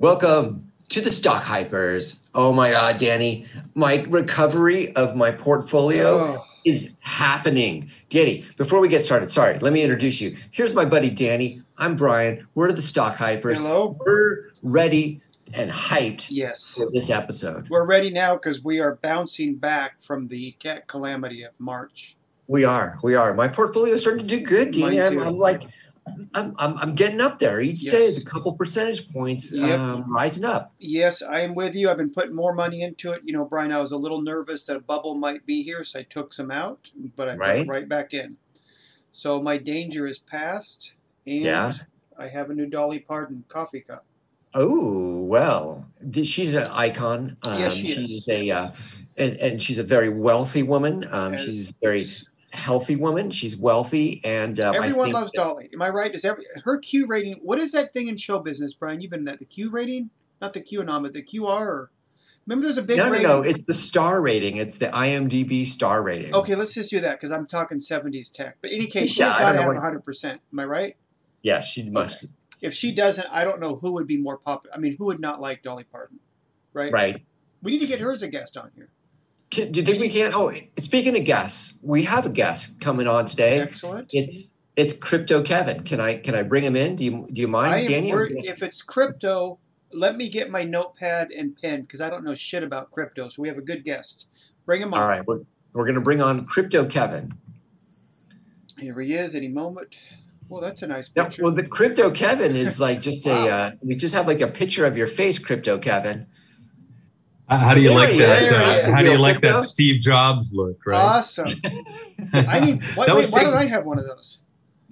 Welcome 0.00 0.72
to 0.88 1.00
the 1.00 1.10
Stock 1.10 1.42
Hypers. 1.42 2.28
Oh 2.34 2.52
my 2.52 2.72
God, 2.72 2.98
Danny, 2.98 3.46
my 3.74 4.04
recovery 4.08 4.94
of 4.96 5.16
my 5.16 5.30
portfolio 5.30 6.18
Oh. 6.36 6.44
is 6.64 6.98
happening. 7.00 7.90
Danny, 8.10 8.44
before 8.56 8.80
we 8.80 8.88
get 8.88 9.02
started, 9.04 9.30
sorry, 9.30 9.58
let 9.60 9.72
me 9.72 9.82
introduce 9.82 10.20
you. 10.20 10.36
Here's 10.50 10.74
my 10.74 10.84
buddy 10.84 11.10
Danny. 11.10 11.62
I'm 11.78 11.96
Brian. 11.96 12.46
We're 12.54 12.72
the 12.72 12.82
Stock 12.82 13.16
Hypers. 13.16 13.58
Hello. 13.58 13.96
We're 14.04 14.50
ready 14.62 15.20
and 15.56 15.70
hyped 15.70 16.28
Yes. 16.30 16.74
for 16.76 16.90
this 16.90 17.08
episode. 17.08 17.68
We're 17.70 17.86
ready 17.86 18.10
now 18.10 18.34
because 18.34 18.64
we 18.64 18.80
are 18.80 18.96
bouncing 19.00 19.54
back 19.56 20.00
from 20.00 20.26
the 20.28 20.56
tech 20.58 20.86
calamity 20.88 21.44
of 21.44 21.52
March. 21.58 22.16
We 22.46 22.64
are. 22.64 22.98
We 23.02 23.14
are. 23.14 23.32
My 23.32 23.48
portfolio 23.48 23.94
is 23.94 24.02
starting 24.02 24.26
to 24.26 24.36
do 24.38 24.44
good, 24.44 24.72
Danny. 24.72 25.00
I'm. 25.00 25.18
I'm 25.18 25.38
like, 25.38 25.62
I'm, 26.34 26.54
I'm, 26.58 26.76
I'm 26.78 26.94
getting 26.94 27.20
up 27.20 27.38
there. 27.38 27.60
Each 27.60 27.82
day 27.82 27.98
is 28.02 28.22
a 28.24 28.28
couple 28.28 28.52
percentage 28.52 29.10
points 29.12 29.54
Yep. 29.54 29.78
um, 29.78 30.12
rising 30.12 30.44
up. 30.44 30.72
Yes, 30.78 31.22
I 31.22 31.40
am 31.40 31.54
with 31.54 31.74
you. 31.74 31.88
I've 31.90 31.96
been 31.96 32.10
putting 32.10 32.34
more 32.34 32.52
money 32.54 32.82
into 32.82 33.12
it. 33.12 33.22
You 33.24 33.32
know, 33.32 33.44
Brian, 33.44 33.72
I 33.72 33.80
was 33.80 33.92
a 33.92 33.96
little 33.96 34.20
nervous 34.20 34.66
that 34.66 34.76
a 34.76 34.80
bubble 34.80 35.14
might 35.14 35.46
be 35.46 35.62
here, 35.62 35.82
so 35.84 36.00
I 36.00 36.02
took 36.02 36.32
some 36.32 36.50
out, 36.50 36.90
but 37.16 37.28
I 37.28 37.32
put 37.32 37.40
Right. 37.40 37.58
it 37.60 37.68
right 37.68 37.88
back 37.88 38.12
in. 38.12 38.36
So 39.12 39.40
my 39.40 39.56
danger 39.58 40.06
is 40.06 40.18
past, 40.18 40.96
and 41.26 41.42
Yeah. 41.42 41.72
I 42.18 42.28
have 42.28 42.50
a 42.50 42.54
new 42.54 42.66
Dolly 42.66 42.98
Parton 42.98 43.44
coffee 43.48 43.80
cup. 43.80 44.04
Oh 44.56 45.20
well, 45.24 45.86
she's 46.22 46.54
an 46.54 46.68
icon. 46.70 47.36
Um, 47.42 47.58
Yes, 47.58 47.74
she 47.74 47.86
she's 47.86 48.10
is. 48.10 48.28
a 48.28 48.50
uh, 48.50 48.70
and, 49.18 49.36
and 49.38 49.62
she's 49.62 49.78
a 49.78 49.82
very 49.82 50.08
wealthy 50.10 50.62
woman. 50.62 51.06
Um, 51.10 51.36
she's 51.36 51.76
very 51.82 52.04
healthy 52.54 52.96
woman. 52.96 53.30
She's 53.30 53.56
wealthy, 53.56 54.20
and 54.24 54.58
um, 54.60 54.74
Everyone 54.74 55.12
loves 55.12 55.30
Dolly. 55.32 55.68
Am 55.72 55.82
I 55.82 55.90
right? 55.90 56.14
Is 56.14 56.24
every 56.24 56.44
her 56.64 56.78
Q 56.78 57.06
rating? 57.06 57.34
What 57.42 57.58
is 57.58 57.72
that 57.72 57.92
thing 57.92 58.08
in 58.08 58.16
show 58.16 58.38
business, 58.38 58.74
Brian? 58.74 59.00
You've 59.00 59.10
been 59.10 59.20
in 59.20 59.24
that 59.26 59.38
the 59.38 59.44
Q 59.44 59.70
rating, 59.70 60.10
not 60.40 60.52
the 60.52 60.60
QAnon, 60.60 61.02
but 61.02 61.12
the 61.12 61.22
QR. 61.22 61.60
Or, 61.60 61.90
remember, 62.46 62.64
there's 62.64 62.78
a 62.78 62.82
big 62.82 62.98
no, 62.98 63.06
no, 63.06 63.12
rating. 63.12 63.28
no. 63.28 63.42
It's 63.42 63.64
the 63.64 63.74
star 63.74 64.20
rating. 64.20 64.56
It's 64.56 64.78
the 64.78 64.88
IMDb 64.88 65.66
star 65.66 66.02
rating. 66.02 66.34
Okay, 66.34 66.54
let's 66.54 66.74
just 66.74 66.90
do 66.90 67.00
that 67.00 67.18
because 67.18 67.32
I'm 67.32 67.46
talking 67.46 67.78
70s 67.78 68.32
tech. 68.32 68.58
But 68.60 68.70
in 68.70 68.78
any 68.78 68.86
case, 68.86 69.08
she's 69.10 69.18
Yeah, 69.18 69.38
got 69.38 69.52
to 69.52 69.62
have 69.62 69.70
100%. 69.70 70.38
Am 70.52 70.58
I 70.58 70.64
right? 70.64 70.96
Yeah, 71.42 71.60
she 71.60 71.88
must. 71.90 72.26
If 72.62 72.72
she 72.72 72.94
doesn't, 72.94 73.26
I 73.30 73.44
don't 73.44 73.60
know 73.60 73.76
who 73.76 73.92
would 73.92 74.06
be 74.06 74.16
more 74.16 74.38
popular. 74.38 74.74
I 74.74 74.78
mean, 74.78 74.96
who 74.96 75.06
would 75.06 75.20
not 75.20 75.40
like 75.40 75.62
Dolly 75.62 75.84
Parton? 75.84 76.20
Right? 76.72 76.92
Right. 76.92 77.24
We 77.62 77.72
need 77.72 77.80
to 77.80 77.86
get 77.86 78.00
her 78.00 78.12
as 78.12 78.22
a 78.22 78.28
guest 78.28 78.56
on 78.56 78.70
here. 78.74 78.88
Can, 79.50 79.70
do 79.72 79.80
you 79.80 79.86
think 79.86 80.00
we 80.00 80.08
can? 80.08 80.32
Oh, 80.34 80.52
speaking 80.78 81.16
of 81.16 81.24
guests, 81.24 81.78
we 81.82 82.02
have 82.04 82.26
a 82.26 82.30
guest 82.30 82.80
coming 82.80 83.06
on 83.06 83.24
today. 83.24 83.60
Excellent. 83.60 84.10
It's 84.12 84.48
it's 84.76 84.96
Crypto 84.96 85.42
Kevin. 85.42 85.84
Can 85.84 86.00
I 86.00 86.18
can 86.18 86.34
I 86.34 86.42
bring 86.42 86.64
him 86.64 86.76
in? 86.76 86.96
Do 86.96 87.04
you 87.04 87.28
do 87.32 87.40
you 87.40 87.48
mind, 87.48 87.88
Danny? 87.88 88.12
worried, 88.12 88.44
if 88.44 88.62
it's 88.62 88.82
crypto, 88.82 89.58
let 89.92 90.16
me 90.16 90.28
get 90.28 90.50
my 90.50 90.64
notepad 90.64 91.30
and 91.30 91.56
pen 91.56 91.82
because 91.82 92.00
I 92.00 92.10
don't 92.10 92.24
know 92.24 92.34
shit 92.34 92.62
about 92.62 92.90
crypto. 92.90 93.28
So 93.28 93.42
we 93.42 93.48
have 93.48 93.58
a 93.58 93.62
good 93.62 93.84
guest. 93.84 94.26
Bring 94.66 94.82
him 94.82 94.92
on. 94.94 95.00
All 95.00 95.08
right, 95.08 95.24
we're 95.26 95.40
we're 95.72 95.86
gonna 95.86 96.00
bring 96.00 96.20
on 96.20 96.46
Crypto 96.46 96.84
Kevin. 96.84 97.32
Here 98.78 98.98
he 99.00 99.14
is. 99.14 99.34
Any 99.34 99.48
moment. 99.48 99.96
Well, 100.48 100.60
that's 100.60 100.82
a 100.82 100.86
nice 100.86 101.10
Yep. 101.14 101.26
picture. 101.26 101.42
Well, 101.44 101.52
the 101.52 101.62
crypto 101.66 102.10
Kevin 102.10 102.54
is 102.56 102.80
like 102.80 103.00
just 103.00 103.26
a. 103.26 103.32
Uh, 103.48 103.70
we 103.82 103.94
just 103.94 104.14
have 104.14 104.26
like 104.26 104.40
a 104.40 104.48
picture 104.48 104.84
of 104.84 104.96
your 104.96 105.06
face, 105.06 105.38
crypto 105.38 105.78
Kevin. 105.78 106.26
How 107.48 107.58
how 107.58 107.74
do 107.74 107.80
you 107.80 107.88
There 107.88 107.98
like 107.98 108.10
he 108.10 108.18
that? 108.18 108.42
is. 108.42 108.52
Uh, 108.52 108.90
how 108.94 109.02
do 109.02 109.10
you 109.10 109.18
like 109.18 109.40
that 109.42 109.60
Steve 109.60 110.00
Jobs 110.00 110.52
look? 110.52 110.78
Right. 110.86 110.96
Awesome. 110.96 111.60
I 112.32 112.60
need. 112.60 112.82
Why, 112.94 113.06
wait, 113.06 113.14
was 113.14 113.30
why 113.30 113.44
don't 113.44 113.54
I 113.54 113.66
have 113.66 113.84
one 113.84 113.98
of 113.98 114.06
those? 114.06 114.42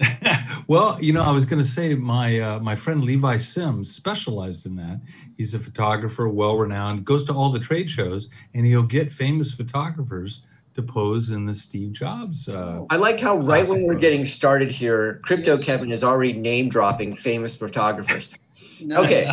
well, 0.68 0.98
you 1.00 1.12
know, 1.12 1.22
I 1.22 1.30
was 1.30 1.46
going 1.46 1.62
to 1.62 1.68
say 1.68 1.94
my 1.94 2.38
uh, 2.40 2.58
my 2.60 2.74
friend 2.74 3.02
Levi 3.04 3.38
Sims 3.38 3.94
specialized 3.94 4.66
in 4.66 4.76
that. 4.76 5.00
He's 5.36 5.54
a 5.54 5.58
photographer, 5.58 6.28
well 6.28 6.56
renowned, 6.56 7.04
goes 7.04 7.24
to 7.26 7.32
all 7.32 7.50
the 7.50 7.58
trade 7.58 7.90
shows, 7.90 8.28
and 8.54 8.66
he'll 8.66 8.86
get 8.86 9.12
famous 9.12 9.52
photographers 9.52 10.42
to 10.74 10.82
pose 10.82 11.30
in 11.30 11.44
the 11.44 11.54
Steve 11.54 11.92
Jobs. 11.92 12.48
Uh, 12.48 12.84
I 12.90 12.96
like 12.96 13.20
how 13.20 13.36
right 13.36 13.66
when 13.68 13.82
we're 13.84 13.92
Classic 13.94 14.00
getting 14.00 14.26
started 14.26 14.70
here, 14.70 15.20
crypto 15.22 15.56
Yes. 15.56 15.64
Kevin 15.64 15.90
is 15.90 16.02
already 16.02 16.32
name 16.32 16.68
dropping 16.68 17.16
famous 17.16 17.56
photographers. 17.56 18.34
Nice. 18.84 19.04
Okay, 19.04 19.26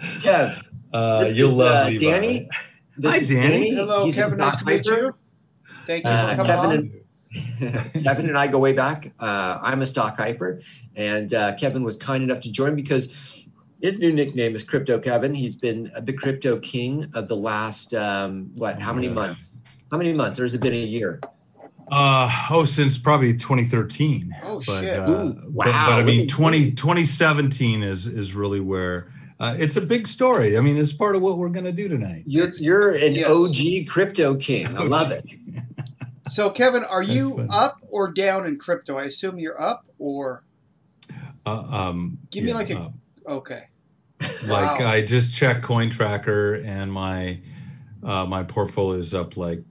Kev, 0.00 0.62
uh, 0.92 1.24
you'll 1.32 1.50
is, 1.50 1.56
love 1.56 1.86
uh, 1.86 1.88
Levi. 1.90 2.10
Danny. 2.10 2.48
This 2.96 3.12
Hi, 3.12 3.18
is 3.18 3.28
Danny. 3.28 3.70
Hello, 3.70 4.04
He's 4.04 4.16
Kevin. 4.16 4.38
Nice 4.38 4.58
to 4.60 4.66
meet 4.66 4.86
you. 4.86 5.14
Thank 5.86 6.04
you 6.04 6.10
Uh, 6.10 6.28
for 6.30 6.36
coming 6.36 6.46
Kevin 6.46 6.70
on. 6.70 6.76
and- 6.76 6.94
Kevin 8.04 8.28
and 8.28 8.38
I 8.38 8.46
go 8.46 8.58
way 8.58 8.72
back. 8.72 9.12
Uh, 9.20 9.58
I'm 9.62 9.82
a 9.82 9.86
stock 9.86 10.16
hyper, 10.16 10.60
and 10.96 11.32
uh, 11.34 11.54
Kevin 11.56 11.82
was 11.84 11.96
kind 11.96 12.22
enough 12.24 12.40
to 12.42 12.50
join 12.50 12.74
because 12.74 13.46
his 13.82 14.00
new 14.00 14.12
nickname 14.12 14.54
is 14.56 14.64
Crypto 14.64 14.98
Kevin. 14.98 15.34
He's 15.34 15.54
been 15.54 15.92
the 16.00 16.12
crypto 16.14 16.58
king 16.58 17.06
of 17.14 17.28
the 17.28 17.36
last 17.36 17.92
um, 17.94 18.50
what? 18.56 18.80
How 18.80 18.94
many 18.94 19.08
months? 19.08 19.60
How 19.90 19.98
many 19.98 20.14
months? 20.14 20.40
Or 20.40 20.44
has 20.44 20.54
it 20.54 20.62
been 20.62 20.72
a 20.72 20.76
year? 20.76 21.20
Uh, 21.90 22.30
oh, 22.50 22.64
since 22.64 22.96
probably 22.98 23.32
2013. 23.34 24.34
Oh, 24.44 24.62
but, 24.66 24.80
shit. 24.80 24.98
Uh, 24.98 25.10
Ooh, 25.10 25.50
wow, 25.50 25.64
but 25.64 25.98
I 25.98 26.02
mean, 26.04 26.28
20, 26.28 26.72
2017 26.72 27.82
is 27.82 28.06
is 28.06 28.34
really 28.34 28.60
where 28.60 29.12
uh, 29.40 29.56
it's 29.58 29.76
a 29.76 29.80
big 29.80 30.06
story. 30.06 30.56
I 30.58 30.60
mean, 30.60 30.76
it's 30.76 30.92
part 30.92 31.14
of 31.16 31.22
what 31.22 31.38
we're 31.38 31.48
going 31.50 31.64
to 31.66 31.72
do 31.72 31.88
tonight. 31.88 32.24
You're 32.26 32.44
It's- 32.44 32.62
you're 32.62 32.90
an 32.90 33.14
yes. 33.14 33.30
OG 33.30 33.86
crypto 33.88 34.34
king. 34.36 34.66
I 34.66 34.82
love 34.84 35.10
it. 35.10 35.24
So, 36.28 36.50
Kevin, 36.50 36.84
are 36.84 37.02
That's 37.02 37.14
you 37.16 37.30
funny. 37.36 37.48
up 37.50 37.78
or 37.88 38.12
down 38.12 38.44
in 38.44 38.58
crypto? 38.58 38.98
I 38.98 39.04
assume 39.04 39.38
you're 39.38 39.58
up 39.58 39.86
or 39.98 40.44
Uh, 41.46 41.62
um, 41.62 42.18
Give 42.30 42.44
me 42.44 42.52
like 42.52 42.68
a- 42.68 42.78
uh, 42.78 42.90
okay. 43.36 43.64
like 44.46 44.78
Wow. 44.78 44.86
I 44.88 45.06
just 45.06 45.34
checked 45.34 45.62
Coin 45.62 45.88
Tracker 45.88 46.56
and 46.56 46.92
my 46.92 47.40
uh, 48.02 48.26
my 48.26 48.42
portfolio 48.42 49.00
is 49.00 49.14
up 49.14 49.38
like 49.38 49.62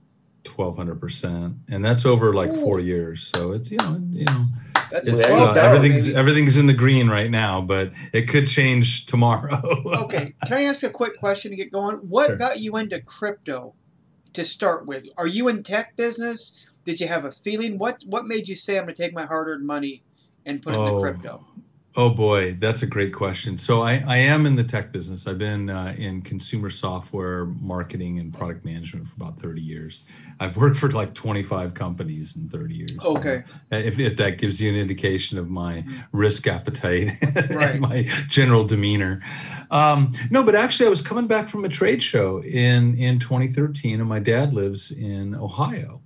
twelve 0.42 0.76
hundred 0.76 1.00
percent, 1.00 1.54
and 1.68 1.84
that's 1.84 2.04
over 2.04 2.34
like 2.34 2.52
four 2.56 2.80
years. 2.80 3.30
So 3.32 3.52
it's 3.52 3.70
you 3.70 3.76
know 3.82 4.02
you 4.10 4.24
know 4.24 4.46
That's 4.90 5.08
it's, 5.08 5.30
uh, 5.30 5.52
everything's 5.54 6.06
baby. 6.06 6.18
everything's 6.18 6.56
in 6.56 6.66
the 6.66 6.74
green 6.74 7.08
right 7.08 7.30
now, 7.30 7.60
but 7.60 7.92
it 8.12 8.28
could 8.28 8.48
change 8.48 9.06
tomorrow. 9.06 9.60
Okay, 10.08 10.34
can 10.46 10.56
I 10.56 10.62
ask 10.64 10.82
a 10.82 10.90
quick 10.90 11.18
question 11.18 11.50
to 11.50 11.56
get 11.56 11.70
going? 11.72 11.96
What 11.96 12.26
Sure. 12.28 12.36
got 12.36 12.60
you 12.60 12.76
into 12.76 13.00
crypto 13.00 13.74
to 14.32 14.44
start 14.44 14.86
with? 14.86 15.06
Are 15.16 15.26
you 15.26 15.48
in 15.48 15.62
tech 15.62 15.96
business? 15.96 16.66
Did 16.84 17.00
you 17.00 17.08
have 17.08 17.24
a 17.24 17.30
feeling? 17.32 17.78
What 17.78 18.02
What 18.06 18.26
made 18.26 18.48
you 18.48 18.54
say 18.56 18.78
I'm 18.78 18.84
going 18.84 18.94
to 18.94 19.02
take 19.02 19.12
my 19.12 19.26
hard-earned 19.26 19.66
money 19.66 20.02
and 20.46 20.62
put 20.62 20.74
it 20.74 20.78
into 20.78 20.90
Oh. 20.92 21.00
crypto? 21.02 21.44
Oh 22.00 22.14
boy, 22.14 22.52
that's 22.60 22.82
a 22.82 22.86
great 22.86 23.12
question. 23.12 23.58
So 23.58 23.82
I, 23.82 24.00
I 24.06 24.18
am 24.18 24.46
in 24.46 24.54
the 24.54 24.62
tech 24.62 24.92
business. 24.92 25.26
I've 25.26 25.38
been 25.38 25.68
uh, 25.68 25.96
in 25.98 26.22
consumer 26.22 26.70
software 26.70 27.46
marketing 27.46 28.20
and 28.20 28.32
product 28.32 28.64
management 28.64 29.08
for 29.08 29.16
about 29.16 29.36
30 29.36 29.60
years. 29.60 30.02
I've 30.38 30.56
worked 30.56 30.76
for 30.76 30.88
like 30.92 31.12
25 31.14 31.74
companies 31.74 32.36
in 32.36 32.48
30 32.50 32.74
years. 32.74 32.96
So 33.02 33.16
Okay, 33.16 33.42
if, 33.72 33.98
if 33.98 34.16
that 34.18 34.38
gives 34.38 34.62
you 34.62 34.70
an 34.70 34.76
indication 34.76 35.38
of 35.38 35.50
my 35.50 35.84
risk 36.12 36.46
appetite 36.46 37.08
Right. 37.50 37.70
and 37.70 37.80
my 37.80 38.04
general 38.28 38.62
demeanor. 38.64 39.20
Um, 39.72 40.12
no, 40.30 40.46
but 40.46 40.54
actually, 40.54 40.86
I 40.86 40.90
was 40.90 41.02
coming 41.02 41.26
back 41.26 41.48
from 41.48 41.64
a 41.64 41.68
trade 41.68 42.00
show 42.00 42.40
in, 42.44 42.94
in 42.96 43.18
2013, 43.18 43.98
and 43.98 44.08
my 44.08 44.20
dad 44.20 44.54
lives 44.54 44.92
in 44.92 45.34
Ohio. 45.34 46.00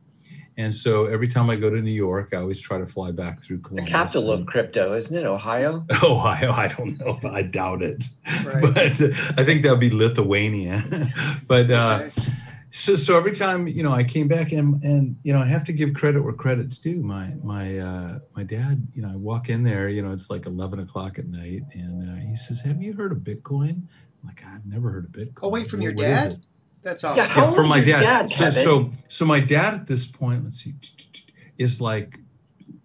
And 0.63 0.75
so 0.75 1.07
every 1.07 1.29
time 1.29 1.51
I 1.51 1.57
go 1.57 1.69
to 1.71 1.83
New 1.83 1.91
York, 1.93 2.31
I 2.33 2.37
always 2.37 2.61
try 2.61 2.79
to 2.79 2.87
fly 2.87 3.11
back 3.11 3.41
through 3.43 3.59
The 3.71 3.83
capital 3.83 4.31
of 4.31 4.47
crypto, 4.47 4.95
isn't 4.95 5.17
it? 5.17 5.27
Ohio. 5.27 5.85
Ohio, 6.03 6.53
I 6.53 6.69
don't 6.69 6.99
know. 7.01 7.19
I 7.29 7.43
doubt 7.43 7.83
it. 7.83 8.05
Right. 8.47 8.63
But 8.63 8.77
I 8.79 9.45
think 9.45 9.63
that 9.63 9.71
would 9.71 9.81
be 9.81 9.91
Lithuania. 9.91 10.83
but 11.49 11.71
uh, 11.71 12.11
so 12.71 12.95
so 12.97 13.19
every 13.19 13.33
time 13.33 13.67
you 13.69 13.83
know 13.83 13.93
I 13.93 14.05
came 14.05 14.29
back 14.29 14.53
and 14.53 14.83
and 14.83 15.17
you 15.25 15.33
know 15.33 15.41
I 15.41 15.47
have 15.47 15.65
to 15.65 15.73
give 15.73 15.93
credit 15.95 16.23
where 16.23 16.33
credit's 16.33 16.79
due. 16.79 17.03
My 17.03 17.35
my 17.43 17.79
uh, 17.79 18.19
my 18.37 18.45
dad, 18.45 18.87
you 18.95 19.03
know, 19.03 19.11
I 19.13 19.17
walk 19.17 19.49
in 19.51 19.63
there, 19.65 19.89
you 19.89 20.01
know, 20.03 20.13
it's 20.13 20.31
like 20.31 20.47
eleven 20.47 20.79
o'clock 20.79 21.19
at 21.19 21.27
night, 21.27 21.63
and 21.75 22.09
uh, 22.09 22.15
he 22.29 22.37
says, 22.37 22.61
"Have 22.63 22.81
you 22.81 22.95
heard 22.95 23.13
of 23.13 23.19
Bitcoin?" 23.19 23.83
I'm 24.23 24.29
like, 24.29 24.43
"I've 24.47 24.65
never 24.65 24.91
heard 24.91 25.05
of 25.07 25.11
Bitcoin." 25.11 25.41
Oh, 25.43 25.49
wait, 25.51 25.69
from 25.69 25.81
What- 25.81 25.85
your 25.85 25.95
dad? 25.95 26.41
It?" 26.83 26.89
That's 26.89 27.05
awesome. 27.05 27.25
how 27.31 27.45
Yeah, 27.47 27.51
from 27.53 27.69
my 27.69 27.81
dad. 27.81 28.29
dad, 28.29 28.31
so, 28.31 28.51
so 28.51 28.91
so 29.09 29.25
my 29.25 29.41
dad 29.41 29.75
at 29.75 29.87
this 29.87 30.07
point, 30.07 30.45
let's 30.45 30.61
see, 30.63 30.75
is 31.59 31.81
like 31.81 32.19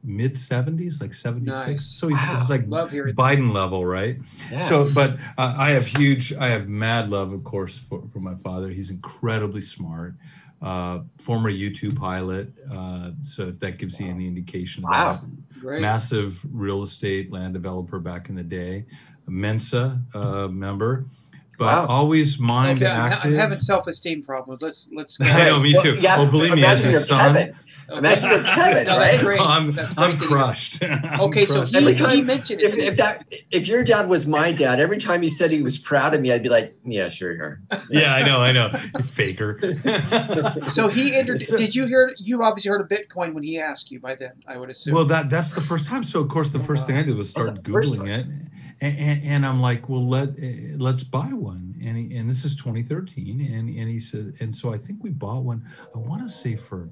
mid 0.04 0.38
seventies, 0.38 1.02
like 1.02 1.14
seventy 1.14 1.52
six. 1.52 1.68
Nice. 1.68 1.86
So 1.86 2.08
he's, 2.08 2.18
Wow. 2.18 2.38
he's 2.38 2.50
like 2.50 2.66
Love. 2.68 2.92
Biden 2.92 3.52
level, 3.54 3.86
right? 3.86 4.18
Yeah. 4.52 4.60
So, 4.60 4.88
but 4.96 5.18
uh, 5.38 5.56
I 5.58 5.72
have 5.72 5.86
huge, 5.86 6.34
I 6.34 6.50
have 6.50 6.70
mad 6.70 7.10
love, 7.10 7.34
of 7.34 7.44
course, 7.44 7.78
for, 7.78 8.04
for 8.14 8.20
my 8.20 8.36
father. 8.36 8.70
He's 8.70 8.90
incredibly 8.90 9.62
smart, 9.62 10.14
uh, 10.62 11.00
former 11.18 11.50
U-2 11.50 11.96
pilot. 11.96 12.54
Uh, 12.72 13.12
so, 13.22 13.48
if 13.48 13.60
that 13.60 13.78
gives 13.80 14.00
you 14.00 14.08
any 14.08 14.28
indication, 14.28 14.84
Wow. 14.84 15.14
that. 15.22 15.60
Great. 15.60 15.82
massive 15.82 16.40
real 16.54 16.84
estate 16.84 17.32
land 17.32 17.54
developer 17.56 18.00
back 18.00 18.30
in 18.30 18.36
the 18.36 18.44
day, 18.44 18.86
a 19.28 19.32
Mensa 19.32 20.00
uh, 20.14 20.48
member, 20.48 21.04
but 21.58 21.66
Wow. 21.66 21.86
always 21.88 22.40
mind 22.40 22.82
Okay, 22.82 22.92
I'm, 22.92 23.12
active. 23.14 23.32
I'm 23.34 23.38
having 23.40 23.60
self-esteem 23.60 24.24
problems. 24.24 24.62
Let's 24.62 24.90
let's. 24.94 25.18
Go 25.18 25.26
I 25.28 25.46
know, 25.46 25.60
me 25.60 25.74
Well, 25.74 25.84
too. 25.84 25.98
yeah, 26.00 26.16
oh, 26.20 26.30
believe 26.30 26.54
me, 26.56 26.64
as 26.66 26.86
a 26.86 27.00
son, 27.00 27.34
Kevin. 27.34 27.56
Imagine 27.90 28.30
you're 28.30 28.44
Kevin, 28.58 28.86
No, 28.86 28.98
right? 28.98 29.20
great. 29.22 29.40
I'm, 29.40 29.72
great 29.72 29.98
I'm 29.98 30.18
crushed. 30.18 30.84
I'm 30.84 31.22
Okay, 31.22 31.46
so 31.46 31.62
he, 31.64 31.78
Every 31.78 31.94
he 31.94 32.22
mentioned 32.22 32.60
If, 32.60 32.74
it. 32.74 32.80
if 32.80 32.98
that 32.98 33.24
if 33.50 33.66
your 33.68 33.82
dad 33.86 34.10
was 34.10 34.28
my 34.28 34.52
dad, 34.52 34.82
every 34.82 34.98
time 34.98 35.22
he 35.22 35.30
said 35.30 35.52
he 35.52 35.62
was 35.62 35.78
proud 35.78 36.14
of 36.14 36.20
me, 36.20 36.32
I'd 36.34 36.44
be 36.44 36.50
like, 36.50 36.76
"Yeah, 36.86 37.08
sure 37.08 37.34
you 37.34 37.42
are." 37.42 37.62
yeah, 37.90 38.14
I 38.14 38.26
know, 38.26 38.40
I 38.42 38.52
know. 38.52 38.70
You 38.74 39.04
faker. 39.04 39.58
so 40.68 40.90
he 40.90 41.16
entered. 41.16 41.40
So- 41.40 41.58
did 41.58 41.76
you 41.76 41.86
hear? 41.88 42.14
You 42.20 42.44
obviously 42.44 42.70
heard 42.72 42.82
of 42.82 42.88
Bitcoin 42.90 43.34
when 43.34 43.44
he 43.44 43.58
asked 43.60 43.90
you. 43.90 44.00
By 44.02 44.16
then, 44.16 44.34
I 44.48 44.58
would 44.58 44.70
assume. 44.70 44.94
Well, 44.94 45.06
that 45.06 45.30
that's 45.30 45.52
the 45.52 45.62
first 45.62 45.88
time. 45.88 46.04
So 46.04 46.20
of 46.22 46.28
course, 46.30 46.50
the 46.50 46.60
Oh, 46.60 46.64
first 46.64 46.84
wow. 46.84 46.88
thing 46.88 46.98
I 46.98 47.04
did 47.04 47.16
was 47.16 47.30
start 47.30 47.50
Oh, 47.50 47.54
googling 47.62 48.00
one. 48.00 48.08
it, 48.10 48.26
and, 48.80 48.98
and, 48.98 49.24
and 49.24 49.46
I'm 49.46 49.60
like, 49.62 49.90
well, 49.90 50.06
let 50.06 50.30
uh, 50.30 50.78
let's 50.78 51.04
buy 51.04 51.30
one. 51.34 51.76
And 51.84 51.98
he, 51.98 52.18
and 52.18 52.30
this 52.30 52.46
is 52.46 52.56
2013, 52.58 53.42
and 53.42 53.70
and 53.70 53.90
he 53.90 54.00
said, 54.00 54.36
and 54.40 54.54
so 54.54 54.74
I 54.74 54.78
think 54.78 55.04
we 55.04 55.10
bought 55.10 55.44
one. 55.44 55.66
I 55.96 55.98
want 55.98 56.22
to 56.24 56.30
say 56.30 56.56
for 56.56 56.90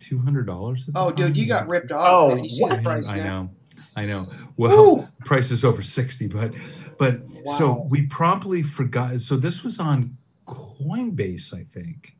two 0.00 0.18
hundred 0.18 0.46
dollars. 0.46 0.88
oh, 0.94 1.10
dude, 1.10 1.36
you 1.36 1.46
got 1.46 1.68
ripped 1.68 1.92
off. 1.92 2.06
Oh, 2.08 2.34
man. 2.34 2.44
You 2.44 2.50
see 2.50 2.68
the 2.68 2.76
I, 2.76 2.82
price 2.82 3.10
I 3.10 3.18
now. 3.18 3.24
know, 3.24 3.50
I 3.96 4.06
know. 4.06 4.26
Well, 4.56 4.96
Woo! 4.96 5.08
price 5.24 5.50
is 5.50 5.64
over 5.64 5.82
60, 5.82 6.26
but 6.28 6.54
but 6.98 7.20
so 7.56 7.86
we 7.88 8.06
promptly 8.06 8.62
forgot. 8.62 9.20
So 9.20 9.36
this 9.36 9.62
was 9.62 9.78
on 9.78 10.16
Coinbase, 10.46 11.54
I 11.54 11.62
think, 11.62 12.16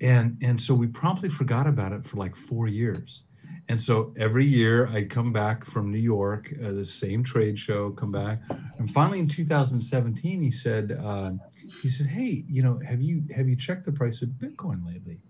and 0.00 0.38
and 0.42 0.60
so 0.60 0.74
we 0.74 0.86
promptly 0.86 1.28
forgot 1.28 1.66
about 1.66 1.92
it 1.92 2.06
for 2.06 2.16
like 2.16 2.34
four 2.34 2.66
years. 2.66 3.24
And 3.70 3.80
so 3.80 4.12
every 4.16 4.44
year 4.44 4.88
I'd 4.88 5.10
come 5.10 5.32
back 5.32 5.64
from 5.64 5.92
New 5.92 6.00
York, 6.00 6.52
uh, 6.60 6.72
the 6.72 6.84
same 6.84 7.22
trade 7.22 7.56
show, 7.56 7.90
come 7.90 8.10
back, 8.10 8.40
and 8.78 8.90
finally 8.90 9.20
in 9.20 9.28
2017 9.28 10.42
he 10.42 10.50
said 10.50 10.98
uh, 11.00 11.30
he 11.54 11.88
said, 11.88 12.08
"Hey, 12.08 12.44
you 12.48 12.64
know, 12.64 12.80
have 12.84 13.00
you 13.00 13.22
have 13.32 13.48
you 13.48 13.54
checked 13.54 13.84
the 13.84 13.92
price 13.92 14.22
of 14.22 14.30
Bitcoin 14.30 14.84
lately?" 14.84 15.20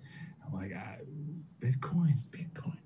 I'm 0.46 0.58
like, 0.58 0.72
ah, 0.74 0.96
"Bitcoin, 1.60 2.14
Bitcoin." 2.30 2.78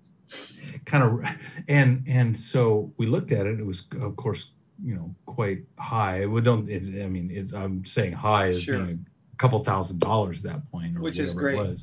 Kind 0.86 1.04
of, 1.04 1.24
and 1.68 2.02
and 2.08 2.36
so 2.36 2.92
we 2.96 3.06
looked 3.06 3.30
at 3.30 3.46
it. 3.46 3.60
It 3.60 3.64
was, 3.64 3.88
of 4.00 4.16
course, 4.16 4.54
you 4.82 4.96
know, 4.96 5.14
quite 5.24 5.60
high. 5.78 6.26
We 6.26 6.40
don't. 6.40 6.68
It's, 6.68 6.88
I 6.88 7.06
mean, 7.06 7.30
it's, 7.32 7.52
I'm 7.52 7.84
saying 7.84 8.14
high 8.14 8.48
is 8.48 8.60
Sure. 8.60 8.82
being 8.82 9.06
a 9.32 9.36
couple 9.36 9.60
thousand 9.60 10.00
dollars 10.00 10.44
at 10.44 10.50
that 10.50 10.72
point, 10.72 10.96
or 10.96 11.00
Which 11.00 11.20
is 11.20 11.32
great. 11.32 11.78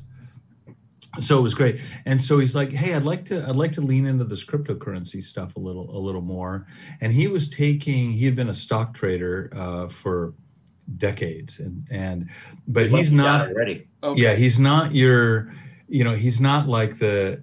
It 1.14 1.16
was. 1.16 1.26
So 1.26 1.38
it 1.38 1.42
was 1.42 1.54
great, 1.54 1.80
and 2.06 2.20
so 2.20 2.38
he's 2.38 2.54
like, 2.54 2.72
"Hey, 2.72 2.94
I'd 2.94 3.02
like 3.02 3.26
to, 3.26 3.46
I'd 3.48 3.56
like 3.56 3.72
to 3.72 3.80
lean 3.80 4.06
into 4.06 4.24
this 4.24 4.44
cryptocurrency 4.46 5.22
stuff 5.22 5.56
a 5.56 5.60
little, 5.60 5.94
a 5.96 6.00
little 6.00 6.22
more." 6.22 6.66
And 7.00 7.12
he 7.12 7.28
was 7.28 7.50
taking, 7.50 8.12
he 8.12 8.24
had 8.24 8.34
been 8.36 8.48
a 8.48 8.54
stock 8.54 8.94
trader 8.94 9.50
uh, 9.54 9.88
for 9.88 10.34
decades, 10.96 11.60
and 11.60 11.86
and, 11.90 12.28
but 12.66 12.84
We'd 12.84 12.92
he's 12.98 13.12
not, 13.12 13.46
dad 13.46 13.52
already. 13.54 13.86
Okay. 14.02 14.20
yeah, 14.22 14.34
he's 14.34 14.58
not 14.58 14.94
your, 14.94 15.52
you 15.88 16.02
know, 16.04 16.14
he's 16.14 16.40
not 16.40 16.66
like 16.68 16.98
the. 16.98 17.42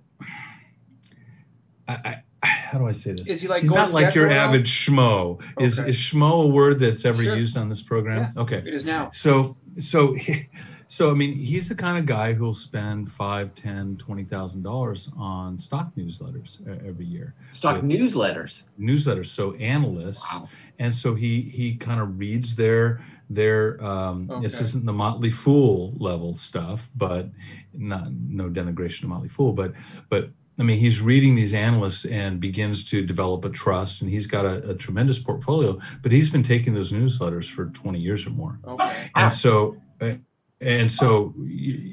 I, 1.88 1.94
I, 2.42 2.48
how 2.48 2.78
do 2.78 2.88
I 2.88 2.92
say 2.92 3.14
this? 3.14 3.28
Is 3.30 3.42
he 3.42 3.48
like 3.48 3.62
he's 3.64 3.72
not 3.72 3.92
like 3.92 4.14
your 4.16 4.30
Gekko? 4.30 4.34
avid 4.34 4.64
schmo. 4.64 5.42
Is 5.60 5.80
Okay. 5.80 5.90
is 5.90 5.98
schmo 5.98 6.46
a 6.46 6.48
word 6.48 6.80
that's 6.80 7.04
ever 7.06 7.22
Sure. 7.24 7.36
used 7.36 7.58
on 7.58 7.68
this 7.70 7.82
program? 7.82 8.32
Okay. 8.38 8.58
It 8.58 8.68
is 8.68 8.86
now. 8.86 9.10
So 9.12 9.56
so 9.80 10.16
so 10.92 11.12
I 11.12 11.14
mean 11.14 11.34
he's 11.34 11.70
the 11.70 11.76
kind 11.76 11.98
of 12.00 12.06
guy 12.06 12.34
who'll 12.34 12.54
spend 12.54 13.10
five, 13.12 13.54
ten, 13.56 13.96
twenty 13.98 14.24
thousand 14.24 14.64
dollars 14.64 15.12
on 15.18 15.58
stock 15.60 15.94
newsletters 15.96 16.52
every 16.86 17.06
year. 17.06 17.36
Stock 17.54 17.78
Yeah. 17.84 17.96
newsletters. 17.98 18.72
Newsletters. 18.80 19.28
So 19.28 19.54
analysts 19.54 20.26
Wow. 20.34 20.50
and 20.80 20.94
so 20.94 21.14
he 21.16 21.42
he 21.42 21.76
kind 21.76 22.02
of 22.02 22.18
reads 22.20 22.56
their 22.56 23.02
their 23.30 23.82
um 23.86 24.28
this 24.42 24.60
isn't 24.60 24.86
the 24.88 24.94
motley 24.94 25.30
fool 25.30 25.94
level 26.00 26.34
stuff 26.34 26.90
but 26.96 27.30
not 27.74 28.12
no 28.12 28.50
denigration 28.50 29.04
of 29.04 29.10
motley 29.10 29.30
fool 29.30 29.54
but 29.54 29.72
but 30.10 30.32
i 30.58 30.64
mean 30.64 30.80
he's 30.80 31.00
reading 31.00 31.36
these 31.36 31.54
analysts 31.54 32.06
and 32.06 32.40
begins 32.40 32.84
to 32.90 33.06
develop 33.06 33.46
a 33.46 33.50
trust 33.52 34.02
and 34.02 34.10
he's 34.10 34.26
got 34.26 34.46
a, 34.46 34.72
a 34.72 34.74
tremendous 34.74 35.20
portfolio 35.22 35.78
but 36.02 36.12
he's 36.12 36.32
been 36.32 36.42
taking 36.42 36.74
those 36.74 36.92
newsletters 36.92 37.48
for 37.48 37.66
20 37.68 38.00
years 38.00 38.26
or 38.26 38.32
more 38.32 38.58
Okay. 38.66 39.12
and 39.16 39.32
so 39.32 39.78
uh, 40.02 40.14
and 40.62 40.92
so 40.92 41.34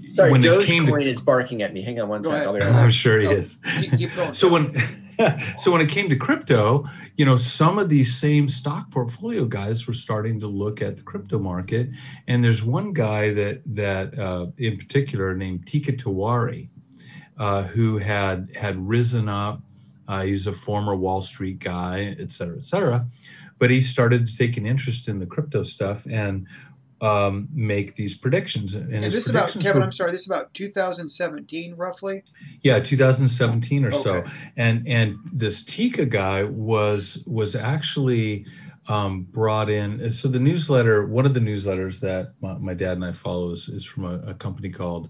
Sorry, 0.09 0.31
when 0.31 0.43
it 0.43 0.47
Dogecoin 0.47 0.65
came 0.65 0.87
to 0.87 0.97
is 0.97 1.21
barking 1.21 1.63
at 1.63 1.73
me. 1.73 1.83
Hang 1.83 2.01
on 2.01 2.09
one 2.09 2.23
Go 2.23 2.31
sec. 2.31 2.37
ahead. 2.37 2.47
I'll 2.49 2.55
be 2.55 2.61
right 2.61 2.73
i'm 2.85 2.91
sure 2.91 3.19
he 3.21 3.27
Oh, 3.27 3.31
is 3.33 3.61
Keep, 3.81 3.99
keep 3.99 4.15
going. 4.17 4.35
so 4.41 4.51
when 4.51 4.73
so 5.59 5.73
when 5.73 5.81
it 5.81 5.89
came 5.89 6.09
to 6.11 6.17
crypto 6.17 6.85
you 7.17 7.25
know 7.25 7.37
some 7.37 7.79
of 7.79 7.89
these 7.89 8.15
same 8.15 8.49
stock 8.49 8.91
portfolio 8.91 9.45
guys 9.47 9.87
were 9.87 9.95
starting 9.95 10.41
to 10.41 10.47
look 10.47 10.83
at 10.83 10.97
the 10.97 11.03
crypto 11.03 11.39
market 11.39 11.89
and 12.29 12.43
there's 12.45 12.63
one 12.65 12.93
guy 12.93 13.33
that 13.33 13.63
that 13.67 14.19
uh, 14.19 14.47
in 14.59 14.77
particular 14.77 15.35
named 15.35 15.65
Teeka 15.67 15.97
Tiwari 15.97 16.69
uh, 17.39 17.63
who 17.65 17.99
had 17.99 18.49
had 18.59 18.77
risen 18.89 19.29
up 19.29 19.63
uh, 20.09 20.23
he's 20.23 20.47
a 20.47 20.53
former 20.53 20.95
wall 20.95 21.21
street 21.21 21.59
guy 21.61 22.15
et 22.19 22.31
cetera 22.31 22.57
et 22.57 22.65
cetera 22.65 23.07
but 23.59 23.71
he 23.71 23.81
started 23.81 24.27
to 24.27 24.37
take 24.37 24.59
an 24.59 24.67
interest 24.67 25.09
in 25.09 25.19
the 25.19 25.27
crypto 25.27 25.63
stuff 25.63 26.07
and 26.11 26.47
um, 27.01 27.49
make 27.53 27.95
these 27.95 28.17
predictions 28.17 28.75
and 28.75 29.05
is 29.05 29.13
his 29.13 29.27
this 29.27 29.31
about 29.31 29.51
Kevin? 29.53 29.81
were- 29.81 29.85
I'm 29.85 29.93
sorry. 29.93 30.13
This 30.13 30.23
is 30.23 30.27
about 30.27 30.55
2017, 30.55 31.75
roughly. 31.75 32.23
yeah 32.63 32.79
2017 32.81 33.85
or 33.85 33.91
so 33.91 34.25
and 34.57 34.87
and 34.89 35.17
this 35.33 35.65
Teeka 35.65 36.09
guy 36.09 36.45
was 36.45 37.23
was 37.27 37.55
actually 37.55 38.47
um, 38.89 39.25
brought 39.25 39.69
in 39.69 40.11
so 40.11 40.29
the 40.29 40.39
newsletter 40.39 41.07
one 41.07 41.27
of 41.27 41.35
the 41.35 41.41
newsletters 41.41 42.01
that 42.01 42.33
my, 42.41 42.55
my 42.55 42.73
dad 42.75 42.93
and 42.93 43.05
i 43.05 43.13
follow 43.13 43.51
is, 43.51 43.69
is 43.69 43.85
from 43.85 44.05
a, 44.05 44.19
a 44.31 44.35
company 44.35 44.71
called 44.71 45.09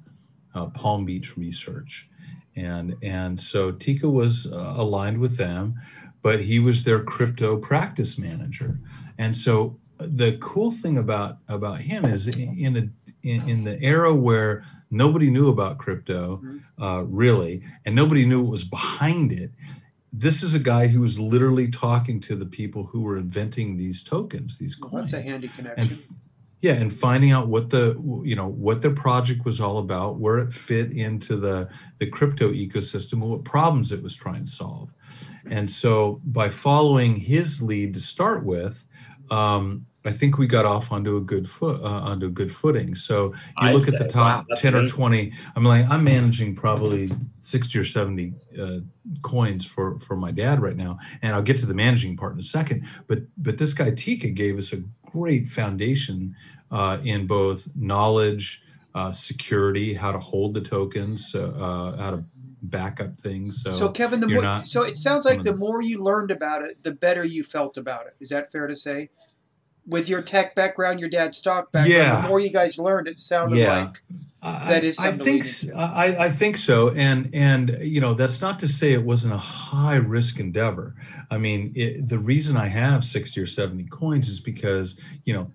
uh, 0.54 0.66
palm 0.70 1.04
beach 1.04 1.36
research 1.36 2.08
and 2.56 2.96
and 3.02 3.38
so 3.40 3.70
Teeka 3.72 4.10
was 4.10 4.50
uh, 4.50 4.74
aligned 4.76 5.18
with 5.18 5.36
them 5.36 5.74
but 6.22 6.40
he 6.40 6.58
was 6.58 6.82
their 6.84 7.04
crypto 7.04 7.58
practice 7.58 8.18
manager 8.18 8.80
and 9.18 9.36
so 9.36 9.78
the 9.98 10.36
cool 10.40 10.70
thing 10.72 10.96
about 10.98 11.38
about 11.48 11.80
him 11.80 12.04
is 12.04 12.26
in, 12.28 12.76
a 12.76 13.26
in, 13.26 13.48
in 13.48 13.64
the 13.64 13.80
era 13.82 14.14
where 14.14 14.64
nobody 14.90 15.30
knew 15.30 15.48
about 15.48 15.78
crypto 15.78 16.40
Mhm. 16.44 16.60
uh, 16.78 17.04
really, 17.04 17.62
and 17.84 17.94
nobody 17.96 18.26
knew 18.26 18.42
what 18.42 18.50
was 18.52 18.64
behind 18.64 19.32
it. 19.32 19.52
This 20.12 20.42
is 20.42 20.54
a 20.54 20.58
guy 20.60 20.86
who 20.86 21.00
was 21.00 21.18
literally 21.18 21.70
talking 21.70 22.20
to 22.20 22.36
the 22.36 22.46
people 22.46 22.84
who 22.86 23.00
were 23.02 23.18
inventing 23.18 23.76
these 23.76 24.02
tokens, 24.04 24.58
these 24.58 24.78
Well, 24.80 24.90
coins, 24.90 25.10
that's 25.12 25.26
a 25.26 25.30
handy 25.30 25.48
connection. 25.48 25.80
and 25.82 25.90
f- 25.90 26.06
yeah, 26.62 26.72
and 26.74 26.92
finding 26.92 27.32
out 27.32 27.48
what 27.48 27.70
the 27.70 27.94
you 28.24 28.34
know 28.36 28.48
what 28.48 28.82
their 28.82 28.94
project 28.94 29.44
was 29.44 29.60
all 29.60 29.78
about, 29.78 30.18
where 30.18 30.38
it 30.38 30.52
fit 30.52 30.92
into 30.92 31.36
the 31.36 31.68
the 31.98 32.06
crypto 32.06 32.52
ecosystem, 32.52 33.18
what 33.18 33.44
problems 33.44 33.92
it 33.92 34.02
was 34.02 34.14
trying 34.16 34.44
to 34.44 34.50
solve. 34.50 34.94
And 35.48 35.70
so, 35.70 36.20
by 36.24 36.48
following 36.48 37.16
his 37.16 37.62
lead 37.62 37.94
to 37.94 38.00
start 38.00 38.44
with, 38.44 38.86
um, 39.30 39.86
I 40.06 40.12
think 40.12 40.38
we 40.38 40.46
got 40.46 40.64
off 40.64 40.92
onto 40.92 41.16
a 41.16 41.20
good 41.20 41.48
foot 41.48 41.82
uh, 41.82 41.86
onto 41.86 42.26
a 42.26 42.30
good 42.30 42.52
footing. 42.52 42.94
So 42.94 43.32
you 43.32 43.34
I'd 43.58 43.74
look 43.74 43.88
at 43.88 43.98
the 43.98 44.08
top 44.08 44.40
wow, 44.40 44.44
that's 44.48 44.60
10 44.60 44.74
or 44.74 44.86
20 44.86 45.32
i'm 45.54 45.64
like 45.64 45.86
i'm 45.88 46.04
managing 46.04 46.54
probably 46.54 47.10
60 47.40 47.78
or 47.78 47.84
70 47.84 48.34
uh, 48.60 48.78
coins 49.22 49.64
for 49.64 49.98
for 49.98 50.16
my 50.16 50.30
dad 50.30 50.60
right 50.60 50.76
now 50.76 50.98
and 51.22 51.34
i'll 51.34 51.42
get 51.42 51.58
to 51.58 51.66
the 51.66 51.74
managing 51.74 52.16
part 52.16 52.34
in 52.34 52.40
a 52.40 52.44
second 52.44 52.86
but 53.06 53.18
but 53.38 53.58
this 53.58 53.74
guy 53.74 53.90
Teeka 53.90 54.34
gave 54.34 54.58
us 54.58 54.72
a 54.72 54.82
great 55.04 55.48
foundation 55.48 56.34
uh, 56.70 56.98
in 57.04 57.26
both 57.26 57.68
knowledge 57.76 58.62
uh, 58.94 59.12
security 59.12 59.94
how 59.94 60.12
to 60.12 60.18
hold 60.18 60.54
the 60.54 60.60
tokens 60.60 61.34
uh, 61.34 61.48
uh, 61.48 61.96
how 61.96 62.10
to 62.10 62.24
back 62.62 63.00
up 63.00 63.20
things 63.20 63.62
so, 63.62 63.72
So, 63.72 63.88
Kevin, 63.90 64.18
the 64.18 64.26
more, 64.26 64.42
not 64.42 64.66
so 64.66 64.82
it 64.82 64.96
sounds 64.96 65.24
like 65.24 65.38
of 65.38 65.44
the 65.44 65.54
more 65.54 65.80
you 65.82 66.02
learned 66.02 66.32
about 66.32 66.62
it, 66.62 66.82
the 66.82 66.92
better 66.92 67.24
you 67.24 67.44
felt 67.44 67.76
about 67.76 68.06
it. 68.06 68.16
Is 68.18 68.30
that 68.30 68.50
fair 68.50 68.66
to 68.66 68.74
say? 68.74 69.10
With 69.86 70.08
your 70.08 70.20
tech 70.22 70.54
background, 70.54 70.98
your 71.00 71.08
dad's 71.08 71.36
stock 71.36 71.70
background, 71.72 71.92
Yeah. 71.92 72.22
the 72.22 72.28
more 72.28 72.40
you 72.40 72.50
guys 72.50 72.78
learned, 72.78 73.06
it 73.08 73.18
sounded 73.18 73.58
Yeah. 73.58 73.84
like 73.84 74.02
That 74.42 74.84
is 74.84 74.98
I 74.98 75.10
something 75.10 75.18
to 75.18 75.24
think 75.24 75.42
lean 75.42 75.50
s- 75.50 75.62
into. 75.64 75.76
I, 75.78 76.24
I 76.26 76.28
think 76.28 76.56
so, 76.56 76.90
and 76.90 77.30
and 77.32 77.76
you 77.80 78.00
know 78.00 78.14
that's 78.14 78.40
not 78.40 78.60
to 78.60 78.68
say 78.68 78.92
it 78.92 79.04
wasn't 79.04 79.34
a 79.34 79.38
high 79.38 79.96
risk 79.96 80.38
endeavor. 80.40 80.94
I 81.30 81.38
mean, 81.38 81.72
it, 81.74 82.08
the 82.08 82.18
reason 82.18 82.56
I 82.56 82.66
have 82.68 83.04
sixty 83.04 83.40
or 83.40 83.46
seventy 83.46 83.84
coins 83.84 84.28
is 84.28 84.38
because 84.40 84.98
you 85.24 85.34
know, 85.34 85.50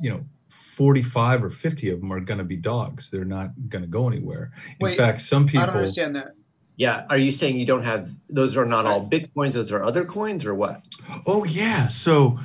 you 0.00 0.10
know, 0.10 0.24
forty 0.48 1.02
five 1.02 1.42
or 1.42 1.50
fifty 1.50 1.90
of 1.90 2.00
them 2.00 2.12
are 2.12 2.20
going 2.20 2.38
to 2.38 2.44
be 2.44 2.56
dogs. 2.56 3.10
They're 3.10 3.24
not 3.24 3.50
going 3.68 3.82
to 3.82 3.90
go 3.90 4.06
anywhere. 4.08 4.52
In 4.78 4.84
Wait, 4.84 4.96
fact, 4.96 5.20
some 5.22 5.46
people. 5.46 5.62
I 5.62 5.66
don't 5.66 5.76
understand 5.76 6.14
that. 6.16 6.34
Yeah. 6.76 7.06
Are 7.10 7.18
you 7.18 7.32
saying 7.32 7.58
you 7.58 7.66
don't 7.66 7.82
have 7.84 8.10
those 8.30 8.56
are 8.56 8.64
not 8.66 8.86
all 8.86 9.04
Bitcoins, 9.08 9.54
those 9.54 9.72
are 9.72 9.82
other 9.82 10.04
coins 10.04 10.46
or 10.46 10.54
what? 10.54 10.82
Oh 11.26 11.42
yeah, 11.44 11.88
so 11.88 12.38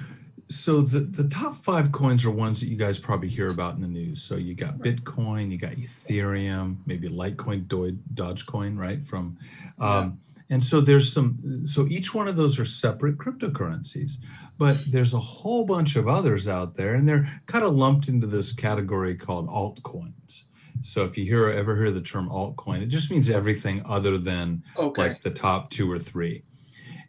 so 0.53 0.81
the 0.81 0.99
the 0.99 1.27
top 1.29 1.55
five 1.57 1.91
coins 1.91 2.23
are 2.25 2.31
ones 2.31 2.59
that 2.61 2.67
you 2.67 2.77
guys 2.77 2.99
probably 2.99 3.29
hear 3.29 3.47
about 3.47 3.75
in 3.75 3.81
the 3.81 3.87
news. 3.87 4.21
So 4.21 4.35
you 4.35 4.53
got 4.55 4.77
Bitcoin, 4.79 5.51
you 5.51 5.57
got 5.57 5.71
Ethereum, 5.71 6.77
maybe 6.85 7.09
Litecoin, 7.09 7.65
Dogecoin, 8.13 8.77
right? 8.77 9.05
From 9.05 9.37
um, 9.79 10.19
and 10.49 10.63
so 10.63 10.81
there's 10.81 11.11
some 11.11 11.37
so 11.65 11.87
each 11.87 12.13
one 12.13 12.27
of 12.27 12.35
those 12.35 12.59
are 12.59 12.65
separate 12.65 13.17
cryptocurrencies 13.17 14.17
but 14.57 14.77
there's 14.91 15.13
a 15.13 15.19
whole 15.19 15.65
bunch 15.65 15.95
of 15.95 16.07
others 16.07 16.47
out 16.47 16.75
there 16.75 16.93
and 16.93 17.07
they're 17.07 17.27
kind 17.47 17.63
of 17.65 17.73
lumped 17.73 18.07
into 18.07 18.27
this 18.27 18.53
category 18.53 19.15
called 19.15 19.47
altcoins 19.47 20.43
so 20.81 21.05
if 21.05 21.17
you 21.17 21.23
hear 21.25 21.47
ever 21.49 21.75
hear 21.77 21.89
the 21.91 22.01
term 22.01 22.29
altcoin 22.29 22.81
it 22.81 22.87
just 22.87 23.09
means 23.09 23.29
everything 23.29 23.81
other 23.85 24.17
than 24.17 24.61
Okay. 24.77 25.01
like 25.01 25.21
the 25.21 25.31
top 25.31 25.69
two 25.71 25.89
or 25.91 25.97
three 25.97 26.43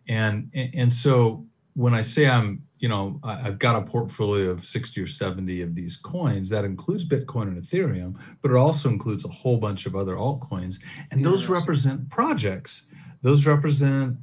and 0.09 0.51
and 0.75 0.93
so 0.93 1.45
when 1.75 1.95
i 1.95 2.01
say 2.03 2.29
i'm 2.29 2.63
you 2.79 2.89
know 2.89 3.21
i've 3.23 3.59
got 3.59 3.77
a 3.77 3.87
portfolio 3.87 4.51
of 4.51 4.65
60 4.65 5.01
or 5.01 5.07
70 5.07 5.63
of 5.63 5.75
these 5.75 5.97
coins 5.97 6.51
that 6.51 6.65
includes 6.65 7.09
bitcoin 7.09 7.49
and 7.49 7.59
ethereum 7.59 8.17
but 8.43 8.51
it 8.51 8.57
also 8.57 8.89
includes 8.89 9.25
a 9.25 9.29
whole 9.29 9.57
bunch 9.57 9.87
of 9.87 9.97
other 9.97 10.17
altcoins. 10.17 10.83
And 11.11 11.25
those 11.25 11.49
represent 11.49 12.11
projects. 12.11 12.87
Those 13.23 13.47
represent 13.47 14.19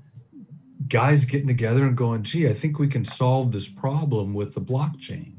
guys 0.87 1.25
getting 1.25 1.47
together 1.47 1.85
and 1.85 1.95
going 1.95 2.21
gee 2.23 2.49
i 2.49 2.53
think 2.53 2.77
we 2.77 2.87
can 2.87 3.05
solve 3.05 3.51
this 3.51 3.69
problem 3.69 4.33
with 4.33 4.53
the 4.55 4.61
blockchain. 4.61 5.33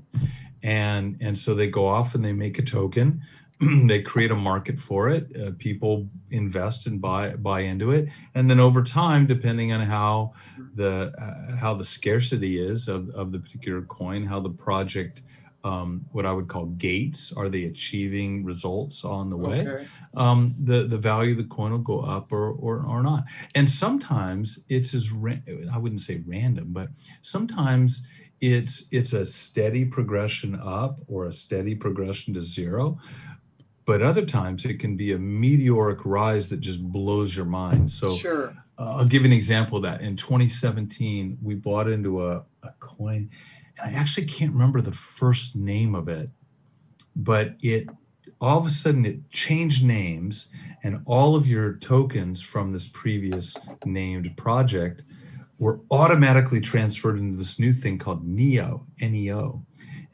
And 0.63 1.17
and 1.21 1.37
so 1.37 1.55
they 1.55 1.71
go 1.71 1.87
off 1.87 2.15
and 2.15 2.25
they 2.25 2.33
make 2.33 2.59
a 2.59 2.63
token 2.63 3.23
they 3.87 4.03
create 4.03 4.31
a 4.31 4.37
market 4.37 4.79
for 4.81 5.09
it 5.09 5.25
uh, 5.37 5.51
people 5.59 6.09
invest 6.31 6.87
and 6.87 7.01
buy 7.01 7.35
buy 7.37 7.61
into 7.61 7.91
it 7.91 8.09
and 8.35 8.51
then 8.51 8.59
over 8.61 8.83
time 8.83 9.27
depending 9.27 9.73
on 9.73 9.81
how 9.81 10.33
the 10.75 11.13
uh, 11.19 11.57
how 11.57 11.75
the 11.75 11.85
scarcity 11.85 12.59
is 12.59 12.89
of, 12.89 13.09
of 13.11 13.33
the 13.33 13.39
particular 13.39 13.83
coin 13.83 14.25
how 14.27 14.41
the 14.41 14.51
project 14.51 15.23
um, 15.65 16.05
what 16.11 16.27
i 16.27 16.33
would 16.33 16.49
call 16.49 16.67
gates 16.67 17.33
are 17.37 17.49
they 17.49 17.65
achieving 17.65 18.45
results 18.45 19.05
on 19.05 19.31
the 19.31 19.37
way 19.37 19.61
Okay. 19.61 19.85
um, 20.15 20.55
the 20.59 20.85
the 20.85 20.99
value 20.99 21.33
of 21.33 21.37
the 21.39 21.45
coin 21.45 21.71
will 21.71 21.79
go 21.79 22.01
up 22.01 22.33
or 22.33 22.51
or, 22.53 22.85
or 22.85 23.03
not. 23.03 23.25
And 23.55 23.71
sometimes 23.71 24.65
it's 24.69 24.93
as 24.95 25.13
ra- 25.13 25.45
I 25.73 25.79
wouldn't 25.79 26.01
say 26.01 26.23
random, 26.27 26.73
but 26.73 26.89
sometimes 27.23 28.07
it's 28.41 28.89
it's 28.91 29.13
a 29.13 29.25
steady 29.25 29.85
progression 29.85 30.59
up 30.61 30.99
or 31.07 31.27
a 31.27 31.33
steady 31.33 31.75
progression 31.77 32.35
to 32.35 32.43
zero. 32.43 32.99
But 33.85 34.03
other 34.03 34.25
times 34.25 34.65
it 34.65 34.79
can 34.79 34.97
be 34.97 35.13
a 35.13 35.19
meteoric 35.19 36.05
rise 36.05 36.49
that 36.51 36.61
just 36.61 36.83
blows 36.83 37.37
your 37.37 37.47
mind. 37.47 37.91
So 37.91 38.11
sure. 38.13 38.57
uh, 38.79 38.97
I'll 38.99 39.07
give 39.07 39.23
you 39.23 39.27
an 39.29 39.33
example 39.37 39.79
of 39.79 39.83
that. 39.83 40.03
In 40.03 40.17
2017, 40.17 41.39
we 41.43 41.55
bought 41.55 41.89
into 41.89 42.25
a, 42.25 42.45
a 42.63 42.71
coin, 42.79 43.31
and 43.81 43.97
I 43.97 43.99
actually 43.99 44.27
can't 44.27 44.53
remember 44.53 44.81
the 44.81 44.93
first 44.93 45.57
name 45.57 45.95
of 45.95 46.09
it, 46.09 46.31
but 47.17 47.57
it 47.61 47.89
all 48.41 48.59
of 48.59 48.67
a 48.67 48.71
sudden 48.71 49.05
it 49.05 49.31
changed 49.31 49.85
names, 49.85 50.49
and 50.83 51.03
all 51.07 51.37
of 51.37 51.47
your 51.47 51.75
tokens 51.75 52.43
from 52.43 52.73
this 52.73 52.89
previous 52.89 53.57
named 53.85 54.37
project 54.37 55.05
were 55.59 55.81
automatically 55.93 56.61
transferred 56.61 57.19
into 57.19 57.37
this 57.37 57.61
new 57.61 57.73
thing 57.73 57.99
called 57.99 58.27
Neo, 58.27 58.85
N-E-O. 59.01 59.65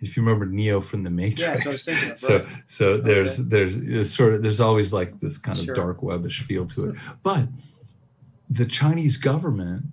If 0.00 0.16
you 0.16 0.22
remember 0.22 0.46
Neo 0.46 0.80
from 0.80 1.02
the 1.02 1.10
Matrix, 1.10 1.40
Yeah, 1.40 1.60
I 1.62 1.66
was 1.66 1.82
so 2.20 2.38
right. 2.38 2.46
so 2.66 2.98
there's 2.98 3.48
there's 3.48 3.76
there's 3.84 4.14
sort 4.14 4.34
of 4.34 4.42
there's 4.42 4.60
always 4.60 4.92
like 4.92 5.18
this 5.20 5.38
kind 5.38 5.58
of 5.58 5.64
Sure. 5.64 5.74
dark 5.74 6.00
webbish 6.00 6.42
feel 6.42 6.66
to 6.66 6.90
it. 6.90 6.96
But 7.22 7.48
the 8.50 8.64
chinese 8.64 9.16
government 9.18 9.84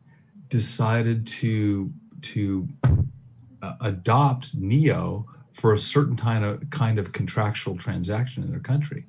decided 0.50 1.28
to 1.28 1.92
to 2.22 2.68
uh, 3.62 3.74
adopt 3.82 4.56
neo 4.56 5.26
for 5.52 5.74
a 5.74 5.80
certain 5.80 6.16
kind 6.16 6.46
of 6.46 6.70
kind 6.70 7.00
of 7.00 7.12
contractual 7.12 7.76
transaction 7.78 8.44
in 8.44 8.52
their 8.52 8.60
country. 8.60 9.06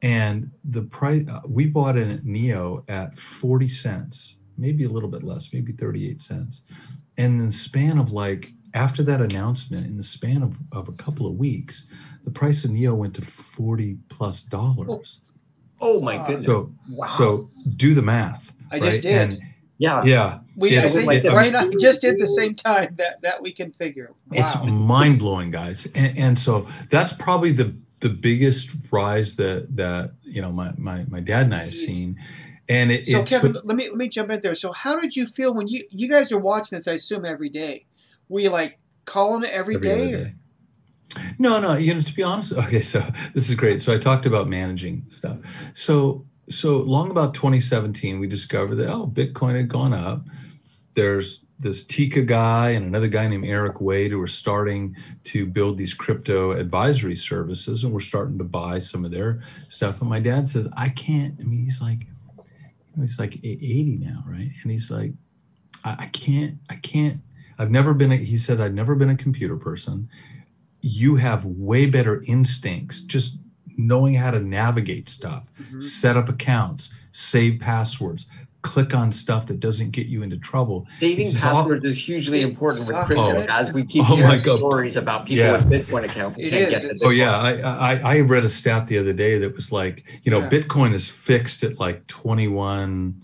And 0.00 0.50
the 0.64 0.82
price 0.82 1.28
uh, 1.28 1.42
we 1.46 1.66
bought 1.66 1.96
in 1.96 2.10
at 2.10 2.24
neo 2.24 2.84
at 2.88 3.18
40 3.18 3.68
cents 3.68 4.36
maybe 4.58 4.84
a 4.84 4.88
little 4.88 5.08
bit 5.08 5.22
less 5.22 5.52
maybe 5.52 5.72
38 5.72 6.20
cents. 6.20 6.64
And 7.16 7.40
in 7.40 7.46
the 7.46 7.52
span 7.52 7.98
of 7.98 8.10
like 8.12 8.52
after 8.74 9.02
that 9.02 9.20
announcement 9.20 9.86
in 9.86 9.96
the 9.96 10.02
span 10.02 10.42
of, 10.42 10.56
of 10.72 10.88
a 10.88 10.92
couple 10.92 11.26
of 11.26 11.34
weeks 11.34 11.86
the 12.24 12.30
price 12.30 12.64
of 12.64 12.70
neo 12.70 12.94
went 12.94 13.14
to 13.14 13.22
40 13.22 13.98
plus 14.08 14.42
dollars 14.42 15.20
oh, 15.80 15.96
oh 15.96 16.00
my 16.00 16.16
goodness. 16.26 16.46
so 16.46 16.72
wow. 16.90 17.06
so 17.06 17.50
do 17.76 17.94
the 17.94 18.02
math 18.02 18.54
I 18.70 18.80
just 18.80 19.02
did. 19.02 19.30
and 19.32 19.42
yeah. 19.78 20.04
yeah 20.04 20.38
We 20.56 20.70
I 20.78 20.84
It's- 20.84 20.94
think 20.94 21.12
it- 21.12 21.22
Brian 21.24 21.54
and 21.54 21.74
I 21.74 21.78
just 21.78 22.00
did 22.00 22.18
the 22.20 22.26
same 22.26 22.54
time 22.54 22.94
that 22.98 23.20
that 23.22 23.42
we 23.42 23.52
can 23.52 23.72
figure. 23.72 24.12
It's 24.30 24.62
mind 24.64 25.18
blowing, 25.18 25.50
guys, 25.50 25.90
and, 25.94 26.16
and 26.18 26.38
so 26.38 26.66
that's 26.88 27.12
probably 27.12 27.50
the 27.52 27.74
the 28.00 28.08
biggest 28.08 28.70
rise 28.92 29.36
that 29.36 29.74
that 29.76 30.12
you 30.22 30.40
know 30.40 30.52
my 30.52 30.72
my, 30.78 31.04
my 31.08 31.20
dad 31.20 31.44
and 31.46 31.54
I 31.54 31.64
have 31.64 31.74
seen, 31.74 32.16
and 32.68 32.92
it, 32.92 33.06
So 33.08 33.20
it 33.20 33.26
Kevin, 33.26 33.52
took- 33.54 33.64
let 33.64 33.76
me 33.76 33.88
let 33.88 33.96
me 33.98 34.08
jump 34.08 34.30
in 34.30 34.40
there. 34.40 34.54
So 34.54 34.72
how 34.72 34.98
did 35.00 35.16
you 35.16 35.26
feel 35.26 35.52
when 35.52 35.66
you 35.68 35.84
you 35.90 36.08
guys 36.08 36.30
are 36.32 36.38
watching 36.38 36.76
this? 36.76 36.86
I 36.86 36.92
assume 36.92 37.24
every 37.24 37.48
day. 37.48 37.86
You 38.40 38.50
like 38.50 38.78
calling 39.04 39.44
it 39.44 39.50
every 39.50 39.76
every 39.76 39.88
day? 39.88 40.10
day. 40.12 40.34
No, 41.38 41.60
no, 41.60 41.74
you 41.74 41.92
know, 41.92 42.00
to 42.00 42.14
be 42.14 42.22
honest, 42.22 42.52
okay, 42.56 42.80
so 42.80 43.00
this 43.34 43.50
is 43.50 43.54
great. 43.54 43.82
So 43.82 43.94
I 43.94 43.98
talked 43.98 44.26
about 44.26 44.48
managing 44.48 45.04
stuff. 45.08 45.38
So 45.74 46.26
so 46.48 46.78
long 46.78 47.10
about 47.10 47.34
2017, 47.34 48.18
we 48.18 48.26
discovered 48.26 48.76
that 48.76 48.88
oh, 48.88 49.06
Bitcoin 49.06 49.56
had 49.56 49.68
gone 49.68 49.92
up. 49.92 50.24
There's 50.94 51.46
this 51.58 51.86
Teeka 51.86 52.26
guy 52.26 52.70
and 52.70 52.84
another 52.84 53.08
guy 53.08 53.26
named 53.28 53.46
Eric 53.46 53.80
Wade 53.80 54.10
who 54.10 54.20
are 54.20 54.26
starting 54.26 54.96
to 55.24 55.46
build 55.46 55.78
these 55.78 55.94
crypto 55.94 56.50
advisory 56.50 57.16
services, 57.16 57.84
and 57.84 57.92
we're 57.92 58.00
starting 58.00 58.36
to 58.38 58.44
buy 58.44 58.78
some 58.80 59.04
of 59.04 59.12
their 59.12 59.40
stuff. 59.68 60.00
And 60.00 60.10
my 60.10 60.20
dad 60.20 60.48
says, 60.48 60.68
I 60.76 60.88
can't. 60.88 61.38
I 61.40 61.44
mean, 61.44 61.60
he's 61.60 61.80
like, 61.80 62.06
he's 63.00 63.18
like 63.18 63.36
80 63.36 63.98
now, 64.02 64.24
right? 64.26 64.50
And 64.62 64.72
he's 64.72 64.90
like, 64.90 65.12
I, 65.84 65.96
I 66.00 66.06
can't, 66.06 66.58
I 66.68 66.74
can't. 66.76 67.20
I've 67.62 67.70
never 67.70 67.94
been. 67.94 68.10
A, 68.10 68.16
he 68.16 68.36
said, 68.36 68.60
I've 68.60 68.74
never 68.74 68.96
been 68.96 69.08
a 69.08 69.16
computer 69.16 69.56
person. 69.56 70.08
You 70.80 71.14
have 71.16 71.44
way 71.44 71.86
better 71.86 72.24
instincts, 72.26 73.02
just 73.02 73.40
knowing 73.78 74.14
how 74.14 74.32
to 74.32 74.40
navigate 74.40 75.08
stuff, 75.08 75.44
Mhm. 75.72 75.80
set 75.80 76.16
up 76.16 76.28
accounts, 76.28 76.92
save 77.12 77.60
passwords, 77.60 78.28
click 78.62 78.94
on 78.94 79.12
stuff 79.12 79.46
that 79.46 79.60
doesn't 79.60 79.90
get 79.92 80.08
you 80.08 80.22
into 80.24 80.36
trouble. 80.36 80.86
Saving 80.98 81.24
This 81.26 81.36
is 81.36 81.44
all- 81.44 81.60
passwords 81.62 81.84
is 81.84 81.98
hugely 82.04 82.42
important 82.42 82.86
with 82.88 82.96
Oh. 82.96 83.04
crypto, 83.04 83.46
as 83.48 83.72
we 83.72 83.84
keep 83.84 84.02
Oh 84.10 84.16
hearing 84.16 84.28
my 84.28 84.38
God. 84.38 84.56
stories 84.58 84.96
about 84.96 85.26
people 85.26 85.44
Yeah. 85.44 85.64
with 85.64 85.86
Bitcoin 85.88 86.04
accounts 86.04 86.36
that 86.36 86.46
It 86.46 86.50
can't 86.50 86.62
is. 86.64 86.70
get 86.70 86.82
the 86.82 86.86
It's- 86.88 87.02
Oh 87.04 87.10
yeah, 87.10 87.36
I, 87.36 87.52
I 87.94 88.16
I 88.16 88.20
read 88.20 88.44
a 88.44 88.48
stat 88.48 88.88
the 88.88 88.98
other 88.98 89.12
day 89.12 89.38
that 89.38 89.54
was 89.54 89.70
like, 89.70 90.04
you 90.24 90.30
know, 90.32 90.40
Yeah. 90.40 90.48
Bitcoin 90.50 90.94
is 90.94 91.08
fixed 91.08 91.62
at 91.62 91.78
like 91.78 92.06
21 92.08 93.14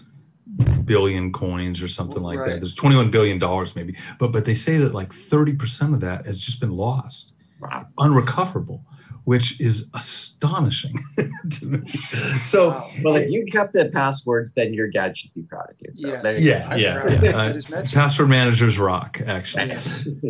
billion 0.84 1.32
coins 1.32 1.82
or 1.82 1.88
something 1.88 2.22
like 2.22 2.38
Right. 2.38 2.50
that. 2.52 2.60
There's 2.60 2.74
21 2.74 3.10
billion 3.10 3.38
dollars 3.38 3.76
maybe, 3.76 3.96
but 4.18 4.32
but 4.32 4.44
they 4.44 4.54
say 4.54 4.76
that 4.78 4.94
like 4.94 5.10
30% 5.10 5.94
of 5.94 6.00
that 6.00 6.26
has 6.26 6.38
just 6.40 6.60
been 6.60 6.70
lost, 6.76 7.32
Wow. 7.60 7.86
unrecoverable, 7.98 8.84
which 9.24 9.60
is 9.60 9.90
astonishing 9.94 10.98
to 11.50 11.66
me. 11.66 11.86
So 11.86 12.70
Wow. 12.70 12.86
Well, 13.04 13.14
if 13.16 13.30
you 13.30 13.44
kept 13.46 13.72
the 13.74 13.86
passwords, 13.92 14.52
then 14.56 14.72
your 14.74 14.88
dad 14.90 15.16
should 15.16 15.34
be 15.34 15.42
proud 15.42 15.70
of 15.70 15.76
you. 15.80 15.90
So 15.94 16.08
Yes. 16.08 16.22
there 16.22 16.38
you 16.40 16.48
yeah, 16.50 16.76
yeah, 16.76 17.22
yeah. 17.22 17.36
Uh, 17.36 17.82
password 17.92 18.28
managers 18.28 18.78
rock, 18.78 19.20
actually. 19.26 19.74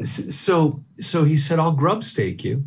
so 0.05 0.81
so 0.99 1.25
he 1.25 1.37
said 1.37 1.59
i'll 1.59 1.73
grub 1.73 2.03
stake 2.05 2.45
you 2.45 2.65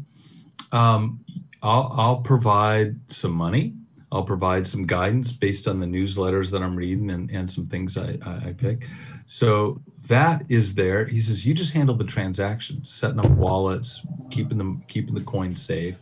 um, 0.73 1.19
I'll, 1.63 1.93
I'll 1.97 2.21
provide 2.21 2.95
some 3.11 3.33
money 3.33 3.75
i'll 4.11 4.23
provide 4.23 4.65
some 4.65 4.85
guidance 4.85 5.31
based 5.31 5.67
on 5.67 5.79
the 5.79 5.85
newsletters 5.85 6.51
that 6.51 6.61
i'm 6.61 6.75
reading 6.75 7.09
and, 7.11 7.29
and 7.31 7.49
some 7.49 7.67
things 7.67 7.97
I, 7.97 8.17
I, 8.25 8.49
I 8.49 8.53
pick. 8.57 8.87
So 9.25 9.81
that 10.09 10.43
is 10.49 10.75
there. 10.75 11.05
He 11.05 11.21
says 11.21 11.47
you 11.47 11.53
just 11.53 11.73
handle 11.73 11.95
the 11.95 12.03
transactions 12.03 12.89
setting 12.89 13.19
up 13.19 13.29
wallets 13.31 14.05
keeping 14.29 14.57
them 14.57 14.83
keeping 14.87 15.13
the 15.13 15.21
coins 15.21 15.61
safe. 15.61 15.97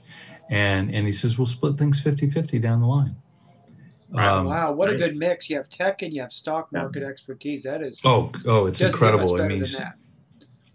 And 0.49 0.93
and 0.93 1.05
he 1.05 1.13
says 1.13 1.37
we'll 1.37 1.45
split 1.45 1.77
things 1.77 2.03
50-50 2.03 2.59
down 2.59 2.81
the 2.81 2.87
line. 2.87 3.15
Um, 4.15 4.45
wow, 4.45 4.71
what 4.71 4.89
a 4.89 4.95
good 4.95 5.15
mix! 5.17 5.51
You 5.51 5.57
have 5.57 5.69
tech 5.69 6.01
and 6.01 6.11
you 6.11 6.21
have 6.21 6.31
stock 6.31 6.71
market 6.71 7.03
expertise. 7.03 7.61
That 7.61 7.83
is 7.83 8.01
oh 8.03 8.31
oh 8.47 8.65
it's 8.65 8.79
doesn't 8.79 8.99
get 8.99 9.13
much 9.13 9.21
incredible. 9.21 9.35
I 9.35 9.37
better 9.37 9.49
mean 9.49 9.59
that. 9.77 9.95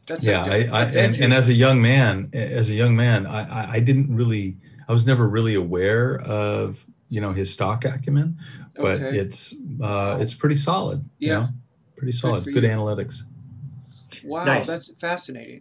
That's 0.07 0.27
yeah, 0.27 0.45
I, 0.45 0.69
I, 0.73 0.85
and, 0.85 1.17
and 1.19 1.33
as 1.33 1.49
a 1.49 1.55
young 1.55 1.83
man, 1.83 2.31
as 2.33 2.71
a 2.71 2.75
young 2.75 2.95
man, 2.95 3.27
I, 3.27 3.73
I 3.73 3.81
didn't 3.81 4.15
really, 4.15 4.59
I 4.87 4.93
was 4.93 5.07
never 5.07 5.27
really 5.27 5.55
aware 5.55 6.21
of, 6.21 6.85
you 7.15 7.21
know, 7.21 7.33
his 7.33 7.53
stock 7.53 7.85
acumen, 7.85 8.37
but 8.75 9.01
Okay. 9.01 9.17
it's, 9.19 9.55
uh, 9.81 10.19
it's 10.21 10.35
pretty 10.35 10.57
solid. 10.57 11.05
you 11.21 11.29
Yeah. 11.29 11.35
know? 11.43 11.49
pretty 11.97 12.11
solid. 12.11 12.43
for 12.43 12.51
Good 12.51 12.65
analytics. 12.65 13.21
wow, 14.25 14.45
Nice. 14.45 14.67
that's 14.67 14.99
fascinating. 15.01 15.61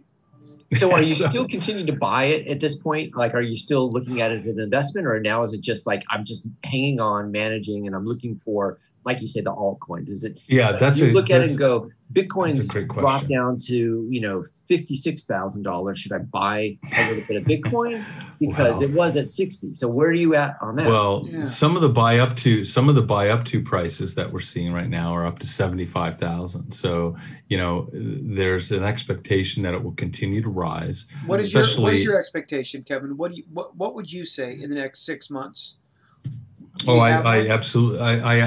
So 0.72 0.90
are 0.92 1.00
you 1.02 1.14
So- 1.20 1.28
still 1.28 1.46
continuing 1.46 1.86
to 1.86 1.92
buy 1.92 2.24
it 2.24 2.48
at 2.48 2.58
this 2.60 2.74
point? 2.76 3.16
Like, 3.16 3.34
are 3.34 3.40
you 3.42 3.54
still 3.54 3.90
looking 3.92 4.20
at 4.20 4.32
it 4.32 4.40
as 4.40 4.46
an 4.48 4.58
investment, 4.58 5.06
or 5.06 5.20
now 5.20 5.44
is 5.44 5.52
it 5.54 5.60
just 5.60 5.86
like 5.86 6.02
I'm 6.10 6.24
just 6.24 6.48
hanging 6.64 6.98
on, 7.00 7.30
managing, 7.30 7.86
and 7.86 7.94
I'm 7.94 8.04
looking 8.04 8.34
for 8.36 8.80
like 9.04 9.20
you 9.20 9.26
say, 9.26 9.40
the 9.40 9.52
altcoins? 9.52 10.10
Is 10.10 10.24
it 10.24 10.38
Yeah, 10.48 10.72
that's 10.72 10.98
you 10.98 11.06
a 11.06 11.12
look 11.12 11.30
at 11.30 11.42
it 11.42 11.50
and 11.50 11.58
go, 11.58 11.90
Bitcoin's 12.12 12.58
that's 12.58 12.68
a 12.70 12.72
great 12.72 12.88
dropped 12.88 13.02
question. 13.26 13.30
down 13.36 13.58
to 13.66 14.06
you 14.10 14.20
know 14.20 14.44
fifty 14.68 14.94
six 14.94 15.24
thousand 15.24 15.62
dollars. 15.62 15.98
Should 15.98 16.12
I 16.12 16.18
buy 16.18 16.78
a 16.96 17.08
little 17.10 17.24
bit 17.26 17.36
of 17.38 17.44
Bitcoin 17.44 18.04
because 18.40 18.74
Wow. 18.74 18.82
it 18.82 18.90
was 18.92 19.16
at 19.16 19.28
sixty? 19.28 19.74
So 19.74 19.88
where 19.88 20.08
are 20.08 20.12
you 20.12 20.34
at 20.34 20.56
on 20.60 20.76
that? 20.76 20.86
Well, 20.86 21.26
Yeah. 21.28 21.44
some 21.44 21.76
of 21.76 21.82
the 21.82 21.88
buy 21.88 22.18
up 22.18 22.36
to 22.36 22.64
some 22.64 22.88
of 22.88 22.94
the 22.94 23.02
buy 23.02 23.28
up 23.30 23.44
to 23.46 23.62
prices 23.62 24.14
that 24.14 24.32
we're 24.32 24.40
seeing 24.40 24.72
right 24.72 24.88
now 24.88 25.12
are 25.12 25.26
up 25.26 25.38
to 25.40 25.46
seventy 25.46 25.86
five 25.86 26.18
thousand. 26.18 26.72
So 26.72 27.16
you 27.48 27.56
know, 27.58 27.88
there's 27.92 28.70
an 28.72 28.84
expectation 28.84 29.62
that 29.64 29.74
it 29.74 29.82
will 29.82 29.92
continue 29.92 30.40
to 30.42 30.48
rise. 30.50 31.06
What 31.26 31.40
is 31.40 31.52
your 31.52 31.62
what 31.62 31.68
Especially- 31.70 31.96
is 31.96 32.04
your 32.04 32.18
expectation, 32.18 32.82
Kevin? 32.84 33.16
What 33.16 33.32
do 33.32 33.38
you 33.38 33.44
what 33.52 33.76
what 33.76 33.94
would 33.96 34.12
you 34.12 34.24
say 34.24 34.52
in 34.60 34.68
the 34.70 34.76
next 34.76 35.04
six 35.04 35.30
months? 35.30 35.78
Oh, 36.86 36.98
I, 36.98 37.10
I 37.12 37.48
absolutely, 37.48 38.00
I, 38.00 38.36
I, 38.36 38.40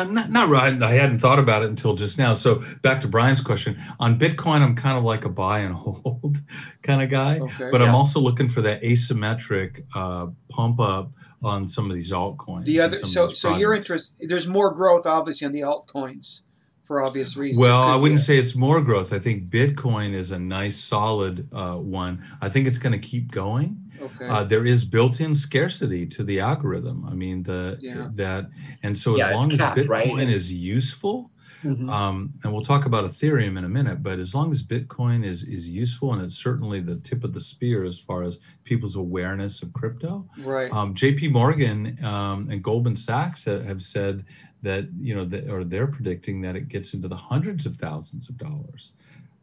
uh, 0.00 0.04
not, 0.04 0.30
not 0.30 0.48
right. 0.48 0.82
I 0.82 0.92
hadn't 0.92 1.18
thought 1.20 1.38
about 1.38 1.62
it 1.62 1.68
until 1.68 1.94
just 1.94 2.18
now. 2.18 2.34
So 2.34 2.62
back 2.82 3.02
to 3.02 3.08
Brian's 3.08 3.40
question 3.42 3.78
on 4.00 4.18
Bitcoin, 4.18 4.62
I'm 4.62 4.74
kind 4.74 4.96
of 4.96 5.04
like 5.04 5.24
a 5.24 5.28
buy 5.28 5.60
and 5.60 5.74
hold 5.76 6.38
kind 6.82 7.02
of 7.02 7.10
guy, 7.10 7.38
Okay. 7.40 7.68
but 7.70 7.82
I'm 7.82 7.94
also 7.94 8.20
looking 8.20 8.48
for 8.48 8.62
that 8.62 8.82
asymmetric 8.82 9.84
uh, 9.94 10.28
pump 10.48 10.80
up 10.80 11.12
on 11.42 11.66
some 11.66 11.90
of 11.90 11.94
these 11.94 12.10
altcoins. 12.10 12.64
the 12.64 12.80
other 12.80 12.96
so 12.96 13.26
so 13.26 13.54
your 13.56 13.74
interest 13.74 14.16
there's 14.18 14.48
more 14.48 14.72
growth 14.72 15.04
obviously 15.04 15.46
on 15.46 15.52
the 15.52 15.60
altcoins 15.60 16.44
for 16.84 17.02
obvious 17.02 17.36
reasons. 17.36 17.60
Well, 17.60 17.82
I 17.82 17.96
wouldn't 17.96 18.20
say 18.20 18.36
it's 18.36 18.54
more 18.54 18.82
growth. 18.82 19.12
I 19.12 19.18
think 19.18 19.48
Bitcoin 19.48 20.12
is 20.12 20.30
a 20.30 20.38
nice, 20.38 20.76
solid 20.76 21.48
uh, 21.52 21.76
one. 21.76 22.22
I 22.42 22.50
think 22.50 22.66
it's 22.66 22.76
going 22.78 22.92
to 22.92 22.98
keep 22.98 23.32
going. 23.32 23.83
Okay. 24.02 24.26
Uh, 24.28 24.44
there 24.44 24.64
is 24.66 24.84
built-in 24.84 25.34
scarcity 25.34 26.06
to 26.06 26.22
the 26.24 26.40
algorithm. 26.40 27.04
I 27.06 27.14
mean, 27.14 27.42
the 27.42 27.78
Yeah. 27.80 28.08
that, 28.14 28.50
and 28.82 28.96
so 28.96 29.16
Yeah, 29.16 29.28
as 29.28 29.34
long 29.34 29.52
as 29.52 29.58
capped, 29.58 29.78
Bitcoin 29.78 30.16
right? 30.16 30.28
is 30.28 30.52
useful, 30.52 31.30
Mhm. 31.62 31.88
um, 31.90 32.34
and 32.42 32.52
we'll 32.52 32.62
talk 32.64 32.84
about 32.84 33.04
Ethereum 33.04 33.56
in 33.56 33.64
a 33.64 33.68
minute, 33.68 34.02
but 34.02 34.18
as 34.18 34.34
long 34.34 34.50
as 34.50 34.62
Bitcoin 34.62 35.24
is 35.24 35.42
is 35.44 35.70
useful 35.70 36.12
and 36.12 36.20
it's 36.20 36.34
certainly 36.36 36.80
the 36.80 36.96
tip 36.96 37.24
of 37.24 37.32
the 37.32 37.40
spear 37.40 37.84
as 37.84 37.98
far 37.98 38.22
as 38.22 38.36
people's 38.64 38.96
awareness 38.96 39.62
of 39.62 39.72
crypto, 39.72 40.28
right. 40.40 40.70
um, 40.72 40.94
J.P. 40.94 41.28
Morgan 41.28 41.98
um, 42.04 42.48
and 42.50 42.62
Goldman 42.62 42.96
Sachs 42.96 43.44
have 43.46 43.80
said 43.80 44.24
that 44.62 44.88
you 44.98 45.14
know, 45.14 45.24
that, 45.26 45.48
or 45.48 45.62
they're 45.64 45.86
predicting 45.86 46.40
that 46.42 46.54
it 46.56 46.68
gets 46.68 46.92
into 46.94 47.08
the 47.08 47.16
hundreds 47.16 47.64
of 47.66 47.76
thousands 47.76 48.28
of 48.28 48.36
dollars, 48.38 48.92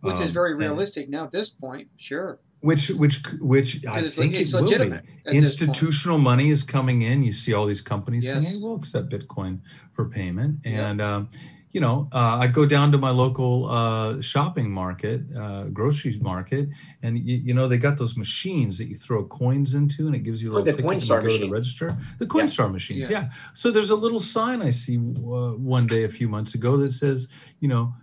which 0.01 0.15
is 0.15 0.29
Um, 0.29 0.34
very 0.34 0.51
and- 0.51 0.60
realistic 0.60 1.10
now 1.10 1.24
at 1.25 1.31
this 1.31 1.50
point. 1.50 1.88
Sure. 1.96 2.39
Which, 2.62 2.89
which, 2.91 3.24
which 3.39 3.86
I 3.88 4.01
think 4.03 4.36
it's 4.36 4.53
it 4.53 4.62
will 4.62 4.68
be. 4.68 4.74
legitimate. 4.75 5.06
Institutional 5.25 6.20
money 6.20 6.50
is 6.50 6.62
coming 6.63 7.01
in. 7.01 7.24
You 7.24 7.34
see 7.34 7.53
all 7.53 7.65
these 7.65 7.82
companies 7.82 8.30
saying, 8.30 8.44
"Hey, 8.44 8.56
we'll 8.62 8.75
accept 8.75 9.10
Bitcoin 9.10 9.60
for 9.94 10.06
payment." 10.10 10.60
Yeah. 10.63 10.89
And 10.89 11.01
um, 11.01 11.30
you 11.72 11.80
know, 11.82 12.08
uh, 12.12 12.38
I 12.41 12.48
go 12.48 12.65
down 12.65 12.91
to 12.91 12.98
my 12.98 13.10
local 13.12 13.68
uh, 13.70 14.22
shopping 14.22 14.70
market, 14.70 15.22
uh, 15.36 15.63
grocery 15.65 16.20
market, 16.22 16.70
and 17.01 17.18
you, 17.18 17.38
you 17.38 17.53
know 17.56 17.68
they 17.68 17.77
got 17.77 17.98
those 17.98 18.15
machines 18.18 18.77
that 18.77 18.86
you 18.86 18.96
throw 18.96 19.24
coins 19.25 19.74
into, 19.74 20.06
and 20.06 20.15
it 20.15 20.20
gives 20.20 20.44
you 20.44 20.50
a 20.50 20.53
Oh, 20.53 20.56
little 20.58 20.65
the 20.65 20.72
ticket 20.74 20.86
when 20.86 21.00
you 21.00 21.01
Coinstar 21.01 21.22
go 21.22 21.27
to 21.30 21.34
the 21.34 21.39
machine. 21.39 21.51
register. 21.51 21.98
The 22.20 22.25
Coinstar 22.27 22.72
machines, 22.72 23.10
Yeah. 23.10 23.22
yeah. 23.24 23.30
So 23.53 23.72
there's 23.72 23.89
a 23.89 23.96
little 23.96 24.20
sign 24.20 24.62
I 24.62 24.70
see 24.72 24.98
uh, 24.98 25.56
one 25.58 25.88
day 25.88 26.03
a 26.03 26.10
few 26.10 26.27
months 26.30 26.53
ago 26.56 26.77
that 26.77 26.91
says, 26.91 27.30
you 27.62 27.70
know, 27.70 27.96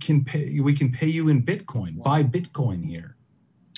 can 0.00 0.22
pay 0.24 0.60
we 0.60 0.74
can 0.74 0.92
pay 0.92 1.08
you 1.08 1.28
in 1.28 1.42
Bitcoin. 1.42 2.00
Buy 2.02 2.22
Bitcoin 2.22 2.84
here. 2.84 3.16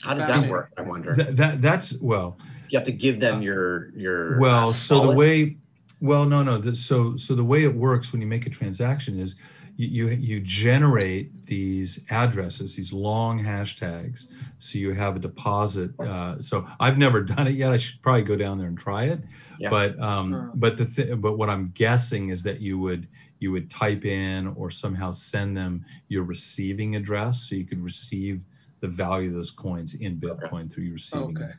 How 0.04 0.14
does 0.14 0.26
that 0.26 0.34
Fascinating. 0.34 0.50
work? 0.52 0.73
I 0.76 0.82
wonder. 0.82 1.14
That, 1.14 1.37
that 1.37 1.62
that's 1.62 2.00
well. 2.02 2.38
you 2.68 2.78
have 2.78 2.87
to 2.87 2.92
give 2.92 3.20
them 3.20 3.42
your 3.42 3.90
your 3.96 4.38
Well, 4.38 4.68
uh, 4.68 4.73
so 4.73 5.00
the 5.06 5.11
way, 5.12 5.56
well, 6.00 6.25
no, 6.26 6.42
no. 6.42 6.58
The, 6.58 6.76
so, 6.76 7.16
so 7.16 7.34
the 7.34 7.44
way 7.44 7.64
it 7.64 7.75
works 7.75 8.12
when 8.12 8.20
you 8.20 8.26
make 8.26 8.46
a 8.46 8.50
transaction 8.50 9.18
is 9.18 9.37
you, 9.76 10.06
you 10.06 10.14
you 10.14 10.40
generate 10.40 11.44
these 11.44 12.04
addresses, 12.11 12.76
these 12.76 12.92
long 12.92 13.40
hashtags. 13.42 14.26
So 14.58 14.78
you 14.78 14.92
have 14.92 15.16
a 15.16 15.18
deposit. 15.18 15.99
Uh, 15.99 16.40
so 16.40 16.66
I've 16.78 16.99
never 16.99 17.23
done 17.34 17.46
it 17.49 17.54
yet. 17.54 17.73
I 17.73 17.78
should 17.78 18.02
probably 18.02 18.23
go 18.23 18.37
down 18.37 18.58
there 18.58 18.68
and 18.68 18.78
try 18.78 19.04
it. 19.04 19.20
Yeah. 19.58 19.70
But 19.70 19.99
um, 20.00 20.30
Sure. 20.32 20.50
but 20.54 20.76
the 20.76 20.84
th- 20.84 21.20
but 21.20 21.38
what 21.38 21.49
I'm 21.50 21.70
guessing 21.75 22.28
is 22.28 22.42
that 22.42 22.61
you 22.61 22.78
would 22.78 23.08
you 23.40 23.50
would 23.52 23.68
type 23.70 24.04
in 24.04 24.49
or 24.56 24.70
somehow 24.70 25.11
send 25.11 25.56
them 25.56 25.84
your 26.08 26.25
receiving 26.25 26.94
address, 26.96 27.49
so 27.49 27.56
you 27.56 27.64
could 27.64 27.80
receive 27.80 28.42
the 28.85 28.91
value 28.91 29.29
of 29.29 29.35
those 29.35 29.50
coins 29.50 29.95
in 29.95 30.19
Bitcoin 30.21 30.71
through 30.71 30.85
your 30.85 30.93
receiving. 30.93 31.38
Okay. 31.38 31.53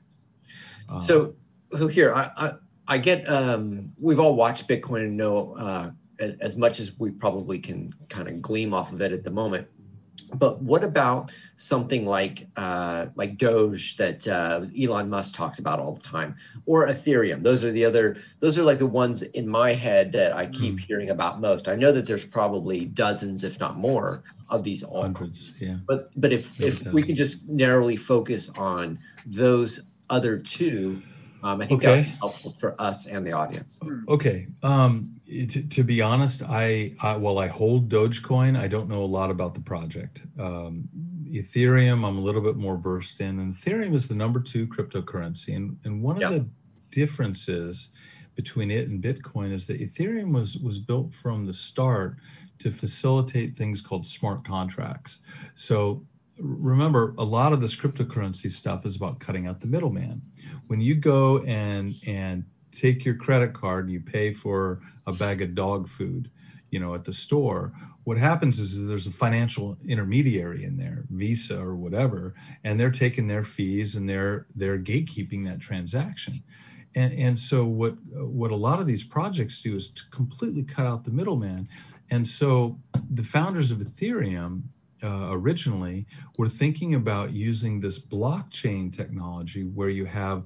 So, 1.00 1.34
so 1.74 1.88
here, 1.88 2.14
I, 2.14 2.30
I, 2.38 2.52
I 2.88 2.98
get. 3.00 3.28
Um, 3.28 3.94
we've 4.00 4.20
all 4.20 4.36
watched 4.36 4.68
Bitcoin 4.68 5.06
and 5.06 5.18
know 5.18 5.56
uh, 5.58 5.90
as 6.40 6.56
much 6.56 6.80
as 6.80 7.00
we 7.00 7.10
probably 7.10 7.58
can 7.58 7.92
kind 8.10 8.28
of 8.28 8.44
gleam 8.44 8.76
off 8.76 8.94
of 8.94 9.02
it 9.02 9.12
at 9.12 9.24
the 9.24 9.32
moment. 9.32 9.68
But 10.30 10.62
what 10.62 10.84
about 10.84 11.32
something 11.58 12.06
like 12.06 12.48
uh, 12.56 13.08
like 13.16 13.38
Doge 13.38 13.98
that 13.98 14.28
uh, 14.28 14.66
Elon 14.80 15.10
Musk 15.10 15.36
talks 15.36 15.60
about 15.60 15.80
all 15.80 15.94
the 15.94 16.02
time, 16.02 16.36
or 16.66 16.88
Ethereum? 16.88 17.44
Those 17.44 17.64
are 17.64 17.72
the 17.72 17.86
other. 17.86 18.18
Those 18.40 18.58
are 18.58 18.64
like 18.64 18.80
the 18.80 18.86
ones 18.86 19.22
in 19.22 19.48
my 19.48 19.74
head 19.74 20.12
that 20.14 20.36
I 20.36 20.48
keep 20.48 20.80
hearing 20.80 21.10
about 21.10 21.40
most. 21.40 21.68
I 21.68 21.76
know 21.76 21.92
that 21.92 22.08
there's 22.08 22.26
probably 22.26 22.86
dozens, 22.86 23.44
if 23.44 23.60
not 23.60 23.78
more, 23.78 24.24
of 24.50 24.64
these 24.64 24.84
hundreds, 24.84 25.60
yeah. 25.62 25.78
But 25.88 26.10
but 26.20 26.32
if 26.32 26.60
if 26.62 26.86
we 26.94 27.02
can 27.02 27.16
just 27.16 27.50
narrowly 27.50 27.96
focus 27.96 28.50
on 28.58 29.00
those 29.26 29.90
other 30.10 30.38
two, 30.38 31.02
um, 31.46 31.62
I 31.62 31.68
think 31.68 31.84
that 31.84 31.96
would 31.96 32.06
be 32.06 32.10
helpful 32.20 32.52
for 32.60 32.76
us 32.82 33.06
and 33.06 33.26
the 33.26 33.34
audience. 33.34 33.80
Okay. 34.10 34.48
Um, 34.64 35.16
to, 35.28 35.68
to 35.70 35.84
be 35.84 36.02
honest, 36.02 36.42
I, 36.44 36.94
I 37.04 37.18
while 37.18 37.38
I 37.38 37.48
hold 37.48 37.88
Dogecoin, 37.88 38.58
I 38.58 38.68
don't 38.68 38.90
know 38.90 39.04
a 39.04 39.06
lot 39.06 39.30
about 39.30 39.54
the 39.54 39.62
project. 39.62 40.24
Um, 40.40 40.90
Ethereum, 41.30 42.04
I'm 42.04 42.18
a 42.18 42.22
little 42.22 42.42
bit 42.42 42.56
more 42.56 42.78
versed 42.78 43.22
in, 43.22 43.40
and 43.40 43.54
Ethereum 43.54 43.94
is 43.94 44.08
the 44.08 44.16
number 44.16 44.40
two 44.40 44.66
cryptocurrency. 44.66 45.56
And 45.56 45.78
and 45.84 46.02
one 46.02 46.18
Yeah. 46.18 46.30
of 46.30 46.34
the 46.34 46.50
differences 46.90 47.90
between 48.34 48.72
it 48.72 48.90
and 48.90 49.04
Bitcoin 49.04 49.52
is 49.52 49.68
that 49.68 49.80
Ethereum 49.80 50.34
was 50.34 50.58
was 50.58 50.80
built 50.80 51.14
from 51.14 51.46
the 51.46 51.54
start 51.54 52.18
to 52.58 52.72
facilitate 52.72 53.56
things 53.56 53.82
called 53.82 54.06
smart 54.06 54.44
contracts. 54.44 55.22
So 55.54 56.08
remember, 56.40 57.14
a 57.18 57.24
lot 57.24 57.54
of 57.54 57.62
this 57.62 57.80
cryptocurrency 57.80 58.50
stuff 58.50 58.86
is 58.86 58.96
about 58.96 59.20
cutting 59.20 59.48
out 59.48 59.62
the 59.62 59.68
middleman. 59.68 60.22
When 60.68 60.82
you 60.82 60.96
go 60.96 61.40
and 61.40 61.96
and 62.06 62.46
take 62.72 63.06
your 63.06 63.16
credit 63.16 63.54
card 63.54 63.86
and 63.86 63.94
you 63.94 64.02
pay 64.02 64.34
for 64.34 64.82
a 65.08 65.14
bag 65.14 65.42
of 65.42 65.56
dog 65.56 65.88
food, 65.88 66.30
you 66.70 66.80
know, 66.80 66.94
at 66.94 67.06
the 67.06 67.14
store, 67.14 67.74
what 68.04 68.18
happens 68.18 68.60
is 68.60 68.88
there's 68.88 69.08
a 69.08 69.12
financial 69.12 69.78
intermediary 69.88 70.64
in 70.64 70.78
there, 70.78 71.06
Visa 71.10 71.60
or 71.60 71.76
whatever, 71.76 72.36
and 72.64 72.80
they're 72.80 72.92
taking 72.92 73.28
their 73.28 73.44
fees 73.44 73.96
and 73.96 74.08
they're 74.08 74.46
they're 74.56 74.80
gatekeeping 74.80 75.46
that 75.46 75.60
transaction. 75.60 76.44
And, 76.96 77.14
and 77.14 77.40
so 77.40 77.66
what 77.66 77.96
what 78.12 78.52
a 78.52 78.56
lot 78.56 78.80
of 78.80 78.88
these 78.88 79.04
projects 79.04 79.62
do 79.62 79.76
is 79.76 79.90
to 79.90 80.04
completely 80.12 80.64
cut 80.64 80.86
out 80.86 81.04
the 81.04 81.12
middleman. 81.12 81.68
And 82.12 82.28
so 82.28 82.80
the 83.10 83.24
founders 83.24 83.72
of 83.72 83.80
Ethereum 83.80 84.64
uh, 85.04 85.30
originally 85.32 86.06
were 86.38 86.50
thinking 86.50 86.96
about 86.96 87.32
using 87.32 87.80
this 87.80 88.04
blockchain 88.04 88.96
technology 88.96 89.64
where 89.64 89.90
you 89.90 90.06
have 90.06 90.46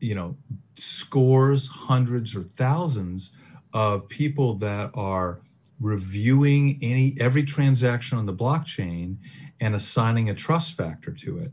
you 0.00 0.14
know 0.14 0.36
scores 0.74 1.68
hundreds 1.68 2.36
or 2.36 2.42
thousands 2.42 3.34
of 3.72 4.08
people 4.08 4.54
that 4.54 4.90
are 4.94 5.40
reviewing 5.80 6.78
any 6.82 7.14
every 7.20 7.42
transaction 7.42 8.18
on 8.18 8.26
the 8.26 8.34
blockchain 8.34 9.16
and 9.60 9.74
assigning 9.74 10.30
a 10.30 10.34
trust 10.34 10.76
factor 10.76 11.12
to 11.12 11.38
it. 11.38 11.52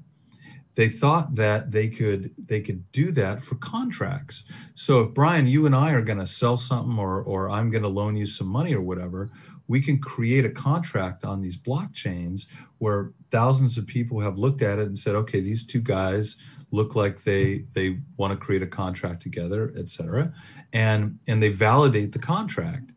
They 0.75 0.89
thought 0.89 1.35
that 1.35 1.71
they 1.71 1.89
could 1.89 2.31
they 2.37 2.61
could 2.61 2.91
do 2.91 3.11
that 3.11 3.43
for 3.43 3.55
contracts. 3.55 4.45
So 4.75 5.01
if 5.01 5.13
brian 5.13 5.47
you 5.47 5.65
and 5.65 5.75
i 5.75 5.91
are 5.91 6.01
going 6.01 6.19
to 6.19 6.27
sell 6.27 6.57
something 6.57 6.97
or 6.97 7.21
or 7.21 7.49
i'm 7.49 7.69
going 7.69 7.83
to 7.83 7.89
loan 7.89 8.15
you 8.15 8.25
some 8.25 8.47
money 8.47 8.73
or 8.73 8.81
whatever 8.81 9.31
we 9.67 9.81
can 9.81 9.99
create 9.99 10.45
a 10.45 10.49
contract 10.49 11.23
on 11.23 11.41
these 11.41 11.57
blockchains 11.57 12.47
where 12.77 13.11
thousands 13.31 13.77
of 13.77 13.87
people 13.87 14.19
have 14.19 14.37
looked 14.37 14.61
at 14.61 14.79
it 14.79 14.87
and 14.87 14.97
said 14.97 15.15
okay 15.15 15.39
these 15.39 15.65
two 15.65 15.81
guys 15.81 16.37
look 16.71 16.95
like 16.95 17.23
they 17.23 17.65
they 17.73 17.99
want 18.17 18.31
to 18.31 18.37
create 18.37 18.61
a 18.61 18.67
contract 18.67 19.21
together 19.21 19.73
et 19.77 19.89
cetera. 19.89 20.33
And 20.73 21.19
and 21.27 21.41
they 21.41 21.49
validate 21.49 22.11
the 22.11 22.19
contract. 22.19 22.91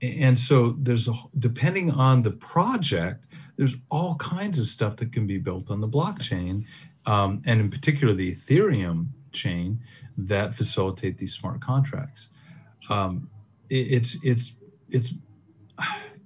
And 0.00 0.38
so 0.38 0.70
there's 0.72 1.08
a 1.08 1.14
depending 1.38 1.90
on 1.90 2.22
the 2.22 2.32
project 2.32 3.24
there's 3.56 3.76
all 3.90 4.16
kinds 4.16 4.58
of 4.58 4.66
stuff 4.66 4.96
that 4.96 5.12
can 5.12 5.26
be 5.26 5.38
built 5.38 5.70
on 5.70 5.80
the 5.80 5.88
blockchain 5.88 6.64
um, 7.06 7.42
and 7.46 7.60
in 7.60 7.70
particular 7.70 8.12
the 8.12 8.32
ethereum 8.32 9.08
chain 9.32 9.80
that 10.16 10.54
facilitate 10.54 11.18
these 11.18 11.34
smart 11.34 11.60
contracts. 11.60 12.28
Um, 12.90 13.30
it, 13.68 13.74
it's 13.74 14.24
it's 14.24 14.58
it's 14.90 15.14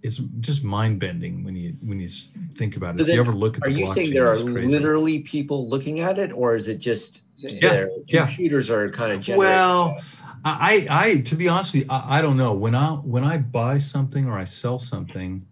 it's 0.03 0.19
just 0.41 0.63
mind 0.65 1.01
bending 1.01 1.43
when 1.43 1.57
you 1.57 1.77
when 1.83 1.99
you 1.99 2.09
think 2.55 2.77
about 2.77 2.95
it. 2.95 2.99
So 2.99 3.03
if 3.05 3.09
you 3.09 3.21
ever 3.21 3.33
look 3.33 3.57
at 3.57 3.65
the 3.65 3.71
Are 3.71 3.73
you 3.73 3.89
saying 3.93 4.15
there 4.15 4.31
are 4.31 4.37
literally 4.37 5.21
people 5.21 5.69
looking 5.69 6.01
at 6.01 6.19
it, 6.19 6.33
or 6.33 6.55
is 6.55 6.69
it 6.69 6.79
just 6.79 7.25
Yeah, 7.39 7.87
yeah. 8.07 8.27
computers 8.27 8.71
are 8.71 8.89
kind 8.91 9.13
of 9.13 9.37
Well, 9.37 9.99
I, 10.45 10.87
I, 10.89 11.21
to 11.23 11.35
be 11.35 11.49
honest 11.49 11.75
with 11.75 11.85
you, 11.85 11.89
I, 11.91 12.19
I 12.19 12.23
don't 12.23 12.37
know. 12.37 12.53
When 12.53 12.75
I 12.75 12.91
when 12.91 13.25
I 13.25 13.39
buy 13.39 13.79
something 13.79 14.29
or 14.29 14.39
I 14.39 14.45
sell 14.45 14.79
something 14.79 15.45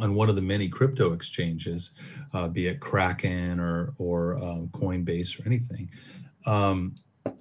on 0.00 0.14
one 0.14 0.28
of 0.28 0.36
the 0.36 0.42
many 0.42 0.68
crypto 0.68 1.12
exchanges, 1.12 1.94
uh, 2.32 2.48
be 2.48 2.68
it 2.68 2.78
Kraken 2.78 3.58
or 3.58 3.94
or 3.98 4.38
um, 4.38 4.68
Coinbase 4.68 5.40
or 5.40 5.46
anything, 5.46 5.90
um, 6.46 6.94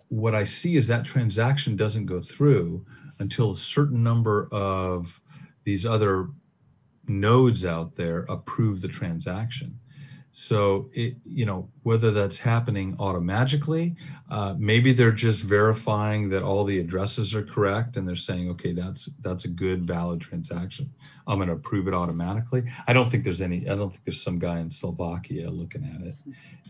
what 0.07 0.33
I 0.33 0.43
see 0.43 0.75
is 0.75 0.87
that 0.87 1.05
transaction 1.05 1.75
doesn't 1.75 2.07
go 2.07 2.19
through 2.19 2.83
until 3.19 3.51
a 3.51 3.55
certain 3.55 4.01
number 4.01 4.49
of 4.51 5.21
these 5.63 5.85
other 5.85 6.29
nodes 7.07 7.65
out 7.65 7.95
there 7.95 8.25
approve 8.29 8.81
the 8.81 8.87
transaction. 8.87 9.79
So 10.31 10.89
it, 10.93 11.17
you 11.25 11.45
know, 11.45 11.69
whether 11.83 12.11
that's 12.11 12.39
happening 12.39 12.95
automatically, 12.99 13.95
uh, 14.31 14.55
maybe 14.57 14.93
they're 14.93 15.11
just 15.11 15.43
verifying 15.43 16.29
that 16.29 16.41
all 16.41 16.63
the 16.63 16.79
addresses 16.79 17.35
are 17.35 17.43
correct, 17.43 17.97
and 17.97 18.07
they're 18.07 18.15
saying, 18.15 18.49
okay, 18.49 18.71
that's 18.71 19.07
that's 19.19 19.43
a 19.43 19.49
good, 19.49 19.85
valid 19.85 20.21
transaction. 20.21 20.89
I'm 21.27 21.37
going 21.37 21.49
to 21.49 21.55
approve 21.55 21.89
it 21.89 21.93
automatically. 21.93 22.63
I 22.87 22.93
don't 22.93 23.09
think 23.09 23.25
there's 23.25 23.41
any. 23.41 23.69
I 23.69 23.75
don't 23.75 23.89
think 23.89 24.05
there's 24.05 24.23
some 24.23 24.39
guy 24.39 24.59
in 24.59 24.69
Slovakia 24.69 25.51
looking 25.51 25.83
at 25.83 26.07
it. 26.07 26.15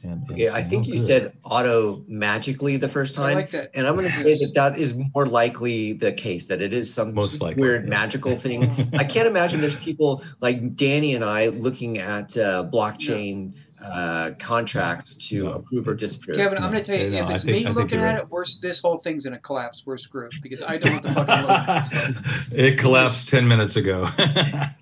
And, 0.01 0.27
and 0.27 0.31
okay, 0.31 0.49
I 0.49 0.63
think 0.63 0.87
oh, 0.87 0.91
you 0.91 0.97
said 0.97 1.37
auto 1.43 2.03
magically 2.07 2.77
the 2.77 2.89
first 2.89 3.13
time, 3.13 3.35
like 3.35 3.51
that. 3.51 3.69
and 3.75 3.85
I'm 3.85 3.93
going 3.93 4.07
to 4.07 4.23
say 4.23 4.43
that 4.43 4.55
that 4.55 4.79
is 4.79 4.97
more 5.13 5.27
likely 5.27 5.93
the 5.93 6.13
case. 6.13 6.47
That 6.47 6.63
it 6.63 6.73
is 6.73 6.91
some 6.91 7.13
Most 7.13 7.41
likely, 7.41 7.61
weird 7.61 7.83
yeah. 7.83 7.89
magical 7.89 8.35
thing. 8.35 8.63
I 8.97 9.03
can't 9.03 9.27
imagine 9.27 9.61
there's 9.61 9.79
people 9.79 10.23
like 10.39 10.75
Danny 10.75 11.13
and 11.13 11.23
I 11.23 11.49
looking 11.49 11.99
at 11.99 12.35
uh, 12.37 12.67
blockchain 12.73 13.53
uh, 13.83 14.31
contracts 14.37 15.15
to 15.29 15.43
No, 15.45 15.51
approve 15.53 15.87
or 15.87 15.93
it's- 15.93 16.11
disapprove. 16.11 16.37
Kevin, 16.37 16.57
I'm 16.61 16.71
going 16.71 16.83
to 16.83 16.91
tell 16.91 16.99
you, 17.03 17.09
No, 17.11 17.23
if 17.29 17.35
it's 17.35 17.43
think- 17.43 17.67
me 17.67 17.73
looking 17.73 17.99
at 17.99 18.03
right. 18.05 18.17
it, 18.19 18.29
we're, 18.29 18.45
this 18.61 18.79
whole 18.79 18.97
thing's 18.99 19.23
going 19.25 19.33
to 19.33 19.39
collapse. 19.39 19.83
We're 19.85 19.97
screwed 19.97 20.33
because 20.41 20.61
I 20.61 20.77
don't 20.77 20.91
want 20.91 21.03
the 21.03 21.11
fucking 21.13 21.47
look. 21.47 22.51
it 22.59 22.77
collapsed 22.77 23.29
10 23.29 23.47
minutes 23.47 23.75
ago. 23.75 24.07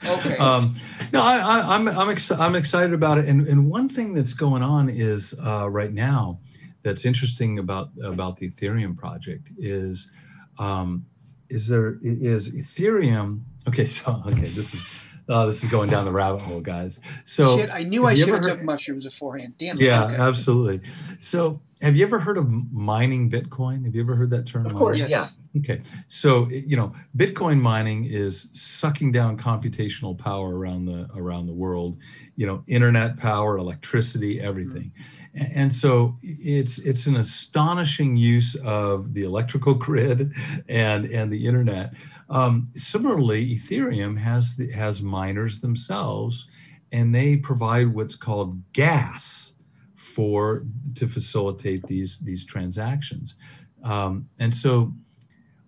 Okay. 0.10 0.38
Um, 0.40 0.74
no, 1.14 1.22
I, 1.22 1.38
I, 1.38 1.76
I'm, 1.76 1.88
I'm, 1.88 2.10
ex- 2.10 2.32
I'm 2.32 2.56
excited 2.56 2.94
about 2.94 3.18
it. 3.20 3.26
And, 3.26 3.46
and 3.48 3.70
one 3.70 3.88
thing 3.88 4.14
that's 4.14 4.34
going 4.34 4.64
on 4.64 4.90
is 4.90 5.40
uh, 5.46 5.70
right 5.70 5.94
now 5.94 6.40
that's 6.82 7.06
interesting 7.06 7.60
about, 7.60 7.90
about 8.04 8.38
the 8.38 8.48
Ethereum 8.48 8.98
project 8.98 9.50
is, 9.58 10.12
um, 10.58 11.06
is 11.50 11.68
there 11.68 11.98
is 12.02 12.50
Ethereum. 12.56 13.42
Okay. 13.68 13.86
So, 13.86 14.22
okay, 14.26 14.42
this 14.42 14.74
is, 14.74 15.04
uh, 15.30 15.46
this 15.46 15.64
is 15.64 15.70
going 15.72 15.90
down 15.90 16.04
the 16.06 16.12
rabbit 16.12 16.42
hole 16.42 16.60
guys. 16.62 17.00
So 17.26 17.58
Shit, 17.58 17.70
I 17.72 17.84
knew 17.84 18.06
I 18.06 18.16
should 18.16 18.30
have 18.30 18.44
took 18.44 18.64
mushrooms 18.64 19.06
beforehand. 19.06 19.54
Damn 19.58 19.78
it. 19.78 19.84
yeah, 19.84 20.06
Okay. 20.06 20.16
absolutely. 20.18 20.82
So 21.20 21.62
have 21.82 21.96
you 21.96 22.06
ever 22.06 22.20
heard 22.20 22.38
of 22.38 22.52
mining 22.74 23.30
Bitcoin? 23.32 23.86
Have 23.86 23.96
you 23.96 24.02
ever 24.02 24.16
heard 24.16 24.32
that 24.32 24.46
term? 24.48 24.66
Of 24.66 24.74
course, 24.76 25.00
Yes. 25.00 25.10
yeah. 25.12 25.28
Okay, 25.58 25.82
so 26.08 26.48
you 26.50 26.78
know, 26.78 26.94
Bitcoin 27.18 27.60
mining 27.60 28.06
is 28.06 28.52
sucking 28.54 29.12
down 29.12 29.36
computational 29.36 30.16
power 30.16 30.56
around 30.56 30.86
the 30.86 31.10
around 31.16 31.48
the 31.48 31.54
world. 31.54 31.98
You 32.36 32.46
know, 32.46 32.64
internet 32.68 33.18
power, 33.18 33.58
electricity, 33.58 34.40
everything, 34.40 34.92
A- 35.34 35.40
and 35.58 35.74
so 35.74 36.18
it's 36.22 36.78
it's 36.78 37.08
an 37.08 37.16
astonishing 37.16 38.16
use 38.16 38.56
of 38.64 39.16
the 39.16 39.24
electrical 39.24 39.74
grid 39.74 40.32
and 40.68 41.06
and 41.06 41.32
the 41.34 41.48
internet. 41.48 41.94
Um, 42.30 42.70
similarly, 42.76 43.56
Ethereum 43.56 44.18
has 44.20 44.56
the, 44.56 44.72
has 44.72 45.02
miners 45.02 45.62
themselves, 45.62 46.48
and 46.92 47.14
they 47.14 47.38
provide 47.38 47.94
what's 47.94 48.16
called 48.16 48.62
gas 48.74 49.56
for 49.96 50.64
to 50.96 51.08
facilitate 51.08 51.88
these 51.88 52.20
these 52.20 52.46
transactions. 52.46 53.36
Um, 53.84 54.30
and 54.40 54.54
so 54.54 54.94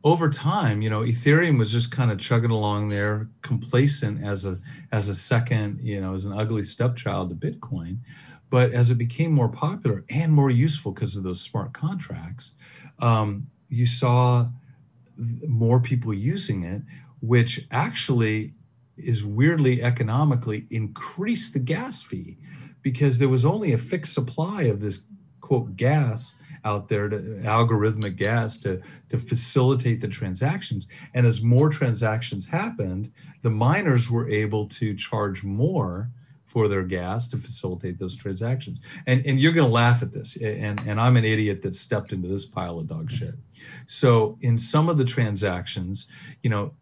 over 0.04 0.30
time, 0.30 0.82
you 0.82 0.89
know, 0.89 1.02
Ethereum 1.02 1.60
was 1.60 1.71
just 1.71 1.91
kind 1.91 2.12
of 2.12 2.19
chugging 2.19 2.52
along 2.52 2.89
there, 2.89 3.30
complacent 3.41 4.24
as 4.24 4.45
a 4.45 4.60
as 4.91 5.10
a 5.10 5.15
second, 5.15 5.80
you 5.82 6.00
know, 6.00 6.13
as 6.13 6.26
an 6.26 6.34
ugly 6.34 6.63
stepchild 6.63 7.30
to 7.30 7.36
Bitcoin. 7.36 7.97
But 8.50 8.71
as 8.71 8.91
it 8.91 8.95
became 8.95 9.32
more 9.32 9.47
popular 9.47 10.04
and 10.10 10.34
more 10.34 10.50
useful 10.50 10.91
because 10.91 11.15
of 11.15 11.24
those 11.24 11.39
smart 11.39 11.74
contracts, 11.74 12.54
um, 13.00 13.47
you 13.69 13.86
saw 13.86 14.50
more 15.17 15.80
people 15.80 16.13
using 16.13 16.63
it, 16.63 16.82
which 17.21 17.67
actually 17.71 18.54
is 18.97 19.26
weirdly 19.26 19.82
economically 19.82 20.67
increased 20.69 21.54
the 21.54 21.60
gas 21.60 22.02
fee 22.02 22.38
because 22.82 23.19
there 23.19 23.30
was 23.30 23.45
only 23.45 23.71
a 23.71 23.78
fixed 23.78 24.13
supply 24.13 24.63
of 24.63 24.82
this 24.82 25.08
quote 25.39 25.76
gas 25.76 26.36
out 26.63 26.88
there 26.88 27.10
to 27.10 27.17
algorithmic 27.43 28.15
gas 28.15 28.60
to 28.60 28.82
to 29.10 29.17
facilitate 29.17 30.02
the 30.02 30.08
transactions. 30.08 30.88
And 31.13 31.26
as 31.26 31.41
more 31.41 31.69
transactions 31.69 32.50
happened 32.50 33.12
the 33.41 33.50
miners 33.50 34.12
were 34.12 34.30
able 34.30 34.67
to 34.67 34.95
charge 34.95 35.43
more 35.43 36.12
for 36.51 36.67
their 36.67 36.83
gas 36.83 37.27
to 37.29 37.37
facilitate 37.37 37.97
those 37.97 38.15
transactions 38.15 38.81
and 39.07 39.25
and 39.25 39.39
you're 39.39 39.53
going 39.53 39.67
to 39.67 39.73
laugh 39.73 40.01
at 40.01 40.11
this 40.11 40.35
and 40.41 40.79
and 40.85 40.99
I'm 40.99 41.15
an 41.17 41.25
idiot 41.25 41.61
that 41.61 41.75
stepped 41.75 42.11
into 42.11 42.27
this 42.27 42.45
pile 42.45 42.79
of 42.79 42.87
dog 42.87 43.09
shit 43.09 43.35
so 43.87 44.37
in 44.41 44.57
some 44.57 44.89
of 44.89 44.97
the 44.97 45.05
transactions 45.05 46.07
you 46.43 46.49
know 46.49 46.73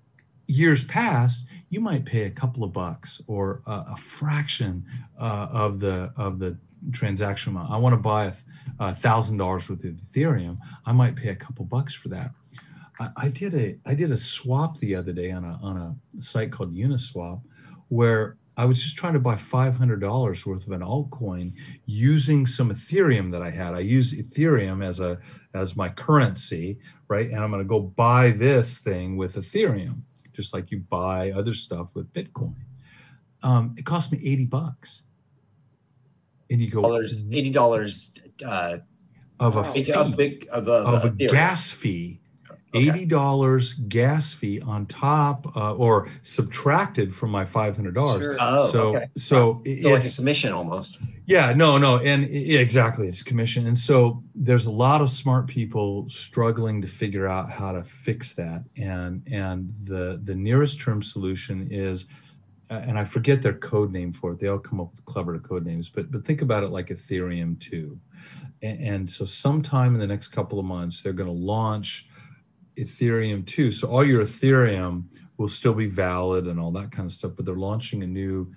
years 0.47 0.83
past 0.85 1.47
you 1.69 1.79
might 1.79 2.03
pay 2.03 2.23
a 2.23 2.29
couple 2.31 2.63
of 2.63 2.73
bucks 2.73 3.21
or 3.27 3.61
a, 3.67 3.85
a 3.91 3.97
fraction 3.97 4.83
uh, 5.19 5.47
of 5.51 5.79
the 5.79 6.11
of 6.17 6.39
the 6.39 6.57
transaction 6.91 7.51
amount. 7.51 7.71
I 7.71 7.77
want 7.77 7.93
to 7.93 8.01
buy 8.01 8.33
a 8.79 8.95
thousand 8.95 9.37
dollars 9.37 9.69
worth 9.69 9.83
of 9.83 9.91
Ethereum. 9.91 10.57
I 10.85 10.91
might 10.91 11.15
pay 11.15 11.29
a 11.29 11.35
couple 11.35 11.65
bucks 11.65 11.93
for 11.93 12.09
that. 12.09 12.31
I, 12.99 13.09
I 13.17 13.29
did 13.29 13.53
a 13.53 13.77
I 13.85 13.93
did 13.93 14.11
a 14.11 14.17
swap 14.17 14.77
the 14.79 14.95
other 14.95 15.13
day 15.13 15.31
on 15.31 15.43
a 15.43 15.59
on 15.61 15.77
a 15.77 16.21
site 16.21 16.51
called 16.51 16.73
Uniswap, 16.73 17.41
where 17.89 18.37
I 18.59 18.65
was 18.65 18.83
just 18.83 18.97
trying 18.97 19.13
to 19.13 19.21
buy 19.21 19.37
five 19.37 19.77
hundred 19.77 20.01
dollars 20.01 20.45
worth 20.45 20.67
of 20.67 20.73
an 20.73 20.81
altcoin 20.81 21.53
using 21.85 22.45
some 22.45 22.71
Ethereum 22.71 23.31
that 23.31 23.41
I 23.41 23.51
had. 23.51 23.73
I 23.73 23.79
use 23.79 24.13
Ethereum 24.13 24.85
as 24.85 24.99
a 24.99 25.17
as 25.53 25.77
my 25.77 25.87
currency, 25.87 26.77
right? 27.07 27.29
And 27.29 27.39
I'm 27.39 27.51
going 27.51 27.63
to 27.63 27.67
go 27.67 27.79
buy 27.79 28.31
this 28.31 28.79
thing 28.79 29.15
with 29.15 29.35
Ethereum, 29.35 30.01
just 30.33 30.53
like 30.53 30.71
you 30.71 30.79
buy 30.79 31.31
other 31.31 31.53
stuff 31.53 31.95
with 31.95 32.11
Bitcoin. 32.11 32.55
Um, 33.43 33.75
it 33.77 33.85
cost 33.85 34.11
me 34.11 34.19
eighty 34.21 34.45
bucks 34.45 35.03
and 36.49 36.59
you 36.59 36.69
go 36.69 36.81
Dollars, 36.81 37.25
eighty 37.31 37.51
dollars 37.51 38.11
uh, 38.45 38.79
of 39.39 39.55
a 39.55 39.63
fee, 39.63 39.89
big 40.17 40.49
of 40.51 40.67
a, 40.67 40.71
of 40.71 41.05
a 41.05 41.09
gas 41.11 41.71
fee 41.71 42.19
Okay. 42.73 42.87
eighty 42.87 43.05
dollars 43.05 43.73
gas 43.73 44.33
fee 44.33 44.61
on 44.61 44.85
top 44.85 45.55
uh, 45.57 45.73
or 45.75 46.07
subtracted 46.21 47.13
from 47.13 47.31
my 47.31 47.45
five 47.45 47.75
hundred 47.75 47.95
dollars. 47.95 48.21
Sure. 48.23 48.37
Oh, 48.39 48.69
so 48.71 48.95
okay. 48.95 49.05
so 49.17 49.61
So 49.63 49.89
like 49.89 49.93
a 49.93 49.95
it's 49.95 50.15
commission 50.15 50.53
almost. 50.53 50.99
yeah 51.25 51.53
no 51.53 51.77
no 51.77 51.97
and 51.97 52.27
yeah, 52.27 52.59
exactly 52.59 53.07
it's 53.07 53.23
commission 53.23 53.65
and 53.67 53.77
so 53.77 54.23
there's 54.35 54.65
a 54.67 54.71
lot 54.71 55.01
of 55.01 55.09
smart 55.09 55.47
people 55.47 56.07
struggling 56.09 56.81
to 56.81 56.87
figure 56.87 57.27
out 57.27 57.49
how 57.51 57.71
to 57.71 57.83
fix 57.83 58.35
that 58.35 58.63
and 58.77 59.23
and 59.31 59.73
the 59.83 60.19
the 60.23 60.35
nearest 60.35 60.79
term 60.79 61.01
solution 61.01 61.67
is 61.71 62.07
uh, 62.71 62.83
and 62.85 62.99
I 62.99 63.05
forget 63.05 63.41
their 63.41 63.53
code 63.55 63.91
name 63.91 64.13
for 64.13 64.33
it. 64.33 64.37
They 64.39 64.47
all 64.47 64.59
come 64.59 64.79
up 64.79 64.91
with 64.91 65.03
clever 65.05 65.39
code 65.39 65.65
names, 65.65 65.89
but 65.89 66.11
but 66.11 66.23
think 66.23 66.43
about 66.43 66.63
it 66.63 66.69
like 66.69 66.89
Ethereum 66.89 67.59
2. 67.59 67.99
And, 68.61 68.79
and 68.81 69.09
so 69.09 69.25
sometime 69.25 69.95
in 69.95 69.99
the 69.99 70.05
next 70.05 70.27
couple 70.27 70.59
of 70.59 70.65
months, 70.65 71.01
they're 71.01 71.11
going 71.13 71.25
to 71.29 71.33
launch 71.33 72.08
Ethereum 72.79 73.45
2. 73.45 73.71
So 73.71 73.89
all 73.89 74.05
your 74.05 74.21
Ethereum 74.21 75.11
will 75.37 75.49
still 75.49 75.73
be 75.73 75.87
valid 75.87 76.47
and 76.47 76.59
all 76.59 76.71
that 76.71 76.91
kind 76.91 77.05
of 77.05 77.11
stuff, 77.11 77.33
but 77.35 77.45
they're 77.45 77.55
launching 77.55 78.03
a 78.03 78.07
new, 78.07 78.53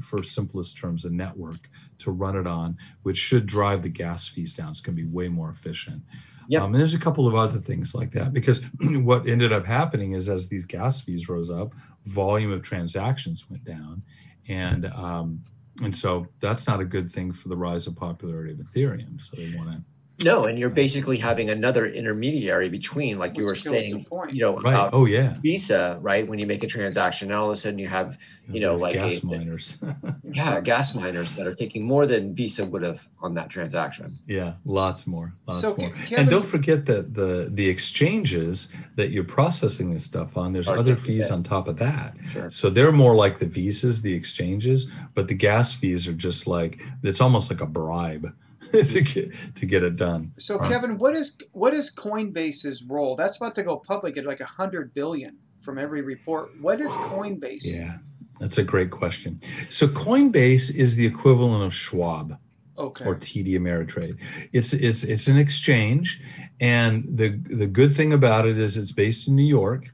for 0.00 0.22
simplest 0.22 0.78
terms, 0.78 1.04
a 1.04 1.10
network 1.10 1.68
to 1.98 2.10
run 2.10 2.36
it 2.36 2.46
on, 2.46 2.76
which 3.02 3.16
should 3.16 3.46
drive 3.46 3.82
the 3.82 3.88
gas 3.88 4.28
fees 4.28 4.54
down. 4.54 4.68
It's 4.68 4.80
going 4.80 4.96
to 4.96 5.02
be 5.02 5.08
way 5.08 5.28
more 5.28 5.50
efficient. 5.50 6.02
Yep. 6.48 6.62
Um, 6.62 6.66
and 6.72 6.80
there's 6.80 6.94
a 6.94 6.98
couple 6.98 7.26
of 7.26 7.34
other 7.34 7.58
things 7.58 7.94
like 7.94 8.10
that 8.12 8.32
because 8.32 8.64
what 8.80 9.26
ended 9.26 9.52
up 9.52 9.64
happening 9.64 10.12
is 10.12 10.28
as 10.28 10.48
these 10.48 10.66
gas 10.66 11.00
fees 11.00 11.28
rose 11.28 11.50
up, 11.50 11.72
volume 12.04 12.52
of 12.52 12.62
transactions 12.62 13.48
went 13.48 13.64
down, 13.64 14.02
and 14.48 14.86
um, 14.86 15.42
and 15.82 15.96
so 15.96 16.26
that's 16.40 16.66
not 16.66 16.80
a 16.80 16.84
good 16.84 17.08
thing 17.08 17.32
for 17.32 17.48
the 17.48 17.56
rise 17.56 17.86
of 17.86 17.96
popularity 17.96 18.52
of 18.52 18.58
Ethereum. 18.58 19.20
So 19.20 19.36
they 19.36 19.56
want 19.56 19.70
to 19.70 19.82
No, 20.22 20.44
and 20.44 20.58
you're 20.58 20.70
basically 20.70 21.16
having 21.18 21.50
another 21.50 21.86
intermediary 21.86 22.68
between, 22.68 23.18
like 23.18 23.36
you 23.36 23.42
were 23.42 23.50
Which 23.50 23.64
kills 23.64 23.74
the 23.74 23.80
saying, 23.80 24.04
point. 24.04 24.32
you 24.32 24.42
know, 24.42 24.54
right. 24.58 24.72
about 24.74 24.90
Oh 24.92 25.06
yeah, 25.06 25.34
Visa, 25.42 25.98
right? 26.02 26.26
When 26.28 26.38
you 26.38 26.46
make 26.46 26.62
a 26.62 26.68
transaction, 26.68 27.30
and 27.32 27.36
all 27.38 27.46
of 27.46 27.52
a 27.52 27.56
sudden 27.56 27.80
you 27.80 27.88
have, 27.88 28.16
you 28.48 28.60
know, 28.60 28.74
These 28.74 28.82
like 28.82 28.94
gas 28.94 29.22
a- 29.22 29.26
miners. 29.26 29.84
yeah, 30.24 30.60
gas 30.60 30.94
miners 30.94 31.34
that 31.36 31.46
are 31.48 31.54
taking 31.56 31.84
more 31.84 32.06
than 32.06 32.32
Visa 32.34 32.64
would 32.64 32.82
have 32.82 33.08
on 33.20 33.34
that 33.34 33.50
transaction. 33.50 34.16
Yeah, 34.26 34.54
lots 34.64 35.06
more, 35.08 35.34
lots 35.48 35.60
So, 35.60 35.74
more. 35.76 35.90
Ke- 35.90 36.12
and 36.16 36.30
don't 36.30 36.46
forget 36.46 36.86
that 36.86 37.14
the 37.14 37.48
the 37.50 37.68
exchanges 37.68 38.68
that 38.94 39.10
you're 39.10 39.24
processing 39.24 39.92
this 39.92 40.04
stuff 40.04 40.36
on, 40.36 40.52
there's 40.52 40.68
Are 40.68 40.78
other 40.78 40.92
different, 40.92 41.06
fees 41.18 41.28
yeah. 41.28 41.34
on 41.34 41.42
top 41.42 41.66
of 41.66 41.78
that. 41.78 42.14
Sure. 42.32 42.50
So 42.52 42.70
they're 42.70 42.92
more 42.92 43.16
like 43.16 43.38
the 43.40 43.46
visas, 43.46 44.02
the 44.02 44.14
exchanges, 44.14 44.86
but 45.14 45.26
the 45.26 45.34
gas 45.34 45.74
fees 45.74 46.06
are 46.06 46.12
just 46.12 46.46
like 46.46 46.82
it's 47.02 47.20
almost 47.20 47.50
like 47.50 47.60
a 47.60 47.66
bribe. 47.66 48.32
to 48.72 49.02
get 49.02 49.54
to 49.54 49.66
get 49.66 49.82
it 49.82 49.96
done. 49.96 50.32
So. 50.38 50.58
Kevin, 50.58 50.98
what 50.98 51.14
is 51.14 51.38
what 51.52 51.72
is 51.74 51.94
Coinbase's 51.94 52.82
role? 52.84 53.16
That's 53.16 53.36
about 53.36 53.54
to 53.56 53.62
go 53.62 53.76
public 53.76 54.16
at 54.16 54.24
like 54.24 54.40
a 54.40 54.46
hundred 54.46 54.94
billion 54.94 55.38
from 55.60 55.78
every 55.78 56.02
report. 56.02 56.50
What 56.60 56.80
is 56.80 56.90
Coinbase? 56.92 57.62
Yeah, 57.64 57.98
that's 58.40 58.58
a 58.58 58.64
great 58.64 58.90
question. 58.90 59.40
So 59.70 59.86
Coinbase 59.86 60.74
is 60.74 60.96
the 60.96 61.06
equivalent 61.06 61.64
of 61.64 61.74
Schwab. 61.74 62.38
Okay. 62.76 63.04
or 63.04 63.14
TD 63.14 63.50
Ameritrade. 63.50 64.20
It's 64.52 64.72
it's 64.72 65.04
it's 65.04 65.28
an 65.28 65.38
exchange, 65.38 66.20
and 66.60 67.04
the 67.08 67.28
the 67.44 67.68
good 67.68 67.94
thing 67.94 68.12
about 68.12 68.48
it 68.48 68.58
is 68.58 68.76
it's 68.76 68.90
based 68.90 69.28
in 69.28 69.36
New 69.36 69.44
York, 69.44 69.92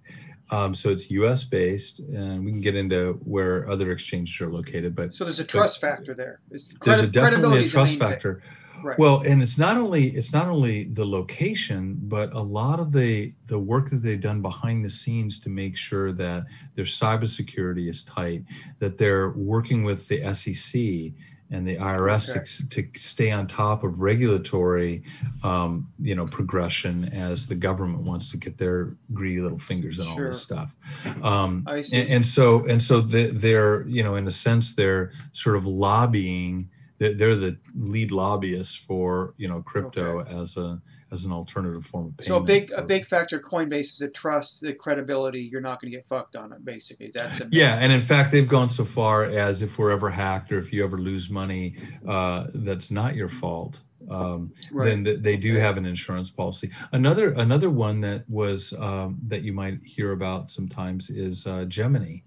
um, 0.52 0.74
so 0.74 0.90
it's 0.90 1.10
U.S. 1.12 1.44
based, 1.44 2.00
and 2.00 2.44
we 2.44 2.50
can 2.50 2.60
get 2.60 2.74
into 2.74 3.20
where 3.24 3.68
other 3.68 3.92
exchanges 3.92 4.40
are 4.40 4.50
located. 4.50 4.96
But 4.96 5.14
so 5.14 5.24
there's 5.24 5.38
a 5.38 5.44
trust 5.44 5.80
factor 5.80 6.12
there. 6.12 6.40
Is 6.50 6.68
there's 6.82 7.00
a 7.00 7.06
definitely 7.06 7.66
a 7.66 7.68
trust 7.68 7.98
factor. 7.98 8.42
thing. 8.42 8.59
Right. 8.82 8.98
Well, 8.98 9.22
and 9.26 9.42
it's 9.42 9.58
not 9.58 9.76
only 9.76 10.08
it's 10.08 10.32
not 10.32 10.48
only 10.48 10.84
the 10.84 11.04
location, 11.04 11.98
but 12.02 12.32
a 12.32 12.40
lot 12.40 12.80
of 12.80 12.92
the 12.92 13.32
the 13.46 13.58
work 13.58 13.90
that 13.90 13.98
they've 13.98 14.20
done 14.20 14.42
behind 14.42 14.84
the 14.84 14.90
scenes 14.90 15.40
to 15.40 15.50
make 15.50 15.76
sure 15.76 16.12
that 16.12 16.46
their 16.74 16.84
cybersecurity 16.84 17.88
is 17.88 18.02
tight, 18.04 18.44
that 18.78 18.98
they're 18.98 19.30
working 19.30 19.82
with 19.82 20.08
the 20.08 20.34
SEC 20.34 21.12
and 21.52 21.66
the 21.66 21.76
IRS 21.76 22.68
to, 22.70 22.82
to 22.82 22.98
stay 22.98 23.32
on 23.32 23.46
top 23.46 23.82
of 23.82 24.00
regulatory, 24.00 25.02
um, 25.42 25.88
you 25.98 26.14
know, 26.14 26.24
progression 26.24 27.12
as 27.12 27.48
the 27.48 27.56
government 27.56 28.04
wants 28.04 28.30
to 28.30 28.36
get 28.36 28.56
their 28.56 28.96
greedy 29.12 29.40
little 29.40 29.58
fingers 29.58 29.98
in 29.98 30.06
all 30.06 30.16
this 30.16 30.40
stuff. 30.40 30.74
Um, 31.22 31.64
I 31.66 31.80
see. 31.82 32.00
and, 32.00 32.10
and 32.10 32.26
so 32.26 32.66
and 32.66 32.80
so 32.80 33.00
they, 33.00 33.26
they're 33.26 33.86
you 33.86 34.02
know 34.02 34.14
in 34.14 34.26
a 34.26 34.30
sense 34.30 34.74
they're 34.74 35.12
sort 35.32 35.56
of 35.56 35.66
lobbying 35.66 36.70
they're, 37.00 37.14
they're 37.14 37.34
the 37.34 37.58
lead 37.74 38.12
lobbyists 38.12 38.76
for 38.76 39.34
you 39.38 39.48
know 39.48 39.62
crypto 39.62 40.20
as 40.20 40.56
a 40.56 40.80
as 41.12 41.24
an 41.24 41.32
alternative 41.32 41.84
form 41.84 42.06
of 42.06 42.16
payment. 42.18 42.26
So 42.28 42.36
a 42.36 42.40
big 42.40 42.70
a 42.72 42.82
big 42.82 43.04
factor 43.06 43.40
Coinbase 43.40 43.80
is 43.80 43.98
the 43.98 44.10
trust, 44.10 44.60
the 44.60 44.74
credibility. 44.74 45.40
You're 45.40 45.60
not 45.60 45.80
going 45.80 45.90
to 45.90 45.96
get 45.96 46.06
fucked 46.06 46.36
on 46.36 46.52
it. 46.52 46.64
Basically, 46.64 47.10
that's 47.12 47.40
a 47.40 47.48
yeah, 47.50 47.78
and 47.80 47.90
in 47.90 48.02
fact, 48.02 48.30
they've 48.30 48.46
gone 48.46 48.70
so 48.70 48.84
far 48.84 49.24
as 49.24 49.62
if 49.62 49.78
we're 49.78 49.90
ever 49.90 50.10
hacked 50.10 50.52
or 50.52 50.58
if 50.58 50.72
you 50.72 50.84
ever 50.84 50.98
lose 50.98 51.30
money, 51.30 51.76
uh, 52.06 52.46
that's 52.54 52.90
not 52.90 53.16
your 53.16 53.28
fault. 53.28 53.82
Um, 54.08 54.52
Right. 54.72 54.86
Then 54.86 55.04
th- 55.04 55.20
they 55.20 55.36
do 55.36 55.54
have 55.56 55.76
an 55.76 55.86
insurance 55.86 56.30
policy. 56.30 56.70
Another 56.92 57.32
another 57.32 57.70
one 57.70 58.00
that 58.02 58.28
was 58.28 58.72
um, 58.78 59.18
that 59.26 59.42
you 59.42 59.52
might 59.52 59.84
hear 59.84 60.12
about 60.12 60.50
sometimes 60.50 61.10
is 61.10 61.46
uh, 61.46 61.64
Gemini 61.64 62.18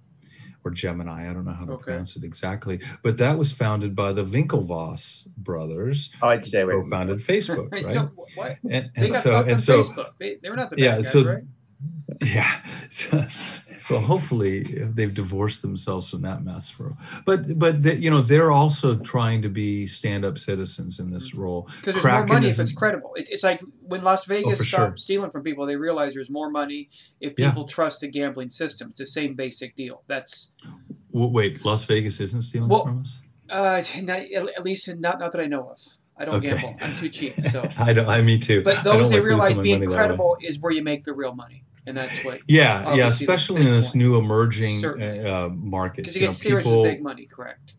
or 0.64 0.72
Gemini. 0.72 1.30
I 1.30 1.34
don't 1.34 1.46
know 1.46 1.52
how 1.54 1.66
to 1.66 1.74
Okay. 1.74 1.84
pronounce 1.84 2.16
it 2.16 2.24
exactly, 2.24 2.80
but 3.02 3.18
that 3.18 3.38
was 3.38 3.52
founded 3.52 3.96
by 3.96 4.14
the 4.14 4.24
Winklevoss 4.24 5.28
brothers, 5.38 6.14
Oh, 6.22 6.30
I'd 6.30 6.44
stay 6.44 6.62
away. 6.62 6.74
who 6.76 6.82
from 6.82 6.90
founded 6.92 7.20
Facebook, 7.32 7.78
You 7.80 7.86
right? 7.86 7.96
know, 7.96 8.12
what? 8.36 8.58
And, 8.70 8.92
They 8.96 9.04
and 9.04 9.12
got 9.12 9.24
so 9.24 9.44
and 9.44 9.60
so 9.62 9.84
Facebook. 9.84 10.18
They, 10.18 10.36
they 10.42 10.50
were 10.50 10.56
not 10.56 10.70
the 10.70 10.78
yeah, 10.80 10.96
guys, 10.96 11.12
so- 11.12 11.24
right? 11.26 11.44
yeah. 12.24 12.62
So, 12.90 13.26
well, 13.90 14.02
hopefully 14.02 14.64
they've 14.64 15.14
divorced 15.14 15.62
themselves 15.62 16.10
from 16.10 16.22
that 16.24 16.44
mess. 16.44 16.70
For, 16.70 16.94
but 17.26 17.58
but 17.60 17.84
you 18.00 18.10
know 18.10 18.22
they're 18.22 18.52
also 18.52 18.96
trying 18.98 19.42
to 19.44 19.50
be 19.50 19.88
stand-up 19.88 20.38
citizens 20.38 21.00
in 21.00 21.12
this 21.12 21.34
role. 21.34 21.70
Because 21.82 21.96
there's 21.96 22.06
more 22.06 22.26
money 22.26 22.48
if 22.48 22.60
Oh, 22.60 22.62
it's 22.62 22.72
credible. 22.74 23.14
It, 23.16 23.30
it's 23.30 23.44
like 23.44 23.62
when 23.82 24.04
Las 24.04 24.26
Vegas 24.26 24.58
for 24.60 24.64
stopped 24.64 24.84
sure. 24.92 24.98
stealing 24.98 25.32
from 25.32 25.44
people, 25.44 25.66
they 25.66 25.76
realized 25.76 26.16
there's 26.16 26.30
more 26.30 26.50
money 26.50 26.90
if 27.20 27.34
Yeah. 27.38 27.50
people 27.50 27.66
trust 27.66 28.02
the 28.02 28.08
gambling 28.08 28.50
system. 28.50 28.90
It's 28.90 29.00
the 29.00 29.06
same 29.06 29.36
basic 29.36 29.76
deal. 29.76 30.04
That's 30.08 30.56
Wait, 31.12 31.64
Las 31.64 31.86
Vegas 31.86 32.20
isn't 32.20 32.42
stealing 32.42 32.70
Well, 32.70 32.86
from 32.86 33.00
us? 33.02 33.20
uh, 33.50 33.84
not, 34.02 34.20
at 34.20 34.64
least 34.64 34.88
not 35.00 35.20
not 35.20 35.32
that 35.34 35.42
I 35.42 35.46
know 35.48 35.70
of. 35.70 35.80
I 36.18 36.26
don't 36.26 36.36
Okay. 36.36 36.50
gamble. 36.50 36.76
I'm 36.82 36.92
too 36.92 37.10
cheap. 37.10 37.34
So, 37.34 37.68
I 37.80 37.92
don't. 37.94 38.08
I 38.08 38.22
me 38.22 38.38
too. 38.40 38.62
but 38.64 38.84
those 38.84 39.10
they 39.10 39.18
like 39.20 39.26
realize 39.28 39.58
being 39.58 39.80
money 39.80 39.86
that 39.88 39.92
way. 39.92 39.96
credible 39.98 40.38
is 40.42 40.60
where 40.60 40.72
you 40.72 40.84
make 40.84 41.04
the 41.06 41.14
real 41.14 41.34
money, 41.34 41.64
and 41.86 41.96
that's 41.98 42.24
what 42.26 42.42
Yeah, 42.48 42.96
yeah, 42.96 43.08
especially 43.08 43.62
in 43.62 43.68
this 43.68 43.92
Bitcoin. 43.92 43.96
new 43.96 44.18
emerging 44.18 44.86
uh, 44.86 44.90
uh, 44.90 45.50
markets. 45.54 46.14
because 46.14 46.16
you 46.16 46.22
You 46.22 46.28
get 46.28 46.30
know, 46.30 46.34
serious 46.34 46.66
people, 46.66 46.84
big 46.84 47.02
money. 47.04 47.26
Correct. 47.26 47.74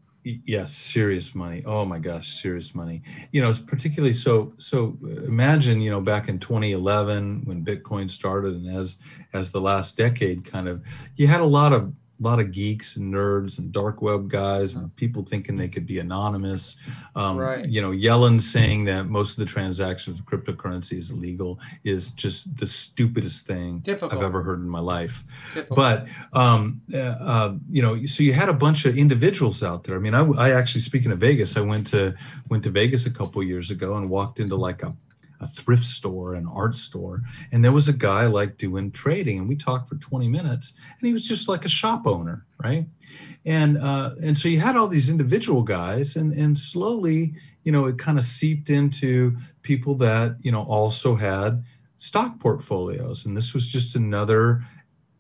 Yes 0.46 0.72
serious 0.72 1.34
money 1.34 1.62
oh 1.66 1.84
my 1.84 1.98
gosh 1.98 2.28
serious 2.40 2.74
money 2.74 3.02
you 3.30 3.42
know 3.42 3.50
it's 3.50 3.58
particularly 3.58 4.14
so 4.14 4.54
so 4.56 4.96
uh, 5.04 5.24
imagine 5.24 5.82
you 5.82 5.90
know 5.90 6.00
back 6.00 6.30
in 6.30 6.38
2011 6.38 7.42
when 7.44 7.62
bitcoin 7.62 8.08
started 8.08 8.54
and 8.54 8.74
as 8.74 8.96
as 9.34 9.52
the 9.52 9.60
last 9.60 9.98
decade 9.98 10.42
kind 10.50 10.66
of 10.66 10.82
you 11.16 11.26
had 11.26 11.40
a 11.42 11.44
lot 11.44 11.74
of 11.74 11.92
lot 12.20 12.38
of 12.40 12.53
geeks 12.53 12.96
and 12.96 13.12
nerds 13.12 13.59
and 13.59 13.72
dark 13.72 14.00
web 14.00 14.29
guys 14.29 14.77
and 14.77 14.94
people 14.96 15.22
thinking 15.24 15.57
they 15.57 15.68
could 15.68 15.87
be 15.87 15.98
anonymous 15.98 16.77
um, 17.16 17.37
Right. 17.37 17.68
you 17.68 17.81
know 17.83 17.90
yellen 17.90 18.40
saying 18.40 18.85
that 18.85 19.09
most 19.09 19.33
of 19.33 19.44
the 19.44 19.50
transactions 19.50 20.18
of 20.20 20.24
cryptocurrency 20.27 20.96
is 20.96 21.11
illegal 21.11 21.59
is 21.83 22.12
just 22.12 22.57
the 22.59 22.66
stupidest 22.66 23.46
thing 23.46 23.81
Typical. 23.83 24.16
i've 24.16 24.24
ever 24.24 24.42
heard 24.42 24.61
in 24.61 24.68
my 24.68 24.81
life 24.81 25.24
Typical. 25.55 25.74
but 25.77 26.07
um, 26.33 26.81
uh, 26.92 26.98
uh, 26.98 27.55
you 27.68 27.83
know, 27.83 28.05
so 28.07 28.22
you 28.22 28.33
had 28.33 28.48
a 28.48 28.53
bunch 28.55 28.85
of 28.85 28.96
individuals 28.96 29.62
out 29.62 29.85
there. 29.85 29.96
I 29.96 29.98
mean, 29.98 30.14
I, 30.14 30.22
I 30.38 30.50
actually, 30.53 30.81
speaking 30.83 31.11
of 31.12 31.18
Vegas, 31.18 31.57
I 31.57 31.61
went 31.61 31.87
to 31.88 32.14
went 32.48 32.64
to 32.64 32.70
Vegas 32.70 33.07
a 33.07 33.12
couple 33.12 33.42
years 33.42 33.70
ago 33.70 33.96
and 33.96 34.09
walked 34.11 34.40
into 34.40 34.57
like 34.57 34.83
a, 34.83 34.94
a 35.40 35.46
thrift 35.46 35.84
store, 35.84 36.34
an 36.34 36.46
art 36.52 36.76
store, 36.76 37.22
and 37.52 37.64
there 37.64 37.72
was 37.72 37.88
a 37.88 37.92
guy 37.92 38.26
like 38.26 38.56
doing 38.58 38.90
trading, 38.90 39.38
and 39.38 39.48
we 39.48 39.56
talked 39.56 39.88
for 39.88 39.96
20 39.96 40.28
minutes, 40.28 40.74
and 40.98 41.06
he 41.06 41.12
was 41.12 41.26
just 41.26 41.48
like 41.48 41.64
a 41.64 41.68
shop 41.68 42.06
owner, 42.06 42.46
right? 42.62 42.86
And 43.44 43.76
uh, 43.78 44.10
and 44.22 44.38
so 44.38 44.48
you 44.48 44.60
had 44.60 44.76
all 44.76 44.88
these 44.88 45.10
individual 45.10 45.62
guys, 45.62 46.16
and 46.16 46.32
and 46.32 46.56
slowly, 46.56 47.34
you 47.64 47.72
know, 47.72 47.86
it 47.86 47.98
kind 47.98 48.18
of 48.18 48.24
seeped 48.24 48.70
into 48.70 49.36
people 49.62 49.94
that 49.96 50.36
you 50.42 50.52
know 50.52 50.62
also 50.62 51.16
had 51.16 51.64
stock 51.96 52.38
portfolios, 52.40 53.26
and 53.26 53.36
this 53.36 53.52
was 53.54 53.70
just 53.70 53.96
another 53.96 54.64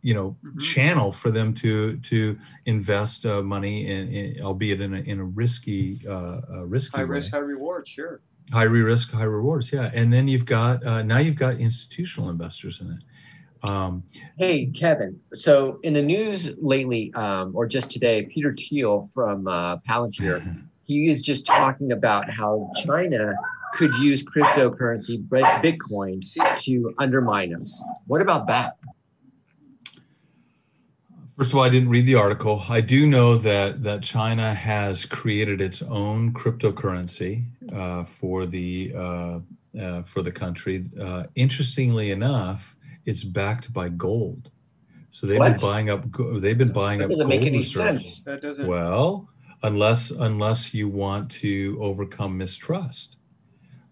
you 0.02 0.14
know 0.14 0.36
Mhm. 0.44 0.60
channel 0.60 1.12
for 1.12 1.30
them 1.30 1.54
to 1.54 1.96
to 1.98 2.38
invest 2.66 3.24
uh, 3.26 3.42
money 3.42 3.86
in, 3.86 4.08
in 4.08 4.40
albeit 4.42 4.80
in 4.80 4.94
a, 4.94 5.00
in 5.00 5.18
a 5.20 5.24
risky 5.24 5.98
uh, 6.08 6.40
uh, 6.52 6.66
risky 6.66 6.98
high 6.98 7.04
way. 7.04 7.10
risk, 7.16 7.32
high 7.32 7.38
reward. 7.38 7.86
Sure. 7.88 8.20
High 8.52 8.62
risk 8.62 9.12
high 9.12 9.24
rewards 9.24 9.72
yeah 9.72 9.90
and 9.94 10.12
then 10.12 10.28
you've 10.28 10.46
got 10.46 10.84
uh, 10.84 11.02
now 11.02 11.18
you've 11.18 11.36
got 11.36 11.56
institutional 11.56 12.28
investors 12.28 12.80
in 12.80 12.90
it 12.90 13.02
um, 13.64 14.04
Hey, 14.38 14.66
Kevin. 14.66 15.18
So 15.32 15.80
in 15.82 15.94
the 15.94 16.02
news 16.02 16.58
lately, 16.58 17.12
um, 17.14 17.56
or 17.56 17.66
just 17.66 17.90
today, 17.90 18.24
Peter 18.24 18.54
Thiel 18.54 19.08
from 19.14 19.48
uh, 19.48 19.78
Palantir, 19.78 20.62
he 20.84 21.08
is 21.08 21.22
just 21.22 21.46
talking 21.46 21.92
about 21.92 22.30
how 22.30 22.70
China 22.76 23.34
could 23.72 23.94
use 23.94 24.22
cryptocurrency, 24.22 25.26
Bitcoin, 25.28 26.22
to 26.62 26.94
undermine 26.98 27.54
us. 27.54 27.82
What 28.06 28.20
about 28.20 28.46
that? 28.48 28.76
First 31.36 31.50
of 31.50 31.58
all, 31.58 31.64
I 31.64 31.68
didn't 31.68 31.88
read 31.88 32.06
the 32.06 32.14
article. 32.14 32.62
I 32.68 32.80
do 32.80 33.08
know 33.08 33.36
that 33.38 33.82
that 33.82 34.04
China 34.04 34.54
has 34.54 35.04
created 35.04 35.60
its 35.60 35.82
own 35.82 36.32
cryptocurrency 36.32 37.44
uh, 37.72 38.04
for 38.04 38.46
the 38.46 38.92
uh, 38.94 39.40
uh, 39.80 40.02
for 40.02 40.22
the 40.22 40.32
country. 40.32 40.84
Uh, 41.00 41.24
interestingly 41.34 42.10
enough, 42.10 42.76
it's 43.06 43.24
backed 43.24 43.72
by 43.72 43.88
gold. 43.88 44.50
So 45.10 45.26
they've 45.26 45.38
What? 45.38 45.58
been 45.60 45.68
buying 45.70 45.90
up. 45.90 46.04
They've 46.40 46.58
been 46.58 46.72
buying 46.72 46.98
That 46.98 47.04
up. 47.06 47.10
doesn't 47.10 47.28
make 47.28 47.44
any 47.44 47.58
reserves. 47.58 47.92
sense. 48.16 48.24
that 48.24 48.42
doesn't. 48.42 48.66
Well, 48.66 49.28
unless 49.62 50.10
unless 50.10 50.74
you 50.74 50.88
want 50.88 51.30
to 51.42 51.78
overcome 51.80 52.36
mistrust, 52.36 53.16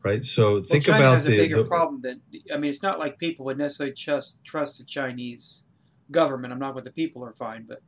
right? 0.04 0.24
So 0.24 0.54
well, 0.54 0.62
think 0.64 0.84
China 0.84 0.98
about 0.98 1.14
has 1.14 1.26
a 1.26 1.30
the, 1.30 1.36
bigger 1.38 1.62
the- 1.62 1.68
problem 1.68 2.02
than 2.02 2.20
I 2.52 2.56
mean. 2.56 2.68
It's 2.70 2.82
not 2.82 2.98
like 2.98 3.18
people 3.18 3.44
would 3.46 3.58
necessarily 3.58 3.94
trust 3.94 4.38
trust 4.44 4.78
the 4.78 4.84
Chinese 4.84 5.64
government. 6.10 6.52
I'm 6.52 6.58
not 6.58 6.74
what 6.74 6.84
the 6.84 6.90
people 6.92 7.24
are 7.24 7.32
fine, 7.32 7.64
but 7.68 7.80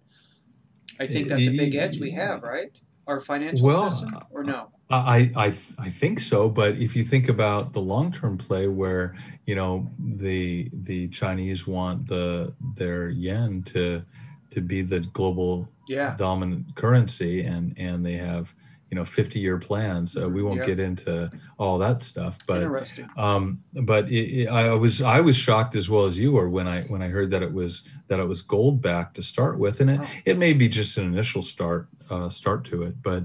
I 1.00 1.06
think 1.06 1.26
that's 1.28 1.46
a 1.48 1.56
big 1.56 1.74
edge 1.74 1.98
we 2.00 2.12
have, 2.12 2.42
right? 2.42 2.70
Our 3.06 3.20
financial 3.20 3.66
Well, 3.66 3.90
system, 3.90 4.10
or 4.30 4.44
no? 4.44 4.68
I, 4.90 5.30
I 5.36 5.46
I 5.46 5.90
think 5.90 6.20
so, 6.20 6.48
but 6.48 6.76
if 6.76 6.94
you 6.94 7.04
think 7.04 7.28
about 7.28 7.72
the 7.72 7.80
long 7.80 8.12
term 8.12 8.36
play, 8.38 8.68
where 8.68 9.14
you 9.46 9.54
know 9.54 9.90
the 9.98 10.70
the 10.72 11.08
Chinese 11.08 11.66
want 11.66 12.06
the 12.06 12.54
their 12.76 13.08
yen 13.10 13.62
to 13.64 14.04
to 14.50 14.60
be 14.60 14.82
the 14.82 15.00
global 15.00 15.68
Yeah. 15.88 16.14
dominant 16.16 16.74
currency, 16.76 17.42
and 17.42 17.74
and 17.78 18.04
they 18.04 18.14
have 18.14 18.54
you 18.90 18.94
know 18.96 19.04
fifty 19.04 19.40
year 19.40 19.58
plans. 19.58 20.16
Uh, 20.16 20.28
we 20.28 20.42
won't 20.42 20.60
Yeah. 20.60 20.66
get 20.66 20.78
into 20.80 21.30
all 21.58 21.78
that 21.78 22.02
stuff, 22.02 22.38
but 22.46 22.62
Interesting. 22.62 23.08
um, 23.16 23.58
but 23.82 24.08
it, 24.10 24.42
it, 24.42 24.48
I 24.48 24.74
was 24.74 25.00
I 25.02 25.20
was 25.20 25.36
shocked 25.36 25.76
as 25.76 25.88
well 25.88 26.04
as 26.04 26.18
you 26.18 26.32
were 26.32 26.48
when 26.50 26.68
I 26.68 26.82
when 26.82 27.02
I 27.02 27.08
heard 27.08 27.30
that 27.30 27.42
it 27.42 27.52
was 27.52 27.88
that 28.08 28.20
it 28.20 28.28
was 28.28 28.42
gold 28.42 28.82
back 28.82 29.14
to 29.14 29.22
start 29.22 29.58
with, 29.58 29.80
and 29.80 29.90
it, 29.90 30.00
it 30.24 30.38
may 30.38 30.52
be 30.52 30.68
just 30.68 30.96
an 30.98 31.04
initial 31.06 31.42
start 31.42 31.88
uh, 32.10 32.28
start 32.28 32.64
to 32.66 32.82
it, 32.82 33.02
but. 33.02 33.24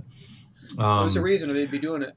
Um, 0.77 1.05
There's 1.05 1.15
a 1.15 1.21
reason 1.21 1.51
they'd 1.51 1.71
be 1.71 1.79
doing 1.79 2.03
it. 2.03 2.13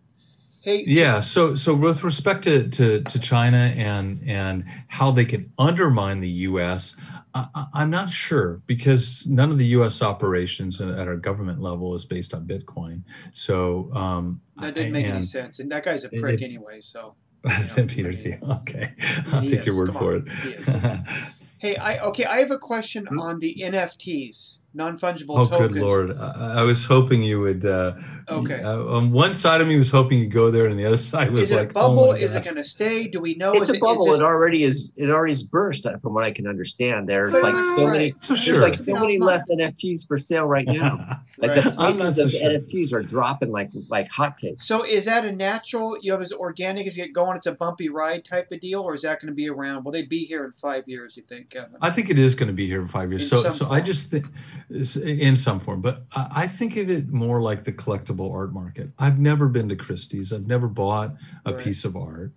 Hey, 0.63 0.85
yeah. 0.87 1.21
So 1.21 1.57
so 1.57 1.75
with 1.75 2.05
respect 2.05 2.45
to, 2.45 2.69
to 2.69 3.03
to 3.03 3.19
China 3.19 3.73
and 3.77 4.21
and 4.25 4.65
how 4.87 5.11
they 5.11 5.25
can 5.25 5.53
undermine 5.59 6.21
the 6.21 6.29
U.S., 6.29 6.97
I, 7.35 7.67
am 7.75 7.91
not 7.91 8.11
sure 8.11 8.63
because 8.67 9.27
none 9.27 9.51
of 9.51 9.59
the 9.59 9.67
U.S. 9.67 10.03
operations 10.03 10.81
at 10.81 11.09
our 11.09 11.17
government 11.17 11.61
level 11.61 11.95
is 11.97 12.05
based 12.05 12.33
on 12.33 12.47
Bitcoin. 12.47 13.03
So 13.33 13.91
um, 13.93 14.41
that 14.57 14.75
didn't 14.75 14.93
make 14.93 15.07
any 15.07 15.25
sense. 15.25 15.59
And 15.59 15.71
that 15.73 15.83
guy's 15.83 16.05
a 16.05 16.11
prick 16.11 16.41
it, 16.41 16.45
anyway. 16.45 16.81
So 16.81 17.17
you 17.45 17.51
know, 17.51 17.87
Peter 17.89 18.13
Thiel. 18.13 18.39
Okay, 18.61 18.93
I'll 19.33 19.41
take 19.41 19.61
is. 19.61 19.67
your 19.67 19.77
word 19.79 19.89
Come 19.89 19.99
for 19.99 20.15
on. 20.15 20.29
it. 20.29 21.33
hey, 21.63 21.77
I 21.77 21.99
okay. 22.09 22.25
I 22.25 22.39
have 22.41 22.51
a 22.51 22.59
question 22.59 23.07
hmm? 23.07 23.21
on 23.21 23.39
the 23.39 23.57
NFTs 23.63 24.59
non-fungible 24.75 25.35
oh 25.37 25.47
tokens. 25.47 25.73
good 25.75 25.83
lord 25.83 26.17
I, 26.17 26.61
I, 26.61 26.63
was 26.63 26.87
hoping 26.87 27.23
you 27.23 27.41
would 27.41 27.63
uh, 27.67 27.93
okay. 28.41 28.63
Uh, 28.63 28.85
on 28.85 29.13
one 29.13 29.35
side 29.35 29.61
of 29.61 29.69
me 29.69 29.77
was 29.77 29.91
hoping 29.91 30.19
you'd 30.19 30.31
go 30.31 30.51
there 30.51 30.67
and 30.67 30.79
the 30.79 30.87
other 30.87 30.97
side 31.13 31.31
was 31.31 31.43
is 31.43 31.51
it 31.53 31.57
like 31.57 31.71
a 31.71 31.75
bubble? 31.75 32.01
oh 32.01 32.13
is 32.13 32.35
it 32.35 32.45
going 32.45 32.57
to 32.57 32.65
stay? 32.65 33.09
Do 33.09 33.21
we 33.21 33.35
know? 33.35 33.53
It's 33.55 33.71
is 33.71 33.77
a 33.77 33.79
bubble. 33.79 34.13
it, 34.13 34.21
it 34.21 34.23
already 34.23 34.65
is 34.65 34.93
it 34.97 35.11
already 35.11 35.33
is 35.33 35.43
burst 35.43 35.87
uh, 35.87 35.99
from 35.99 36.15
what 36.15 36.25
i 36.25 36.31
can 36.31 36.47
understand. 36.47 37.09
There's 37.09 37.33
like 37.33 37.55
so 37.55 37.87
many 37.87 38.15
so 38.19 38.35
sure. 38.35 38.61
there's 38.61 38.79
like 38.79 38.87
so 38.87 38.95
many 38.95 39.19
less 39.19 39.51
nfts 39.51 40.07
for 40.07 40.19
sale 40.19 40.47
right 40.47 40.67
now. 40.69 41.21
Like 41.39 41.53
right. 41.53 41.65
the 41.65 41.73
prices 41.73 42.19
of 42.19 42.31
sure. 42.31 42.51
nfts 42.51 42.93
are 42.93 43.03
dropping 43.03 43.51
like 43.51 43.71
like 43.89 44.11
hotcakes. 44.11 44.63
So 44.63 44.85
is 44.85 45.07
that 45.07 45.25
a 45.25 45.33
natural 45.33 45.97
you 46.01 46.11
know 46.11 46.17
if 46.17 46.23
it's 46.23 46.33
organic 46.33 46.87
is 46.87 46.99
it 46.99 47.13
going 47.13 47.37
it's 47.37 47.47
a 47.47 47.55
bumpy 47.55 47.89
ride 47.89 48.25
type 48.25 48.51
of 48.53 48.61
deal 48.61 48.83
or 48.83 48.95
is 48.95 49.03
that 49.03 49.21
going 49.21 49.29
to 49.29 49.35
be 49.35 49.49
around? 49.49 49.85
Will 49.85 49.93
they 49.93 50.03
be 50.03 50.25
here 50.25 50.45
in 50.45 50.53
five 50.53 50.89
years 50.89 51.17
you 51.17 51.23
think 51.23 51.51
Kevin? 51.51 51.77
i 51.81 51.91
think 51.91 52.11
it 52.11 52.19
is 52.19 52.35
going 52.35 52.49
to 52.49 52.53
be 52.53 52.67
here 52.67 52.81
in 52.81 52.87
five 52.87 53.11
years. 53.11 53.31
In 53.31 53.39
so 53.39 53.51
so 53.51 53.65
form. 53.67 53.77
i 53.77 53.81
just 53.81 54.11
think 54.11 54.27
in 54.71 55.37
some 55.37 55.61
form, 55.61 55.81
but 55.81 56.05
I 56.15 56.47
think 56.47 56.77
of 56.77 56.91
it 56.91 57.11
more 57.13 57.41
like 57.41 57.65
the 57.65 57.73
collectible 57.73 58.22
art 58.31 58.53
market. 58.53 58.91
I've 58.99 59.19
never 59.19 59.49
been 59.49 59.71
to 59.71 59.77
Christie's. 59.77 60.33
I've 60.33 60.47
never 60.47 60.69
bought 60.69 61.15
a 61.47 61.55
right. 61.55 61.65
piece 61.65 61.85
of 61.87 61.97
art, 61.97 62.33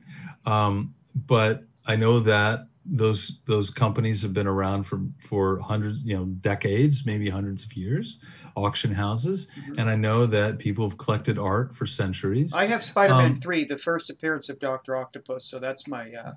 um, 0.45 0.95
but 1.13 1.63
I 1.86 1.98
know 1.98 2.19
that 2.21 2.67
those 2.86 3.39
those 3.45 3.69
companies 3.69 4.21
have 4.21 4.34
been 4.34 4.48
around 4.48 4.84
for 4.84 5.02
for 5.19 5.60
hundreds, 5.60 6.06
you 6.06 6.15
know, 6.15 6.26
decades, 6.26 7.06
maybe 7.06 7.30
hundreds 7.30 7.65
of 7.65 7.76
years. 7.76 8.19
Auction 8.56 8.93
houses, 8.93 9.52
mm-hmm. 9.52 9.80
and 9.80 9.89
I 9.89 9.98
know 9.98 10.26
that 10.28 10.60
people 10.60 10.88
have 10.88 10.98
collected 10.98 11.38
art 11.38 11.76
for 11.76 11.86
centuries. 11.86 12.54
I 12.54 12.67
have 12.67 12.86
Spider-Man 12.86 13.32
um, 13.32 13.36
three, 13.36 13.65
the 13.65 13.78
first 13.78 14.10
appearance 14.10 14.48
of 14.48 14.60
Doctor 14.60 14.95
Octopus, 14.95 15.43
so 15.43 15.60
that's 15.60 15.89
my 15.89 16.13
uh, 16.13 16.32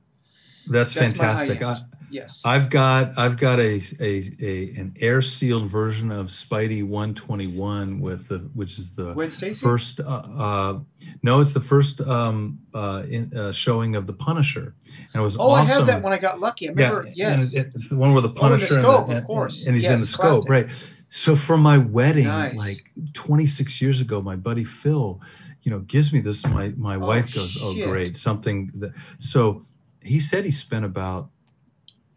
that's, 0.69 0.95
That's 0.95 1.17
fantastic. 1.17 1.63
I, 1.63 1.79
yes. 2.11 2.43
I've 2.45 2.71
got 2.71 3.19
I've 3.19 3.37
got 3.37 3.59
a, 3.59 3.81
a, 4.01 4.25
a 4.41 4.75
an 4.77 4.95
air 5.01 5.23
sealed 5.23 5.67
version 5.67 6.11
of 6.11 6.27
Spidey 6.27 6.83
121 6.83 8.01
with 8.01 8.29
the 8.29 8.39
which 8.55 8.79
is 8.79 8.95
the 8.95 9.15
first. 9.61 10.01
Uh, 10.01 10.05
uh, 10.05 10.79
no, 11.23 11.41
it's 11.41 11.55
the 11.55 11.61
first 11.61 12.01
um, 12.01 12.61
uh, 12.75 13.05
in, 13.09 13.37
uh, 13.37 13.53
showing 13.53 13.97
of 13.97 14.07
the 14.07 14.13
Punisher, 14.13 14.75
and 14.87 15.21
it 15.21 15.21
was 15.21 15.37
oh, 15.37 15.51
awesome. 15.51 15.67
I 15.67 15.75
have 15.75 15.87
that 15.87 16.03
when 16.03 16.13
I 16.13 16.19
got 16.19 16.41
lucky. 16.41 16.69
I 16.69 16.73
remember. 16.73 17.05
Yeah, 17.15 17.31
yes, 17.31 17.55
it, 17.55 17.69
it's 17.75 17.89
the 17.89 17.97
one 17.97 18.15
with 18.15 18.25
the 18.25 18.31
Punisher. 18.31 18.67
Oh, 18.71 18.77
the 18.77 18.83
scope, 18.83 19.05
and 19.05 19.13
the, 19.13 19.19
of 19.19 19.25
course, 19.25 19.67
and 19.67 19.75
he's 19.75 19.85
yes, 19.85 19.93
in 19.95 20.01
the 20.01 20.07
scope, 20.07 20.47
classic. 20.47 20.51
right? 20.51 20.95
So 21.11 21.37
for 21.37 21.57
my 21.57 21.79
wedding, 21.79 22.27
nice. 22.27 22.55
like 22.55 22.93
26 23.15 23.81
years 23.81 24.01
ago, 24.03 24.21
my 24.21 24.37
buddy 24.37 24.65
Phil, 24.65 25.23
you 25.63 25.71
know, 25.71 25.81
gives 25.81 26.13
me 26.13 26.21
this. 26.21 26.47
My 26.47 26.73
my 26.77 26.97
oh, 26.97 27.07
wife 27.07 27.35
goes, 27.35 27.59
"Oh, 27.61 27.75
great, 27.87 28.17
something." 28.17 28.71
That, 28.75 28.93
so 29.19 29.65
he 30.09 30.21
said 30.21 30.45
he 30.45 30.51
spent 30.51 30.85
about 30.85 31.31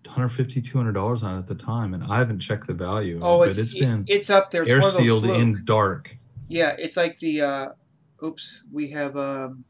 150 0.06 0.62
200 0.62 0.92
dollars 0.94 1.24
on 1.24 1.36
it 1.36 1.40
at 1.40 1.48
the 1.48 1.56
time 1.56 1.94
and 1.94 2.04
i 2.06 2.18
haven't 2.18 2.40
checked 2.40 2.68
the 2.68 2.74
value 2.74 3.20
oh 3.22 3.44
it, 3.44 3.50
it's, 3.50 3.58
it's 3.58 3.78
been 3.78 4.04
it's 4.08 4.30
up 4.30 4.52
there. 4.52 4.64
It's 4.64 4.72
air 4.72 4.82
sealed 4.82 5.26
in 5.26 5.64
dark. 5.64 6.18
Yeah 6.48 6.76
it's 6.78 6.98
like 6.98 7.20
the 7.20 7.42
uh 7.42 7.70
oops 8.24 8.64
we 8.72 8.90
have 8.90 9.16
um 9.16 9.64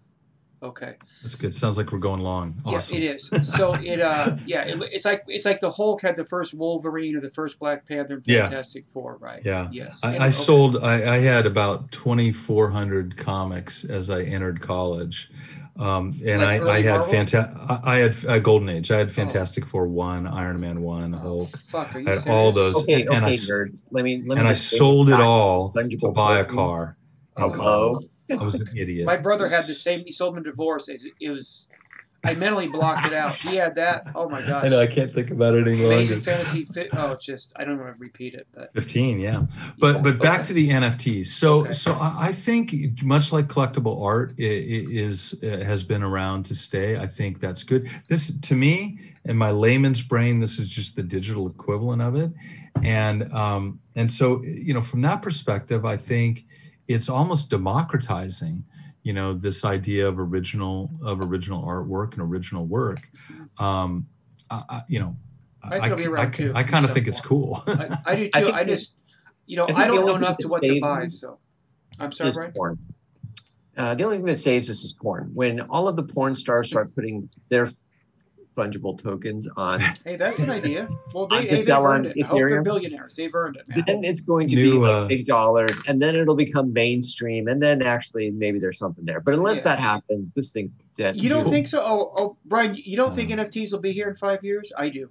okay. 0.64 0.96
That's 1.24 1.34
good. 1.36 1.56
Sounds 1.56 1.76
like 1.76 1.92
we're 1.92 1.98
going 1.98 2.22
long. 2.22 2.62
Awesome. 2.66 2.98
yeah 2.98 3.10
it 3.10 3.16
is. 3.16 3.52
So 3.52 3.74
it 3.74 4.00
uh 4.00 4.38
yeah 4.46 4.66
it, 4.66 4.82
it's 4.92 5.06
like 5.06 5.24
it's 5.28 5.46
like 5.46 5.60
the 5.60 5.72
hulk 5.72 6.02
had 6.02 6.16
the 6.16 6.26
first 6.26 6.54
wolverine 6.54 7.16
or 7.16 7.22
the 7.22 7.30
first 7.30 7.60
black 7.60 7.88
panther 7.88 8.22
fantastic 8.22 8.86
yeah. 8.88 8.94
four 8.94 9.18
right? 9.18 9.42
Yeah. 9.44 9.68
Yes. 9.72 10.02
I, 10.04 10.14
I 10.14 10.16
okay. 10.16 10.32
sold 10.32 10.78
I, 10.78 11.16
I 11.16 11.18
had 11.18 11.46
about 11.46 11.92
2400 11.92 13.18
comics 13.18 13.84
as 13.84 14.10
i 14.10 14.22
entered 14.22 14.62
college 14.62 15.30
um, 15.78 16.14
and 16.26 16.42
like 16.42 16.62
I, 16.62 16.70
I 16.70 16.82
had 16.82 17.06
fantastic. 17.06 17.58
I 17.84 17.98
had 17.98 18.16
a 18.28 18.40
golden 18.40 18.70
age. 18.70 18.92
I 18.92 18.98
had 18.98 19.08
oh. 19.08 19.12
Fantastic 19.12 19.66
oh. 19.66 19.68
Four 19.68 19.88
one, 19.88 20.28
Iron 20.28 20.60
Man 20.60 20.82
one, 20.82 21.14
Hulk. 21.14 21.50
Fuck, 21.58 21.96
I 21.96 22.10
had 22.10 22.28
all 22.28 22.52
those. 22.52 22.84
Okay, 22.84 23.02
and, 23.02 23.10
okay, 23.10 23.18
and 23.18 23.26
I, 23.26 23.32
nerds. 23.32 23.86
Let 23.92 24.04
me. 24.04 24.24
Let 24.26 24.38
and 24.38 24.48
I 24.48 24.54
sold 24.54 25.10
it 25.10 25.20
all 25.20 25.72
to 25.72 26.12
buy 26.12 26.40
a 26.40 26.46
car. 26.46 26.98
Hello. 27.38 28.02
I 28.30 28.44
was 28.44 28.56
an 28.56 28.70
idiot. 28.78 29.06
My 29.06 29.18
brother 29.18 29.48
had 29.48 29.66
the 29.66 29.74
same. 29.74 30.00
He 30.06 30.12
sold 30.12 30.38
him 30.38 30.42
a 30.42 30.44
divorce. 30.44 30.88
It 30.88 31.30
was 31.30 31.68
I 32.24 32.36
mentally 32.36 32.68
blocked 32.68 33.08
it 33.08 33.14
out. 33.14 33.34
He 33.34 33.56
had 33.56 33.76
that. 33.76 34.08
Oh 34.14 34.30
my 34.30 34.42
gosh. 34.42 34.64
I 34.64 34.70
know. 34.70 34.80
I 34.80 34.88
can't 34.88 35.12
think 35.12 35.32
about 35.32 35.56
it 35.56 35.68
anymore. 35.68 35.94
Amazing 35.94 36.22
fantasy. 36.22 36.66
Fit, 36.66 36.90
oh, 36.94 37.16
just 37.20 37.52
I 37.56 37.64
don't 37.64 37.80
want 37.80 37.96
to 37.96 38.00
repeat 38.00 38.36
it, 38.36 38.48
but 38.54 38.72
fifteen, 38.74 39.20
yeah. 39.20 39.46
But 39.80 39.96
yeah, 39.96 40.02
but 40.02 40.20
back 40.20 40.40
okay. 40.42 40.48
to 40.48 40.54
the 40.54 40.70
NFTs. 40.70 41.28
So 41.28 41.62
okay. 41.62 41.74
so 41.74 41.98
I 42.00 42.32
think 42.32 43.02
much 43.04 43.32
like 43.32 43.48
collectible 43.48 44.04
art 44.04 44.34
is 44.38 45.42
has 45.42 45.84
been 45.84 46.04
around 46.04 46.46
to 46.48 46.56
stay. 46.56 46.98
I 46.98 47.08
think 47.08 47.40
that's 47.40 47.64
good. 47.64 47.90
This 48.08 48.40
to 48.40 48.56
me, 48.56 49.00
in 49.26 49.36
my 49.36 49.50
layman's 49.52 50.04
brain, 50.04 50.40
this 50.40 50.60
is 50.60 50.70
just 50.70 50.96
the 50.96 51.04
digital 51.04 51.50
equivalent 51.50 52.04
of 52.04 52.16
it, 52.16 52.32
and 52.84 53.32
um 53.34 53.80
and 53.96 54.12
so 54.12 54.44
you 54.44 54.76
know 54.76 54.82
from 54.82 55.02
that 55.02 55.24
perspective, 55.24 55.86
I 55.86 55.98
think 55.98 56.46
it's 56.88 57.10
almost 57.10 57.50
democratizing 57.50 58.64
you 59.04 59.14
know 59.14 59.34
this 59.34 59.66
idea 59.66 60.08
of 60.08 60.20
original 60.20 60.90
of 61.04 61.22
original 61.22 61.64
artwork 61.64 62.14
and 62.14 62.22
original 62.22 62.66
work 62.66 63.10
um 63.60 64.08
I, 64.50 64.82
you 64.88 65.00
know 65.00 65.16
i, 65.64 65.78
I, 65.78 65.94
I, 65.94 66.52
I 66.56 66.64
kind 66.64 66.86
of 66.86 66.94
think 66.94 67.08
it's 67.08 67.22
cool. 67.22 67.62
I, 67.68 67.98
I, 68.06 68.16
do 68.16 68.30
too 68.30 68.52
i, 68.52 68.64
just 68.64 68.96
you 69.46 69.56
know 69.56 69.68
i, 69.76 69.88
don't 69.88 70.06
know 70.06 70.16
enough 70.16 70.38
to 70.40 70.48
what 70.48 70.64
to 70.64 70.80
buy 70.80 71.08
so. 71.08 71.40
I'm 72.00 72.12
sorry 72.12 72.32
Brian? 72.32 72.52
porn. 72.52 72.80
Uh, 73.78 73.96
the 73.96 74.04
only 74.04 74.18
thing 74.18 74.26
that 74.26 74.38
saves 74.38 74.70
us 74.70 74.84
is 74.84 74.94
porn. 74.94 75.32
When 75.34 75.62
all 75.62 75.88
of 75.88 75.96
the 75.96 76.04
porn 76.04 76.36
stars 76.36 76.68
start 76.68 76.94
putting 76.94 77.30
their 77.50 77.68
fungible 78.56 78.98
tokens 78.98 79.48
on. 79.56 79.80
Hey, 80.04 80.16
that's 80.16 80.40
an 80.40 80.50
idea. 80.50 80.88
Well, 81.14 81.28
they, 81.28 81.44
hey, 81.44 81.56
they've 81.56 81.70
earned 81.70 82.08
it. 82.08 82.18
I 82.24 82.26
hope 82.26 82.38
they're 82.40 82.62
billionaires. 82.64 83.16
Theyve 83.16 83.36
earned 83.36 83.58
it. 83.58 83.68
Man. 83.68 83.84
Then 83.86 84.04
it's 84.04 84.22
going 84.22 84.48
to 84.48 84.56
New, 84.56 84.72
be 84.72 84.78
like 84.80 84.92
uh, 84.92 85.08
big 85.08 85.28
dollars, 85.28 85.80
and 85.88 86.02
then 86.02 86.16
it'll 86.16 86.36
become 86.36 86.74
mainstream, 86.74 87.48
and 87.48 87.62
then 87.62 87.84
actually 87.84 88.32
maybe 88.32 88.58
there's 88.58 88.80
something 88.80 89.06
there. 89.06 89.20
But 89.20 89.36
unless 89.36 89.58
yeah. 89.58 89.64
that 89.64 89.80
happens, 89.80 90.34
this 90.34 90.54
thing's 90.54 90.74
dead. 90.96 91.18
You 91.18 91.30
don't 91.30 91.50
think 91.50 91.68
so? 91.68 91.82
Oh, 91.84 92.12
oh, 92.16 92.38
Brian, 92.46 92.76
you 92.76 92.98
don't 92.98 93.12
uh, 93.12 93.16
think 93.16 93.30
NFTs 93.30 93.72
will 93.72 93.80
be 93.80 93.92
here 93.92 94.10
in 94.10 94.16
five 94.16 94.44
years? 94.44 94.72
I 94.76 94.90
do. 94.90 95.10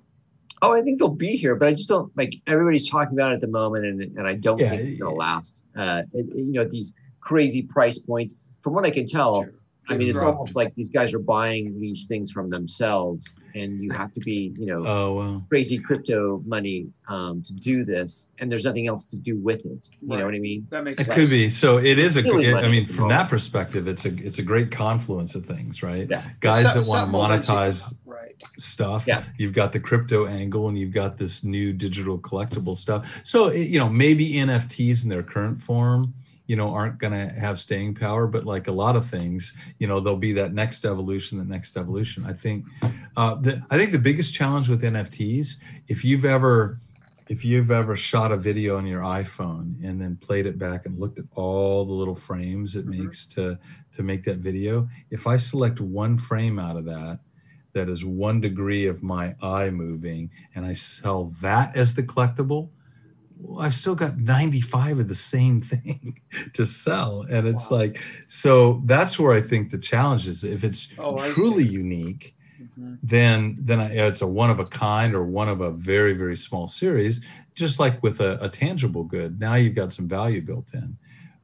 Oh, 0.62 0.72
I 0.72 0.83
think 0.83 0.98
they'll 0.98 1.09
be 1.09 1.37
here, 1.37 1.55
but 1.55 1.68
I 1.68 1.70
just 1.72 1.88
don't 1.88 2.14
like 2.16 2.35
everybody's 2.46 2.90
talking 2.90 3.16
about 3.16 3.33
it 3.33 3.37
at 3.37 3.40
the 3.42 3.48
moment, 3.48 3.85
and 3.87 4.03
and 4.03 4.26
I 4.26 4.35
don't 4.35 4.61
yeah, 4.61 4.70
think 4.70 4.83
it's 4.83 5.00
gonna 5.00 5.14
last. 5.14 5.62
Uh, 5.76 6.03
it, 6.12 6.26
you 6.35 6.53
know, 6.53 6.66
these 6.68 6.96
crazy 7.20 7.62
price 7.62 7.98
points. 7.98 8.35
From 8.62 8.74
what 8.74 8.85
I 8.85 8.90
can 8.90 9.07
tell, 9.07 9.44
sure 9.44 9.53
I 9.90 9.96
mean, 9.96 10.09
it's 10.09 10.22
almost 10.22 10.55
like 10.55 10.72
these 10.76 10.88
guys 10.88 11.12
are 11.12 11.18
buying 11.18 11.76
these 11.79 12.07
things 12.07 12.31
from 12.31 12.48
themselves, 12.48 13.40
and 13.57 13.83
you 13.83 13.90
have 13.90 14.12
to 14.14 14.20
be, 14.20 14.55
you 14.57 14.66
know, 14.66 14.85
oh, 14.87 15.14
wow. 15.14 15.42
crazy 15.48 15.79
crypto 15.79 16.40
money 16.46 16.87
um, 17.09 17.42
to 17.42 17.55
do 17.55 17.85
this, 17.85 18.31
and 18.38 18.50
there's 18.50 18.64
nothing 18.64 18.87
else 18.87 19.05
to 19.07 19.16
do 19.16 19.37
with 19.38 19.66
it. 19.66 19.88
You 20.00 20.09
right. 20.09 20.18
know 20.20 20.26
what 20.26 20.35
I 20.35 20.38
mean? 20.38 20.68
That 20.70 20.85
makes 20.85 20.98
sense. 20.98 21.09
it 21.09 21.11
sense. 21.11 21.20
could 21.20 21.31
be. 21.31 21.50
So 21.50 21.79
it 21.79 21.98
is 21.98 22.16
a. 22.16 22.20
It, 22.20 22.55
I 22.55 22.68
mean, 22.68 22.87
from 22.87 23.09
that 23.09 23.29
perspective, 23.29 23.88
it's 23.88 24.07
a 24.07 24.11
it's 24.11 24.38
a 24.38 24.44
great 24.44 24.70
confluence 24.70 25.35
of 25.35 25.44
things, 25.44 25.83
right? 25.83 26.09
Yeah. 26.09 26.22
Guys 26.38 26.72
so, 26.72 26.81
that 26.81 26.88
want 26.88 27.11
to 27.42 27.48
monetize 27.48 27.92
right. 28.07 28.37
stuff. 28.59 29.09
Yeah. 29.09 29.24
You've 29.38 29.55
got 29.55 29.72
the 29.72 29.81
crypto 29.81 30.26
angle, 30.26 30.68
and 30.68 30.79
you've 30.79 30.92
got 30.92 31.18
this 31.18 31.42
new 31.42 31.72
digital 31.72 32.16
collectible 32.16 32.76
stuff. 32.76 33.22
So 33.24 33.50
you 33.50 33.81
know, 33.81 33.88
maybe 33.88 34.35
NFTs 34.35 35.03
in 35.03 35.11
their 35.11 35.24
current 35.24 35.61
form 35.61 36.14
you 36.51 36.57
know 36.57 36.75
aren't 36.75 36.99
going 36.99 37.13
to 37.13 37.33
have 37.39 37.61
staying 37.61 37.95
power 37.95 38.27
but 38.27 38.45
like 38.45 38.67
a 38.67 38.73
lot 38.73 38.97
of 38.97 39.09
things 39.09 39.57
you 39.79 39.87
know 39.87 40.01
there'll 40.01 40.19
be 40.19 40.33
that 40.33 40.53
next 40.53 40.85
evolution 40.85 41.39
the 41.39 41.45
next 41.45 41.77
evolution 41.77 42.27
i 42.27 42.33
think 42.33 42.67
uh, 43.17 43.37
the, 43.37 43.65
i 43.71 43.79
think 43.79 43.93
the 43.93 43.99
biggest 44.01 44.35
challenge 44.35 44.69
with 44.69 44.83
nfts 44.83 45.61
if 45.87 46.05
you've 46.05 46.25
ever 46.25 46.77
if 47.29 47.45
you've 47.45 47.71
ever 47.71 47.95
shot 47.95 48.33
a 48.33 48.37
video 48.37 48.77
on 48.77 48.85
your 48.85 49.01
iphone 49.03 49.77
and 49.85 50.03
then 50.03 50.17
played 50.17 50.45
it 50.45 50.59
back 50.59 50.87
and 50.87 50.99
looked 50.99 51.21
at 51.21 51.25
all 51.37 51.85
the 51.85 51.93
little 51.93 52.17
frames 52.17 52.75
it 52.75 52.85
mm-hmm. 52.85 53.05
makes 53.05 53.29
to 53.29 53.57
to 53.93 54.03
make 54.03 54.25
that 54.25 54.39
video 54.39 54.89
if 55.09 55.29
i 55.29 55.37
select 55.37 55.81
one 55.81 56.19
frame 56.19 56.59
out 56.59 56.77
of 56.77 56.85
that 56.85 57.21
that 57.75 57.89
is 57.89 58.05
one 58.05 58.41
degree 58.41 58.89
of 58.89 59.05
my 59.05 59.37
eye 59.41 59.71
moving 59.71 60.29
and 60.57 60.67
i 60.67 60.73
sell 60.73 61.27
that 61.41 61.77
as 61.77 61.95
the 61.95 62.03
collectible 62.03 62.71
I've 63.59 63.74
still 63.74 63.94
got 63.94 64.18
95 64.18 65.00
of 65.00 65.09
the 65.09 65.14
same 65.14 65.61
thing 65.61 66.20
to 66.55 66.64
sell. 66.66 67.26
And 67.31 67.46
it's 67.46 67.70
wow. 67.70 67.79
like, 67.79 68.00
so 68.29 68.83
that's 68.85 69.18
where 69.18 69.33
I 69.33 69.40
think 69.40 69.70
the 69.70 69.79
challenge 69.79 70.26
is. 70.26 70.44
If 70.44 70.64
it's 70.64 70.94
oh, 70.98 71.16
truly 71.33 71.64
unique, 71.64 72.37
mm-hmm. 72.61 72.94
then 73.03 73.57
then 73.59 73.81
it's 73.81 74.22
a 74.22 74.26
one 74.26 74.50
of 74.50 74.61
a 74.61 74.64
kind 74.64 75.14
or 75.14 75.24
one 75.24 75.48
of 75.48 75.61
a 75.61 75.70
very, 75.70 76.12
very 76.12 76.37
small 76.37 76.68
series, 76.68 77.24
just 77.55 77.81
like 77.81 78.03
with 78.03 78.20
a, 78.20 78.38
a 78.40 78.48
tangible 78.48 79.05
good. 79.05 79.40
Now 79.40 79.55
you've 79.55 79.74
got 79.74 79.92
some 79.92 80.09
value 80.09 80.42
built 80.42 80.72
in. 80.74 80.96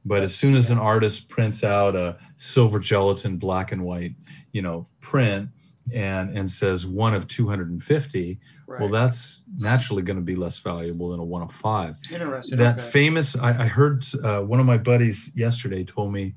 But 0.05 0.23
as 0.23 0.33
soon 0.33 0.55
as 0.55 0.69
an 0.69 0.77
artist 0.77 1.29
prints 1.29 1.65
out 1.65 1.95
a 1.95 2.17
silver 2.37 2.79
gelatin 2.79 3.37
black 3.37 3.73
and 3.73 3.83
white, 3.83 4.15
you 4.53 4.61
know, 4.61 4.87
print 5.01 5.49
and 5.93 6.29
and 6.29 6.49
says 6.49 6.85
one 6.85 7.13
of 7.13 7.27
250 7.27 8.39
Right. 8.67 8.81
well 8.81 8.89
that's 8.89 9.45
naturally 9.57 10.03
going 10.03 10.17
to 10.17 10.23
be 10.23 10.35
less 10.35 10.59
valuable 10.59 11.09
than 11.09 11.21
a 11.21 11.23
one 11.23 11.41
of 11.41 11.53
five 11.53 11.95
Interesting. 12.11 12.57
that 12.57 12.79
okay. 12.79 12.83
famous 12.83 13.37
I, 13.39 13.63
I 13.63 13.67
heard 13.67 14.03
uh, 14.21 14.41
one 14.41 14.59
of 14.59 14.65
my 14.65 14.77
buddies 14.77 15.31
yesterday 15.35 15.85
told 15.85 16.11
me 16.11 16.35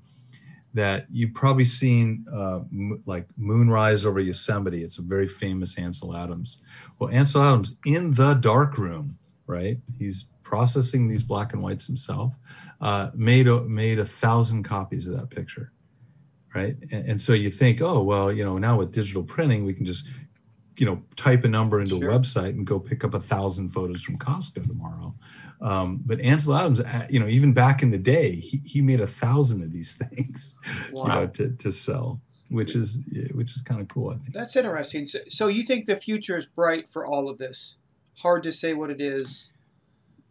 that 0.73 1.07
you've 1.11 1.35
probably 1.35 1.65
seen 1.65 2.25
uh, 2.33 2.61
m- 2.73 3.03
like 3.05 3.27
moonrise 3.37 4.07
over 4.07 4.21
yosemite 4.21 4.83
it's 4.83 4.99
a 4.99 5.03
very 5.03 5.27
famous 5.27 5.77
ansel 5.77 6.17
adams 6.17 6.63
well 7.01 7.11
ansel 7.11 7.43
adams 7.43 7.77
in 7.85 8.13
the 8.13 8.35
dark 8.35 8.79
room 8.79 9.19
right 9.49 9.79
he's 9.99 10.29
processing 10.45 11.09
these 11.09 11.25
black 11.25 11.53
and 11.53 11.63
whites 11.63 11.87
himself 11.87 12.37
uh, 12.81 13.11
made 13.15 13.49
a, 13.49 13.61
made 13.63 13.99
a 13.99 14.05
thousand 14.05 14.63
copies 14.63 15.07
of 15.09 15.17
that 15.19 15.31
picture 15.31 15.73
right 16.55 16.77
and, 16.93 17.09
and 17.09 17.21
so 17.21 17.33
you 17.33 17.51
think 17.51 17.81
oh 17.81 18.03
well 18.03 18.33
you 18.33 18.45
know 18.45 18.57
now 18.57 18.77
with 18.77 18.93
digital 18.93 19.25
printing 19.25 19.65
we 19.65 19.75
can 19.75 19.85
just 19.85 20.09
you 20.81 20.87
know 20.87 21.03
type 21.17 21.45
a 21.45 21.49
number 21.49 21.81
into 21.81 21.99
Sure. 21.99 22.11
a 22.11 22.19
website 22.19 22.51
and 22.51 22.67
go 22.67 22.81
pick 22.81 23.05
up 23.05 23.13
a 23.15 23.21
thousand 23.21 23.69
photos 23.69 24.03
from 24.03 24.17
costco 24.19 24.67
tomorrow 24.67 25.15
um, 25.61 26.01
but 26.07 26.21
ansel 26.23 26.55
adams 26.55 26.81
uh, 26.81 27.07
you 27.11 27.21
know 27.21 27.27
even 27.27 27.53
back 27.53 27.83
in 27.83 27.91
the 27.91 27.99
day 27.99 28.33
he, 28.35 28.61
he 28.65 28.81
made 28.81 29.01
a 29.01 29.07
thousand 29.07 29.63
of 29.63 29.73
these 29.73 29.93
things 30.03 30.55
you 30.89 31.05
know 31.07 31.27
to, 31.27 31.51
to 31.51 31.71
sell 31.71 32.21
which 32.49 32.75
is 32.75 32.99
which 33.35 33.51
is 33.55 33.63
kind 33.63 33.81
of 33.81 33.89
cool 33.89 34.11
i 34.11 34.15
think 34.17 34.33
That's 34.33 34.57
interesting. 34.57 35.05
So, 35.07 35.19
so 35.29 35.47
you 35.49 35.63
think 35.63 35.85
the 35.85 35.97
future 35.97 36.37
is 36.37 36.47
bright 36.47 36.89
for 36.89 37.07
all 37.07 37.29
of 37.29 37.39
this? 37.39 37.77
Hard 38.17 38.43
to 38.43 38.53
say 38.53 38.75
what 38.75 38.91
it 38.91 39.01
is. 39.01 39.53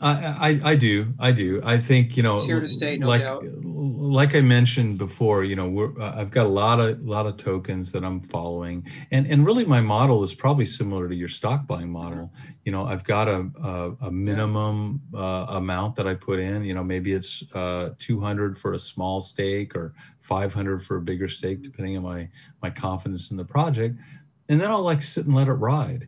I, 0.02 0.60
I 0.64 0.72
I 0.72 0.76
do 0.76 1.14
I 1.20 1.32
do. 1.34 1.62
I 1.64 1.78
think 1.78 2.16
you 2.16 2.24
know 2.24 2.38
It's 2.38 2.46
here 2.46 2.62
to 2.62 2.68
stay, 2.70 2.98
no 2.98 3.08
like 3.08 3.22
doubt. 3.22 3.44
like 3.64 4.34
I 4.34 4.40
mentioned 4.40 4.98
before 4.98 5.44
you 5.44 5.58
know 5.58 5.70
we're 5.70 6.00
uh, 6.02 6.16
I've 6.16 6.32
got 6.32 6.46
a 6.46 6.50
lot 6.50 6.80
of 6.80 7.04
lot 7.04 7.26
of 7.26 7.36
tokens 7.36 7.92
that 7.92 8.06
I'm 8.06 8.22
following. 8.22 8.88
And 9.12 9.28
and 9.28 9.46
really 9.46 9.66
my 9.66 9.82
model 9.82 10.24
is 10.24 10.34
probably 10.34 10.66
similar 10.66 11.10
to 11.10 11.16
your 11.16 11.28
stock 11.28 11.68
buying 11.68 11.90
model. 11.90 12.32
You 12.64 12.72
know 12.72 12.86
I've 12.86 13.04
got 13.04 13.28
a 13.28 13.50
a, 13.62 14.08
a 14.08 14.12
minimum 14.12 15.02
uh, 15.14 15.48
amount 15.50 15.98
that 15.98 16.08
I 16.08 16.14
put 16.14 16.40
in. 16.40 16.64
You 16.64 16.74
know 16.76 16.84
maybe 16.84 17.12
it's 17.12 17.44
uh, 17.54 17.90
200 18.00 18.58
for 18.58 18.74
a 18.74 18.80
small 18.80 19.20
stake 19.20 19.76
or 19.76 19.94
500 20.22 20.82
for 20.82 20.96
a 20.96 21.02
bigger 21.02 21.28
stake 21.28 21.62
depending 21.62 21.98
on 21.98 22.04
my 22.04 22.30
my 22.62 22.70
confidence 22.70 23.32
in 23.32 23.38
the 23.38 23.46
project. 23.46 24.00
And 24.48 24.60
then 24.60 24.72
I'll 24.72 24.82
like 24.82 25.02
sit 25.04 25.26
and 25.26 25.36
let 25.36 25.48
it 25.48 25.54
ride 25.54 26.08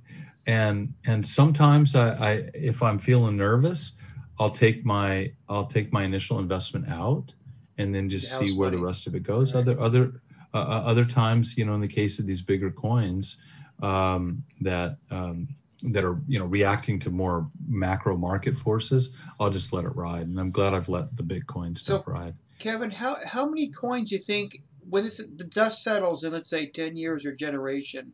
and 0.52 0.93
and 1.08 1.26
sometimes 1.26 1.95
I, 1.95 2.10
I 2.10 2.32
if 2.54 2.84
i'm 2.84 2.99
feeling 2.99 3.38
nervous 3.38 3.97
i'll 4.39 4.49
take 4.49 4.86
my 4.86 5.32
i'll 5.47 5.66
take 5.66 5.93
my 5.93 6.04
initial 6.04 6.39
investment 6.39 6.89
out 6.89 7.34
and 7.78 7.95
then 7.95 8.10
just 8.10 8.38
see 8.38 8.54
where 8.54 8.70
the 8.70 8.78
rest 8.78 9.08
of 9.08 9.16
it 9.16 9.24
goes. 9.24 9.54
Right. 9.54 9.62
other 9.62 9.80
other 9.80 10.22
uh, 10.54 10.58
uh, 10.58 10.84
other 10.86 11.06
times 11.06 11.58
you 11.58 11.66
know 11.66 11.74
in 11.74 11.82
the 11.82 11.88
case 11.88 12.20
of 12.20 12.28
these 12.28 12.41
bigger 12.41 12.70
coins 12.70 13.39
um, 13.82 14.43
that 14.60 14.97
um, 15.10 15.47
that 15.84 16.04
are 16.04 16.20
you 16.28 16.38
know 16.38 16.45
reacting 16.45 16.99
to 16.99 17.10
more 17.10 17.47
macro 17.68 18.16
market 18.18 18.56
forces 18.56 19.16
i'll 19.39 19.49
just 19.49 19.74
let 19.74 19.86
it 19.86 19.95
ride. 19.95 20.28
And 20.28 20.39
i'm 20.39 20.52
glad 20.52 20.74
i've 20.74 20.89
let 20.89 21.16
the 21.16 21.24
bitcoin 21.24 21.78
stuff 21.78 22.08
ride. 22.08 22.36
Kevin, 22.60 22.91
how 22.91 23.18
how 23.26 23.47
many 23.47 23.70
coins 23.70 24.10
do 24.10 24.16
you 24.16 24.22
think 24.22 24.62
when 24.88 25.04
this, 25.04 25.18
the 25.18 25.45
dust 25.45 25.82
settles 25.82 26.24
in 26.24 26.34
let's 26.34 26.49
say 26.49 26.66
ten 26.66 26.97
years 26.97 27.26
or 27.26 27.34
generation, 27.34 28.14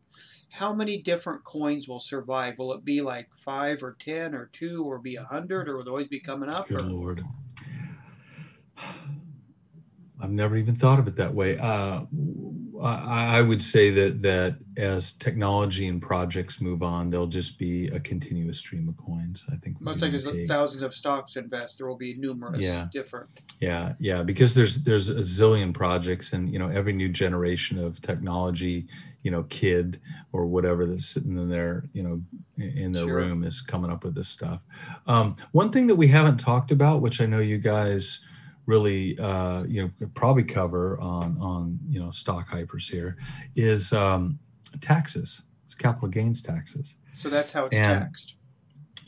how 0.50 0.72
many 0.72 0.98
different 0.98 1.44
coins 1.44 1.86
will 1.88 1.98
survive? 1.98 2.58
Will 2.58 2.72
it 2.72 2.84
be 2.84 3.00
like 3.00 3.32
five 3.34 3.82
or 3.82 3.96
ten 3.98 4.34
or 4.34 4.46
two 4.46 4.84
or 4.84 4.98
be 4.98 5.16
a 5.16 5.24
hundred 5.24 5.68
or 5.68 5.76
will 5.76 5.82
it 5.82 5.88
always 5.88 6.08
be 6.08 6.20
coming 6.20 6.48
up? 6.48 6.68
Good 6.68 6.80
Or, 6.80 6.82
lord. 6.82 7.24
I've 10.20 10.30
never 10.30 10.56
even 10.56 10.74
thought 10.74 10.98
of 10.98 11.06
it 11.06 11.16
that 11.16 11.32
way. 11.32 11.56
Uh, 11.58 12.00
I, 12.82 13.38
I 13.38 13.42
would 13.42 13.62
say 13.62 13.90
that 13.90 14.22
that 14.22 14.56
as 14.76 15.12
technology 15.12 15.86
and 15.86 16.02
projects 16.02 16.60
move 16.60 16.82
on, 16.82 17.10
there'll 17.10 17.26
just 17.26 17.58
be 17.58 17.88
a 17.88 18.00
continuous 18.00 18.58
stream 18.58 18.88
of 18.88 18.96
coins. 18.96 19.44
I 19.50 19.56
think. 19.56 19.80
much 19.80 20.02
like 20.02 20.10
there's 20.10 20.26
thousands 20.48 20.82
of 20.82 20.94
stocks 20.94 21.34
to 21.34 21.40
invest, 21.40 21.78
there 21.78 21.86
will 21.86 21.96
be 21.96 22.14
numerous 22.14 22.60
Yeah. 22.62 22.88
different. 22.92 23.28
Yeah, 23.60 23.94
yeah, 23.98 24.22
because 24.22 24.54
there's 24.54 24.82
there's 24.84 25.08
a 25.08 25.16
zillion 25.20 25.72
projects, 25.74 26.32
and 26.32 26.48
you 26.52 26.58
know 26.58 26.68
every 26.68 26.92
new 26.92 27.08
generation 27.08 27.78
of 27.78 28.00
technology, 28.00 28.86
you 29.22 29.30
know, 29.30 29.42
kid 29.44 30.00
or 30.32 30.46
whatever 30.46 30.86
that's 30.86 31.06
sitting 31.06 31.36
in 31.36 31.48
their 31.48 31.84
you 31.92 32.02
know 32.02 32.22
in 32.56 32.92
their 32.92 33.04
Sure. 33.06 33.16
room 33.16 33.44
is 33.44 33.60
coming 33.60 33.90
up 33.90 34.04
with 34.04 34.14
this 34.14 34.28
stuff. 34.28 34.60
Um, 35.06 35.36
one 35.52 35.70
thing 35.70 35.86
that 35.88 35.96
we 35.96 36.06
haven't 36.08 36.38
talked 36.38 36.70
about, 36.70 37.02
which 37.02 37.20
I 37.20 37.26
know 37.26 37.40
you 37.40 37.58
guys 37.58 38.24
really 38.66 39.18
uh, 39.18 39.64
you 39.66 39.82
know 39.82 39.90
could 39.98 40.14
probably 40.14 40.44
cover 40.44 41.00
on 41.00 41.36
on 41.40 41.78
you 41.88 42.00
know 42.00 42.10
stock 42.10 42.48
hypers 42.48 42.90
here, 42.90 43.16
is 43.56 43.92
um, 43.92 44.38
taxes. 44.80 45.42
It's 45.64 45.74
capital 45.74 46.08
gains 46.08 46.40
taxes. 46.42 46.94
So 47.16 47.28
that's 47.28 47.52
how 47.52 47.66
it's 47.66 47.76
And 47.76 48.00
taxed. 48.00 48.34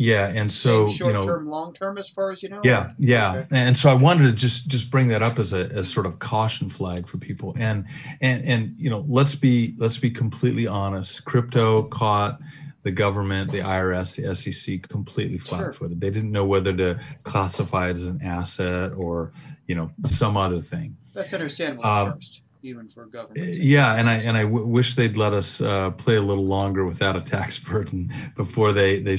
Yeah, 0.02 0.32
and 0.34 0.50
so 0.50 0.88
short 0.88 1.08
you 1.08 1.12
know 1.12 1.26
term, 1.26 1.46
long 1.46 1.74
term, 1.74 1.98
as 1.98 2.08
far 2.08 2.32
as 2.32 2.42
you 2.42 2.48
know. 2.48 2.62
yeah, 2.64 2.92
yeah, 2.98 3.34
Okay. 3.34 3.46
and 3.50 3.76
so 3.76 3.90
I 3.90 3.94
wanted 3.94 4.22
to 4.24 4.32
just 4.32 4.66
just 4.68 4.90
bring 4.90 5.08
that 5.08 5.22
up 5.22 5.38
as 5.38 5.52
a 5.52 5.66
as 5.72 5.92
sort 5.92 6.06
of 6.06 6.18
caution 6.20 6.70
flag 6.70 7.06
for 7.06 7.18
people, 7.18 7.54
and 7.58 7.84
and 8.22 8.42
and 8.46 8.74
you 8.78 8.88
know, 8.88 9.04
let's 9.06 9.34
be 9.34 9.74
let's 9.76 9.98
be 9.98 10.10
completely 10.10 10.66
honest. 10.66 11.26
Crypto 11.26 11.82
caught 11.82 12.40
the 12.82 12.90
government, 12.90 13.52
the 13.52 13.58
IRS, 13.58 14.16
the 14.16 14.34
SEC 14.34 14.88
completely 14.88 15.36
flat-footed. 15.36 16.00
They 16.00 16.08
didn't 16.08 16.32
know 16.32 16.46
whether 16.46 16.74
to 16.74 16.98
classify 17.24 17.88
it 17.90 17.96
as 17.96 18.06
an 18.06 18.20
asset 18.24 18.94
or 18.96 19.32
you 19.66 19.74
know 19.74 19.90
some 20.06 20.38
other 20.38 20.62
thing. 20.62 20.96
That's 21.12 21.34
understandable 21.34 21.84
Um, 21.84 22.14
first, 22.14 22.40
even 22.62 22.88
for 22.88 23.04
government. 23.04 23.46
Yeah, 23.58 23.96
and 23.96 24.08
I 24.08 24.14
and 24.14 24.34
I 24.38 24.44
w- 24.44 24.66
wish 24.66 24.94
they'd 24.94 25.16
let 25.18 25.34
us 25.34 25.60
uh, 25.60 25.90
play 25.90 26.16
a 26.16 26.22
little 26.22 26.46
longer 26.46 26.86
without 26.86 27.16
a 27.16 27.20
tax 27.20 27.58
burden 27.70 28.08
before 28.34 28.72
they 28.72 29.00
they 29.02 29.18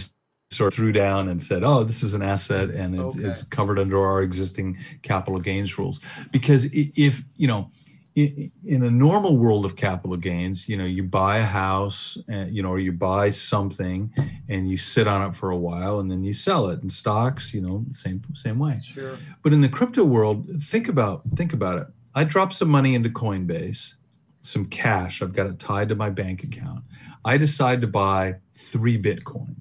sort 0.52 0.68
of 0.68 0.74
threw 0.76 0.92
down 0.92 1.28
and 1.30 1.42
said, 1.42 1.64
"Oh, 1.64 1.84
this 1.84 2.04
is 2.04 2.14
an 2.14 2.22
asset 2.22 2.70
and 2.70 2.94
it's, 2.96 3.18
Okay. 3.18 3.28
it's 3.28 3.44
covered 3.44 3.80
under 3.80 3.98
our 4.00 4.22
existing 4.22 4.78
capital 5.02 5.40
gains 5.40 5.78
rules." 5.78 6.00
Because 6.32 6.66
if 6.74 7.24
you 7.38 7.48
know, 7.48 7.72
in 8.14 8.84
a 8.84 8.92
normal 8.92 9.38
world 9.38 9.64
of 9.64 9.78
capital 9.78 10.18
gains, 10.18 10.68
you 10.68 10.76
know, 10.76 10.84
you 10.84 11.02
buy 11.02 11.38
a 11.38 11.46
house, 11.46 12.18
and, 12.28 12.54
you 12.54 12.62
know, 12.62 12.68
or 12.70 12.80
you 12.80 12.92
buy 12.92 13.30
something 13.30 14.14
and 14.50 14.70
you 14.70 14.76
sit 14.76 15.08
on 15.08 15.30
it 15.30 15.34
for 15.34 15.50
a 15.50 15.58
while 15.58 15.98
and 16.02 16.12
then 16.12 16.22
you 16.22 16.34
sell 16.34 16.68
it. 16.68 16.82
And 16.82 16.92
stocks, 16.92 17.54
you 17.54 17.62
know, 17.62 17.86
same 17.92 18.22
same 18.34 18.60
way. 18.60 18.80
Sure. 18.84 19.16
But 19.44 19.54
in 19.54 19.62
the 19.62 19.70
crypto 19.70 20.04
world, 20.04 20.50
think 20.60 20.90
about 20.90 21.24
think 21.36 21.54
about 21.54 21.78
it. 21.82 21.88
I 22.14 22.26
drop 22.26 22.52
some 22.52 22.68
money 22.68 22.96
into 22.96 23.10
Coinbase, 23.10 23.96
some 24.42 24.66
cash. 24.66 25.22
I've 25.22 25.32
got 25.32 25.48
it 25.48 25.58
tied 25.60 25.88
to 25.90 25.96
my 25.96 26.10
bank 26.10 26.44
account. 26.44 26.84
I 27.24 27.38
decide 27.38 27.80
to 27.82 27.88
buy 27.88 28.36
three 28.54 29.02
Bitcoin. 29.02 29.56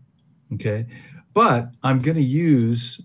Okay. 0.55 0.87
But 1.33 1.71
I'm 1.83 2.01
going 2.03 2.17
to 2.17 2.23
use 2.23 3.01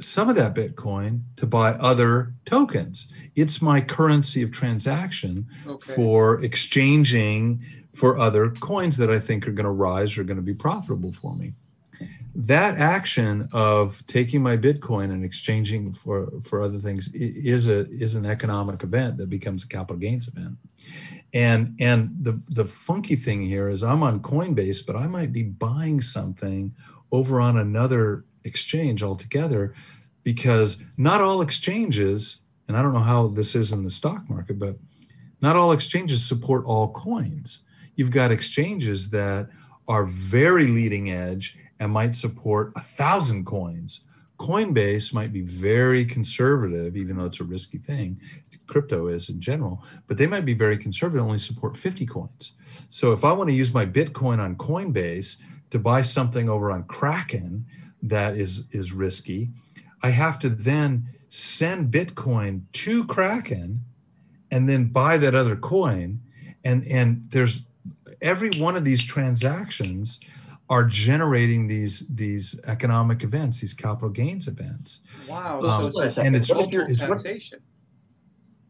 some 0.00 0.28
of 0.28 0.36
that 0.36 0.54
Bitcoin 0.54 1.22
to 1.36 1.46
buy 1.46 1.72
other 1.72 2.34
tokens. 2.44 3.12
It's 3.36 3.62
my 3.62 3.80
currency 3.80 4.42
of 4.42 4.50
transaction 4.50 5.46
Okay. 5.66 5.94
for 5.94 6.42
exchanging 6.42 7.60
for 7.92 8.18
other 8.18 8.50
coins 8.50 8.96
that 8.96 9.10
I 9.10 9.18
think 9.18 9.46
are 9.46 9.52
going 9.52 9.64
to 9.64 9.70
rise 9.70 10.16
or 10.16 10.24
going 10.24 10.38
to 10.38 10.42
be 10.42 10.54
profitable 10.54 11.12
for 11.12 11.34
me. 11.36 11.52
That 12.34 12.78
action 12.78 13.48
of 13.52 14.02
taking 14.06 14.42
my 14.42 14.56
Bitcoin 14.56 15.12
and 15.12 15.22
exchanging 15.22 15.92
for 15.92 16.32
for 16.42 16.62
other 16.62 16.78
things 16.78 17.10
is 17.12 17.68
a 17.68 17.86
is 17.90 18.14
an 18.14 18.24
economic 18.24 18.82
event 18.82 19.18
that 19.18 19.28
becomes 19.28 19.64
a 19.64 19.68
capital 19.68 19.98
gains 19.98 20.26
event. 20.28 20.56
And 21.34 21.76
and 21.80 22.14
the 22.20 22.42
the 22.48 22.66
funky 22.66 23.16
thing 23.16 23.42
here 23.42 23.68
is 23.68 23.82
I'm 23.82 24.02
on 24.02 24.20
Coinbase, 24.20 24.86
but 24.86 24.96
I 24.96 25.06
might 25.06 25.32
be 25.32 25.42
buying 25.42 26.00
something 26.00 26.74
over 27.10 27.40
on 27.40 27.56
another 27.56 28.24
exchange 28.44 29.02
altogether 29.02 29.74
because 30.22 30.82
not 30.96 31.20
all 31.20 31.40
exchanges, 31.40 32.42
and 32.68 32.76
I 32.76 32.82
don't 32.82 32.92
know 32.92 33.00
how 33.00 33.28
this 33.28 33.54
is 33.54 33.72
in 33.72 33.82
the 33.82 33.90
stock 33.90 34.28
market, 34.28 34.58
but 34.58 34.76
not 35.40 35.56
all 35.56 35.72
exchanges 35.72 36.24
support 36.24 36.64
all 36.66 36.92
coins. 36.92 37.62
You've 37.96 38.10
got 38.10 38.30
exchanges 38.30 39.10
that 39.10 39.48
are 39.88 40.04
very 40.04 40.66
leading 40.66 41.10
edge 41.10 41.56
and 41.80 41.92
might 41.92 42.14
support 42.14 42.72
a 42.76 42.80
thousand 42.80 43.44
coins. 43.44 44.02
Coinbase 44.42 45.14
might 45.14 45.32
be 45.32 45.42
very 45.42 46.04
conservative, 46.04 46.96
even 46.96 47.16
though 47.16 47.26
it's 47.26 47.38
a 47.38 47.44
risky 47.44 47.78
thing. 47.78 48.20
Crypto 48.66 49.06
is 49.06 49.28
in 49.28 49.40
general, 49.40 49.84
but 50.08 50.18
they 50.18 50.26
might 50.26 50.44
be 50.44 50.52
very 50.52 50.76
conservative, 50.76 51.24
only 51.24 51.38
support 51.38 51.76
50 51.76 52.06
coins. 52.06 52.52
So 52.88 53.12
if 53.12 53.24
I 53.24 53.32
want 53.34 53.50
to 53.50 53.54
use 53.54 53.72
my 53.72 53.86
Bitcoin 53.86 54.40
on 54.40 54.56
Coinbase 54.56 55.40
to 55.70 55.78
buy 55.78 56.02
something 56.02 56.48
over 56.48 56.72
on 56.72 56.82
Kraken 56.84 57.66
that 58.02 58.34
is 58.34 58.66
is 58.72 58.92
risky, 58.92 59.50
I 60.02 60.10
have 60.10 60.40
to 60.40 60.48
then 60.48 61.06
send 61.28 61.92
Bitcoin 61.92 62.62
to 62.72 63.04
Kraken 63.04 63.84
and 64.50 64.68
then 64.68 64.86
buy 64.86 65.18
that 65.18 65.36
other 65.36 65.54
coin. 65.54 66.20
And 66.64 66.84
and 66.88 67.30
there's 67.30 67.68
every 68.20 68.50
one 68.58 68.74
of 68.74 68.84
these 68.84 69.04
transactions 69.04 70.18
are 70.72 70.84
generating 70.86 71.66
these 71.66 71.94
these 72.22 72.58
economic 72.66 73.22
events, 73.22 73.60
these 73.60 73.74
capital 73.74 74.08
gains 74.08 74.48
events. 74.48 75.00
Wow. 75.28 75.60
Um, 75.60 75.92
so 75.92 76.00
and 76.22 76.34
it's, 76.34 76.48
it's- 76.48 76.48
double 76.48 76.68
it's- 76.90 76.98
taxation. 76.98 77.60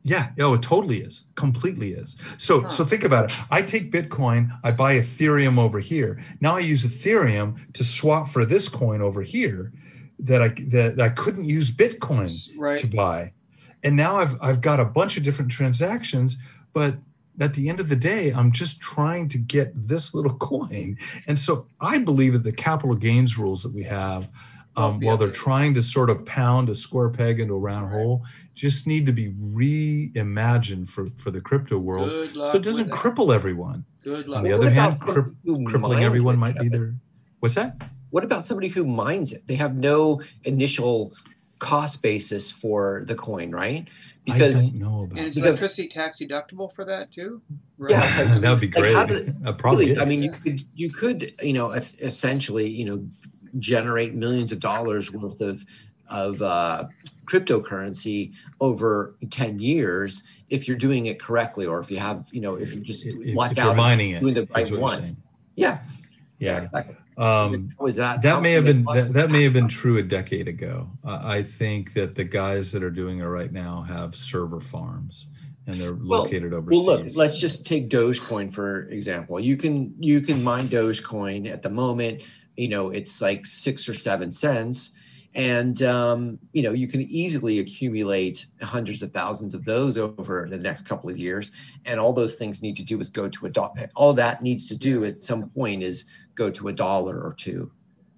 Yeah, 0.04 0.30
oh, 0.40 0.54
it 0.54 0.62
totally 0.62 0.98
is. 1.00 1.26
Completely 1.36 1.92
is. 1.92 2.16
So, 2.36 2.62
Huh. 2.62 2.68
so 2.70 2.84
think 2.84 3.04
about 3.04 3.26
it. 3.30 3.38
I 3.52 3.62
take 3.62 3.92
Bitcoin, 3.92 4.50
I 4.64 4.72
buy 4.72 4.96
Ethereum 4.96 5.58
over 5.60 5.78
here. 5.78 6.18
Now 6.40 6.56
I 6.56 6.58
use 6.58 6.82
Ethereum 6.84 7.48
to 7.74 7.84
swap 7.84 8.28
for 8.28 8.44
this 8.44 8.68
coin 8.68 9.00
over 9.00 9.22
here 9.22 9.72
that 10.18 10.42
I 10.42 10.48
that 10.76 11.00
I 11.00 11.10
couldn't 11.10 11.44
use 11.44 11.70
Bitcoin 11.70 12.30
Right. 12.58 12.78
to 12.78 12.88
buy. 12.88 13.32
And 13.84 13.94
now 13.94 14.16
I've 14.16 14.34
I've 14.42 14.60
got 14.60 14.80
a 14.80 14.84
bunch 14.84 15.16
of 15.16 15.22
different 15.22 15.52
transactions, 15.52 16.36
but 16.72 16.96
at 17.40 17.54
the 17.54 17.68
end 17.68 17.80
of 17.80 17.88
the 17.88 17.96
day, 17.96 18.30
I'm 18.30 18.52
just 18.52 18.80
trying 18.80 19.28
to 19.28 19.38
get 19.38 19.72
this 19.88 20.14
little 20.14 20.34
coin. 20.36 20.96
And 21.26 21.38
so 21.38 21.66
I 21.80 21.98
believe 21.98 22.32
that 22.34 22.44
the 22.44 22.52
capital 22.52 22.94
gains 22.94 23.38
rules 23.38 23.62
that 23.62 23.74
we 23.74 23.82
have, 23.84 24.28
um, 24.76 25.00
while 25.00 25.16
they're 25.18 25.28
trying 25.28 25.74
to 25.74 25.82
sort 25.82 26.08
of 26.08 26.24
pound 26.24 26.68
a 26.70 26.74
square 26.74 27.10
peg 27.10 27.40
into 27.40 27.54
a 27.54 27.58
round 27.58 27.92
Right. 27.92 28.02
hole, 28.02 28.24
just 28.54 28.86
need 28.86 29.04
to 29.06 29.12
be 29.12 29.28
reimagined 29.30 30.88
for, 30.88 31.08
for 31.16 31.30
the 31.30 31.40
crypto 31.40 31.78
world. 31.78 32.10
So 32.32 32.56
it 32.56 32.62
doesn't 32.62 32.90
with 32.90 32.98
cripple 32.98 33.34
everyone. 33.34 33.84
Good 34.02 34.28
On 34.30 34.42
the 34.42 34.50
Well, 34.50 34.58
other 34.58 34.70
hand, 34.70 34.96
about 34.96 34.98
somebody 35.00 35.22
crip- 35.22 35.34
who 35.44 35.64
Crippling 35.64 36.02
everyone 36.02 36.38
might 36.38 36.58
be 36.58 36.68
there. 36.68 36.94
What's 37.40 37.54
that? 37.56 37.82
What 38.10 38.24
about 38.24 38.44
somebody 38.44 38.68
who 38.68 38.86
mines 38.86 39.32
it? 39.32 39.46
They 39.46 39.54
have 39.56 39.74
no 39.74 40.20
initial 40.44 41.12
cost 41.58 42.02
basis 42.02 42.50
for 42.50 43.04
the 43.06 43.14
coin, 43.14 43.50
right? 43.52 43.88
I 44.28 44.34
Because 44.34 44.70
don't 44.70 44.78
know 44.80 45.02
about 45.02 45.18
And 45.18 45.26
is 45.28 45.34
that. 45.34 45.40
Because- 45.40 45.58
electricity 45.58 45.88
tax 45.88 46.20
deductible 46.20 46.72
for 46.72 46.84
that 46.84 47.10
too? 47.10 47.42
Yeah. 47.88 48.38
that 48.38 48.50
would 48.50 48.60
be 48.60 48.68
great. 48.68 48.94
how 48.94 49.04
did- 49.06 49.34
Uh, 49.44 49.52
probably 49.52 49.88
really, 49.90 50.00
I 50.00 50.04
mean, 50.04 50.22
you 50.22 50.30
could 50.30 50.60
you 50.74 50.90
could 50.90 51.32
you 51.42 51.52
know 51.52 51.72
essentially 51.72 52.68
you 52.68 52.84
know 52.84 53.04
generate 53.58 54.14
millions 54.14 54.52
of 54.52 54.60
dollars 54.60 55.12
worth 55.12 55.40
of 55.40 55.64
of 56.08 56.40
uh, 56.42 56.84
cryptocurrency 57.24 58.32
over 58.60 59.16
ten 59.30 59.58
years 59.58 60.26
if 60.50 60.68
you're 60.68 60.76
doing 60.76 61.06
it 61.06 61.18
correctly, 61.20 61.66
or 61.66 61.80
if 61.80 61.90
you 61.90 61.98
have 61.98 62.28
you 62.32 62.40
know 62.40 62.54
if 62.54 62.74
you 62.74 62.80
just 62.80 63.04
if, 63.06 63.14
if 63.26 63.34
luck 63.34 63.56
you're 63.56 63.66
out. 63.70 63.76
mining 63.76 64.10
it, 64.10 64.20
doing 64.20 64.34
the 64.34 64.46
right 64.54 64.78
one. 64.78 65.00
saying. 65.00 65.16
Yeah, 65.56 65.80
Yeah. 66.38 66.62
exactly. 66.62 66.96
Um, 67.18 67.74
was 67.78 67.96
that 67.96 68.22
that 68.22 68.42
may 68.42 68.52
have 68.52 68.64
been 68.64 68.84
that, 68.84 69.12
that 69.12 69.30
may 69.30 69.42
have 69.44 69.52
been 69.52 69.68
true 69.68 69.98
a 69.98 70.02
decade 70.02 70.48
ago. 70.48 70.88
Uh, 71.04 71.20
I 71.22 71.42
think 71.42 71.92
that 71.94 72.14
the 72.14 72.24
guys 72.24 72.72
that 72.72 72.82
are 72.82 72.90
doing 72.90 73.18
it 73.18 73.24
right 73.24 73.52
now 73.52 73.82
have 73.82 74.14
server 74.14 74.60
farms 74.60 75.26
and 75.66 75.80
they're 75.80 75.94
Well- 75.94 76.22
located 76.22 76.52
overseas. 76.52 76.84
Well, 76.84 76.98
look, 76.98 77.16
let's 77.16 77.38
just 77.38 77.66
take 77.66 77.88
Dogecoin 77.88 78.52
for 78.52 78.88
example. 78.88 79.38
You 79.38 79.56
can 79.56 79.94
you 79.98 80.20
can 80.20 80.42
mine 80.42 80.68
Dogecoin 80.68 81.50
at 81.50 81.62
the 81.62 81.70
moment. 81.70 82.22
You 82.56 82.68
know, 82.68 82.90
it's 82.90 83.22
like 83.22 83.46
six 83.46 83.88
or 83.88 83.94
seven 83.94 84.30
cents, 84.30 84.92
and 85.34 85.82
um, 85.82 86.38
you 86.52 86.62
know 86.62 86.72
you 86.72 86.86
can 86.86 87.02
easily 87.02 87.60
accumulate 87.60 88.46
hundreds 88.60 89.02
of 89.02 89.10
thousands 89.12 89.54
of 89.54 89.64
those 89.64 89.96
over 89.96 90.46
the 90.50 90.58
next 90.58 90.82
couple 90.86 91.08
of 91.08 91.16
years. 91.16 91.52
And 91.86 91.98
all 91.98 92.12
those 92.12 92.34
things 92.34 92.60
need 92.60 92.76
to 92.76 92.84
do 92.84 93.00
is 93.00 93.08
go 93.08 93.28
to 93.28 93.46
a 93.46 93.50
dollar. 93.50 93.88
All 93.94 94.12
that 94.14 94.42
needs 94.42 94.66
to 94.66 94.76
do 94.76 95.04
at 95.04 95.22
some 95.22 95.48
point 95.48 95.82
is 95.82 96.04
go 96.34 96.50
to 96.50 96.68
a 96.68 96.72
dollar 96.72 97.20
or 97.20 97.34
two, 97.34 97.70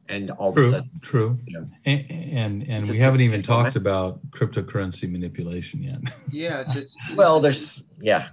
and 0.09 0.31
all 0.33 0.51
of 0.51 0.59
a 0.59 0.69
sudden, 0.69 0.91
true. 1.01 1.39
you 1.47 1.59
know, 1.59 1.67
And 1.87 2.05
and, 2.11 2.69
and 2.69 2.89
we 2.89 2.99
haven't 2.99 3.21
even 3.21 3.43
significant 3.43 3.49
amount. 3.49 3.65
talked 3.65 3.77
about 3.77 4.31
cryptocurrency 4.31 5.11
manipulation 5.11 5.83
yet. 5.83 5.99
Yeah, 6.33 6.61
it's 6.61 6.75
just 6.75 6.97
well, 7.17 7.41
there's 7.41 7.85
yeah. 8.01 8.29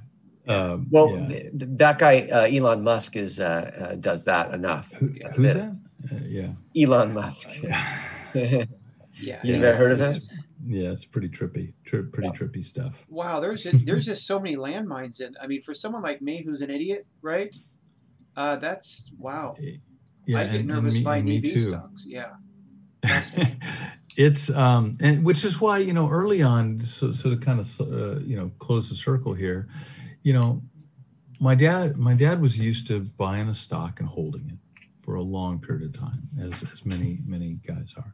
um, 0.48 0.88
Well, 0.90 1.10
yeah. 1.12 1.28
th- 1.28 1.52
that 1.54 2.00
guy 2.00 2.22
uh, 2.32 2.48
Elon 2.48 2.84
Musk 2.84 3.16
is 3.16 3.40
uh, 3.40 3.90
uh, 3.92 3.96
does 3.96 4.24
that 4.26 4.54
enough. 4.54 4.92
Who, 4.94 5.08
who's 5.36 5.54
that? 5.54 5.78
Uh, 6.12 6.16
yeah, 6.28 6.54
Elon 6.76 7.14
Musk. 7.14 7.48
yeah. 8.34 9.40
You 9.44 9.58
never 9.58 9.76
heard 9.76 9.92
of 9.94 10.02
it's- 10.02 10.46
yeah, 10.64 10.92
it's 10.92 11.06
pretty 11.06 11.28
trippy, 11.28 11.74
tri- 11.86 12.02
pretty 12.12 12.30
Yeah. 12.30 12.34
trippy 12.40 12.64
stuff. 12.64 13.04
Wow, 13.10 13.40
there's 13.40 13.66
a, 13.66 13.76
there's 13.78 14.06
just 14.06 14.28
so 14.28 14.40
many 14.40 14.56
landmines 14.56 15.20
in. 15.20 15.36
I 15.42 15.48
mean, 15.48 15.64
for 15.64 15.74
someone 15.74 16.04
like 16.04 16.22
me 16.22 16.44
who's 16.44 16.62
an 16.62 16.70
idiot, 16.70 17.08
right? 17.24 17.52
Uh, 18.36 18.56
that's 18.58 19.12
wow. 19.18 19.56
Yeah, 20.26 20.40
I 20.40 20.44
get 20.44 20.50
and- 20.52 20.56
and 20.60 20.68
nervous 20.68 20.96
me- 20.96 21.04
buying 21.04 21.30
and 21.30 21.46
EV 21.46 21.54
too. 21.54 21.60
stocks. 21.60 22.06
Yeah. 22.08 22.34
it's 24.18 24.50
um 24.56 24.92
and 25.02 25.24
which 25.24 25.44
is 25.46 25.60
why 25.62 25.78
you 25.78 25.94
know 25.94 26.10
early 26.10 26.42
on 26.44 26.80
so, 26.80 27.12
so 27.12 27.30
to 27.30 27.38
kind 27.38 27.60
of 27.60 27.82
uh, 27.82 28.20
you 28.20 28.36
know 28.36 28.52
close 28.60 28.90
the 28.90 28.96
circle 28.96 29.34
here 29.34 29.68
you 30.22 30.34
know 30.34 30.62
my 31.40 31.56
dad 31.56 31.98
my 31.98 32.14
dad 32.14 32.42
was 32.42 32.60
used 32.60 32.88
to 32.88 33.00
buying 33.18 33.48
a 33.48 33.54
stock 33.54 34.00
and 34.00 34.10
holding 34.10 34.48
it 34.50 34.58
for 35.00 35.16
a 35.16 35.22
long 35.22 35.60
period 35.60 35.84
of 35.84 35.94
time 36.00 36.22
as 36.40 36.62
as 36.62 36.86
many 36.86 37.20
many 37.26 37.56
guys 37.66 37.94
are 37.98 38.14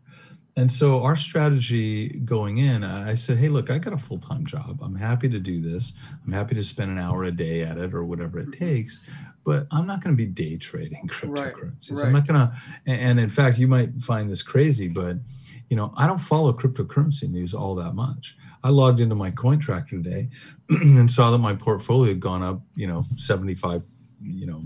and 0.56 0.72
so 0.72 1.04
our 1.04 1.16
strategy 1.18 2.10
going 2.20 2.60
in 2.60 2.84
i 2.84 3.16
said 3.16 3.38
hey 3.38 3.50
look 3.50 3.70
i 3.72 3.78
got 3.80 3.92
a 3.94 3.98
full-time 3.98 4.46
job 4.46 4.80
i'm 4.84 4.96
happy 4.96 5.28
to 5.28 5.40
do 5.40 5.60
this 5.62 5.94
i'm 6.26 6.32
happy 6.32 6.54
to 6.56 6.64
spend 6.64 6.92
an 6.92 6.98
hour 7.00 7.24
a 7.24 7.32
day 7.32 7.62
at 7.64 7.78
it 7.78 7.94
or 7.94 8.06
whatever 8.06 8.40
it 8.40 8.48
Mhm. 8.52 8.58
takes 8.60 9.00
but 9.48 9.66
i'm 9.72 9.88
not 9.88 10.04
going 10.04 10.14
to 10.14 10.18
be 10.18 10.26
day 10.26 10.58
trading 10.58 11.08
cryptocurrencies. 11.08 11.94
Right. 11.94 12.06
i'm 12.08 12.14
not 12.14 12.28
going 12.28 12.38
to 12.38 12.52
and, 12.86 13.18
in 13.18 13.30
fact 13.30 13.58
you 13.58 13.68
might 13.68 13.94
find 14.02 14.30
this 14.30 14.44
crazy 14.44 14.90
but 14.90 15.16
you 15.70 15.78
know 15.78 15.94
i 15.98 16.06
don't 16.06 16.20
follow 16.20 16.52
cryptocurrency 16.52 17.32
news 17.32 17.54
all 17.54 17.74
that 17.76 17.96
much. 17.96 18.38
I 18.64 18.70
logged 18.70 19.00
into 19.00 19.16
my 19.16 19.32
coin 19.32 19.60
tracker 19.60 19.96
today 19.98 20.30
and 20.70 21.10
saw 21.10 21.32
that 21.32 21.38
my 21.38 21.54
portfolio 21.54 22.10
had 22.10 22.20
gone 22.20 22.44
up 22.44 22.62
you 22.76 22.88
know 22.88 23.06
75 23.16 23.84
you 24.22 24.46
know 24.46 24.64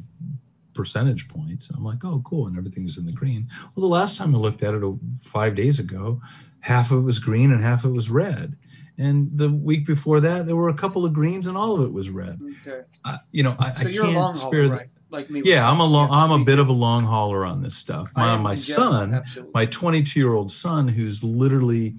percentage 0.74 1.28
points. 1.28 1.70
I'm 1.70 1.84
like 1.84 2.04
oh 2.04 2.22
cool 2.26 2.48
and 2.48 2.58
everything's 2.58 2.98
in 2.98 3.06
the 3.06 3.12
green. 3.12 3.48
Well 3.76 3.88
the 3.88 3.94
last 3.94 4.18
time 4.18 4.34
i 4.34 4.40
looked 4.40 4.64
at 4.64 4.74
it 4.74 4.84
uh, 4.84 4.94
five 5.22 5.54
days 5.54 5.80
ago 5.80 6.22
half 6.62 6.92
of 6.92 7.00
it 7.00 7.02
was 7.02 7.20
green 7.20 7.52
and 7.52 7.62
half 7.62 7.84
of 7.84 7.92
it 7.92 7.94
was 7.94 8.10
red 8.10 8.56
and 8.98 9.30
the 9.38 9.50
week 9.52 9.86
before 9.86 10.20
that 10.20 10.46
there 10.46 10.56
were 10.56 10.70
a 10.70 10.74
couple 10.74 11.06
of 11.06 11.14
greens 11.14 11.48
and 11.48 11.58
all 11.58 11.80
of 11.80 11.88
it 11.88 11.94
was 11.94 12.10
red 12.10 12.40
Okay. 12.68 12.82
I, 13.06 13.18
you 13.32 13.44
know 13.44 13.56
i, 13.60 13.72
So 13.74 13.90
I 13.90 13.92
can't 13.94 14.36
spare 14.36 14.64
hauler, 14.64 14.76
right? 14.76 14.88
Like 15.10 15.30
me. 15.30 15.42
yeah 15.44 15.70
i'm 15.70 15.80
a 15.80 15.86
long 15.86 16.10
Yeah, 16.10 16.24
i'm 16.24 16.32
a 16.32 16.46
bit 16.46 16.58
of 16.60 16.70
a 16.70 16.74
long 16.74 17.04
hauler 17.04 17.46
on 17.46 17.62
this 17.62 17.76
stuff 17.76 18.12
my, 18.16 18.38
my 18.38 18.56
son 18.56 19.14
absolutely. 19.16 19.52
my 19.54 19.66
22 19.66 20.20
year 20.20 20.34
old 20.34 20.52
son 20.52 20.88
who's 20.88 21.22
literally 21.24 21.96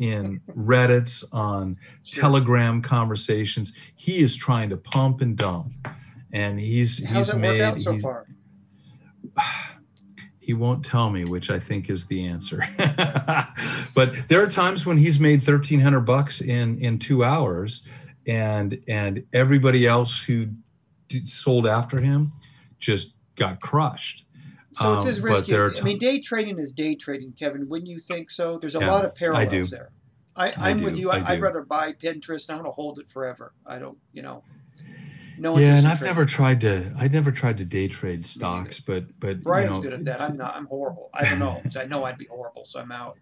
in 0.00 0.40
reddits 0.56 1.24
on 1.32 1.76
Sure. 2.04 2.20
telegram 2.22 2.82
conversations 2.82 3.72
he 3.94 4.18
is 4.18 4.34
trying 4.36 4.70
to 4.70 4.76
pump 4.76 5.20
and 5.20 5.36
dump 5.36 5.72
and 6.32 6.58
he's 6.58 7.04
How's 7.06 7.30
he's 7.30 7.36
made 7.40 7.80
so 7.80 7.92
he's, 7.92 8.02
far? 8.02 8.26
he 10.46 10.54
won't 10.54 10.84
tell 10.84 11.10
me 11.10 11.24
which 11.24 11.50
i 11.50 11.58
think 11.58 11.90
is 11.90 12.06
the 12.06 12.24
answer 12.26 12.62
but 13.94 14.14
there 14.28 14.42
are 14.42 14.46
times 14.48 14.86
when 14.86 14.96
he's 14.96 15.18
made 15.18 15.40
1300 15.40 16.00
bucks 16.00 16.40
in 16.40 16.78
in 16.78 16.98
two 16.98 17.24
hours 17.24 17.86
and 18.26 18.80
and 18.88 19.24
everybody 19.32 19.86
else 19.86 20.22
who 20.24 20.46
d- 21.08 21.24
sold 21.26 21.66
after 21.66 22.00
him 22.00 22.30
just 22.78 23.16
got 23.34 23.60
crushed 23.60 24.24
So 24.72 24.92
it's 24.94 25.04
Um, 25.06 25.10
as 25.12 25.20
risky 25.20 25.52
there 25.52 25.72
as 25.72 25.80
I 25.80 25.84
mean, 25.84 25.98
day 25.98 26.20
trading 26.20 26.58
is 26.58 26.72
day 26.72 26.94
trading, 26.94 27.32
Kevin. 27.32 27.68
Wouldn't 27.68 27.88
you 27.88 27.98
think 27.98 28.30
so? 28.30 28.58
There's 28.58 28.74
a 28.74 28.80
Yeah, 28.80 28.90
lot 28.92 29.04
of 29.06 29.14
parallels 29.14 29.70
there. 29.70 29.90
I, 30.36 30.48
I 30.48 30.70
I'm 30.70 30.82
with 30.82 30.98
you. 30.98 31.10
I 31.10 31.22
I'd 31.32 31.40
rather 31.40 31.62
buy 31.62 31.92
Pinterest. 31.92 32.50
I'm 32.50 32.58
going 32.58 32.68
to 32.68 32.72
hold 32.72 32.98
it 32.98 33.08
forever. 33.08 33.54
I 33.64 33.78
don't, 33.78 33.98
you 34.12 34.22
know. 34.22 34.44
No 35.38 35.58
yeah 35.58 35.76
and 35.78 35.86
i've 35.86 35.98
trading. 35.98 36.14
never 36.14 36.26
tried 36.26 36.60
to 36.62 36.92
i 36.98 37.08
never 37.08 37.30
tried 37.32 37.58
to 37.58 37.64
day 37.64 37.88
trade 37.88 38.24
stocks 38.26 38.80
but 38.80 39.18
but 39.20 39.42
Brian's 39.42 39.68
you 39.70 39.74
know, 39.76 39.80
good 39.82 39.92
at 39.92 40.04
that. 40.04 40.20
I'm 40.20 40.36
not. 40.36 40.54
I'm 40.56 40.66
horrible. 40.66 41.10
I 41.14 41.24
don't 41.24 41.38
know. 41.38 41.60
I 41.80 41.84
know 41.84 42.04
I'd 42.04 42.16
be 42.18 42.26
horrible, 42.26 42.64
so 42.64 42.80
I'm 42.80 42.92
out. 42.92 43.18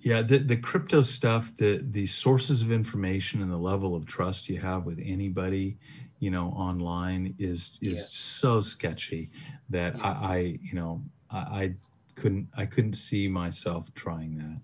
yeah 0.00 0.22
the, 0.22 0.38
the 0.38 0.56
crypto 0.56 1.02
stuff 1.02 1.54
the 1.56 1.80
the 1.88 2.06
sources 2.06 2.62
of 2.62 2.70
information 2.72 3.40
and 3.42 3.50
the 3.50 3.56
level 3.72 3.94
of 3.94 4.06
trust 4.06 4.48
you 4.48 4.58
have 4.60 4.84
with 4.84 5.00
anybody 5.04 5.78
you 6.18 6.30
know 6.30 6.48
online 6.50 7.34
is 7.38 7.78
is 7.80 7.98
Yes. 7.98 8.12
so 8.12 8.60
sketchy 8.60 9.30
that 9.70 9.94
Yeah. 9.96 10.02
I, 10.06 10.34
I 10.34 10.58
you 10.62 10.74
know 10.74 11.02
I, 11.30 11.38
I 11.38 11.74
couldn't 12.16 12.48
i 12.56 12.66
couldn't 12.66 12.94
see 12.94 13.28
myself 13.28 13.92
trying 13.94 14.36
that 14.38 14.60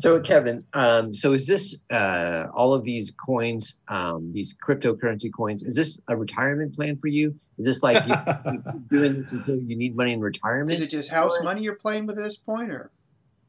So, 0.00 0.18
Kevin, 0.18 0.64
um, 0.72 1.12
so 1.12 1.34
is 1.34 1.46
this 1.46 1.82
uh, 1.92 2.46
all 2.54 2.72
of 2.72 2.84
these 2.84 3.10
coins, 3.10 3.80
um, 3.88 4.32
these 4.32 4.56
cryptocurrency 4.66 5.30
coins? 5.30 5.62
Is 5.62 5.76
this 5.76 6.00
a 6.08 6.16
retirement 6.16 6.74
plan 6.74 6.96
for 6.96 7.08
you? 7.08 7.38
Is 7.58 7.66
this 7.66 7.82
like 7.82 8.06
you, 8.06 8.14
you 8.50 8.62
keep 8.72 8.88
doing 8.88 9.22
this 9.22 9.32
until 9.32 9.56
you 9.56 9.76
need 9.76 9.94
money 9.94 10.14
in 10.14 10.20
retirement? 10.20 10.72
Is 10.72 10.80
it 10.80 10.88
just 10.88 11.10
house 11.10 11.36
money 11.42 11.60
you're 11.60 11.74
playing 11.74 12.06
with 12.06 12.16
at 12.16 12.24
this 12.24 12.38
point, 12.38 12.70
or 12.70 12.90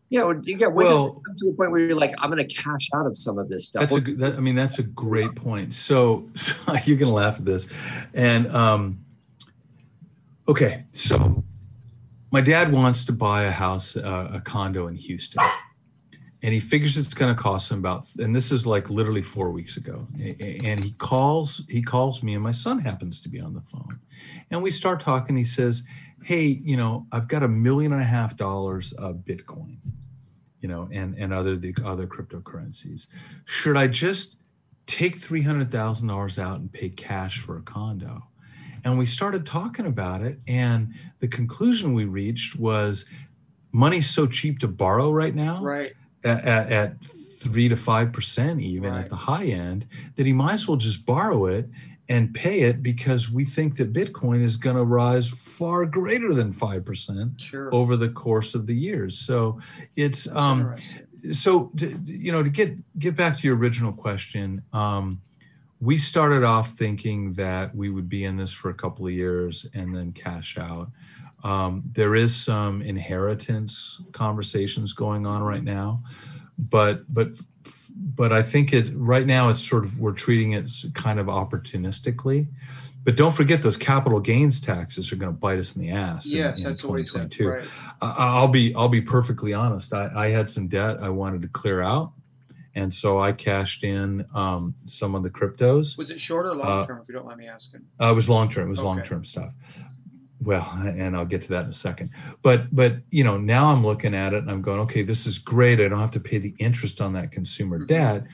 yeah, 0.09 0.23
or 0.23 0.41
you 0.43 0.57
get 0.57 0.73
when 0.73 0.87
does 0.87 1.01
Well- 1.01 1.07
it 1.07 1.23
come 1.25 1.37
to 1.37 1.49
a 1.51 1.53
point 1.53 1.71
where 1.71 1.79
you're 1.87 1.95
like, 1.95 2.13
I'm 2.17 2.29
going 2.29 2.45
to 2.45 2.53
cash 2.53 2.89
out 2.93 3.05
of 3.05 3.17
some 3.17 3.37
of 3.37 3.47
this 3.47 3.69
stuff? 3.69 3.89
That's 3.89 3.95
a 3.95 4.15
that, 4.15 4.33
I 4.35 4.41
mean 4.41 4.55
that's 4.55 4.77
a 4.77 4.83
great 4.83 5.33
point. 5.35 5.73
So, 5.73 6.27
so 6.35 6.73
you're 6.83 6.97
gonna 6.97 7.13
laugh 7.13 7.39
at 7.39 7.45
this, 7.45 7.69
and 8.13 8.47
um, 8.47 9.05
okay, 10.49 10.83
so 10.91 11.45
my 12.29 12.41
dad 12.41 12.73
wants 12.73 13.05
to 13.05 13.13
buy 13.13 13.43
a 13.43 13.51
house, 13.51 13.95
uh, 13.95 14.31
a 14.33 14.41
condo 14.41 14.87
in 14.87 14.95
Houston, 14.95 15.41
and 16.43 16.53
he 16.53 16.59
figures 16.59 16.97
it's 16.97 17.13
going 17.13 17.33
to 17.33 17.39
cost 17.39 17.71
him 17.71 17.79
about. 17.79 18.03
And 18.17 18.35
this 18.35 18.51
is 18.51 18.65
like 18.65 18.89
literally 18.89 19.21
four 19.21 19.51
weeks 19.51 19.77
ago, 19.77 20.07
and 20.19 20.83
he 20.83 20.91
calls 20.91 21.65
he 21.69 21.81
calls 21.81 22.23
me, 22.23 22.33
and 22.33 22.43
my 22.43 22.51
son 22.51 22.79
happens 22.79 23.19
to 23.21 23.29
be 23.29 23.39
on 23.39 23.53
the 23.53 23.61
phone, 23.61 23.99
and 24.49 24.61
we 24.61 24.71
start 24.71 25.01
talking. 25.01 25.37
He 25.37 25.43
says, 25.43 25.83
"Hey, 26.23 26.61
you 26.63 26.77
know, 26.77 27.07
I've 27.11 27.27
got 27.27 27.43
a 27.43 27.47
million 27.47 27.93
and 27.93 28.01
a 28.01 28.05
half 28.05 28.37
dollars 28.37 28.93
of 28.93 29.17
Bitcoin." 29.17 29.77
you 30.59 30.67
know, 30.67 30.87
and 30.91 31.15
and 31.17 31.33
other 31.33 31.55
the 31.55 31.75
other 31.83 32.05
cryptocurrencies. 32.05 33.07
Should 33.45 33.77
I 33.77 33.87
just 33.87 34.37
take 34.91 35.17
$300,000 35.17 36.39
out 36.39 36.59
and 36.59 36.71
pay 36.71 36.89
cash 36.89 37.39
for 37.39 37.57
a 37.57 37.61
condo. 37.61 38.27
And 38.83 38.97
we 38.97 39.05
started 39.05 39.45
talking 39.45 39.85
about 39.85 40.21
it. 40.21 40.39
And 40.47 40.93
the 41.19 41.27
conclusion 41.27 41.93
we 41.93 42.05
reached 42.05 42.59
was 42.59 43.05
money's 43.71 44.09
so 44.09 44.27
cheap 44.27 44.59
to 44.59 44.67
borrow 44.67 45.11
right 45.11 45.33
now 45.33 45.63
Right. 45.63 45.93
At, 46.23 46.43
at, 46.45 46.71
at 46.71 47.01
three 47.03 47.67
to 47.69 47.75
five 47.75 48.11
percent 48.13 48.61
even 48.61 48.91
Right. 48.91 49.03
at 49.05 49.09
the 49.09 49.15
high 49.15 49.45
end 49.45 49.87
that 50.15 50.25
he 50.25 50.33
might 50.33 50.53
as 50.53 50.67
well 50.67 50.77
just 50.77 51.05
borrow 51.05 51.45
it 51.47 51.69
and 52.09 52.33
pay 52.33 52.61
it 52.61 52.83
because 52.83 53.31
we 53.31 53.45
think 53.45 53.77
that 53.77 53.93
bitcoin 53.93 54.41
is 54.41 54.57
going 54.57 54.75
to 54.75 54.83
rise 54.83 55.29
far 55.29 55.85
greater 55.85 56.33
than 56.33 56.51
five 56.51 56.83
percent 56.85 57.39
Sure. 57.39 57.73
over 57.73 57.95
the 57.95 58.09
course 58.09 58.53
of 58.53 58.67
the 58.67 58.75
years 58.75 59.17
so 59.17 59.59
it's 59.95 60.25
That's 60.25 60.37
um 60.37 60.75
so 61.31 61.71
to, 61.77 61.87
you 62.05 62.31
know 62.31 62.43
to 62.43 62.49
get 62.49 62.75
get 62.99 63.15
back 63.15 63.37
to 63.39 63.47
your 63.47 63.55
original 63.57 63.93
question 63.93 64.61
um 64.73 65.21
we 65.79 65.97
started 65.97 66.43
off 66.43 66.69
thinking 66.69 67.33
that 67.33 67.73
we 67.75 67.89
would 67.89 68.07
be 68.07 68.23
in 68.25 68.37
this 68.37 68.53
for 68.53 68.69
a 68.69 68.73
couple 68.75 69.07
of 69.07 69.13
years 69.13 69.65
and 69.73 69.95
then 69.95 70.11
cash 70.11 70.57
out 70.59 70.91
um, 71.43 71.83
there 71.93 72.15
is 72.15 72.35
some 72.35 72.81
inheritance 72.81 74.01
conversations 74.11 74.93
going 74.93 75.25
on 75.25 75.41
right 75.43 75.63
now 75.63 76.03
but 76.57 77.03
but 77.13 77.29
but 78.15 78.31
i 78.31 78.41
think 78.41 78.73
it 78.73 78.89
right 78.95 79.25
now 79.25 79.49
it's 79.49 79.67
sort 79.67 79.83
of 79.85 79.99
we're 79.99 80.11
treating 80.13 80.51
it 80.51 80.69
kind 80.93 81.19
of 81.19 81.27
opportunistically 81.27 82.47
but 83.03 83.15
don't 83.17 83.33
forget 83.33 83.63
those 83.63 83.77
capital 83.77 84.19
gains 84.19 84.61
taxes 84.61 85.11
are 85.11 85.15
going 85.15 85.33
to 85.33 85.37
bite 85.39 85.57
us 85.57 85.75
in 85.75 85.81
the 85.81 85.89
ass 85.89 86.29
in- 86.29 86.37
Yes, 86.37 86.59
in 86.59 86.65
that's 86.69 86.83
what 86.83 86.99
he 86.99 87.03
said. 87.03 87.31
2022. 87.31 87.49
Right. 87.49 87.97
I- 88.01 88.37
I'll 88.37 88.47
be 88.47 88.75
I'll 88.75 88.89
be 88.89 89.01
perfectly 89.01 89.53
honest. 89.53 89.91
I, 89.91 90.11
I 90.15 90.27
had 90.29 90.51
some 90.51 90.67
debt 90.67 91.01
I 91.01 91.09
wanted 91.09 91.41
to 91.41 91.47
clear 91.47 91.81
out, 91.81 92.11
and 92.75 92.93
so 92.93 93.19
I 93.19 93.31
cashed 93.31 93.83
in 93.83 94.23
um, 94.35 94.75
some 94.83 95.15
of 95.15 95.23
the 95.23 95.31
cryptos. 95.31 95.97
Was 95.97 96.11
it 96.11 96.19
short 96.19 96.45
or 96.45 96.53
long 96.53 96.85
term, 96.85 96.99
if 97.01 97.07
you 97.07 97.15
don't 97.15 97.25
mind 97.25 97.39
me 97.39 97.47
asking? 97.47 97.81
Uh, 97.99 98.11
it 98.11 98.13
was 98.15 98.29
long 98.29 98.49
term. 98.49 98.67
It 98.67 98.69
was 98.69 98.79
Okay. 98.81 98.87
long 98.87 99.01
term 99.01 99.23
stuff. 99.23 99.51
Well, 100.43 100.67
and 100.83 101.15
I'll 101.15 101.25
get 101.25 101.43
to 101.43 101.49
that 101.49 101.65
in 101.65 101.69
a 101.69 101.73
second. 101.73 102.09
But 102.41 102.73
but 102.75 102.97
you 103.11 103.23
know 103.23 103.37
now 103.37 103.67
I'm 103.71 103.85
looking 103.85 104.15
at 104.15 104.33
it 104.33 104.39
and 104.39 104.49
I'm 104.49 104.61
going, 104.63 104.79
okay, 104.81 105.03
this 105.03 105.27
is 105.27 105.37
great. 105.37 105.79
I 105.79 105.87
don't 105.87 105.99
have 105.99 106.11
to 106.11 106.19
pay 106.19 106.39
the 106.39 106.55
interest 106.57 106.99
on 106.99 107.13
that 107.13 107.31
consumer 107.31 107.79
Mhm. 107.79 107.87
debt, 107.87 108.27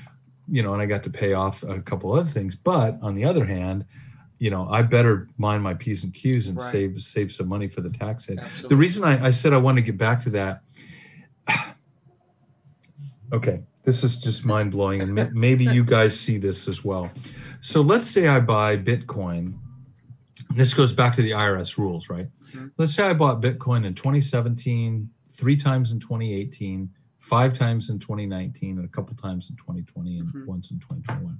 you 0.47 0.63
know, 0.63 0.71
and 0.73 0.81
I 0.81 0.85
got 0.85 1.03
to 1.03 1.09
pay 1.09 1.33
off 1.33 1.63
a 1.63 1.81
couple 1.81 2.13
other 2.13 2.23
things. 2.23 2.55
But 2.55 2.97
on 3.01 3.13
the 3.15 3.25
other 3.25 3.43
hand, 3.45 3.83
you 4.39 4.49
know, 4.49 4.69
I 4.69 4.83
better 4.83 5.27
mind 5.37 5.63
my 5.63 5.73
p's 5.73 6.03
and 6.05 6.13
q's 6.13 6.47
and 6.47 6.57
Right. 6.57 6.65
save 6.65 7.01
save 7.01 7.31
some 7.33 7.47
money 7.49 7.67
for 7.67 7.81
the 7.81 7.89
tax 7.89 8.27
hit. 8.27 8.39
Absolutely. 8.39 8.69
The 8.69 8.79
reason 8.79 9.03
I, 9.03 9.25
I 9.27 9.31
said 9.31 9.51
I 9.51 9.57
want 9.57 9.77
to 9.77 9.83
get 9.83 9.97
back 9.97 10.19
to 10.21 10.29
that. 10.31 10.61
Okay, 13.33 13.59
this 13.83 14.05
is 14.05 14.19
just 14.19 14.45
mind 14.45 14.71
blowing, 14.71 15.01
and 15.01 15.33
maybe 15.33 15.65
you 15.65 15.83
guys 15.83 16.17
see 16.17 16.37
this 16.37 16.69
as 16.69 16.85
well. 16.85 17.11
So 17.59 17.81
let's 17.81 18.07
say 18.09 18.29
I 18.29 18.39
buy 18.39 18.77
Bitcoin. 18.77 19.55
This 20.57 20.73
goes 20.73 20.91
back 20.93 21.15
to 21.15 21.21
the 21.21 21.31
IRS 21.31 21.77
rules, 21.77 22.09
right? 22.09 22.27
Mhm. 22.53 22.71
Let's 22.77 22.93
say 22.93 23.07
I 23.07 23.13
bought 23.13 23.41
Bitcoin 23.41 23.85
in 23.85 23.93
2017, 23.93 25.09
three 25.29 25.55
times 25.55 25.91
in 25.91 25.99
2018, 25.99 26.89
five 27.19 27.53
times 27.53 27.89
in 27.89 27.99
2019, 27.99 28.77
and 28.77 28.85
a 28.85 28.89
couple 28.89 29.15
times 29.15 29.49
in 29.49 29.55
2020, 29.55 30.17
and 30.17 30.27
Mhm. 30.27 30.45
once 30.45 30.71
in 30.71 30.79
2021. 30.79 31.39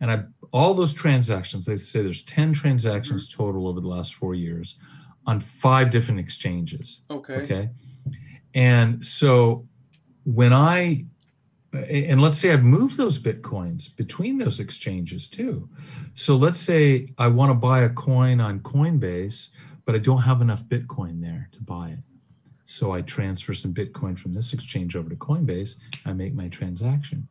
And 0.00 0.10
I 0.10 0.24
all 0.52 0.74
those 0.74 0.92
transactions, 0.92 1.68
I 1.68 1.76
say 1.76 2.02
there's 2.02 2.22
10 2.22 2.52
transactions 2.52 3.28
total 3.28 3.66
over 3.66 3.80
the 3.80 3.88
last 3.88 4.14
four 4.14 4.34
years 4.34 4.76
on 5.26 5.40
five 5.40 5.90
different 5.90 6.20
exchanges. 6.20 7.02
Okay. 7.10 7.34
Okay. 7.36 7.70
And 8.52 9.04
so 9.04 9.66
when 10.24 10.52
I, 10.52 11.06
and 11.74 12.20
let's 12.20 12.36
say 12.36 12.52
I've 12.52 12.62
moved 12.62 12.96
those 12.96 13.18
Bitcoins 13.18 13.94
between 13.96 14.38
those 14.38 14.60
exchanges 14.60 15.28
too. 15.28 15.68
So 16.14 16.36
let's 16.36 16.60
say 16.60 17.08
I 17.18 17.28
want 17.28 17.50
to 17.50 17.54
buy 17.54 17.80
a 17.80 17.90
coin 17.90 18.40
on 18.40 18.60
Coinbase, 18.60 19.50
but 19.84 19.94
I 19.94 19.98
don't 19.98 20.22
have 20.22 20.40
enough 20.40 20.64
Bitcoin 20.64 21.20
there 21.20 21.48
to 21.52 21.62
buy 21.62 21.88
it. 21.90 21.98
So 22.64 22.92
I 22.92 23.02
transfer 23.02 23.52
some 23.52 23.74
Bitcoin 23.74 24.18
from 24.18 24.32
this 24.32 24.54
exchange 24.54 24.96
over 24.96 25.10
to 25.10 25.16
Coinbase. 25.16 25.76
I 26.06 26.12
make 26.12 26.34
my 26.34 26.48
transaction. 26.48 27.28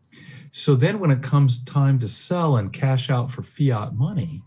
So 0.51 0.75
then 0.75 0.99
when 0.99 1.09
it 1.09 1.23
comes 1.23 1.63
time 1.63 1.97
to 1.99 2.07
sell 2.07 2.57
and 2.57 2.71
cash 2.71 3.09
out 3.09 3.31
for 3.31 3.41
fiat 3.41 3.95
money, 3.95 4.43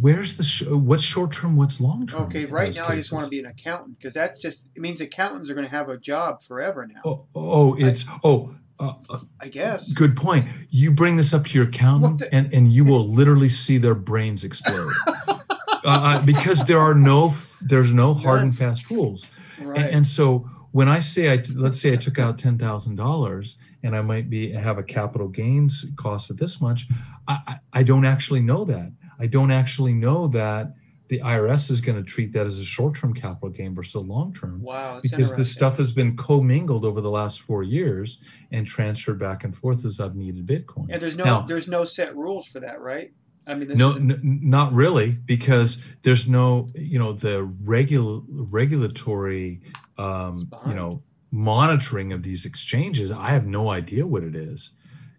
where's 0.00 0.36
the 0.36 0.44
sh- 0.44 0.64
what's 0.68 1.02
short 1.02 1.32
term 1.32 1.56
what's 1.56 1.80
long 1.80 2.06
term 2.06 2.22
Okay, 2.24 2.44
right 2.44 2.74
now 2.74 2.88
I 2.88 2.96
just 2.96 3.12
want 3.12 3.24
to 3.24 3.30
be 3.30 3.38
an 3.40 3.46
accountant 3.46 3.98
because 3.98 4.14
that's 4.14 4.40
just 4.42 4.70
it 4.74 4.82
means 4.82 5.00
accountants 5.00 5.48
are 5.48 5.54
going 5.54 5.66
to 5.66 5.70
have 5.70 5.88
a 5.88 5.96
job 5.96 6.42
forever 6.42 6.86
now. 6.86 7.00
oh, 7.04 7.26
oh 7.34 7.74
it's 7.78 8.04
oh 8.22 8.54
uh, 8.78 8.94
uh, 9.08 9.18
I 9.40 9.48
guess. 9.48 9.92
good 9.92 10.16
point 10.16 10.44
you 10.70 10.90
bring 10.90 11.16
this 11.16 11.32
up 11.32 11.44
to 11.46 11.58
your 11.58 11.68
accountant 11.68 12.18
the- 12.18 12.34
and 12.34 12.52
and 12.52 12.68
you 12.68 12.84
will 12.84 13.06
literally 13.08 13.48
see 13.48 13.78
their 13.78 13.94
brains 13.94 14.44
explode 14.44 14.92
uh, 15.06 15.38
uh, 15.84 16.24
because 16.26 16.66
there 16.66 16.80
are 16.80 16.94
no 16.94 17.32
there's 17.62 17.92
no 17.92 18.12
hard 18.14 18.42
and 18.42 18.56
fast 18.56 18.90
rules 18.90 19.30
Right. 19.60 19.78
And, 19.78 19.90
and 19.96 20.06
so 20.06 20.48
when 20.72 20.88
I 20.88 20.98
say 21.00 21.32
I 21.32 21.42
let's 21.54 21.80
say 21.80 21.92
I 21.92 21.96
took 21.96 22.18
out 22.18 22.36
ten 22.36 22.58
thousand 22.58 22.96
dollars 22.96 23.58
and 23.82 23.94
I 23.96 24.02
might 24.02 24.28
be 24.28 24.52
have 24.52 24.76
a 24.78 24.82
capital 24.82 25.28
gains 25.28 25.84
cost 25.96 26.30
of 26.30 26.36
this 26.36 26.60
much, 26.60 26.86
I, 27.28 27.38
I, 27.46 27.58
I 27.72 27.82
don't 27.84 28.04
actually 28.04 28.40
know 28.40 28.64
that. 28.64 28.92
I 29.22 29.26
don't 29.26 29.52
actually 29.52 29.94
know 29.94 30.26
that 30.28 30.74
the 31.08 31.20
IRS 31.20 31.70
is 31.70 31.80
going 31.80 31.96
to 31.96 32.02
treat 32.02 32.32
that 32.32 32.44
as 32.46 32.58
a 32.58 32.64
short 32.64 32.96
term 32.96 33.14
capital 33.14 33.50
gain 33.50 33.74
versus 33.74 33.94
a 33.94 34.00
long 34.00 34.32
term 34.34 34.60
wow. 34.62 34.94
That's 34.94 35.10
because 35.10 35.36
this 35.36 35.52
stuff 35.52 35.76
has 35.76 35.92
been 35.92 36.16
commingled 36.16 36.84
over 36.84 37.00
the 37.00 37.10
last 37.10 37.42
four 37.42 37.62
years 37.62 38.20
and 38.50 38.66
transferred 38.66 39.18
back 39.20 39.44
and 39.44 39.54
forth 39.54 39.84
as 39.84 40.00
I've 40.00 40.16
needed 40.16 40.46
Bitcoin. 40.46 40.86
And 40.90 41.00
there's 41.00 41.16
no 41.16 41.24
Now- 41.24 41.40
there's 41.42 41.68
no 41.68 41.84
set 41.84 42.16
rules 42.16 42.46
for 42.46 42.60
that, 42.60 42.80
right? 42.80 43.12
I 43.46 43.54
mean, 43.54 43.68
this 43.68 43.78
no, 43.78 43.92
n- 43.96 44.20
not 44.22 44.72
really, 44.72 45.12
because 45.26 45.82
there's 46.02 46.28
no, 46.28 46.66
you 46.74 46.98
know, 46.98 47.12
the 47.12 47.44
regular 47.64 48.20
regulatory, 48.28 49.60
um, 49.98 50.48
you 50.66 50.74
know, 50.74 51.02
monitoring 51.30 52.12
of 52.12 52.22
these 52.22 52.44
exchanges. 52.46 53.10
I 53.10 53.30
have 53.30 53.46
no 53.46 53.70
idea 53.70 54.06
what 54.06 54.22
it 54.22 54.34
is, 54.36 54.70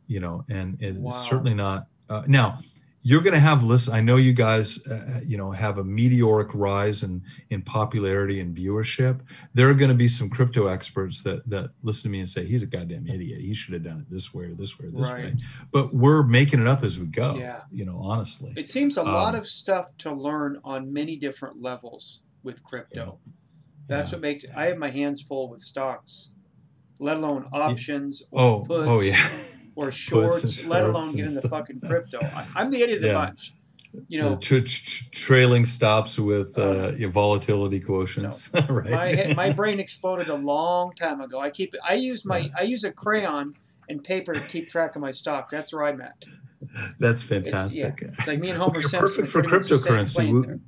you 0.07 0.19
know, 0.19 0.45
and 0.49 0.77
it's 0.81 0.97
Wow. 0.97 1.11
certainly 1.11 1.53
not. 1.53 1.87
Uh, 2.09 2.23
now, 2.27 2.59
you're 3.05 3.21
going 3.21 3.33
to 3.33 3.39
have 3.39 3.63
listen. 3.63 3.93
I 3.93 3.99
know 3.99 4.15
you 4.15 4.31
guys, 4.31 4.85
uh, 4.87 5.19
you 5.25 5.37
know, 5.37 5.51
have 5.51 5.77
a 5.77 5.83
meteoric 5.83 6.49
rise 6.53 7.03
in 7.03 7.21
in 7.49 7.61
popularity 7.61 8.39
and 8.39 8.55
viewership. 8.55 9.19
There 9.53 9.69
are 9.69 9.73
going 9.73 9.89
to 9.89 9.95
be 9.95 10.07
some 10.07 10.29
crypto 10.29 10.67
experts 10.67 11.21
that 11.23 11.47
that 11.49 11.71
listen 11.83 12.03
to 12.03 12.09
me 12.09 12.19
and 12.19 12.29
say 12.29 12.45
he's 12.45 12.63
a 12.63 12.67
goddamn 12.67 13.07
idiot. 13.07 13.41
He 13.41 13.53
should 13.53 13.73
have 13.73 13.83
done 13.83 13.99
it 13.99 14.09
this 14.09 14.33
way 14.33 14.45
or 14.45 14.55
this 14.55 14.79
way 14.79 14.87
or 14.87 14.91
this 14.91 15.11
Right. 15.11 15.25
way. 15.25 15.33
But 15.71 15.93
we're 15.93 16.23
making 16.23 16.61
it 16.61 16.67
up 16.67 16.83
as 16.83 16.97
we 16.97 17.07
go. 17.07 17.35
Yeah. 17.35 17.61
You 17.71 17.83
know, 17.85 17.97
honestly. 17.97 18.53
it 18.55 18.69
seems 18.69 18.95
a 18.97 19.03
lot 19.03 19.35
um, 19.35 19.41
of 19.41 19.47
stuff 19.47 19.89
to 19.99 20.13
learn 20.13 20.59
on 20.63 20.91
many 20.93 21.17
different 21.17 21.61
levels 21.61 22.23
with 22.41 22.63
crypto. 22.63 23.19
That's 23.87 24.11
Yeah. 24.11 24.15
what 24.15 24.21
makes 24.21 24.45
I 24.55 24.67
have 24.67 24.77
my 24.77 24.89
hands 24.89 25.21
full 25.21 25.49
with 25.49 25.59
stocks, 25.59 26.31
let 26.99 27.17
alone 27.17 27.49
options 27.51 28.23
or 28.31 28.41
Oh, 28.41 28.63
puts 28.65 28.87
oh 28.87 29.01
yeah. 29.01 29.27
or 29.76 29.91
shorts, 29.91 30.65
let 30.65 30.84
alone 30.84 31.11
get 31.15 31.21
into 31.21 31.32
stuff. 31.39 31.51
fucking 31.51 31.82
crypto. 31.82 32.19
I, 32.21 32.47
I'm 32.55 32.69
the 32.71 32.82
idiot 32.82 32.97
of 32.97 33.01
the 33.03 33.07
Yeah. 33.09 33.26
bunch. 33.26 33.53
You 34.07 34.21
know, 34.21 34.36
Tra- 34.38 34.61
tra- 34.61 35.09
trailing 35.11 35.65
stops 35.65 36.17
with 36.17 36.57
uh, 36.57 36.61
Uh, 36.61 36.91
your 36.97 37.11
volatility 37.11 37.80
quotients, 37.80 38.51
right? 38.69 38.89
my 38.89 39.34
my 39.36 39.53
brain 39.53 39.80
exploded 39.80 40.30
a 40.30 40.36
long 40.36 40.91
time 40.93 41.21
ago. 41.21 41.39
I 41.39 41.51
keep 41.51 41.76
I 41.88 41.93
use 41.93 42.26
my 42.26 42.39
Yeah. 42.39 42.49
I 42.59 42.63
use 42.63 42.84
a 42.84 42.91
crayon 42.91 43.53
and 43.89 44.03
paper 44.03 44.34
to 44.34 44.39
keep 44.39 44.67
track 44.69 44.95
of 44.95 45.01
my 45.01 45.11
stocks. 45.11 45.51
That's 45.53 45.71
where 45.71 45.84
I'm 45.84 46.01
at. 46.01 46.26
That's 46.99 47.21
It's, 47.24 47.30
yeah, 47.32 47.41
fantastic. 47.91 48.01
it's 48.01 48.26
like 48.28 48.39
me 48.39 48.49
and 48.49 48.57
Homer 48.61 48.76
You're 48.82 48.84
Simpson. 48.84 48.99
perfect 49.01 49.28
for 49.30 49.43
cryptocurrency. 49.43 50.32
We- 50.32 50.47
there. 50.47 50.59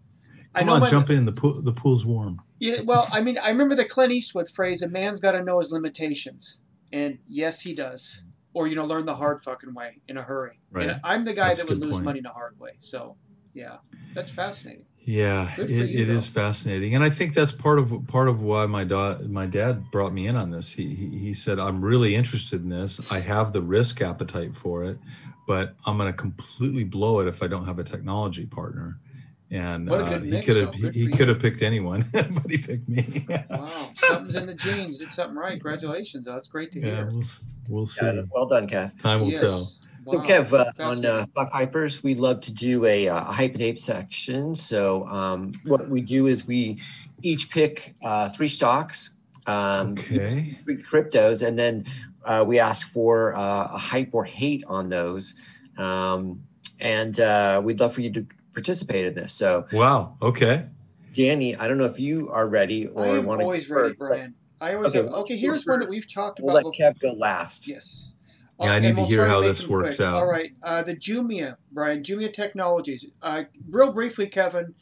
I 0.54 0.60
Come 0.60 0.68
know 0.68 0.74
on, 0.76 0.80
my, 0.82 0.90
jump 0.90 1.10
in. 1.10 1.26
The 1.26 1.32
pool, 1.34 1.62
the 1.62 1.74
pool's 1.74 2.06
warm. 2.06 2.42
Yeah, 2.60 2.82
well, 2.86 3.10
I 3.12 3.20
mean, 3.22 3.38
I 3.44 3.50
remember 3.50 3.76
the 3.76 3.84
Clint 3.86 4.14
Eastwood 4.14 4.48
phrase: 4.50 4.82
"A 4.84 4.88
man's 4.88 5.20
got 5.20 5.32
to 5.34 5.44
know 5.44 5.58
his 5.58 5.70
limitations," 5.72 6.62
and 6.94 7.18
yes, 7.28 7.60
he 7.62 7.74
does. 7.74 8.24
Or 8.56 8.68
you 8.68 8.76
know, 8.76 8.86
learn 8.86 9.06
the 9.06 9.16
hard 9.16 9.42
fucking 9.42 9.74
way 9.76 10.02
in 10.08 10.18
a 10.18 10.24
hurry. 10.24 10.60
Right. 10.72 10.90
And 10.90 11.02
I'm 11.04 11.26
the 11.26 11.34
guy 11.34 11.50
That's 11.50 11.62
that 11.62 11.70
would 11.70 11.82
lose 11.82 11.92
point. 11.92 12.06
money 12.06 12.20
in 12.20 12.26
a 12.26 12.32
hard 12.32 12.58
way. 12.60 12.72
So, 12.80 13.18
yeah, 13.54 13.78
that's 14.14 14.32
fascinating. 14.32 14.86
Yeah, 15.02 15.54
it, 15.58 15.70
you, 15.70 15.84
it 15.84 16.10
is 16.10 16.32
though. 16.34 16.42
fascinating, 16.42 16.96
and 16.96 17.04
I 17.04 17.12
think 17.12 17.36
that's 17.36 17.52
part 17.52 17.78
of 17.78 17.94
part 18.08 18.28
of 18.28 18.42
why 18.42 18.66
my 18.66 18.84
dad 18.84 19.30
my 19.30 19.46
dad 19.46 19.92
brought 19.92 20.14
me 20.14 20.26
in 20.26 20.36
on 20.36 20.50
this. 20.50 20.72
He, 20.72 20.96
he 20.96 21.10
he 21.10 21.34
said 21.34 21.60
I'm 21.60 21.84
really 21.84 22.16
interested 22.16 22.64
in 22.64 22.70
this. 22.70 23.12
I 23.12 23.20
have 23.20 23.54
the 23.54 23.62
risk 23.62 24.02
appetite 24.02 24.56
for 24.56 24.84
it, 24.86 24.98
but 25.46 25.76
I'm 25.86 25.98
going 25.98 26.12
to 26.12 26.18
completely 26.18 26.86
blow 26.86 27.20
it 27.20 27.28
if 27.28 27.44
I 27.44 27.48
don't 27.48 27.66
have 27.66 27.78
a 27.78 27.84
technology 27.84 28.48
partner. 28.48 29.00
And 29.52 29.88
What 29.88 30.02
a 30.02 30.04
uh, 30.06 30.10
good 30.18 30.24
he 30.24 30.42
could 30.42 30.56
though. 30.56 30.72
have 30.72 30.94
he, 30.96 31.02
he 31.02 31.08
could 31.08 31.28
have 31.28 31.40
picked 31.40 31.62
anyone, 31.62 32.04
but 32.14 32.50
he 32.50 32.58
picked 32.58 32.90
me. 32.90 33.26
Wow, 33.50 33.66
something's 33.96 34.36
in 34.36 34.48
the 34.48 34.56
genes. 34.56 34.98
Did 34.98 35.10
something 35.10 35.38
right. 35.38 35.52
Congratulations. 35.52 36.26
That's 36.26 36.48
great 36.48 36.72
to 36.72 36.80
yeah, 36.80 36.86
hear. 36.96 37.06
we'll 37.12 37.24
we'll 37.70 37.86
see. 37.86 38.06
Yeah, 38.06 38.24
well 38.32 38.48
done, 38.48 38.68
Kev. 38.68 38.98
Time 39.00 39.22
will 39.22 39.30
yes. 39.32 39.42
tell. 39.42 39.60
So, 39.60 39.88
Wow. 40.06 40.24
Kev, 40.24 40.54
uh, 40.54 40.84
on 40.84 41.04
uh, 41.04 41.26
Stock 41.32 41.52
Hypers, 41.52 42.04
we 42.04 42.14
love 42.14 42.40
to 42.42 42.54
do 42.54 42.86
a, 42.86 43.08
uh, 43.10 43.22
a 43.22 43.24
hype 43.24 43.54
and 43.54 43.62
ape 43.64 43.80
section. 43.80 44.54
So, 44.54 45.08
um, 45.08 45.50
what 45.66 45.90
we 45.90 46.02
do 46.02 46.28
is 46.28 46.46
we 46.46 46.80
each 47.24 47.50
pick 47.50 47.96
uh, 48.04 48.30
three 48.30 48.48
stocks, 48.48 49.18
um, 49.48 49.94
Okay. 49.94 50.60
three 50.64 50.78
cryptos, 50.78 51.44
and 51.46 51.58
then 51.58 51.86
uh, 52.24 52.44
we 52.48 52.60
ask 52.60 52.88
for 52.88 53.36
uh, 53.36 53.70
a 53.74 53.78
hype 53.80 54.10
or 54.14 54.24
hate 54.26 54.64
on 54.68 54.90
those. 54.90 55.40
Um, 55.80 56.44
and 56.80 57.20
uh, 57.20 57.60
we'd 57.64 57.80
love 57.80 57.94
for 57.94 58.02
you 58.02 58.12
to 58.14 58.28
participate 58.56 59.06
in 59.06 59.14
this. 59.14 59.34
So, 59.34 59.68
wow. 59.72 60.18
Okay. 60.22 60.66
Danny, 61.14 61.56
I 61.56 61.68
don't 61.68 61.78
know 61.78 61.86
if 61.86 62.00
you 62.00 62.30
are 62.32 62.48
ready 62.48 62.88
or 62.88 63.06
I 63.06 63.10
am 63.10 63.26
want 63.26 63.42
to. 63.42 63.46
always 63.46 63.70
ready, 63.70 63.94
Brian. 63.94 64.34
I 64.60 64.74
always 64.74 64.96
Okay, 64.96 65.06
have, 65.06 65.14
okay. 65.22 65.38
Here's 65.38 65.66
one 65.66 65.80
that 65.80 65.90
we've 65.90 66.12
talked 66.12 66.40
We'll 66.42 66.56
about. 66.58 66.66
let 66.66 66.72
before. 66.74 66.92
Kev 66.92 67.00
go 67.00 67.12
last. 67.20 67.68
Yes. 67.68 68.16
Yeah, 68.60 68.72
I 68.72 68.76
Uh, 68.78 68.80
need 68.80 68.90
to 68.90 68.96
we'll 68.96 69.06
hear 69.06 69.26
how 69.28 69.42
make 69.42 69.50
this 69.50 69.68
works 69.68 69.98
quick. 69.98 70.08
out. 70.08 70.14
All 70.16 70.28
right. 70.28 70.54
Uh, 70.64 70.82
the 70.82 70.96
Jumia, 70.96 71.58
Brian, 71.72 72.02
Jumia 72.04 72.32
Technologies. 72.34 73.06
Uh, 73.22 73.44
real 73.70 73.92
briefly, 73.92 74.28
Kevin, 74.28 74.74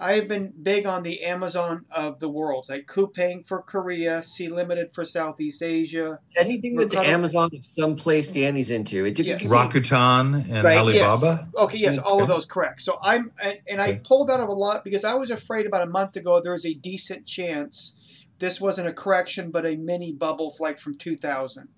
I 0.00 0.12
have 0.12 0.28
been 0.28 0.54
big 0.62 0.86
on 0.86 1.02
the 1.02 1.24
Amazon 1.24 1.84
of 1.90 2.20
the 2.20 2.28
world, 2.28 2.66
like 2.68 2.86
Coupang 2.86 3.44
for 3.44 3.62
Korea, 3.62 4.22
Sea 4.22 4.48
Limited 4.48 4.92
for 4.92 5.04
Southeast 5.04 5.62
Asia. 5.62 6.20
Anything 6.36 6.76
that's 6.76 6.94
Mercado- 6.94 7.12
Amazon 7.14 7.50
of 7.52 7.66
some 7.66 7.96
place 7.96 8.30
Danny's 8.30 8.70
into. 8.70 9.04
It, 9.04 9.18
Yes. 9.18 9.44
Rakuten 9.44 10.48
and 10.48 10.64
Right, 10.64 10.78
Alibaba. 10.78 10.94
Yes. 10.94 11.44
Okay, 11.56 11.78
yes, 11.78 11.98
all 11.98 12.22
of 12.22 12.28
those 12.28 12.44
correct. 12.44 12.80
So 12.82 12.98
I'm 13.02 13.32
and, 13.42 13.58
and 13.68 13.80
I 13.80 13.96
pulled 13.96 14.30
out 14.30 14.40
of 14.40 14.48
a 14.48 14.52
lot 14.52 14.84
because 14.84 15.04
I 15.04 15.14
was 15.14 15.30
afraid 15.30 15.66
about 15.66 15.82
a 15.82 15.90
month 15.90 16.16
ago 16.16 16.40
there 16.40 16.52
was 16.52 16.64
a 16.64 16.74
decent 16.74 17.26
chance 17.26 17.97
this 18.38 18.60
wasn't 18.60 18.88
a 18.88 18.92
correction 18.92 19.50
but 19.50 19.66
a 19.66 19.76
mini 19.76 20.12
bubble 20.12 20.54
like 20.60 20.78
from 20.78 20.96
2000. 20.96 21.68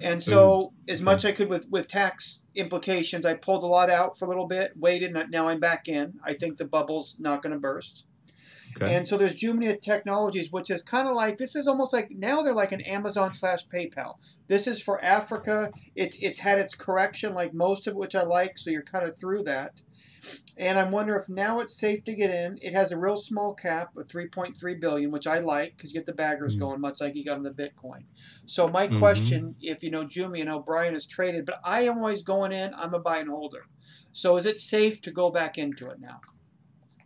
And 0.00 0.20
mm. 0.20 0.22
so 0.22 0.72
as 0.88 1.00
okay. 1.00 1.04
much 1.04 1.24
I 1.24 1.32
could 1.32 1.48
with 1.48 1.68
with 1.70 1.88
tax 1.88 2.46
implications, 2.54 3.26
I 3.26 3.34
pulled 3.34 3.62
a 3.62 3.66
lot 3.66 3.90
out 3.90 4.18
for 4.18 4.24
a 4.24 4.28
little 4.28 4.46
bit, 4.46 4.72
waited, 4.76 5.14
and 5.14 5.30
now 5.30 5.48
I'm 5.48 5.60
back 5.60 5.88
in. 5.88 6.18
I 6.24 6.34
think 6.34 6.56
the 6.56 6.64
bubble's 6.64 7.18
not 7.18 7.42
going 7.42 7.52
to 7.52 7.58
burst. 7.58 8.06
Okay. 8.76 8.94
And 8.94 9.06
so 9.06 9.18
there's 9.18 9.34
Jumia 9.34 9.80
Technologies, 9.80 10.50
which 10.50 10.70
is 10.70 10.82
kind 10.82 11.06
of 11.06 11.14
like 11.14 11.36
this 11.36 11.54
is 11.54 11.66
almost 11.66 11.92
like 11.92 12.10
now 12.10 12.42
they're 12.42 12.54
like 12.54 12.72
an 12.72 12.80
Amazon 12.82 13.32
slash 13.32 13.66
PayPal. 13.66 14.14
This 14.48 14.66
is 14.66 14.80
for 14.80 15.02
Africa. 15.04 15.70
It's 15.94 16.16
it's 16.20 16.38
had 16.38 16.58
its 16.58 16.74
correction 16.74 17.34
like 17.34 17.52
most 17.52 17.86
of 17.86 17.94
which 17.94 18.14
I 18.14 18.22
like, 18.22 18.58
so 18.58 18.70
you're 18.70 18.82
kind 18.82 19.04
of 19.04 19.18
through 19.18 19.42
that. 19.44 19.82
And 20.56 20.78
I'm 20.78 20.90
wondering 20.92 21.20
if 21.20 21.28
now 21.28 21.60
it's 21.60 21.78
safe 21.78 22.04
to 22.04 22.14
get 22.14 22.30
in. 22.30 22.58
It 22.60 22.72
has 22.74 22.92
a 22.92 22.98
real 22.98 23.16
small 23.16 23.54
cap 23.54 23.96
of 23.96 24.06
3.3 24.08 24.74
billion, 24.80 25.10
which 25.10 25.26
I 25.26 25.38
like 25.38 25.74
because 25.76 25.92
you 25.92 25.98
get 26.00 26.06
the 26.06 26.12
baggers 26.12 26.56
Mm. 26.56 26.60
going, 26.60 26.80
much 26.80 27.00
like 27.00 27.14
you 27.14 27.24
got 27.24 27.38
on 27.38 27.42
the 27.42 27.50
Bitcoin. 27.50 28.04
So 28.46 28.68
my 28.68 28.86
Mhm. 28.88 28.98
question, 28.98 29.54
if 29.60 29.82
you 29.82 29.90
know 29.90 30.04
Jumia, 30.04 30.38
you 30.38 30.44
know 30.44 30.60
Brian 30.60 30.94
is 30.94 31.06
traded, 31.06 31.46
but 31.46 31.58
I 31.64 31.82
am 31.82 31.98
always 31.98 32.22
going 32.22 32.52
in. 32.52 32.72
I'm 32.74 32.94
a 32.94 32.98
buy 33.00 33.18
and 33.18 33.30
holder. 33.30 33.62
So 34.12 34.36
is 34.36 34.46
it 34.46 34.58
safe 34.60 35.00
to 35.02 35.10
go 35.10 35.30
back 35.30 35.56
into 35.58 35.86
it 35.88 35.98
now? 36.00 36.20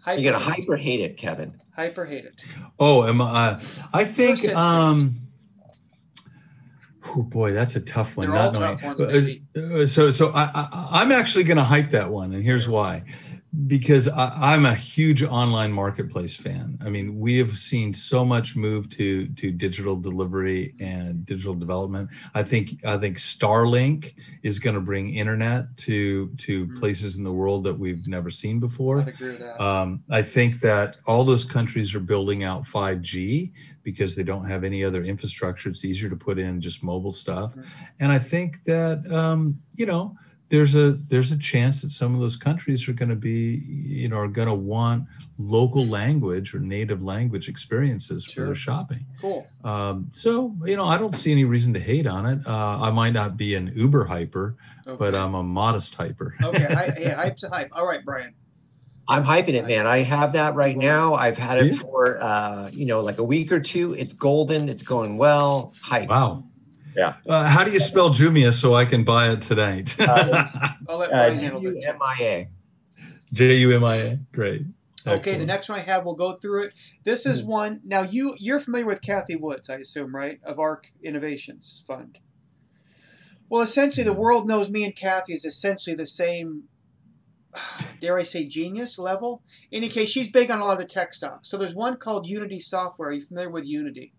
Hyper, 0.02 0.20
You're 0.20 0.32
gonna 0.32 0.44
hyper 0.44 0.76
hate 0.76 1.00
it, 1.00 1.16
Kevin. 1.16 1.56
hyper 1.74 2.04
hate 2.04 2.24
it. 2.24 2.34
Oh, 2.78 3.04
am 3.06 3.20
I? 3.20 3.54
I 3.92 4.04
think. 4.04 4.38
instinct. 4.44 4.56
Um, 4.56 5.25
oh 7.16 7.22
boy, 7.22 7.52
that's 7.52 7.76
a 7.76 7.80
tough 7.80 8.16
one. 8.16 8.26
They're 8.26 8.36
not 8.36 8.52
knowing. 8.54 8.98
ones. 8.98 9.28
Uh, 9.56 9.86
so, 9.86 10.10
so 10.10 10.30
I, 10.34 10.50
I, 10.54 10.88
I'm 11.02 11.12
actually 11.12 11.44
going 11.44 11.56
to 11.56 11.64
hype 11.64 11.90
that 11.90 12.10
one, 12.10 12.32
and 12.32 12.42
here's 12.42 12.68
why. 12.68 13.04
Because 13.64 14.08
I, 14.08 14.54
I'm 14.54 14.66
a 14.66 14.74
huge 14.74 15.22
online 15.22 15.72
marketplace 15.72 16.36
fan. 16.36 16.76
I 16.84 16.90
mean, 16.90 17.18
we 17.18 17.38
have 17.38 17.50
seen 17.52 17.92
so 17.92 18.24
much 18.24 18.56
move 18.56 18.90
to 18.90 19.28
to 19.28 19.52
digital 19.52 19.96
delivery 19.96 20.74
and 20.80 21.24
digital 21.24 21.54
development. 21.54 22.10
I 22.34 22.42
think 22.42 22.84
I 22.84 22.96
think 22.98 23.18
Starlink 23.18 24.14
is 24.42 24.58
going 24.58 24.74
to 24.74 24.80
bring 24.80 25.14
internet 25.14 25.76
to 25.78 26.28
to 26.38 26.66
Mhm. 26.66 26.74
places 26.74 27.16
in 27.16 27.22
the 27.24 27.32
world 27.32 27.62
that 27.64 27.78
we've 27.78 28.06
never 28.08 28.30
seen 28.30 28.58
before. 28.58 29.02
I'd 29.02 29.08
agree 29.08 29.30
with 29.30 29.40
that. 29.40 29.60
Um, 29.62 30.02
I 30.10 30.22
think 30.22 30.60
that 30.60 30.96
all 31.06 31.24
those 31.24 31.44
countries 31.44 31.94
are 31.94 32.00
building 32.00 32.42
out 32.42 32.66
5G 32.66 33.52
because 33.84 34.16
they 34.16 34.24
don't 34.24 34.46
have 34.48 34.64
any 34.64 34.82
other 34.82 35.02
infrastructure. 35.04 35.70
It's 35.70 35.84
easier 35.84 36.10
to 36.10 36.16
put 36.16 36.38
in 36.38 36.60
just 36.60 36.82
mobile 36.82 37.12
stuff, 37.12 37.54
Mhm. 37.56 37.64
and 38.00 38.12
I 38.12 38.18
think 38.18 38.64
that 38.64 39.10
um, 39.10 39.60
you 39.72 39.86
know 39.86 40.14
there's 40.48 40.74
a 40.76 40.92
there's 40.92 41.32
a 41.32 41.38
chance 41.38 41.82
that 41.82 41.90
some 41.90 42.14
of 42.14 42.20
those 42.20 42.36
countries 42.36 42.88
are 42.88 42.92
going 42.92 43.08
to 43.08 43.16
be 43.16 43.62
you 43.66 44.08
know 44.08 44.16
are 44.18 44.28
going 44.28 44.48
to 44.48 44.54
want 44.54 45.04
local 45.38 45.84
language 45.86 46.54
or 46.54 46.60
native 46.60 47.02
language 47.02 47.48
experiences 47.48 48.24
for 48.24 48.46
their 48.46 48.54
shopping. 48.54 49.04
cool. 49.20 49.46
Um, 49.64 50.06
so 50.10 50.54
you 50.64 50.76
know 50.76 50.86
I 50.86 50.98
don't 50.98 51.16
see 51.16 51.32
any 51.32 51.44
reason 51.44 51.74
to 51.74 51.80
hate 51.80 52.06
on 52.06 52.26
it. 52.26 52.46
Uh, 52.46 52.80
I 52.80 52.90
might 52.90 53.12
not 53.12 53.36
be 53.36 53.54
an 53.56 53.72
uber 53.74 54.04
hyper, 54.04 54.56
Okay. 54.86 54.96
but 54.98 55.14
I'm 55.14 55.34
a 55.34 55.42
modest 55.42 55.94
hyper. 55.96 56.34
okay. 56.42 56.66
I, 56.66 56.90
hey, 56.90 57.10
hype's 57.10 57.42
a 57.42 57.50
hype. 57.50 57.68
All 57.72 57.86
right, 57.86 58.04
Brian. 58.04 58.32
I'm 59.08 59.22
hyping 59.24 59.54
it, 59.54 59.66
man. 59.66 59.86
I 59.86 59.98
have 59.98 60.32
that 60.32 60.54
right 60.56 60.76
now. 60.76 61.14
I've 61.14 61.38
had 61.38 61.58
it 61.58 61.66
Yeah. 61.72 61.78
for 61.78 62.20
uh, 62.22 62.70
you 62.72 62.86
know, 62.86 63.00
like 63.00 63.18
a 63.18 63.24
week 63.24 63.52
or 63.52 63.60
two. 63.60 63.94
It's 63.94 64.12
golden. 64.12 64.68
It's 64.68 64.82
going 64.82 65.16
well. 65.18 65.72
Hype. 65.82 66.08
Wow. 66.08 66.44
Yeah. 66.96 67.16
Uh, 67.28 67.46
how 67.46 67.62
do 67.62 67.70
you 67.70 67.78
spell 67.78 68.08
Jumia 68.10 68.52
so 68.52 68.74
I 68.74 68.86
can 68.86 69.04
buy 69.04 69.28
it 69.30 69.42
tonight? 69.42 69.94
I'll 70.00 70.96
let 70.96 71.10
Uh, 71.10 71.28
Brian 71.28 71.38
handle 71.38 71.60
that. 71.60 71.80
G-U-M-I-A. 71.82 72.48
J 73.32 73.56
U 73.56 73.72
M 73.74 73.84
I 73.84 73.96
A. 73.96 74.16
Great. 74.32 74.62
Okay, 75.06 75.36
the 75.36 75.46
next 75.46 75.68
one 75.68 75.78
I 75.78 75.82
have, 75.82 76.04
we'll 76.04 76.14
go 76.14 76.32
through 76.32 76.64
it. 76.64 76.76
This 77.04 77.26
is 77.26 77.44
one. 77.44 77.80
Now 77.84 78.02
you 78.02 78.34
you're 78.38 78.58
familiar 78.58 78.86
with 78.86 79.02
Cathie 79.02 79.36
Woods, 79.36 79.70
I 79.70 79.76
assume, 79.76 80.16
right? 80.16 80.40
Of 80.42 80.58
ARK 80.58 80.90
Innovations 81.02 81.84
Fund. 81.86 82.18
Well, 83.48 83.62
essentially, 83.62 84.02
the 84.04 84.12
world 84.12 84.48
knows 84.48 84.68
me 84.68 84.84
and 84.84 84.96
Cathie 84.96 85.34
is 85.34 85.44
essentially 85.44 85.94
the 85.94 86.06
same. 86.06 86.64
Dare 88.00 88.18
I 88.18 88.24
say 88.24 88.46
genius 88.46 88.98
level? 88.98 89.42
In 89.70 89.78
any 89.78 89.88
case, 89.88 90.10
she's 90.10 90.28
big 90.28 90.50
on 90.50 90.58
a 90.60 90.64
lot 90.64 90.72
of 90.72 90.78
the 90.78 90.84
tech 90.86 91.14
stocks. 91.14 91.48
So 91.48 91.56
there's 91.56 91.74
one 91.74 91.96
called 91.98 92.26
Unity 92.26 92.58
Software. 92.58 93.10
Are 93.10 93.12
you 93.12 93.20
familiar 93.20 93.50
with 93.50 93.66
Unity? 93.66 94.12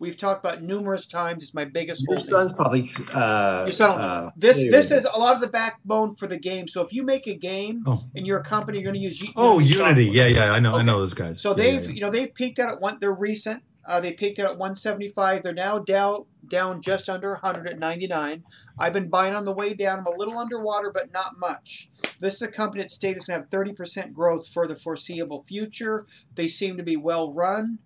We've 0.00 0.16
talked 0.16 0.44
about 0.44 0.60
numerous 0.60 1.06
times. 1.06 1.44
It's 1.44 1.54
my 1.54 1.64
biggest. 1.64 2.02
Your 2.02 2.16
holding. 2.16 2.30
son's 2.32 2.52
probably 2.52 2.90
uh, 3.14 3.62
Your 3.66 3.72
son- 3.72 3.98
uh, 4.00 4.30
This 4.36 4.56
familiar 4.58 4.72
this 4.72 4.90
is 4.90 5.04
a 5.06 5.18
lot 5.18 5.34
of 5.36 5.40
the 5.40 5.48
backbone 5.48 6.16
for 6.16 6.26
the 6.26 6.38
game. 6.38 6.66
So 6.68 6.82
if 6.82 6.92
you 6.92 7.04
make 7.04 7.26
a 7.26 7.34
game 7.34 7.84
Oh. 7.86 8.04
and 8.14 8.26
you're 8.26 8.40
a 8.40 8.42
company, 8.44 8.78
you're 8.78 8.84
going 8.92 9.00
to 9.00 9.06
use. 9.06 9.22
U- 9.22 9.32
Oh, 9.36 9.58
Unity. 9.60 9.74
software. 9.76 9.98
Yeah, 10.00 10.26
yeah. 10.26 10.52
I 10.52 10.60
know. 10.60 10.74
I 10.74 10.82
know 10.82 10.98
those 10.98 11.14
guys. 11.14 11.40
So 11.40 11.50
Yeah, 11.50 11.54
they've 11.56 11.82
yeah, 11.82 11.88
yeah. 11.88 11.94
you 11.94 12.00
know 12.00 12.10
they've 12.10 12.34
peaked 12.34 12.58
out 12.58 12.72
at 12.74 12.80
one. 12.80 12.98
They're 13.00 13.14
recent. 13.14 13.62
Uh, 13.86 14.00
they 14.00 14.12
peaked 14.12 14.38
out 14.38 14.46
at 14.46 14.58
175. 14.58 15.42
They're 15.42 15.52
now 15.52 15.78
down 15.78 16.24
down 16.48 16.80
just 16.82 17.08
under 17.08 17.30
100 17.32 17.66
at 17.68 17.78
99. 17.78 18.42
I've 18.78 18.92
been 18.92 19.08
buying 19.08 19.34
on 19.34 19.44
the 19.44 19.52
way 19.52 19.74
down. 19.74 20.00
I'm 20.00 20.06
a 20.06 20.16
little 20.18 20.36
underwater, 20.38 20.90
but 20.92 21.12
not 21.12 21.38
much. 21.38 21.88
This 22.20 22.34
is 22.36 22.42
a 22.42 22.50
company 22.50 22.82
that 22.82 22.90
stated 22.90 23.18
is 23.18 23.26
going 23.26 23.42
to 23.42 23.56
have 23.58 23.66
30% 23.66 24.12
growth 24.12 24.48
for 24.48 24.66
the 24.66 24.76
foreseeable 24.76 25.44
future. 25.44 26.06
They 26.34 26.48
seem 26.48 26.76
to 26.78 26.82
be 26.82 26.96
well 26.96 27.32
run, 27.32 27.78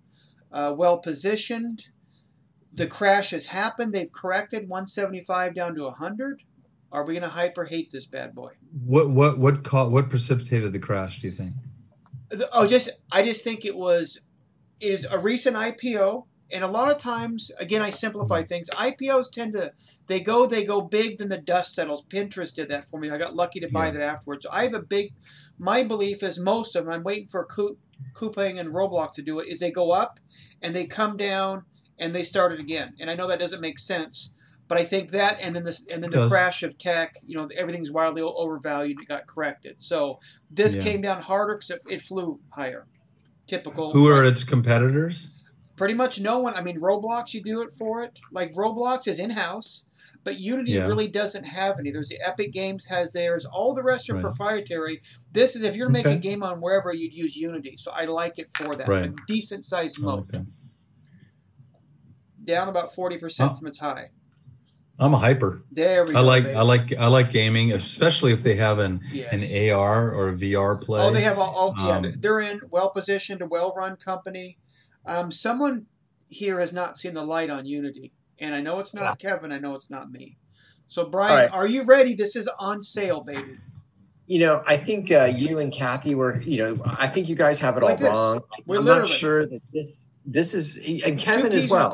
uh, 0.53 0.75
well 0.77 0.99
positioned. 0.99 1.89
The 2.79 2.87
crash 2.87 3.31
has 3.31 3.47
happened. 3.47 3.93
They've 3.93 4.13
corrected 4.13 4.69
175 4.69 5.55
down 5.55 5.75
to 5.75 5.83
100. 5.85 6.43
Are 6.91 7.05
we 7.05 7.15
going 7.15 7.23
to 7.23 7.29
hyper 7.29 7.65
hate 7.65 7.91
this 7.91 8.07
bad 8.07 8.35
boy? 8.35 8.53
What 8.85 9.11
what 9.11 9.39
what 9.39 9.63
caught 9.63 9.91
what 9.91 10.09
precipitated 10.09 10.73
the 10.73 10.79
crash? 10.79 11.21
Do 11.21 11.27
you 11.27 11.33
think? 11.33 11.55
The- 12.31 12.49
Oh, 12.53 12.67
just 12.67 12.91
I 13.13 13.23
just 13.23 13.45
think 13.45 13.65
it 13.65 13.77
was 13.77 14.27
is 14.81 15.05
a 15.05 15.19
recent 15.19 15.57
IPO, 15.57 16.25
and 16.51 16.65
a 16.65 16.69
lot 16.69 16.91
of 16.91 16.99
times, 16.99 17.51
again, 17.59 17.83
I 17.83 17.91
simplify 17.91 18.41
mm-hmm. 18.41 18.49
things. 18.49 18.71
IPOs 18.71 19.31
tend 19.31 19.55
to 19.55 19.73
they 20.07 20.21
go 20.21 20.47
they 20.47 20.65
go 20.65 20.81
big, 20.81 21.19
then 21.19 21.29
the 21.29 21.39
dust 21.39 21.75
settles. 21.75 22.05
Pinterest 22.05 22.55
did 22.55 22.71
that 22.71 22.85
for 22.85 22.99
me. 22.99 23.11
I 23.11 23.19
got 23.19 23.37
lucky 23.37 23.61
to 23.61 23.69
buy 23.71 23.87
Yeah. 23.87 23.93
that 23.93 24.03
afterwards. 24.03 24.45
So 24.45 24.51
I 24.53 24.63
have 24.63 24.75
a 24.75 24.83
big. 24.83 25.13
My 25.59 25.83
belief 25.83 26.23
is 26.23 26.39
most 26.39 26.75
of 26.75 26.85
them. 26.85 26.95
I'm 26.95 27.03
waiting 27.03 27.29
for 27.29 27.47
Coupang 28.15 28.59
and 28.59 28.73
Roblox 28.73 29.13
to 29.15 29.23
do 29.23 29.41
it. 29.41 29.49
Is 29.49 29.61
they 29.61 29.73
go 29.73 29.91
up 29.91 30.21
and 30.63 30.75
they 30.75 30.87
come 30.87 31.17
down 31.17 31.65
and 31.99 32.15
they 32.15 32.23
started 32.23 32.61
again. 32.61 32.95
And 33.01 33.11
I 33.11 33.15
know 33.15 33.27
that 33.29 33.39
doesn't 33.41 33.61
make 33.61 33.79
sense. 33.79 34.35
But 34.69 34.77
I 34.77 34.85
think 34.85 35.13
that, 35.13 35.39
and 35.41 35.57
then 35.57 35.65
this, 35.65 35.87
and 35.87 36.03
then 36.03 36.11
It 36.11 36.13
the 36.13 36.19
does. 36.25 36.31
crash 36.31 36.63
of 36.63 36.77
tech, 36.77 37.17
you 37.27 37.37
know, 37.39 37.49
everything's 37.57 37.91
wildly 37.91 38.21
overvalued. 38.21 38.99
It 39.01 39.09
got 39.09 39.27
corrected. 39.27 39.81
So 39.81 40.19
this 40.51 40.75
Yeah. 40.75 40.83
came 40.83 41.01
down 41.01 41.23
harder 41.23 41.55
because 41.55 41.71
it, 41.71 41.81
it 41.89 42.03
flew 42.03 42.39
higher. 42.53 42.87
Typical. 43.47 43.93
Who 43.93 44.07
are 44.09 44.23
its 44.25 44.45
competitors? 44.45 45.29
Pretty 45.77 45.95
much 45.95 46.21
no 46.21 46.39
one. 46.41 46.53
I 46.55 46.61
mean, 46.61 46.81
Roblox, 46.81 47.33
you 47.33 47.43
do 47.43 47.63
it 47.63 47.73
for 47.73 48.03
it. 48.03 48.19
Like 48.31 48.53
Roblox 48.53 49.09
is 49.09 49.19
in 49.19 49.31
house, 49.31 49.87
but 50.23 50.39
Unity 50.39 50.73
Yeah. 50.73 50.87
really 50.87 51.09
doesn't 51.09 51.45
have 51.45 51.79
any. 51.79 51.91
There's 51.91 52.11
the 52.11 52.21
Epic 52.21 52.53
Games 52.53 52.85
has 52.87 53.13
theirs. 53.15 53.47
All 53.47 53.73
the 53.73 53.83
rest 53.83 54.11
are 54.11 54.15
Right. 54.17 54.23
proprietary. 54.23 55.01
This 55.33 55.57
is 55.57 55.63
if 55.63 55.77
you're 55.77 55.89
making 55.89 56.13
a 56.13 56.17
game 56.17 56.43
on 56.43 56.61
wherever 56.61 56.93
you'd 56.93 57.15
use 57.15 57.37
Unity. 57.37 57.77
So 57.79 57.91
I 57.91 58.05
like 58.05 58.39
it 58.39 58.49
for 58.55 58.75
that. 58.75 58.87
Right. 58.87 59.07
A 59.11 59.15
decent 59.27 59.65
sized 59.65 59.99
oh, 60.01 60.05
moat. 60.05 60.27
Okay. 60.35 60.45
Down 62.49 62.69
about 62.69 62.95
forty 62.95 63.19
percent 63.19 63.53
Oh. 63.53 63.55
from 63.57 63.69
its 63.69 63.79
high. 63.79 64.09
I'm 64.99 65.13
a 65.13 65.19
hyper. 65.19 65.63
There 65.71 66.03
we 66.05 66.11
I 66.11 66.13
go. 66.15 66.23
like 66.23 66.45
baby. 66.45 66.57
I 66.57 66.63
like 66.63 66.97
I 66.97 67.07
like 67.09 67.31
gaming, 67.31 67.73
especially 67.73 68.33
if 68.33 68.43
they 68.43 68.55
have 68.57 68.79
an 68.79 69.03
Yes. 69.13 69.33
an 69.35 69.71
AR 69.71 70.11
or 70.13 70.31
a 70.31 70.33
VR 70.35 70.81
play. 70.81 71.03
Oh, 71.03 71.11
they 71.13 71.21
have 71.21 71.39
all. 71.39 71.55
all 71.55 71.75
yeah, 71.87 71.99
Um, 71.99 72.15
they're 72.19 72.41
in 72.41 72.63
well 72.71 72.89
positioned, 72.91 73.43
a 73.43 73.47
well 73.47 73.75
run 73.77 73.97
company. 73.97 74.57
Um, 75.05 75.31
someone 75.31 75.87
here 76.31 76.59
has 76.59 76.73
not 76.73 76.97
seen 76.97 77.13
the 77.13 77.23
light 77.25 77.51
on 77.51 77.67
Unity, 77.67 78.13
and 78.39 78.55
I 78.55 78.63
know 78.63 78.79
it's 78.79 78.95
not 78.95 79.19
Kevin. 79.19 79.53
I 79.53 79.59
know 79.59 79.75
it's 79.75 79.91
not 79.91 80.11
me. 80.11 80.39
So 80.87 81.05
Brian, 81.05 81.31
All 81.33 81.37
right. 81.37 81.53
are 81.53 81.67
you 81.67 81.83
ready? 81.83 82.15
This 82.15 82.35
is 82.35 82.49
on 82.59 82.83
sale, 82.83 83.21
baby. 83.21 83.57
You 84.27 84.39
know, 84.41 84.63
I 84.67 84.79
think 84.79 85.13
uh, 85.13 85.31
you 85.35 85.59
and 85.59 85.71
Cathie 85.73 86.15
were. 86.15 86.41
You 86.43 86.59
know, 86.59 86.83
I 86.99 87.09
think 87.09 87.29
you 87.29 87.35
guys 87.35 87.61
have 87.61 87.77
it 87.77 87.83
Like 87.83 87.93
all 87.93 87.97
this. 87.99 88.09
wrong. 88.09 88.41
We're 88.67 88.79
I'm 88.79 88.85
literally- 88.87 89.09
not 89.11 89.11
sure 89.11 89.45
that 89.47 89.61
this 89.73 90.07
this 90.27 90.55
is 90.55 90.77
and 91.05 91.19
Kevin 91.19 91.51
peas 91.53 91.65
as 91.65 91.71
in 91.71 91.71
a 91.71 91.75
well. 91.75 91.91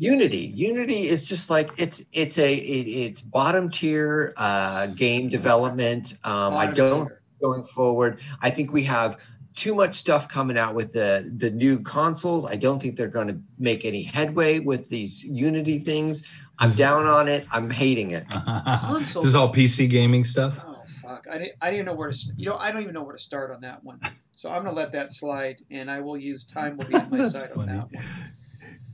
Pod. 0.00 0.12
Unity. 0.12 0.52
Unity 0.54 1.08
is 1.08 1.28
just 1.28 1.50
like 1.50 1.70
it's 1.76 2.04
it's 2.12 2.38
a 2.38 2.54
it, 2.54 2.88
it's 2.88 3.20
bottom 3.20 3.68
tier 3.68 4.32
uh, 4.36 4.86
game 4.86 5.28
development. 5.28 6.14
Um, 6.24 6.54
I 6.54 6.70
don't 6.72 7.06
tier. 7.08 7.22
going 7.40 7.64
forward. 7.64 8.20
I 8.42 8.50
think 8.50 8.72
we 8.72 8.84
have 8.84 9.18
too 9.54 9.74
much 9.74 9.94
stuff 9.94 10.28
coming 10.28 10.56
out 10.56 10.74
with 10.74 10.92
the 10.92 11.30
the 11.36 11.50
new 11.50 11.80
consoles. 11.80 12.46
I 12.46 12.56
don't 12.56 12.80
think 12.80 12.96
they're 12.96 13.08
going 13.08 13.28
to 13.28 13.38
make 13.58 13.84
any 13.84 14.02
headway 14.02 14.58
with 14.58 14.88
these 14.88 15.24
Unity 15.24 15.78
things. 15.78 16.30
I'm 16.58 16.70
down 16.72 17.06
on 17.06 17.28
it. 17.28 17.46
I'm 17.50 17.70
hating 17.70 18.10
it. 18.10 18.24
this 18.28 19.16
is 19.16 19.34
all 19.34 19.52
PC 19.52 19.88
gaming 19.88 20.24
stuff. 20.24 20.60
Oh 20.64 20.82
fuck! 20.86 21.26
I 21.30 21.38
didn't. 21.38 21.54
I 21.62 21.70
didn't 21.70 21.86
know 21.86 21.94
where 21.94 22.10
to. 22.10 22.18
You 22.36 22.46
know, 22.46 22.56
I 22.56 22.70
don't 22.70 22.82
even 22.82 22.94
know 22.94 23.02
where 23.02 23.16
to 23.16 23.22
start 23.22 23.50
on 23.50 23.62
that 23.62 23.82
one. 23.82 24.00
So 24.32 24.50
I'm 24.50 24.64
gonna 24.64 24.76
let 24.76 24.92
that 24.92 25.10
slide, 25.10 25.62
and 25.70 25.90
I 25.90 26.00
will 26.00 26.16
use 26.16 26.44
time 26.44 26.76
will 26.76 26.86
be 26.86 26.94
on 26.94 27.10
my 27.10 27.16
That's 27.18 27.40
side 27.40 27.56
on 27.56 27.66
that 27.66 27.92
one. 27.92 28.04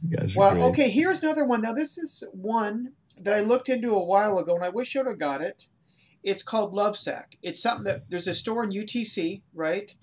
You 0.03 0.17
guys 0.17 0.35
Well, 0.37 0.53
great. 0.53 0.65
okay. 0.65 0.91
Here's 0.91 1.23
another 1.23 1.45
one. 1.45 1.63
Now 1.63 1.73
this 1.73 1.99
is 1.99 2.25
one 2.33 2.93
that 3.19 3.35
I 3.35 3.41
looked 3.41 3.69
into 3.69 3.95
a 3.95 4.05
while 4.05 4.39
ago, 4.39 4.55
and 4.55 4.65
I 4.65 4.69
wish 4.69 4.95
I 4.95 5.01
would 5.01 5.09
have 5.09 5.19
got 5.19 5.41
it. 5.41 5.67
It's 6.23 6.43
called 6.43 6.75
Lovesac. 6.75 7.37
It's 7.43 7.63
something 7.63 7.85
that 7.85 8.11
there's 8.11 8.27
a 8.27 8.35
store 8.35 8.65
in 8.65 8.71
UTC, 8.71 9.43
right? 9.55 9.95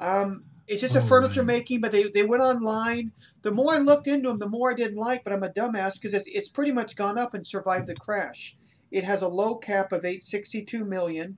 Um, 0.00 0.44
it's 0.66 0.80
just 0.80 0.96
a 0.96 1.00
Oh, 1.00 1.02
furniture 1.02 1.40
right. 1.40 1.46
making, 1.48 1.80
but 1.80 1.92
they, 1.92 2.04
they 2.04 2.22
went 2.22 2.42
online. 2.42 3.12
The 3.42 3.50
more 3.52 3.74
I 3.74 3.78
looked 3.78 4.06
into 4.06 4.28
them, 4.28 4.38
the 4.38 4.48
more 4.48 4.70
I 4.70 4.74
didn't 4.74 4.98
like. 4.98 5.24
But 5.24 5.32
I'm 5.32 5.42
a 5.42 5.50
dumbass 5.50 5.94
because 6.00 6.14
it's, 6.14 6.26
it's 6.28 6.48
pretty 6.48 6.72
much 6.72 6.96
gone 6.96 7.18
up 7.18 7.34
and 7.34 7.46
survived 7.46 7.86
the 7.88 7.94
crash. 7.96 8.56
It 8.90 9.04
has 9.04 9.20
a 9.22 9.28
low 9.28 9.56
cap 9.56 9.92
of 9.92 10.04
862 10.04 10.84
million. 10.84 11.36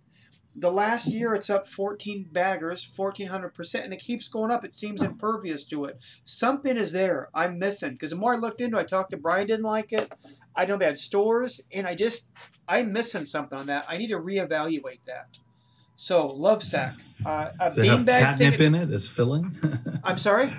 The 0.58 0.72
last 0.72 1.08
year, 1.08 1.34
it's 1.34 1.50
up 1.50 1.66
14 1.66 2.28
baggers, 2.32 2.88
1400 2.96 3.52
percent, 3.52 3.84
and 3.84 3.92
it 3.92 4.00
keeps 4.00 4.26
going 4.28 4.50
up. 4.50 4.64
It 4.64 4.72
seems 4.72 5.02
impervious 5.02 5.64
to 5.64 5.84
it. 5.84 6.00
Something 6.24 6.76
is 6.76 6.92
there. 6.92 7.28
I'm 7.34 7.58
missing 7.58 7.92
because 7.92 8.10
the 8.10 8.16
more 8.16 8.32
I 8.32 8.36
looked 8.36 8.60
into, 8.62 8.78
it, 8.78 8.80
I 8.80 8.84
talked 8.84 9.10
to 9.10 9.16
Brian. 9.18 9.46
Didn't 9.46 9.64
like 9.64 9.92
it. 9.92 10.10
I 10.54 10.64
know 10.64 10.76
they 10.78 10.86
had 10.86 10.98
stores, 10.98 11.60
and 11.72 11.86
I 11.86 11.94
just 11.94 12.30
I'm 12.66 12.92
missing 12.92 13.26
something 13.26 13.58
on 13.58 13.66
that. 13.66 13.84
I 13.88 13.98
need 13.98 14.08
to 14.08 14.18
reevaluate 14.18 15.04
that. 15.06 15.38
So 15.94 16.30
Lovesac, 16.30 16.94
uh, 17.24 17.50
a 17.58 17.64
Does 17.64 17.78
it 17.78 17.86
have 17.86 18.00
beanbag 18.00 18.36
thing. 18.36 18.50
catnip 18.52 18.60
in 18.60 18.74
it 18.74 18.90
as 18.90 19.08
filling? 19.08 19.50
I'm 20.04 20.18
sorry. 20.18 20.50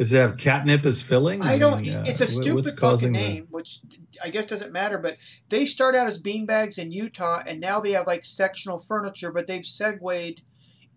Does 0.00 0.14
it 0.14 0.16
have 0.16 0.38
catnip 0.38 0.86
as 0.86 1.02
filling? 1.02 1.42
I 1.42 1.58
don't. 1.58 1.82
mean, 1.82 1.94
uh, 1.94 2.04
it's 2.06 2.22
a 2.22 2.26
stupid 2.26 2.54
what's 2.54 2.70
fucking 2.70 2.80
causing 2.80 3.12
the- 3.12 3.18
name, 3.18 3.48
which 3.50 3.80
I 4.24 4.30
guess 4.30 4.46
doesn't 4.46 4.72
matter. 4.72 4.96
But 4.96 5.18
they 5.50 5.66
start 5.66 5.94
out 5.94 6.06
as 6.06 6.18
beanbags 6.18 6.78
in 6.78 6.90
Utah, 6.90 7.42
and 7.46 7.60
now 7.60 7.80
they 7.80 7.90
have 7.90 8.06
like 8.06 8.24
sectional 8.24 8.78
furniture, 8.78 9.30
but 9.30 9.46
they've 9.46 9.66
segued 9.66 10.40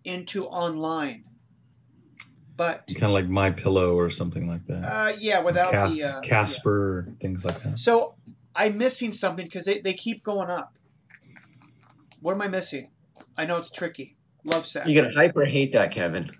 into 0.04 0.46
online. 0.46 1.24
But 2.56 2.86
kind 2.98 3.04
of 3.04 3.10
like 3.10 3.28
MyPillow 3.28 3.94
or 3.94 4.08
something 4.08 4.48
like 4.48 4.64
that. 4.68 4.82
uh, 4.82 5.12
yeah, 5.18 5.42
without 5.42 5.72
Cas- 5.72 5.94
the 5.94 6.04
uh, 6.04 6.20
Casper, 6.22 7.06
things 7.20 7.44
like 7.44 7.62
that. 7.62 7.76
So 7.78 8.14
I'm 8.56 8.78
missing 8.78 9.12
something 9.12 9.44
because 9.44 9.66
they, 9.66 9.80
they 9.80 9.92
keep 9.92 10.24
going 10.24 10.48
up. 10.48 10.72
What 12.22 12.32
am 12.32 12.40
I 12.40 12.48
missing? 12.48 12.88
I 13.36 13.44
know 13.44 13.58
it's 13.58 13.70
tricky. 13.70 14.16
Lovesac. 14.46 14.86
You're 14.86 15.04
gonna 15.04 15.14
hyper 15.14 15.44
hate 15.44 15.74
that, 15.74 15.90
Kevin. 15.90 16.30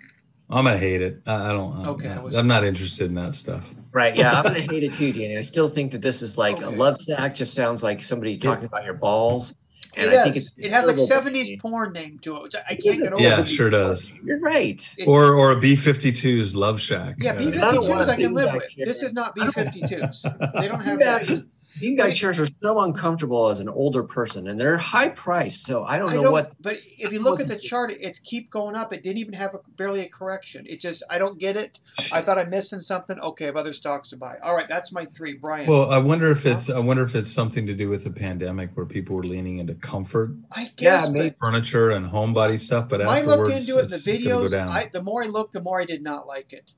I'm 0.51 0.65
gonna 0.65 0.77
hate 0.79 1.01
it. 1.03 1.23
I, 1.27 1.51
I 1.51 1.53
don't. 1.53 1.77
I'm, 1.77 1.89
Okay, 1.91 2.09
I 2.09 2.15
not, 2.17 2.25
was- 2.25 2.35
I'm 2.35 2.47
not 2.47 2.65
interested 2.65 3.07
in 3.07 3.15
that 3.15 3.35
stuff. 3.35 3.75
Right. 3.93 4.15
Yeah, 4.17 4.33
I'm 4.33 4.43
gonna 4.45 4.61
hate 4.71 4.83
it 4.85 4.95
too, 4.95 5.13
Danny. 5.13 5.39
I 5.39 5.41
still 5.41 5.69
think 5.69 5.93
that 5.93 6.03
this 6.03 6.21
is 6.23 6.37
like 6.37 6.61
a 6.61 6.67
Okay. 6.67 6.77
Lovesac. 6.77 7.35
Just 7.35 7.55
sounds 7.55 7.83
like 7.83 8.03
somebody 8.03 8.37
talking 8.37 8.67
about 8.67 8.85
your 8.85 8.95
balls. 8.95 9.55
And 9.97 10.11
it 10.11 10.19
I 10.19 10.23
think 10.25 10.35
does. 10.35 10.47
it's 10.49 10.59
It 10.59 10.73
has 10.73 10.87
like 10.89 10.97
terrible. 10.97 11.31
70s 11.31 11.61
porn 11.61 11.93
name 11.93 12.19
to 12.23 12.37
it, 12.39 12.43
which 12.43 12.55
I, 12.57 12.63
I 12.71 12.75
can't 12.75 12.99
get 13.01 13.13
a- 13.13 13.15
over. 13.15 13.23
Yeah, 13.23 13.41
it. 13.43 13.45
sure 13.47 13.71
does. 13.71 14.13
You're 14.25 14.41
right. 14.41 14.95
It- 14.99 15.07
Or 15.07 15.35
or 15.35 15.53
a 15.53 15.61
B-52's 15.61 16.55
Love 16.57 16.81
Shack. 16.81 17.17
Yeah, 17.21 17.35
Uh, 17.35 17.39
B 17.39 17.47
I 17.59 17.73
don't 17.73 17.89
want 17.89 18.05
fifty 18.07 18.07
twos 18.07 18.09
I 18.09 18.17
can 18.17 18.35
live 18.35 18.53
with. 18.55 18.69
chair. 18.71 18.87
This 18.87 19.03
is 19.05 19.15
not 19.15 19.35
B-52s. 19.37 20.53
They 20.61 20.67
don't 20.69 20.81
have 20.83 20.99
Beanbag- 20.99 21.27
that. 21.29 21.47
Beanbag 21.81 22.15
chairs 22.15 22.39
are 22.39 22.47
so 22.63 22.81
uncomfortable 22.81 23.49
as 23.49 23.61
an 23.61 23.69
older 23.69 24.03
person, 24.03 24.49
and 24.49 24.61
they're 24.61 24.77
high 24.79 25.09
priced. 25.09 25.67
So 25.67 25.85
I 25.85 25.99
don't 25.99 26.11
I 26.11 26.15
know 26.17 26.23
don't. 26.25 26.33
what. 26.33 26.53
But 26.61 26.81
if 26.99 27.13
you 27.13 27.21
look 27.23 27.41
at 27.41 27.49
the 27.49 27.57
chart, 27.57 27.93
it's 28.01 28.19
keep 28.19 28.51
going 28.51 28.77
up. 28.77 28.93
It 28.93 29.03
didn't 29.03 29.19
even 29.19 29.35
have 29.35 29.55
a, 29.55 29.61
barely 29.77 30.01
a 30.03 30.09
correction. 30.09 30.65
It's 30.69 30.83
just 30.83 31.03
I 31.11 31.19
don't 31.19 31.39
get 31.39 31.57
it. 31.57 31.81
I 32.13 32.21
thought 32.21 32.39
I'm 32.39 32.51
missing 32.51 32.81
something. 32.81 33.19
Okay, 33.19 33.45
I 33.45 33.47
have 33.47 33.57
other 33.57 33.73
stocks 33.73 34.11
to 34.11 34.17
buy. 34.17 34.37
All 34.43 34.55
right, 34.55 34.69
that's 34.69 34.93
my 34.93 35.05
three. 35.05 35.35
Brian, 35.35 35.67
Well, 35.67 35.91
I 35.91 35.99
wonder 35.99 36.31
if 36.31 36.47
it's 36.47 36.71
I 36.71 36.79
wonder 36.79 37.03
if 37.03 37.15
it's 37.15 37.31
something 37.31 37.67
to 37.67 37.75
do 37.75 37.89
with 37.89 38.05
the 38.05 38.11
pandemic 38.13 38.71
where 38.77 38.87
people 38.87 39.17
were 39.17 39.25
leaning 39.25 39.59
into 39.59 39.75
comfort 39.75 40.31
I 40.53 40.71
guess. 40.77 41.11
maybe. 41.11 41.35
furniture 41.41 41.91
and 41.91 42.07
homebody 42.07 42.59
stuff, 42.59 42.89
but 42.89 43.03
I 43.03 43.23
looked 43.23 43.51
into 43.51 43.79
it, 43.79 43.85
in 43.85 43.89
the 43.89 43.95
it's 43.97 44.05
gonna 44.05 44.19
go 44.21 44.41
videos. 44.45 44.51
down. 44.51 44.69
I, 44.69 44.89
the 44.93 45.03
more 45.03 45.23
I 45.23 45.27
looked, 45.27 45.53
the 45.55 45.63
more 45.63 45.81
I 45.81 45.85
did 45.85 46.03
not 46.03 46.27
like 46.27 46.53
it, 46.53 46.73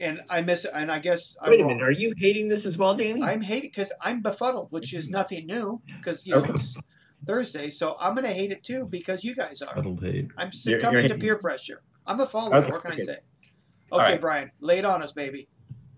and 0.00 0.20
I 0.30 0.42
miss 0.42 0.64
it. 0.64 0.70
And 0.74 0.90
I 0.90 0.98
guess 0.98 1.36
I'm 1.42 1.50
Wait 1.50 1.60
a 1.60 1.62
wrong. 1.64 1.72
minute. 1.74 1.84
Are 1.88 1.90
you 1.90 2.12
hating 2.18 2.48
this 2.48 2.66
as 2.66 2.76
well, 2.78 2.96
Danny? 2.96 3.22
I'm 3.22 3.40
hating 3.40 3.70
because 3.70 3.92
I'm 4.02 4.22
befuddled, 4.22 4.68
which 4.70 4.92
is 4.94 5.06
mm-hmm. 5.06 5.12
nothing 5.12 5.46
new 5.46 5.80
because 5.98 6.26
you 6.26 6.34
know 6.34 6.40
Okay. 6.40 6.52
it's 6.54 6.76
Thursday. 7.26 7.70
So 7.70 7.96
I'm 8.00 8.14
gonna 8.14 8.28
hate 8.28 8.50
it 8.52 8.62
too 8.62 8.86
because 8.90 9.24
you 9.24 9.34
guys 9.34 9.62
are. 9.62 9.74
Huddled 9.74 10.02
hate. 10.02 10.28
I'm 10.36 10.50
You're- 10.52 10.52
succumbing 10.52 10.92
you're 10.92 11.02
to 11.02 11.08
hating. 11.08 11.20
peer 11.20 11.38
pressure. 11.38 11.82
I'm 12.06 12.20
a 12.20 12.26
follower. 12.26 12.56
Okay, 12.56 12.70
What 12.70 12.82
can 12.82 12.92
I 12.92 12.96
say? 12.96 13.18
Okay, 13.92 14.02
right. 14.12 14.20
Brian, 14.20 14.50
lay 14.60 14.78
it 14.78 14.84
on 14.84 15.02
us, 15.02 15.12
baby. 15.12 15.48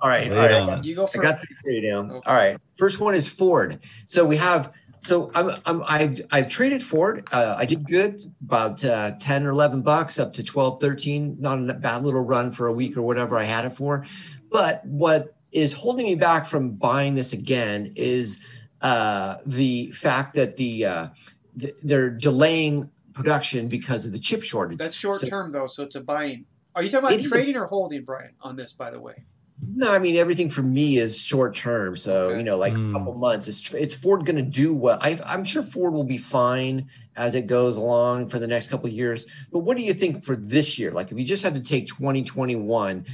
all 0.01 0.09
right. 0.09 0.31
Lay 0.31 0.39
All 0.39 0.45
it 0.45 0.49
right. 0.49 0.63
on 0.63 0.71
us. 0.71 0.85
You 0.87 0.95
go 0.95 1.05
I 1.05 1.07
first. 1.07 1.23
got 1.23 1.39
three 1.39 1.57
for 1.63 1.71
you 1.71 1.91
down. 1.91 2.11
Okay. 2.11 2.21
All 2.31 2.35
right. 2.35 2.59
First 2.77 3.01
one 3.01 3.15
is 3.15 3.29
Ford. 3.29 3.81
So 4.07 4.25
we 4.25 4.37
have. 4.37 4.73
So 5.01 5.31
I'm, 5.35 5.51
I'm 5.67 5.83
I've 5.87 6.21
I've 6.31 6.49
traded 6.49 6.83
Ford. 6.83 7.27
Uh, 7.33 7.55
I 7.59 7.65
did 7.65 7.87
good, 7.87 8.21
about 8.45 8.85
uh, 8.85 9.13
ten 9.19 9.47
or 9.47 9.51
eleven 9.51 9.83
bucks, 9.83 10.19
up 10.19 10.33
to 10.35 10.43
12, 10.45 10.81
13. 10.81 11.37
Not 11.41 11.69
a 11.71 11.75
bad 11.75 12.03
little 12.03 12.25
run 12.25 12.51
for 12.51 12.67
a 12.67 12.73
week 12.73 12.97
or 12.97 13.03
whatever 13.03 13.39
I 13.39 13.45
had 13.45 13.65
it 13.65 13.71
for. 13.71 14.05
But 14.51 14.85
what 14.85 15.35
is 15.53 15.73
holding 15.73 16.07
me 16.07 16.15
back 16.15 16.47
from 16.47 16.71
buying 16.73 17.15
this 17.15 17.33
again 17.33 17.93
is 17.97 18.45
uh, 18.83 19.37
the 19.47 19.91
fact 19.93 20.35
that 20.35 20.57
the 20.57 20.85
uh, 20.85 21.07
th- 21.59 21.75
they're 21.83 22.11
delaying 22.11 22.91
production 23.15 23.69
because 23.69 24.05
of 24.05 24.13
the 24.13 24.19
chip 24.19 24.43
shortage. 24.43 24.79
That's 24.79 24.97
short 24.97 25.21
So- 25.21 25.27
term 25.29 25.53
though, 25.53 25.67
so 25.67 25.83
it's 25.85 25.97
a 25.97 26.01
buying. 26.01 26.45
Are 26.75 26.83
you 26.83 26.91
talking 26.91 27.07
about 27.07 27.13
It 27.15 27.21
is 27.21 27.27
a- 27.27 27.31
trading 27.31 27.57
or 27.57 27.67
holding, 27.67 28.05
Brian? 28.05 28.33
On 28.43 28.55
this, 28.57 28.73
by 28.73 28.91
the 28.91 29.01
way. 29.01 29.25
No, 29.61 29.91
I 29.91 29.99
mean 29.99 30.17
everything 30.17 30.51
for 30.51 30.63
me 30.63 30.99
is 30.99 31.19
short 31.21 31.55
term. 31.55 31.97
So 31.97 32.29
Okay. 32.31 32.39
you 32.39 32.45
know, 32.45 32.57
like 32.57 32.75
Mm. 32.75 32.91
a 32.91 32.93
couple 32.93 33.15
months. 33.15 33.49
Is 33.49 33.75
is 33.75 33.95
Ford 33.95 34.25
going 34.25 34.37
to 34.37 34.43
do 34.43 34.75
well? 34.75 34.99
I, 35.01 35.19
I'm 35.27 35.45
sure 35.45 35.63
Ford 35.63 35.93
will 35.93 36.05
be 36.05 36.19
fine 36.19 36.89
as 37.17 37.35
it 37.35 37.47
goes 37.47 37.77
along 37.77 38.29
for 38.29 38.39
the 38.39 38.47
next 38.47 38.69
couple 38.69 38.87
of 38.87 38.93
years. 38.93 39.27
But 39.53 39.61
what 39.61 39.77
do 39.77 39.83
you 39.83 39.95
think 39.95 40.25
for 40.25 40.37
this 40.37 40.79
year? 40.79 40.93
Like, 40.93 41.11
if 41.11 41.19
you 41.19 41.25
just 41.25 41.43
had 41.43 41.55
to 41.55 41.61
take 41.61 41.89
2021, 41.89 43.05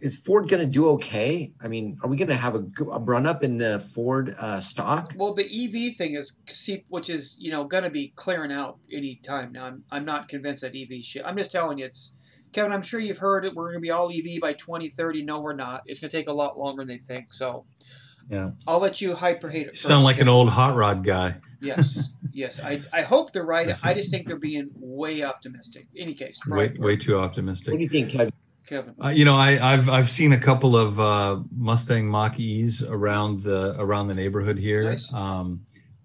is 0.00 0.16
Ford 0.16 0.48
going 0.48 0.60
to 0.60 0.66
do 0.66 0.88
okay? 0.90 1.52
I 1.62 1.68
mean, 1.68 1.98
are 2.02 2.08
we 2.08 2.16
going 2.16 2.28
to 2.28 2.34
have 2.34 2.54
a 2.54 2.60
run 3.00 3.26
up 3.26 3.44
in 3.44 3.58
the 3.58 3.78
Ford 3.80 4.34
uh, 4.38 4.58
stock? 4.60 5.14
Well, 5.18 5.34
the 5.34 5.44
EV 5.44 5.94
thing 5.96 6.14
is, 6.14 6.38
see, 6.48 6.84
which 6.88 7.10
is 7.10 7.36
you 7.38 7.50
know 7.50 7.64
going 7.64 7.84
to 7.84 7.90
be 7.90 8.14
clearing 8.16 8.50
out 8.52 8.78
any 8.90 9.16
time 9.16 9.52
now. 9.52 9.66
I'm 9.66 9.84
I'm 9.90 10.06
not 10.06 10.28
convinced 10.28 10.62
that 10.62 10.74
EV 10.74 11.02
shit. 11.02 11.22
I'm 11.26 11.36
just 11.36 11.52
telling 11.52 11.76
you, 11.78 11.84
it's 11.84 12.14
Kevin. 12.52 12.72
I'm 12.72 12.82
sure 12.82 13.00
you've 13.00 13.18
heard 13.18 13.44
it. 13.44 13.54
We're 13.54 13.66
going 13.66 13.76
to 13.76 13.80
be 13.80 13.90
all 13.90 14.10
EV 14.10 14.40
by 14.40 14.52
2030. 14.54 15.22
No, 15.22 15.40
we're 15.40 15.54
not. 15.54 15.82
It's 15.86 16.00
going 16.00 16.10
to 16.10 16.16
take 16.16 16.28
a 16.28 16.32
lot 16.32 16.58
longer 16.58 16.84
than 16.84 16.96
they 16.96 16.98
think. 16.98 17.32
So 17.32 17.64
Yeah. 18.28 18.50
I'll 18.66 18.80
let 18.80 19.00
you 19.00 19.14
hyper 19.14 19.48
hate 19.48 19.66
it. 19.66 19.74
You 19.74 19.78
sound 19.78 20.00
first, 20.00 20.04
like 20.04 20.20
an 20.20 20.28
old 20.28 20.50
hot 20.50 20.74
rod 20.76 21.04
guy. 21.04 21.36
Yes, 21.60 22.12
yes. 22.32 22.60
I, 22.60 22.82
I 22.92 23.02
hope 23.02 23.32
they're 23.32 23.44
right. 23.44 23.68
I 23.84 23.94
just 23.94 24.10
think 24.10 24.26
they're 24.26 24.36
being 24.36 24.68
way 24.76 25.22
optimistic. 25.22 25.86
any 25.96 26.14
case, 26.14 26.40
Way 26.46 26.68
Brian, 26.68 26.82
way 26.82 26.96
too 26.96 27.18
optimistic. 27.18 27.72
What 27.72 27.78
do 27.78 27.82
you 27.84 27.88
think, 27.90 28.10
Kevin? 28.10 28.32
Kevin. 28.66 28.94
Uh, 29.02 29.08
you 29.08 29.24
know, 29.24 29.36
I, 29.36 29.72
I've 29.72 29.90
I've 29.90 30.08
seen 30.08 30.32
a 30.32 30.38
couple 30.38 30.76
of 30.76 30.98
uh, 31.00 31.40
Mustang 31.56 32.06
Mach 32.06 32.38
E's 32.38 32.82
around 32.82 33.40
the 33.40 33.74
around 33.78 34.06
the 34.06 34.14
neighborhood 34.14 34.58
here. 34.58 34.90
Nice. 34.90 35.12
Um, 35.12 35.62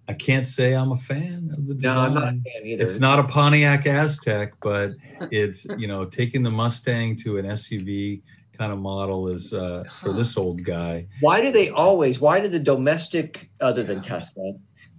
I 0.08 0.14
can't 0.14 0.46
say 0.46 0.74
I'm 0.74 0.92
a 0.92 0.96
fan 0.96 1.50
of 1.56 1.66
the 1.66 1.74
design. 1.74 1.74
No, 1.74 1.74
design. 1.74 2.06
I'm 2.06 2.14
not 2.14 2.24
a 2.24 2.28
fan 2.60 2.66
either. 2.66 2.84
It's 2.84 3.00
not 3.00 3.18
a 3.18 3.24
Pontiac 3.24 3.84
Aztek, 3.84 4.52
but 4.62 4.92
it's 5.30 5.64
you 5.76 5.88
know 5.88 6.04
taking 6.04 6.42
the 6.42 6.50
Mustang 6.50 7.16
to 7.16 7.38
an 7.38 7.46
SUV 7.46 8.22
kind 8.56 8.72
of 8.72 8.78
model 8.78 9.28
is 9.28 9.52
uh, 9.52 9.84
for 10.00 10.12
this 10.12 10.36
old 10.36 10.62
guy. 10.64 11.06
Why 11.20 11.40
do 11.40 11.50
they 11.50 11.70
always? 11.70 12.20
Why 12.20 12.40
do 12.40 12.48
the 12.48 12.58
domestic, 12.58 13.50
other 13.60 13.82
than 13.82 14.00
Tesla, 14.00 14.52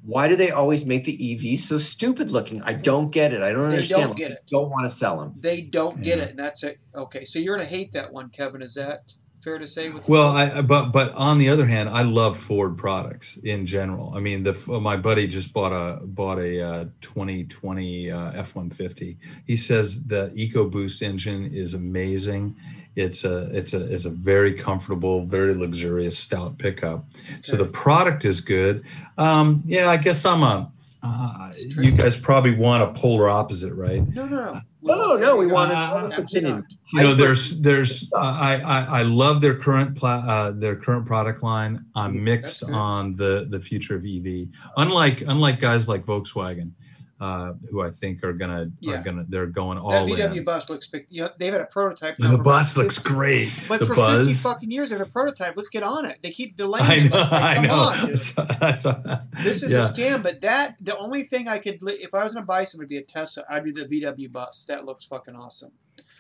why 0.03 0.27
do 0.27 0.35
they 0.35 0.51
always 0.51 0.85
make 0.85 1.03
the 1.05 1.17
EVs 1.17 1.59
so 1.59 1.77
stupid 1.77 2.29
looking? 2.29 2.61
I 2.63 2.73
don't 2.73 3.09
get 3.11 3.33
it. 3.33 3.41
I 3.41 3.51
don't 3.51 3.69
They 3.69 3.75
understand. 3.77 4.01
don't 4.01 4.09
Like, 4.09 4.17
get 4.17 4.29
they 4.29 4.35
it. 4.35 4.43
Don't 4.49 4.69
want 4.69 4.85
to 4.85 4.89
sell 4.89 5.19
them. 5.19 5.33
They 5.39 5.61
don't 5.61 6.01
get 6.01 6.19
it, 6.19 6.29
and 6.31 6.39
that's 6.39 6.63
it. 6.63 6.79
Okay, 6.95 7.25
so 7.25 7.39
you're 7.39 7.57
gonna 7.57 7.67
hate 7.67 7.91
that 7.93 8.11
one, 8.11 8.29
Kevin. 8.29 8.61
Is 8.61 8.75
that 8.75 9.03
fair 9.41 9.57
to 9.57 9.67
say? 9.67 9.89
With 9.89 10.07
Well, 10.07 10.29
I 10.29 10.61
but 10.61 10.91
but 10.91 11.13
on 11.13 11.37
the 11.37 11.49
other 11.49 11.65
hand, 11.65 11.89
I 11.89 12.01
love 12.03 12.37
Ford 12.37 12.77
products 12.77 13.37
in 13.37 13.65
general. 13.65 14.13
I 14.15 14.19
mean, 14.19 14.43
the 14.43 14.79
my 14.81 14.97
buddy 14.97 15.27
just 15.27 15.53
bought 15.53 15.71
a 15.71 16.05
bought 16.05 16.39
a 16.39 16.61
uh, 16.61 16.85
2020 17.01 18.11
uh, 18.11 18.31
F150. 18.33 19.17
He 19.45 19.55
says 19.55 20.07
the 20.07 20.31
EcoBoost 20.35 21.01
engine 21.01 21.53
is 21.53 21.73
amazing. 21.73 22.55
It's 22.95 23.23
a 23.23 23.49
it's 23.55 23.73
a 23.73 23.93
it's 23.93 24.05
a 24.05 24.09
very 24.09 24.53
comfortable, 24.53 25.25
very 25.25 25.53
luxurious 25.53 26.17
stout 26.17 26.57
pickup. 26.57 27.05
So 27.41 27.55
the 27.55 27.65
product 27.65 28.25
is 28.25 28.41
good. 28.41 28.85
Um, 29.17 29.61
yeah, 29.65 29.89
I 29.89 29.97
guess 29.97 30.25
I'm 30.25 30.43
a 30.43 30.71
Uh, 31.03 31.53
you 31.79 31.91
guys 31.91 32.19
probably 32.19 32.55
want 32.55 32.81
a 32.81 32.91
polar 32.99 33.29
opposite, 33.29 33.73
right? 33.75 34.05
No, 34.09 34.25
no, 34.25 34.53
no. 34.53 34.61
No, 34.87 35.17
no, 35.17 35.35
we 35.35 35.47
want 35.47 35.71
an 35.71 35.77
Uh, 35.77 36.03
absolutely 36.05 36.39
opinion. 36.39 36.67
You 36.93 37.01
know, 37.01 37.13
there's 37.13 37.59
there's 37.61 38.09
uh, 38.13 38.17
I, 38.19 38.61
I 38.61 38.99
I 38.99 39.01
love 39.03 39.41
their 39.41 39.55
current 39.55 39.97
pla- 39.97 40.23
uh, 40.25 40.51
their 40.51 40.75
current 40.75 41.05
product 41.05 41.43
line. 41.43 41.83
I'm 41.95 42.23
mixed 42.23 42.63
on 42.63 43.13
the 43.15 43.47
the 43.49 43.59
future 43.59 43.95
of 43.95 44.05
EV. 44.05 44.47
Unlike 44.77 45.21
unlike 45.27 45.59
guys 45.59 45.87
like 45.89 46.05
Volkswagen, 46.05 46.71
uh, 47.19 47.53
who 47.71 47.81
I 47.81 47.89
think 47.89 48.23
are 48.23 48.33
gonna 48.33 48.71
Yeah. 48.79 48.99
are 48.99 49.03
gonna 49.03 49.25
they're 49.27 49.47
going 49.47 49.77
all 49.79 49.91
That 49.91 50.05
VW 50.05 50.37
in. 50.37 50.43
bus 50.43 50.69
looks 50.69 50.85
big. 50.87 51.07
You 51.09 51.23
know, 51.23 51.29
they've 51.39 51.51
had 51.51 51.61
a 51.61 51.65
prototype. 51.65 52.17
The 52.19 52.39
bus 52.43 52.77
looks 52.77 52.99
great. 52.99 53.49
But 53.67 53.79
the 53.79 53.87
for 53.87 53.95
50 53.95 54.33
fucking 54.33 54.69
years, 54.71 54.91
they 54.91 54.97
have 54.97 55.07
a 55.07 55.09
prototype. 55.09 55.53
Let's 55.57 55.69
get 55.69 55.81
on 55.83 56.05
it. 56.05 56.19
They 56.21 56.29
keep 56.29 56.55
delaying 56.55 56.85
I 56.85 57.07
know. 57.07 57.15
Like, 57.17 57.57
I 57.57 57.61
know. 57.61 57.73
on, 57.75 57.95
dude. 58.05 58.19
So- 58.19 58.45
so- 58.75 59.01
This 59.33 59.63
is 59.63 59.71
yeah. 59.71 59.79
a 59.79 59.81
scam, 59.81 60.21
but 60.21 60.41
that 60.41 60.75
the 60.79 60.95
only 60.97 61.23
thing 61.23 61.47
I 61.47 61.57
could 61.57 61.79
if 61.83 62.13
I 62.13 62.23
was 62.23 62.33
gonna 62.35 62.45
buy 62.45 62.63
something 62.63 62.83
would 62.85 62.89
be 62.89 62.97
a 62.97 63.03
Tesla. 63.03 63.43
I'd 63.49 63.63
be 63.63 63.71
the 63.71 63.85
VW 63.85 64.31
bus. 64.31 64.65
That 64.65 64.85
looks 64.85 65.05
fucking 65.05 65.35
awesome. 65.35 65.71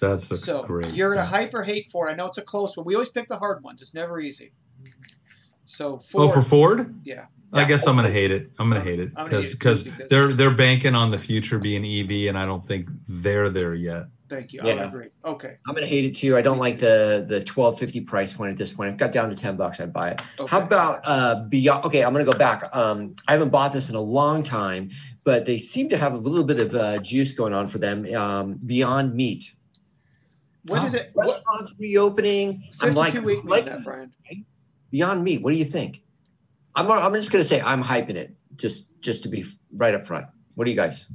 That 0.01 0.09
looks 0.31 0.43
so 0.43 0.63
great. 0.63 0.93
you're 0.95 1.13
gonna 1.13 1.25
hyper 1.27 1.63
hate 1.63 1.89
Ford. 1.91 2.09
I 2.09 2.15
know 2.15 2.25
it's 2.27 2.37
a 2.37 2.41
close 2.43 2.75
one. 2.75 2.85
We 2.85 2.95
always 2.95 3.09
pick 3.09 3.27
the 3.27 3.37
hard 3.37 3.63
ones. 3.63 3.81
It's 3.81 3.93
never 3.93 4.19
easy. 4.19 4.51
So 5.65 5.97
for 5.99 6.21
Oh, 6.21 6.29
for 6.29 6.41
Ford? 6.41 6.95
yeah, 7.03 7.25
I 7.53 7.61
Yeah. 7.61 7.67
guess 7.67 7.87
I'm 7.87 7.95
gonna 7.95 8.09
hate 8.09 8.31
it. 8.31 8.51
I'm 8.59 8.69
gonna 8.69 8.81
hate 8.83 8.99
it 8.99 9.11
I'm 9.15 9.25
gonna 9.27 9.41
hate 9.41 9.51
because 9.53 9.53
it 9.53 9.59
because 9.59 9.83
because- 9.85 10.09
they're 10.09 10.33
they're 10.33 10.53
banking 10.55 10.95
on 10.95 11.11
the 11.11 11.17
future 11.17 11.57
being 11.59 11.85
EV, 11.85 12.27
and 12.27 12.37
I 12.37 12.45
don't 12.45 12.63
think 12.65 12.89
they're 13.07 13.49
there 13.49 13.73
yet. 13.75 14.05
thank 14.29 14.51
you. 14.51 14.59
I 14.61 14.67
Yeah. 14.67 14.83
agree. 14.89 15.07
Okay, 15.23 15.55
I'm 15.65 15.73
gonna 15.73 15.87
hate 15.87 16.03
it 16.03 16.13
too. 16.13 16.35
I 16.35 16.41
don't 16.41 16.59
like 16.59 16.77
the 16.79 17.25
the 17.29 17.39
1250 17.45 18.01
price 18.01 18.33
point 18.33 18.51
at 18.51 18.57
this 18.57 18.73
point. 18.73 18.89
If 18.89 18.95
it 18.95 18.99
got 18.99 19.13
down 19.13 19.29
to 19.29 19.35
10 19.37 19.55
bucks, 19.55 19.79
I'd 19.79 19.93
buy 19.93 20.09
it. 20.09 20.21
okay. 20.37 20.49
How 20.53 20.61
about 20.61 20.99
uh 21.05 21.45
beyond 21.47 21.85
okay, 21.85 22.03
I'm 22.03 22.11
gonna 22.11 22.25
go 22.25 22.33
back. 22.37 22.67
Um 22.75 23.15
I 23.29 23.31
haven't 23.31 23.49
bought 23.49 23.71
this 23.71 23.89
in 23.89 23.95
a 23.95 24.01
long 24.01 24.43
time, 24.43 24.89
but 25.23 25.45
they 25.45 25.57
seem 25.57 25.87
to 25.89 25.97
have 25.97 26.11
a 26.13 26.17
little 26.17 26.43
bit 26.43 26.59
of 26.59 26.75
uh, 26.75 26.97
juice 26.99 27.31
going 27.31 27.53
on 27.53 27.69
for 27.69 27.77
them. 27.77 28.05
Um 28.13 28.59
Beyond 28.65 29.15
Meat. 29.15 29.53
what 30.67 30.83
is 30.83 30.93
it? 30.93 31.11
What, 31.13 31.27
Restaurants 31.27 31.73
reopening. 31.79 32.61
I'm 32.81 32.93
like, 32.93 33.13
Fifty-two 33.13 33.25
week 33.25 33.49
like 33.49 33.63
that, 33.63 33.85
Brian. 33.85 34.11
Beyond 34.91 35.23
Meat. 35.23 35.41
What 35.41 35.51
do 35.51 35.57
you 35.57 35.63
think? 35.63 36.03
I'm 36.77 36.89
I'm 36.89 37.13
just 37.13 37.31
gonna 37.31 37.43
say 37.43 37.59
I'm 37.59 37.83
hyping 37.83 38.15
it. 38.15 38.35
Just 38.55 39.01
just 39.01 39.23
to 39.23 39.29
be 39.29 39.45
right 39.75 39.93
up 39.95 40.05
front. 40.05 40.27
What 40.55 40.65
do 40.65 40.71
you 40.71 40.77
guys? 40.77 41.11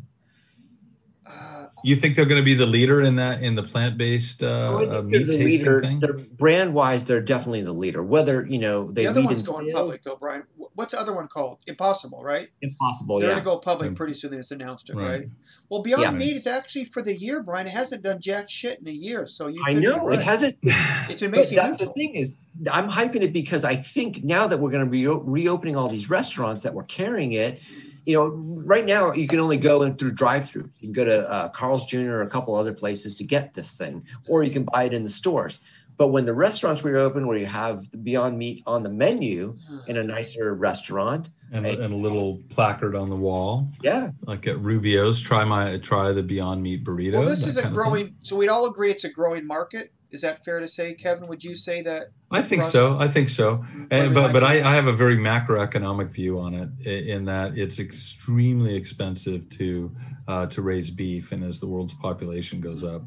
You 1.84 1.96
think 1.96 2.16
they're 2.16 2.26
going 2.26 2.40
to 2.40 2.44
be 2.44 2.54
the 2.54 2.66
leader 2.66 3.00
in 3.00 3.16
that 3.16 3.42
in 3.42 3.54
the 3.54 3.62
plant 3.62 3.98
based 3.98 4.42
uh, 4.42 4.76
uh, 4.98 5.02
meat 5.02 5.26
the 5.26 5.32
tasting 5.32 5.44
leader. 5.46 5.80
thing? 5.80 6.28
Brand 6.38 6.74
wise, 6.74 7.04
they're 7.04 7.20
definitely 7.20 7.62
the 7.62 7.72
leader. 7.72 8.02
Whether 8.02 8.46
you 8.46 8.58
know 8.58 8.90
they 8.92 9.02
the 9.04 9.10
other 9.10 9.20
lead 9.20 9.26
one's 9.26 9.46
in 9.48 9.52
going 9.52 9.66
sales, 9.68 9.78
public 9.78 10.02
though, 10.02 10.16
Brian. 10.16 10.44
What's 10.74 10.92
the 10.92 11.00
other 11.00 11.14
one 11.14 11.28
called? 11.28 11.58
Impossible, 11.66 12.22
right? 12.22 12.48
impossible. 12.62 13.18
They're 13.20 13.28
Yeah, 13.30 13.34
gonna 13.36 13.44
go 13.44 13.58
public 13.58 13.94
pretty 13.94 14.14
soon. 14.14 14.30
They 14.30 14.38
just 14.38 14.52
announced 14.52 14.88
it, 14.88 14.96
Right. 14.96 15.10
right? 15.20 15.28
Well, 15.68 15.82
Beyond 15.82 16.02
Yeah. 16.02 16.10
Meat 16.12 16.36
is 16.36 16.46
actually 16.46 16.84
for 16.86 17.02
the 17.02 17.14
year, 17.14 17.42
Brian. 17.42 17.66
It 17.66 17.72
hasn't 17.72 18.02
done 18.02 18.20
jack 18.20 18.48
shit 18.50 18.78
in 18.80 18.88
a 18.88 18.92
year, 18.92 19.26
so 19.26 19.48
you. 19.48 19.62
I 19.66 19.72
know 19.74 20.08
it 20.10 20.20
hasn't. 20.20 20.56
It's 21.10 21.20
been 21.20 21.30
But 21.30 21.38
basically 21.38 21.56
that's 21.68 21.76
the 21.78 21.86
thing 21.92 22.14
is, 22.14 22.36
I'm 22.70 22.88
hyping 22.88 23.22
it 23.22 23.32
because 23.32 23.64
I 23.64 23.74
think 23.76 24.22
now 24.22 24.46
that 24.46 24.58
we're 24.60 24.70
going 24.70 24.84
to 24.84 24.90
be 24.90 25.06
re- 25.06 25.20
reopening 25.24 25.76
all 25.76 25.88
these 25.88 26.08
restaurants 26.08 26.62
that 26.62 26.72
were 26.74 26.84
carrying 26.84 27.32
it, 27.32 27.60
you 28.04 28.14
know, 28.16 28.28
right 28.64 28.84
now 28.84 29.12
you 29.12 29.28
can 29.28 29.38
only 29.40 29.56
go 29.56 29.82
in 29.82 29.94
through 29.96 30.12
drive-through. 30.12 30.70
You 30.80 30.88
can 30.88 30.92
go 30.92 31.04
to 31.04 31.30
uh, 31.30 31.48
Carl's 31.50 31.84
Jr. 31.86 32.12
or 32.14 32.22
a 32.22 32.28
couple 32.28 32.54
other 32.54 32.72
places 32.74 33.14
to 33.16 33.24
get 33.24 33.54
this 33.54 33.74
thing, 33.76 34.04
or 34.28 34.42
you 34.42 34.50
can 34.50 34.64
buy 34.72 34.84
it 34.84 34.92
in 34.94 35.02
the 35.04 35.08
stores. 35.10 35.60
But 35.98 36.08
when 36.08 36.24
the 36.24 36.32
restaurants 36.32 36.82
reopen, 36.82 37.26
where 37.26 37.36
you 37.36 37.46
have 37.46 37.88
the 37.90 37.98
Beyond 37.98 38.36
Meat 38.38 38.62
on 38.66 38.82
the 38.82 38.88
menu 38.88 39.56
in 39.86 39.98
a 39.98 40.02
nicer 40.02 40.54
restaurant, 40.54 41.28
and, 41.52 41.66
Right. 41.66 41.78
and 41.78 41.92
a 41.92 41.96
little 41.96 42.40
placard 42.48 42.96
on 42.96 43.10
the 43.10 43.14
wall, 43.16 43.68
yeah, 43.82 44.10
like 44.26 44.46
at 44.46 44.58
Rubio's. 44.58 45.20
Try 45.20 45.44
my 45.44 45.76
try 45.78 46.10
the 46.12 46.22
Beyond 46.22 46.62
Meat 46.62 46.82
burrito. 46.82 47.18
Well, 47.18 47.28
this 47.28 47.46
is 47.46 47.58
a 47.58 47.62
kind 47.62 47.76
of 47.76 47.82
thing. 47.82 47.90
growing. 47.90 48.14
So 48.22 48.36
we'd 48.36 48.48
all 48.48 48.66
agree 48.66 48.90
it's 48.90 49.04
a 49.04 49.10
growing 49.10 49.46
market. 49.46 49.92
Is 50.12 50.20
that 50.22 50.44
fair 50.44 50.60
to 50.60 50.68
say, 50.68 50.94
Kevin? 50.94 51.26
Would 51.28 51.42
you 51.42 51.54
say 51.54 51.80
that? 51.82 52.08
I 52.30 52.42
think 52.42 52.60
Russ? 52.62 52.72
so. 52.72 52.98
I 52.98 53.08
think 53.08 53.28
so. 53.30 53.64
And, 53.90 54.14
but 54.14 54.32
but 54.32 54.44
I, 54.44 54.54
I 54.60 54.74
have 54.74 54.86
a 54.86 54.92
very 54.92 55.16
macroeconomic 55.16 56.10
view 56.10 56.38
on 56.38 56.54
it 56.54 56.86
in 56.86 57.24
that 57.26 57.56
it's 57.56 57.78
extremely 57.78 58.76
expensive 58.76 59.48
to 59.58 59.90
uh, 60.28 60.46
to 60.48 60.60
raise 60.62 60.90
beef, 60.90 61.32
and 61.32 61.42
as 61.42 61.60
the 61.60 61.66
world's 61.66 61.94
population 61.94 62.60
goes 62.60 62.84
up, 62.84 63.02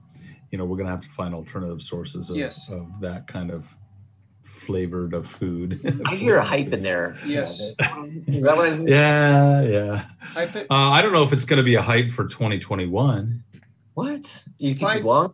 you 0.51 0.57
know 0.57 0.65
we're 0.65 0.77
going 0.77 0.87
to 0.87 0.91
have 0.91 1.01
to 1.01 1.09
find 1.09 1.35
alternative 1.35 1.81
sources 1.81 2.29
of, 2.29 2.37
Yes. 2.37 2.69
of 2.71 2.99
that 3.01 3.27
kind 3.27 3.51
of 3.51 3.75
flavored 4.43 5.13
of 5.13 5.27
food. 5.27 5.79
I 6.05 6.15
hear 6.15 6.37
a 6.37 6.45
hype 6.53 6.71
in 6.73 6.81
there. 6.83 7.15
Yes. 7.25 7.59
You 8.27 8.41
know, 8.41 8.55
that- 8.55 8.83
Yeah, 8.87 9.61
yeah. 9.63 10.05
I 10.35 10.45
bet, 10.45 10.67
Uh, 10.69 10.89
I 10.91 11.01
don't 11.01 11.13
know 11.13 11.23
if 11.23 11.33
it's 11.33 11.45
going 11.45 11.57
to 11.57 11.63
be 11.63 11.75
a 11.75 11.81
hype 11.81 12.09
for 12.11 12.27
2021. 12.27 13.43
What 13.95 14.43
you 14.57 14.73
think 14.73 14.89
Five- 14.91 15.05
long? 15.05 15.33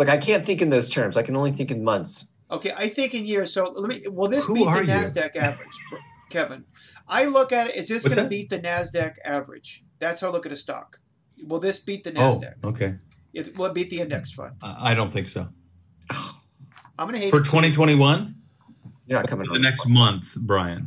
Look, 0.00 0.08
I 0.08 0.16
can't 0.16 0.46
think 0.46 0.62
in 0.62 0.70
those 0.70 0.88
terms. 0.88 1.18
I 1.18 1.22
can 1.22 1.36
only 1.36 1.52
think 1.52 1.70
in 1.70 1.84
months. 1.84 2.34
okay, 2.50 2.72
I 2.74 2.88
think 2.88 3.12
in 3.12 3.26
years. 3.26 3.52
So 3.52 3.70
let 3.76 3.86
me. 3.86 4.08
Will 4.08 4.30
this 4.30 4.46
Who 4.46 4.54
beat 4.54 4.64
the 4.64 4.70
are 4.70 4.82
you? 4.82 4.88
Nasdaq 4.88 5.36
average, 5.36 5.68
Kevin? 6.30 6.64
I 7.06 7.26
look 7.26 7.52
at 7.52 7.68
it. 7.68 7.76
Is 7.76 7.88
this 7.88 8.02
going 8.08 8.16
to 8.16 8.26
beat 8.26 8.48
the 8.48 8.58
Nasdaq 8.58 9.16
average? 9.26 9.84
That's 9.98 10.22
how 10.22 10.28
I 10.28 10.30
look 10.30 10.46
at 10.46 10.52
a 10.52 10.56
stock. 10.56 11.00
Will 11.46 11.58
this 11.58 11.78
beat 11.78 12.04
the 12.04 12.12
Nasdaq? 12.12 12.54
Oh, 12.64 12.68
Nasdaq? 12.68 12.70
okay. 12.70 12.94
It, 13.34 13.58
will 13.58 13.66
it 13.66 13.74
beat 13.74 13.90
the 13.90 14.00
index 14.00 14.32
fund? 14.32 14.54
I 14.62 14.92
I 14.92 14.94
don't 14.94 15.10
think 15.10 15.28
so. 15.28 15.48
I'm 16.10 17.06
going 17.06 17.12
to 17.16 17.20
hate 17.20 17.30
For 17.30 17.40
2021, 17.40 18.34
You're 19.06 19.18
not 19.18 19.28
coming 19.28 19.52
the 19.52 19.58
next 19.58 19.86
month, 19.86 20.34
Brian. 20.34 20.86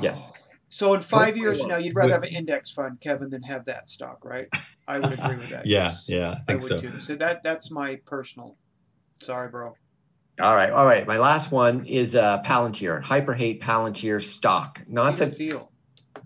Yes. 0.00 0.32
So 0.68 0.94
in 0.94 1.00
five 1.00 1.36
years 1.36 1.60
from 1.60 1.70
now, 1.70 1.78
you'd 1.78 1.94
rather 1.94 2.12
have 2.12 2.22
an 2.22 2.28
index 2.28 2.70
fund, 2.70 3.00
Kevin, 3.00 3.30
than 3.30 3.42
have 3.42 3.64
that 3.66 3.88
stock, 3.88 4.24
right? 4.24 4.48
I 4.86 4.98
would 4.98 5.12
agree 5.12 5.36
with 5.36 5.50
that. 5.50 5.66
Yeah, 5.66 5.84
yes. 5.84 6.08
yeah, 6.08 6.36
I 6.46 6.52
I 6.52 6.54
would 6.56 6.62
so. 6.62 6.80
too. 6.80 7.00
So 7.00 7.16
that 7.16 7.42
that's 7.42 7.70
my 7.70 7.96
personal. 8.04 8.56
Sorry, 9.20 9.48
bro. 9.48 9.74
All 10.40 10.54
right, 10.54 10.70
all 10.70 10.86
right. 10.86 11.06
My 11.06 11.18
last 11.18 11.50
one 11.50 11.84
is 11.86 12.14
uh, 12.14 12.42
Palantir, 12.42 13.02
hyper 13.02 13.34
hate 13.34 13.60
Palantir 13.60 14.22
stock, 14.22 14.84
not 14.86 15.14
Peter 15.14 15.24
the 15.26 15.30
Thiel. 15.32 15.72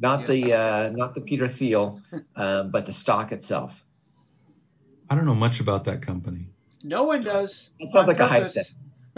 not 0.01 0.27
the 0.27 0.53
uh, 0.53 0.91
not 0.93 1.15
the 1.15 1.21
Peter 1.21 1.49
Thiel, 1.49 2.01
uh, 2.37 2.63
but 2.75 2.85
the 2.87 2.93
stock 2.93 3.33
itself. 3.33 3.85
I 5.09 5.15
don't 5.15 5.25
know 5.25 5.35
much 5.35 5.61
about 5.61 5.85
that 5.85 6.03
company. 6.03 6.49
No 6.83 7.05
one 7.05 7.23
does. 7.23 7.71
It 7.79 7.93
sounds 7.93 8.03
on 8.03 8.07
like 8.09 8.21
a 8.21 8.27
hype 8.27 8.43
purpose. 8.43 8.77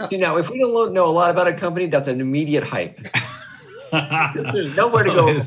See, 0.09 0.17
now, 0.17 0.37
if 0.37 0.49
we 0.49 0.59
don't 0.59 0.93
know 0.93 1.07
a 1.07 1.11
lot 1.11 1.31
about 1.31 1.47
a 1.47 1.53
company, 1.53 1.87
that's 1.87 2.07
an 2.07 2.21
immediate 2.21 2.63
hype. 2.63 2.99
There's 3.91 4.75
nowhere 4.75 5.03
to 5.03 5.09
go. 5.11 5.41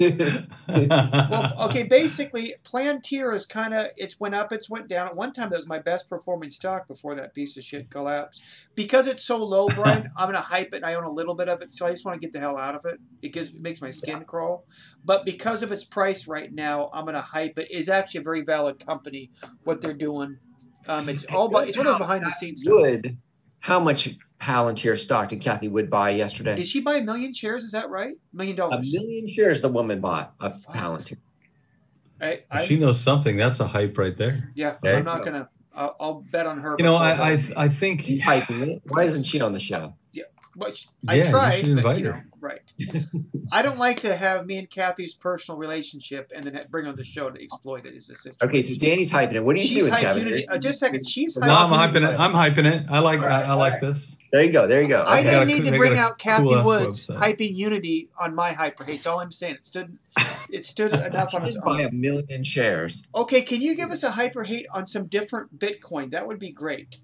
Well, 0.68 1.52
okay, 1.66 1.84
basically, 1.84 2.54
Palantir 2.64 3.34
is 3.34 3.46
kind 3.46 3.72
of 3.74 3.88
it's 3.96 4.18
went 4.20 4.34
up, 4.34 4.52
it's 4.52 4.68
went 4.68 4.88
down. 4.88 5.06
At 5.08 5.16
one 5.16 5.32
time, 5.32 5.50
that 5.50 5.56
was 5.56 5.66
my 5.66 5.78
best 5.78 6.08
performing 6.08 6.50
stock 6.50 6.86
before 6.88 7.14
that 7.14 7.34
piece 7.34 7.56
of 7.56 7.64
shit 7.64 7.90
collapsed. 7.90 8.42
Because 8.74 9.06
it's 9.06 9.24
so 9.24 9.42
low, 9.44 9.68
Brian, 9.74 10.10
I'm 10.16 10.28
gonna 10.28 10.40
hype 10.40 10.68
it. 10.74 10.76
and 10.76 10.84
I 10.86 10.94
own 10.94 11.04
a 11.04 11.10
little 11.10 11.34
bit 11.34 11.48
of 11.48 11.62
it, 11.62 11.70
so 11.70 11.86
I 11.86 11.90
just 11.90 12.04
want 12.04 12.20
to 12.20 12.26
get 12.26 12.32
the 12.32 12.40
hell 12.40 12.58
out 12.58 12.74
of 12.74 12.84
it. 12.84 12.98
It 13.22 13.32
gives 13.32 13.50
it 13.50 13.60
makes 13.60 13.80
my 13.80 13.90
skin 13.90 14.24
crawl. 14.24 14.64
But 15.04 15.24
because 15.24 15.62
of 15.62 15.72
its 15.72 15.84
price 15.84 16.26
right 16.26 16.52
now, 16.52 16.90
I'm 16.92 17.04
gonna 17.06 17.20
hype 17.20 17.58
it. 17.58 17.68
It's 17.70 17.88
actually 17.88 18.20
a 18.20 18.24
very 18.24 18.42
valid 18.42 18.84
company. 18.84 19.30
What 19.64 19.80
they're 19.80 19.92
doing, 19.94 20.38
um, 20.86 21.08
it's 21.08 21.24
all 21.26 21.48
but 21.48 21.68
it's 21.68 21.76
one 21.76 21.86
of 21.86 21.92
those 21.94 22.00
behind 22.00 22.26
the 22.26 22.30
scenes 22.30 22.62
stuff. 22.62 22.72
Wood, 23.66 23.68
how 23.68 23.80
much 23.80 24.08
Palantir 24.38 24.96
stock 24.96 25.28
did 25.28 25.40
Cathie 25.40 25.68
Wood 25.68 25.90
buy 25.90 26.10
yesterday? 26.10 26.56
Did 26.56 26.66
she 26.66 26.80
buy 26.80 26.96
a 26.96 27.02
million 27.02 27.32
shares? 27.32 27.64
Is 27.64 27.72
that 27.72 27.90
right? 27.90 28.14
A 28.32 28.36
Million 28.36 28.56
dollars. 28.56 28.88
A 28.88 28.98
million 28.98 29.28
shares 29.28 29.62
the 29.62 29.68
woman 29.68 30.00
bought 30.00 30.34
of 30.40 30.64
Palantir. 30.66 31.16
I, 32.20 32.42
I, 32.50 32.64
she 32.64 32.76
knows 32.78 33.00
something. 33.00 33.36
That's 33.36 33.60
a 33.60 33.66
hype 33.66 33.96
right 33.96 34.16
there. 34.16 34.50
yeah, 34.54 34.76
There 34.82 34.96
I'm 34.96 35.04
not 35.04 35.18
go. 35.18 35.24
gonna. 35.24 35.48
I'll, 35.74 35.96
I'll 36.00 36.24
bet 36.32 36.46
on 36.46 36.58
her. 36.60 36.74
You 36.78 36.84
know, 36.84 36.96
I 36.96 37.12
I. 37.32 37.42
I 37.56 37.68
think 37.68 38.02
She's 38.02 38.22
hyping 38.22 38.66
it. 38.66 38.82
Why 38.88 39.04
isn't 39.04 39.24
she 39.24 39.40
on 39.40 39.52
the 39.52 39.60
show? 39.60 39.94
But 40.58 40.76
sh- 40.76 40.86
Yeah, 41.02 41.12
I 41.12 41.14
you 41.16 41.24
tried. 41.30 41.82
but, 41.82 41.98
you 41.98 42.04
know, 42.04 42.12
her. 42.12 42.26
right. 42.40 42.72
I 43.52 43.62
don't 43.62 43.78
like 43.78 44.00
to 44.00 44.14
have 44.16 44.44
me 44.46 44.58
and 44.58 44.68
Cathie's 44.68 45.14
personal 45.14 45.56
relationship 45.58 46.32
and 46.34 46.44
then 46.44 46.60
bring 46.70 46.84
her 46.84 46.90
on 46.90 46.96
the 46.96 47.04
show 47.04 47.30
to 47.30 47.42
exploit 47.42 47.86
it. 47.86 47.92
Is 47.92 48.08
the 48.08 48.14
situation? 48.16 48.38
Okay, 48.48 48.74
so 48.74 48.78
Danny's 48.78 49.10
hyping 49.12 49.34
it. 49.34 49.44
What 49.44 49.56
are 49.56 49.60
you 49.60 49.66
she's 49.66 49.78
doing, 49.84 49.92
hype 49.92 50.02
Kevin? 50.02 50.26
unity. 50.26 50.48
Uh, 50.48 50.58
just 50.58 50.82
a 50.82 50.86
second. 50.86 51.06
She's 51.08 51.36
no, 51.36 51.46
hype 51.46 51.70
I'm 51.70 51.92
hyping 51.94 52.12
it. 52.12 52.18
I'm 52.20 52.32
hyping 52.32 52.66
it. 52.66 52.90
I 52.90 52.98
like 52.98 53.20
I, 53.20 53.42
I 53.44 53.52
like 53.54 53.80
this. 53.80 54.16
There 54.32 54.42
you 54.42 54.52
go. 54.52 54.66
There 54.66 54.82
you 54.82 54.88
go. 54.88 55.00
I 55.06 55.20
Okay. 55.20 55.30
got 55.30 55.42
a 55.42 55.46
didn't 55.46 55.64
need 55.64 55.70
to 55.70 55.76
bring 55.78 55.96
out 55.96 56.18
Kathy 56.18 56.42
cool-ass 56.42 56.66
Woods 56.66 57.06
website. 57.06 57.18
hyping 57.18 57.56
unity 57.56 58.08
on 58.20 58.34
my 58.34 58.52
hyper 58.52 58.84
hate. 58.84 58.96
That's 58.96 59.06
all 59.06 59.20
I'm 59.20 59.32
saying. 59.32 59.54
It 59.56 59.64
stood. 59.66 59.96
It 60.50 60.64
stood 60.64 60.92
enough 60.92 61.34
on 61.34 61.42
its 61.46 61.54
Just 61.54 61.64
buy 61.64 61.80
a 61.82 61.90
million 61.92 62.42
shares. 62.44 63.08
Okay, 63.14 63.40
can 63.42 63.60
you 63.62 63.74
give 63.74 63.90
us 63.90 64.02
a 64.02 64.10
hyper 64.10 64.44
hate 64.44 64.66
on 64.74 64.86
some 64.86 65.06
different 65.06 65.58
Bitcoin? 65.58 66.10
That 66.10 66.26
would 66.26 66.38
be 66.38 66.50
great. 66.50 66.98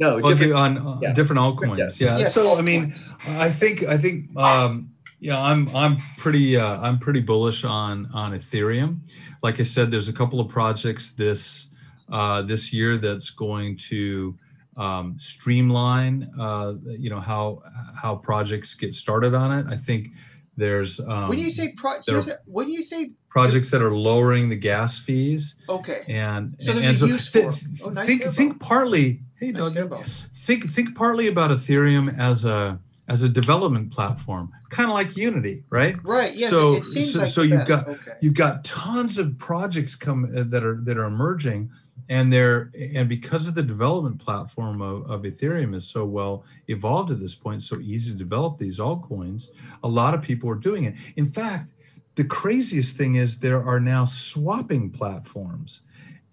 No, 0.00 0.16
Okay, 0.18 0.28
different. 0.30 0.52
on 0.54 0.78
uh, 0.78 0.98
yeah. 1.02 1.12
different 1.12 1.40
altcoins. 1.40 2.00
Yeah. 2.00 2.18
Yes, 2.18 2.34
so 2.34 2.56
I 2.58 2.62
mean. 2.62 2.94
I 3.28 3.50
think 3.50 3.84
I 3.84 3.98
think 3.98 4.34
um, 4.36 4.90
yeah, 5.20 5.40
I'm 5.40 5.68
I'm 5.76 5.98
pretty 6.18 6.56
uh, 6.56 6.80
I'm 6.80 6.98
pretty 6.98 7.20
bullish 7.20 7.64
on 7.64 8.08
on 8.14 8.32
Ethereum. 8.32 9.00
Like 9.42 9.60
I 9.60 9.64
said, 9.64 9.90
there's 9.90 10.08
a 10.08 10.12
couple 10.12 10.40
of 10.40 10.48
projects 10.48 11.14
this 11.14 11.70
uh, 12.10 12.40
this 12.42 12.72
year 12.72 12.96
that's 12.96 13.28
going 13.30 13.76
to 13.90 14.34
um, 14.76 15.18
streamline 15.18 16.30
uh, 16.40 16.74
you 16.86 17.10
know 17.10 17.20
how 17.20 17.62
how 18.02 18.16
projects 18.16 18.74
get 18.74 18.94
started 18.94 19.34
on 19.34 19.52
it. 19.52 19.66
I 19.70 19.76
think 19.76 20.08
There's 20.56 20.98
um, 21.00 21.28
when 21.28 21.38
you 21.38 21.50
say 21.50 21.72
pro- 21.76 21.92
there- 21.92 22.02
seriously, 22.02 22.34
when 22.46 22.68
you 22.70 22.82
say 22.82 23.10
projects 23.28 23.70
that 23.70 23.82
are 23.82 23.92
lowering 23.94 24.48
the 24.48 24.56
gas 24.56 24.98
fees 24.98 25.56
okay, 25.68 26.04
and 26.08 26.56
So 26.60 26.72
and, 26.72 26.80
there's 26.80 27.02
and 27.02 27.10
a 27.10 27.14
use 27.14 27.30
thi- 27.30 27.84
Oh, 27.86 27.90
nice 27.92 28.06
think 28.06 28.24
think 28.24 28.60
partly 28.60 29.20
hey 29.40 29.50
Nice 29.52 29.72
Doug, 29.72 30.04
think 30.04 30.64
think 30.66 30.94
partly 30.96 31.28
about 31.28 31.50
Ethereum 31.50 32.16
as 32.18 32.44
a 32.44 32.78
as 33.08 33.24
a 33.24 33.28
development 33.28 33.90
platform, 33.92 34.52
kind 34.68 34.88
of 34.88 34.94
like 34.94 35.16
Unity, 35.16 35.64
right? 35.68 35.96
right? 36.04 36.32
Yes, 36.36 36.50
So- 36.50 36.74
it 36.74 36.84
seems 36.84 37.12
so- 37.14 37.18
like 37.20 37.28
so 37.28 37.42
you've 37.42 37.66
got- 37.66 37.88
okay. 37.88 38.12
You've 38.20 38.34
got 38.34 38.62
tons 38.64 39.18
of 39.18 39.36
projects 39.36 39.96
come 39.96 40.24
uh, 40.36 40.44
that 40.44 40.62
are 40.62 40.76
that 40.84 40.96
are 40.96 41.06
emerging, 41.06 41.70
and 42.08 42.32
they're 42.32 42.70
and 42.94 43.08
because 43.08 43.48
of 43.48 43.54
the 43.56 43.64
development 43.64 44.20
platform 44.20 44.80
of, 44.80 45.10
of 45.10 45.22
Ethereum 45.22 45.74
is 45.74 45.86
so 45.88 46.04
well 46.04 46.44
evolved 46.68 47.10
at 47.10 47.18
this 47.18 47.34
point, 47.34 47.62
so 47.62 47.80
easy 47.80 48.12
to 48.12 48.16
develop 48.16 48.58
these 48.58 48.78
altcoins. 48.78 49.48
A 49.82 49.88
lot 49.88 50.14
of 50.14 50.22
people 50.22 50.48
are 50.48 50.54
doing 50.54 50.84
it. 50.84 50.94
In 51.16 51.26
fact, 51.26 51.72
the 52.14 52.24
craziest 52.24 52.96
thing 52.96 53.16
is 53.16 53.40
there 53.40 53.64
are 53.64 53.80
now 53.80 54.04
swapping 54.04 54.90
platforms, 54.90 55.80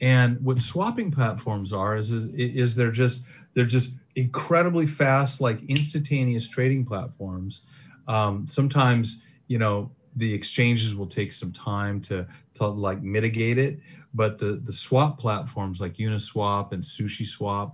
and 0.02 0.39
what 0.41 0.62
swapping 0.62 1.12
platforms 1.12 1.74
are 1.74 1.95
is 1.95 2.12
is, 2.12 2.26
is 2.36 2.76
they're 2.76 2.91
just 2.91 3.24
they're 3.54 3.66
just 3.66 3.95
incredibly 4.16 4.88
fast, 4.88 5.41
like 5.41 5.64
instantaneous 5.70 6.50
trading 6.50 6.86
platforms. 6.86 7.62
Um, 8.08 8.48
sometimes 8.48 9.22
you 9.48 9.58
know 9.58 9.91
the 10.16 10.34
exchanges 10.34 10.95
will 10.95 11.08
take 11.08 11.32
some 11.32 11.52
time 11.52 12.02
to 12.02 12.28
to 12.56 12.68
like 12.68 13.02
mitigate 13.02 13.58
it 13.58 13.80
but 14.14 14.39
the 14.39 14.62
the 14.64 14.74
swap 14.74 15.20
platforms 15.20 15.80
like 15.80 15.93
uniswap 15.95 16.72
and 16.72 16.84
SushiSwap 16.84 17.74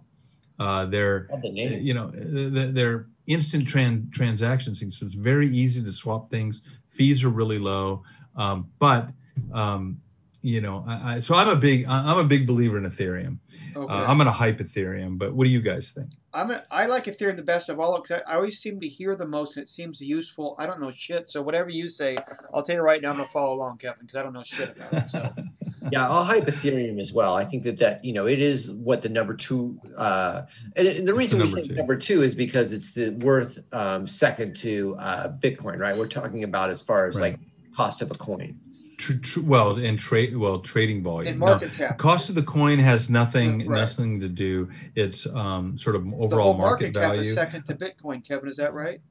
uh 0.59 0.85
they're 0.85 1.27
Love 1.31 1.41
the 1.41 1.51
name. 1.51 1.79
you 1.81 1.93
know 1.93 2.11
they're, 2.13 2.71
they're 2.71 3.07
instant 3.27 3.65
tran- 3.65 4.11
transactions 4.11 4.79
so 4.79 5.05
it's 5.05 5.15
very 5.15 5.47
easy 5.47 5.81
to 5.83 5.91
swap 5.91 6.29
things 6.29 6.65
fees 6.89 7.23
are 7.23 7.29
really 7.29 7.59
low 7.59 8.03
um, 8.35 8.69
but 8.79 9.09
um, 9.53 10.01
you 10.43 10.61
know 10.61 10.83
I, 10.87 11.15
I, 11.15 11.19
so 11.19 11.35
i'm 11.35 11.47
a 11.47 11.55
big 11.55 11.85
I- 11.87 12.11
i'm 12.11 12.17
a 12.19 12.23
big 12.25 12.45
believer 12.45 12.77
in 12.77 12.83
ethereum 12.83 13.39
okay. 13.75 13.91
uh, 13.93 14.05
i'm 14.05 14.17
gonna 14.19 14.29
hype 14.31 14.59
ethereum 14.59 15.17
but 15.17 15.33
what 15.33 15.45
do 15.45 15.49
you 15.49 15.61
guys 15.61 15.91
think 15.91 16.09
I'm 16.35 16.49
a, 16.49 16.63
I 16.71 16.87
like 16.87 17.03
Ethereum 17.05 17.35
the 17.35 17.43
best 17.43 17.69
of 17.69 17.79
all 17.79 18.01
because 18.01 18.23
I, 18.25 18.31
I 18.31 18.35
always 18.37 18.57
seem 18.57 18.79
to 18.79 18.87
hear 18.87 19.15
the 19.15 19.27
most 19.27 19.55
and 19.55 19.61
it 19.65 19.69
seems 19.69 20.01
useful. 20.01 20.55
I 20.57 20.65
don't 20.65 20.81
know 20.81 20.89
shit, 20.89 21.29
so 21.29 21.43
whatever 21.43 21.69
you 21.69 21.87
say, 21.87 22.17
I'll 22.51 22.63
tell 22.63 22.77
you 22.77 22.81
right 22.81 22.99
now, 23.03 23.11
I'm 23.11 23.17
gonna 23.17 23.27
follow 23.27 23.53
along, 23.53 23.77
Kevin, 23.77 23.97
because 24.01 24.15
I 24.15 24.23
don't 24.23 24.33
know 24.33 24.41
shit 24.41 24.75
about 24.75 24.93
it. 24.93 25.09
So 25.11 25.29
Yeah, 25.91 26.09
I'll 26.09 26.23
hype 26.23 26.45
Ethereum 26.45 26.99
as 26.99 27.13
well. 27.13 27.35
I 27.35 27.45
think 27.45 27.65
that 27.65 27.77
that 27.77 28.03
you 28.03 28.13
know 28.13 28.25
it 28.25 28.39
is 28.41 28.71
what 28.71 29.03
the 29.03 29.09
number 29.09 29.35
two. 29.35 29.77
Uh, 29.95 30.41
and, 30.75 30.87
and 30.87 31.07
the 31.07 31.11
It's 31.13 31.19
reason 31.19 31.37
the 31.37 31.45
we 31.45 31.51
number 31.51 31.61
say 31.61 31.67
two. 31.67 31.75
number 31.75 31.95
two 31.97 32.23
is 32.23 32.33
because 32.33 32.73
it's 32.73 32.95
the 32.95 33.11
worth 33.11 33.59
um, 33.71 34.07
second 34.07 34.55
to 34.55 34.95
uh, 34.97 35.27
Bitcoin, 35.37 35.77
right? 35.77 35.95
We're 35.95 36.07
talking 36.07 36.43
about 36.43 36.71
as 36.71 36.81
far 36.81 37.07
as 37.09 37.21
Right. 37.21 37.33
like 37.33 37.39
cost 37.75 38.01
of 38.01 38.09
a 38.09 38.15
coin. 38.15 38.59
Tr- 39.03 39.13
tr- 39.21 39.41
well 39.41 39.77
and 39.77 39.99
trade 39.99 40.35
well 40.37 40.59
trading 40.59 41.03
volume 41.03 41.33
in 41.33 41.39
No, 41.39 41.59
cap, 41.59 41.97
cost 41.97 42.29
of 42.29 42.35
the 42.35 42.43
coin 42.43 42.79
has 42.79 43.09
nothing 43.09 43.67
Right. 43.67 43.79
nothing 43.81 44.19
to 44.21 44.29
do 44.29 44.69
it's 44.95 45.25
um, 45.27 45.77
sort 45.77 45.95
of 45.95 46.01
overall 46.13 46.53
market, 46.53 46.93
market, 46.93 46.99
cap 46.99 47.15
is 47.15 47.33
second 47.33 47.63
to 47.65 47.75
Bitcoin. 47.75 48.25
Kevin, 48.25 48.47
is 48.47 48.57
that 48.57 48.73
right? 48.73 49.01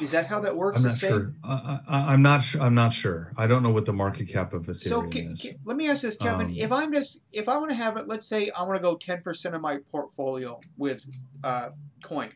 Is 0.00 0.10
that 0.10 0.26
how 0.26 0.40
that 0.40 0.54
works? 0.56 0.78
i'm 0.80 0.84
not 0.90 0.94
sure 0.98 1.32
I, 1.42 1.80
i'm 2.12 2.20
not 2.22 2.42
sure 2.42 2.60
i'm 2.60 2.74
not 2.74 2.92
sure 2.92 3.32
i 3.36 3.46
don't 3.46 3.62
know 3.62 3.70
what 3.70 3.86
the 3.86 3.94
market 3.94 4.26
cap 4.28 4.52
of 4.52 4.66
ethereum 4.66 4.80
So 4.82 5.02
ca- 5.02 5.18
is 5.32 5.40
ca- 5.42 5.56
let 5.64 5.76
me 5.76 5.88
ask 5.88 6.02
this, 6.02 6.16
Kevin. 6.16 6.46
Um, 6.48 6.54
if 6.54 6.70
I'm 6.72 6.92
just 6.92 7.22
if 7.32 7.48
I 7.48 7.56
want 7.58 7.70
to 7.70 7.76
have 7.76 7.96
it, 7.96 8.06
let's 8.08 8.26
say 8.28 8.50
I 8.50 8.62
want 8.64 8.74
to 8.76 8.82
go 8.82 8.96
ten 8.96 9.22
percent 9.22 9.54
of 9.54 9.60
my 9.62 9.78
portfolio 9.90 10.60
with 10.76 11.06
uh, 11.44 11.70
coin. 12.02 12.30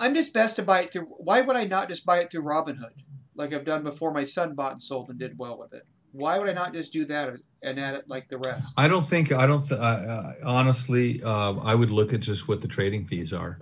I'm 0.00 0.14
just 0.14 0.32
best 0.32 0.56
to 0.56 0.62
buy 0.62 0.82
it 0.82 0.92
through. 0.92 1.04
Why 1.18 1.42
would 1.42 1.56
I 1.56 1.64
not 1.64 1.88
just 1.88 2.06
buy 2.06 2.20
it 2.20 2.30
through 2.30 2.44
Robinhood, 2.44 2.96
like 3.34 3.52
I've 3.52 3.64
done 3.64 3.82
before? 3.82 4.12
My 4.12 4.24
son 4.24 4.54
bought 4.54 4.72
and 4.72 4.82
sold 4.82 5.10
and 5.10 5.18
did 5.18 5.38
well 5.38 5.58
with 5.58 5.72
it. 5.74 5.82
Why 6.12 6.38
would 6.38 6.48
I 6.48 6.52
not 6.52 6.74
just 6.74 6.92
do 6.92 7.04
that 7.06 7.34
and 7.62 7.80
add 7.80 7.94
it 7.94 8.04
like 8.08 8.28
the 8.28 8.38
rest? 8.38 8.74
i 8.76 8.88
don't 8.88 9.06
think 9.06 9.32
i 9.32 9.46
don't 9.46 9.66
th- 9.66 9.80
uh, 9.80 9.84
uh, 9.84 10.32
honestly 10.44 11.22
uh, 11.22 11.52
i 11.62 11.74
would 11.76 11.90
look 11.90 12.12
at 12.12 12.18
just 12.20 12.48
what 12.48 12.60
the 12.60 12.66
trading 12.68 13.06
fees 13.06 13.32
are 13.32 13.58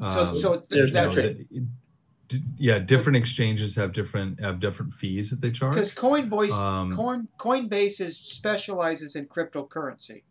So 0.00 0.06
Um, 0.26 0.36
so 0.36 0.56
th- 0.56 0.68
there's 0.68 0.88
you 0.90 0.94
know, 0.94 1.02
that's 1.04 1.16
no 1.16 1.22
the- 1.22 1.66
d- 2.28 2.38
yeah 2.58 2.78
different 2.80 3.16
exchanges 3.16 3.76
have 3.76 3.92
different 3.92 4.40
have 4.40 4.58
different 4.58 4.92
fees 4.92 5.30
that 5.30 5.40
they 5.40 5.52
charge 5.52 5.74
because 5.74 5.92
Coinbase 5.94 6.52
Um, 6.52 6.90
Coin 6.96 7.28
Coinbase 7.38 8.00
is 8.00 8.18
specializes 8.18 9.14
in 9.16 9.26
cryptocurrency. 9.26 10.24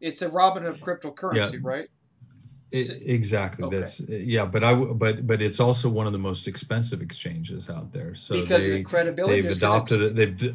It's 0.00 0.20
a 0.20 0.28
Robin 0.28 0.66
of 0.66 0.80
cryptocurrency, 0.80 1.58
right? 1.62 1.88
It, 2.74 3.02
exactly. 3.02 3.64
Okay. 3.64 3.78
That's 3.78 4.00
yeah, 4.08 4.44
but 4.44 4.64
I 4.64 4.74
but 4.74 5.26
but 5.26 5.40
it's 5.40 5.60
also 5.60 5.88
one 5.88 6.06
of 6.06 6.12
the 6.12 6.18
most 6.18 6.48
expensive 6.48 7.00
exchanges 7.00 7.70
out 7.70 7.92
there. 7.92 8.14
So 8.14 8.34
because 8.34 8.64
they 8.64 8.72
of 8.72 8.78
the 8.78 8.82
credibility. 8.84 9.40
they've 9.42 9.52
adopted 9.52 10.02
it. 10.02 10.16
They've 10.16 10.36
d- 10.36 10.54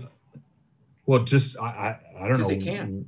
well, 1.06 1.24
just 1.24 1.58
I 1.60 2.00
I, 2.18 2.24
I 2.26 2.28
don't 2.28 2.42
know 2.42 2.48
they 2.48 2.58
can, 2.58 3.06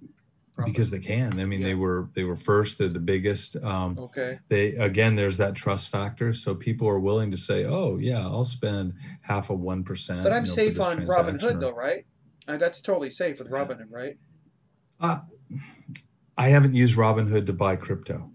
probably. 0.53 0.71
because 0.71 0.91
they 0.91 0.99
can. 0.99 1.39
I 1.39 1.45
mean, 1.45 1.61
they 1.61 1.75
were 1.75 2.09
they 2.13 2.23
were 2.23 2.37
first. 2.37 2.77
They're 2.77 2.87
the 2.87 2.99
biggest. 2.99 3.57
Um, 3.57 3.97
Okay. 3.99 4.39
they 4.47 4.75
again, 4.75 5.15
there's 5.15 5.37
that 5.37 5.55
trust 5.55 5.89
factor. 5.89 6.33
So 6.33 6.55
people 6.55 6.87
are 6.87 6.99
willing 6.99 7.31
to 7.31 7.37
say, 7.37 7.65
oh 7.65 7.97
yeah, 7.97 8.21
I'll 8.21 8.45
spend 8.45 8.93
half 9.21 9.49
of 9.49 9.59
one 9.59 9.83
percent. 9.83 10.23
But 10.23 10.33
I'm 10.33 10.45
safe 10.45 10.79
on 10.79 11.05
Robinhood, 11.05 11.59
though, 11.59 11.71
right? 11.71 12.05
Uh, 12.47 12.57
that's 12.57 12.81
totally 12.81 13.09
safe 13.09 13.39
with 13.39 13.51
Robinhood, 13.51 13.91
right? 13.91 14.17
I 16.37 16.47
haven't 16.47 16.73
used 16.73 16.97
Robinhood 16.97 17.45
to 17.47 17.53
buy 17.53 17.75
crypto. 17.75 18.31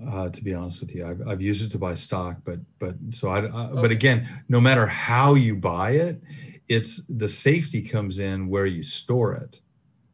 Okay. 0.00 0.10
uh, 0.10 0.30
to 0.30 0.44
be 0.44 0.54
honest 0.54 0.80
with 0.80 0.94
you. 0.94 1.06
I've, 1.06 1.26
I've 1.26 1.42
used 1.42 1.64
it 1.64 1.70
to 1.72 1.78
buy 1.78 1.94
stock, 1.94 2.38
but 2.44 2.60
but 2.78 2.94
so 3.10 3.28
I, 3.28 3.40
I 3.46 3.72
but 3.72 3.90
again, 3.90 4.28
no 4.48 4.60
matter 4.60 4.86
how 4.86 5.34
you 5.34 5.56
buy 5.56 5.92
it, 5.92 6.22
it's 6.68 7.06
the 7.06 7.28
safety 7.28 7.82
comes 7.82 8.18
in 8.18 8.48
where 8.48 8.66
you 8.66 8.82
store 8.82 9.34
it, 9.34 9.60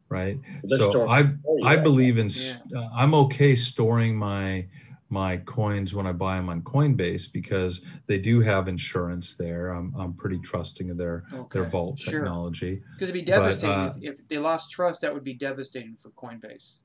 right? 0.09 0.37
They're 0.63 0.79
so 0.79 1.07
I 1.07 1.33
I 1.63 1.75
believe 1.77 2.17
in 2.17 2.27
s- 2.27 2.61
uh, 2.75 2.89
I'm 2.93 3.13
okay 3.15 3.55
storing 3.55 4.15
my 4.15 4.67
my 5.11 5.37
coins 5.37 5.95
when 5.95 6.05
I 6.05 6.11
buy 6.11 6.35
them 6.35 6.49
on 6.49 6.61
Coinbase 6.61 7.33
because 7.33 7.83
they 8.05 8.19
do 8.19 8.41
have 8.41 8.67
insurance 8.67 9.37
there. 9.37 9.69
I'm 9.69 9.93
I'm 9.95 10.13
pretty 10.13 10.39
trusting 10.39 10.89
of 10.91 10.97
their 10.97 11.23
Okay. 11.33 11.59
their 11.59 11.67
vault 11.69 11.97
Sure. 11.99 12.11
technology. 12.19 12.83
Because 12.95 13.09
it'd 13.09 13.13
be 13.25 13.31
But, 13.31 13.39
devastating 13.39 13.73
uh, 13.73 13.93
if, 14.01 14.19
if 14.19 14.27
they 14.27 14.37
lost 14.37 14.69
trust. 14.71 15.01
That 15.01 15.13
would 15.13 15.23
be 15.23 15.33
devastating 15.33 15.95
for 15.97 16.11
Coinbase. 16.11 16.81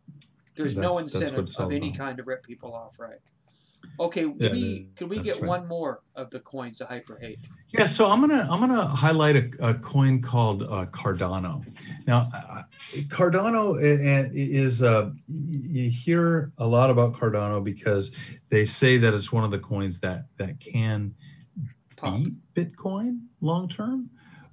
There's 0.56 0.76
no 0.76 0.94
That's- 1.00 1.14
what 1.14 1.22
incentive 1.22 1.66
of 1.66 1.72
any 1.72 1.88
about. 1.88 1.98
kind 1.98 2.16
to 2.18 2.22
rip 2.22 2.42
people 2.44 2.72
off, 2.74 2.98
right? 2.98 3.18
Okay, 4.00 4.22
Yeah, 4.38 4.48
can 4.48 4.52
we 4.56 4.88
could 4.96 5.10
we 5.10 5.18
get 5.20 5.40
right. 5.40 5.48
one 5.48 5.68
more 5.68 6.00
of 6.16 6.30
the 6.30 6.40
coins 6.40 6.80
of 6.80 6.88
hyper 6.88 7.18
hate? 7.20 7.38
Yeah, 7.68 7.86
so 7.86 8.10
I'm 8.10 8.20
gonna 8.20 8.48
I'm 8.50 8.58
gonna 8.60 8.86
highlight 8.86 9.36
a, 9.36 9.50
a 9.70 9.74
coin 9.74 10.20
called 10.22 10.62
uh, 10.62 10.86
Cardano. 10.90 11.64
Now, 12.06 12.28
uh, 12.34 12.62
Cardano 13.08 13.76
is 13.80 14.82
uh, 14.82 15.10
you 15.28 15.90
hear 15.90 16.50
a 16.58 16.66
lot 16.66 16.90
about 16.90 17.12
Cardano 17.14 17.62
because 17.62 18.16
they 18.48 18.64
say 18.64 18.96
that 18.98 19.12
it's 19.14 19.30
one 19.32 19.44
of 19.44 19.50
the 19.50 19.58
coins 19.58 20.00
that 20.00 20.24
that 20.38 20.58
can 20.60 21.14
Pop. 21.96 22.16
beat 22.18 22.32
Bitcoin 22.54 23.20
long 23.42 23.68
term, 23.68 24.08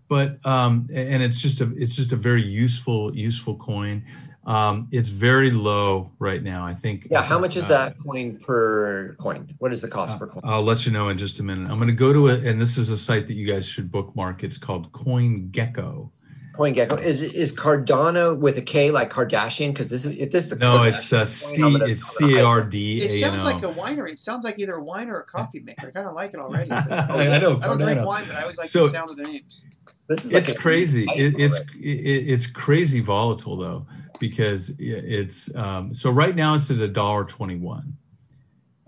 but 0.09 0.45
um, 0.45 0.87
and 0.93 1.23
it's 1.23 1.41
just 1.41 1.61
a 1.61 1.71
it's 1.77 1.95
just 1.95 2.11
a 2.11 2.17
very 2.17 2.43
useful 2.43 3.15
useful 3.15 3.55
coin. 3.55 4.03
Um, 4.43 4.87
it's 4.91 5.09
very 5.09 5.51
low 5.51 6.11
right 6.17 6.41
now. 6.41 6.65
I 6.65 6.73
think. 6.73 7.07
Yeah, 7.11 7.21
how 7.21 7.37
much 7.37 7.55
is 7.55 7.65
uh, 7.65 7.67
that 7.69 7.99
coin 7.99 8.37
per 8.39 9.13
coin? 9.19 9.53
What 9.59 9.71
is 9.71 9.81
the 9.81 9.87
cost 9.87 10.17
per 10.17 10.27
coin? 10.27 10.41
I'll 10.43 10.63
let 10.63 10.85
you 10.85 10.91
know 10.91 11.09
in 11.09 11.17
just 11.17 11.39
a 11.39 11.43
minute. 11.43 11.69
I'm 11.69 11.77
going 11.77 11.89
to 11.89 11.95
go 11.95 12.11
to 12.11 12.27
it, 12.27 12.43
and 12.45 12.59
this 12.59 12.77
is 12.77 12.89
a 12.89 12.97
site 12.97 13.27
that 13.27 13.35
you 13.35 13.45
guys 13.45 13.67
should 13.67 13.91
bookmark. 13.91 14.43
It's 14.43 14.57
called 14.57 14.91
CoinGecko. 14.93 16.09
CoinGecko 16.55 17.01
is 17.01 17.21
is 17.21 17.55
Cardano 17.55 18.37
with 18.37 18.57
a 18.57 18.61
K 18.61 18.91
like 18.91 19.09
Kardashian? 19.11 19.69
Because 19.69 19.89
this 19.89 20.05
is 20.05 20.17
if 20.17 20.31
this 20.31 20.47
is 20.47 20.53
a 20.53 20.59
No, 20.59 20.83
it's 20.83 21.13
uh, 21.13 21.23
C. 21.25 21.61
coin, 21.61 21.73
gonna- 21.73 21.85
It's 21.85 22.19
I'm 22.21 22.29
gonna 22.29 22.33
C 22.33 22.39
A 22.39 22.43
hype 22.43 22.47
R 22.47 22.59
it. 22.61 22.69
D 22.71 23.01
It 23.03 23.11
A 23.21 23.25
N 23.25 23.39
sounds 23.39 23.43
like 23.45 23.63
a 23.63 23.67
winery. 23.79 24.11
It 24.13 24.19
sounds 24.19 24.43
like 24.43 24.59
either 24.59 24.73
a 24.75 24.83
wine 24.83 25.09
or 25.09 25.19
a 25.19 25.23
coffee 25.23 25.59
maker. 25.61 25.87
I 25.87 25.91
kind 25.91 26.07
of 26.07 26.13
like 26.15 26.33
it 26.33 26.39
already. 26.41 26.71
I 26.71 27.37
know, 27.39 27.57
I 27.61 27.67
don't 27.67 27.77
drink 27.79 27.99
Cardano. 27.99 28.05
wine, 28.05 28.23
but 28.27 28.35
I 28.35 28.41
always 28.41 28.57
like 28.57 28.67
So- 28.67 28.83
the 28.85 28.89
sound 28.89 29.11
of 29.11 29.17
the 29.17 29.23
names. 29.23 29.65
This 30.09 30.25
is 30.25 30.33
It's 30.33 30.49
a- 30.49 30.55
crazy. 30.55 31.05
It, 31.15 31.35
it's 31.39 31.59
it, 31.79 31.87
it's 32.33 32.47
crazy 32.47 32.99
volatile 32.99 33.55
though 33.55 33.85
because 34.21 34.73
it's 34.79 35.53
um, 35.55 35.93
so 35.93 36.09
right 36.09 36.33
now 36.33 36.55
it's 36.55 36.71
at 36.71 36.77
a 36.77 36.87
dollar 36.87 37.25
twenty 37.25 37.57
one. 37.57 37.97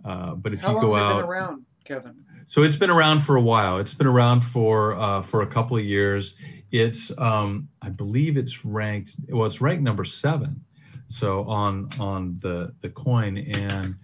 Uh, 0.05 0.35
but 0.35 0.53
if 0.53 0.61
How 0.61 0.69
you 0.69 0.75
long 0.75 0.83
go 0.85 0.93
has 0.93 1.01
it 1.01 1.05
out, 1.05 1.15
been 1.17 1.29
around, 1.29 1.65
Kevin? 1.83 2.15
So 2.45 2.61
it's 2.63 2.75
been 2.75 2.89
around 2.89 3.21
for 3.21 3.35
a 3.35 3.41
while. 3.41 3.79
It's 3.79 3.93
been 3.93 4.07
around 4.07 4.41
for 4.41 4.93
uh, 4.95 5.21
for 5.21 5.41
a 5.41 5.47
couple 5.47 5.75
of 5.75 5.83
years. 5.83 6.37
It's 6.71 7.17
um, 7.17 7.67
I 7.81 7.89
believe 7.89 8.37
it's 8.37 8.63
ranked. 8.63 9.15
Well, 9.29 9.45
it's 9.45 9.59
ranked 9.59 9.83
number 9.83 10.05
seven. 10.05 10.63
So 11.09 11.43
on 11.43 11.89
on 11.99 12.35
the 12.35 12.73
the 12.81 12.89
coin, 12.89 13.37
and 13.37 13.95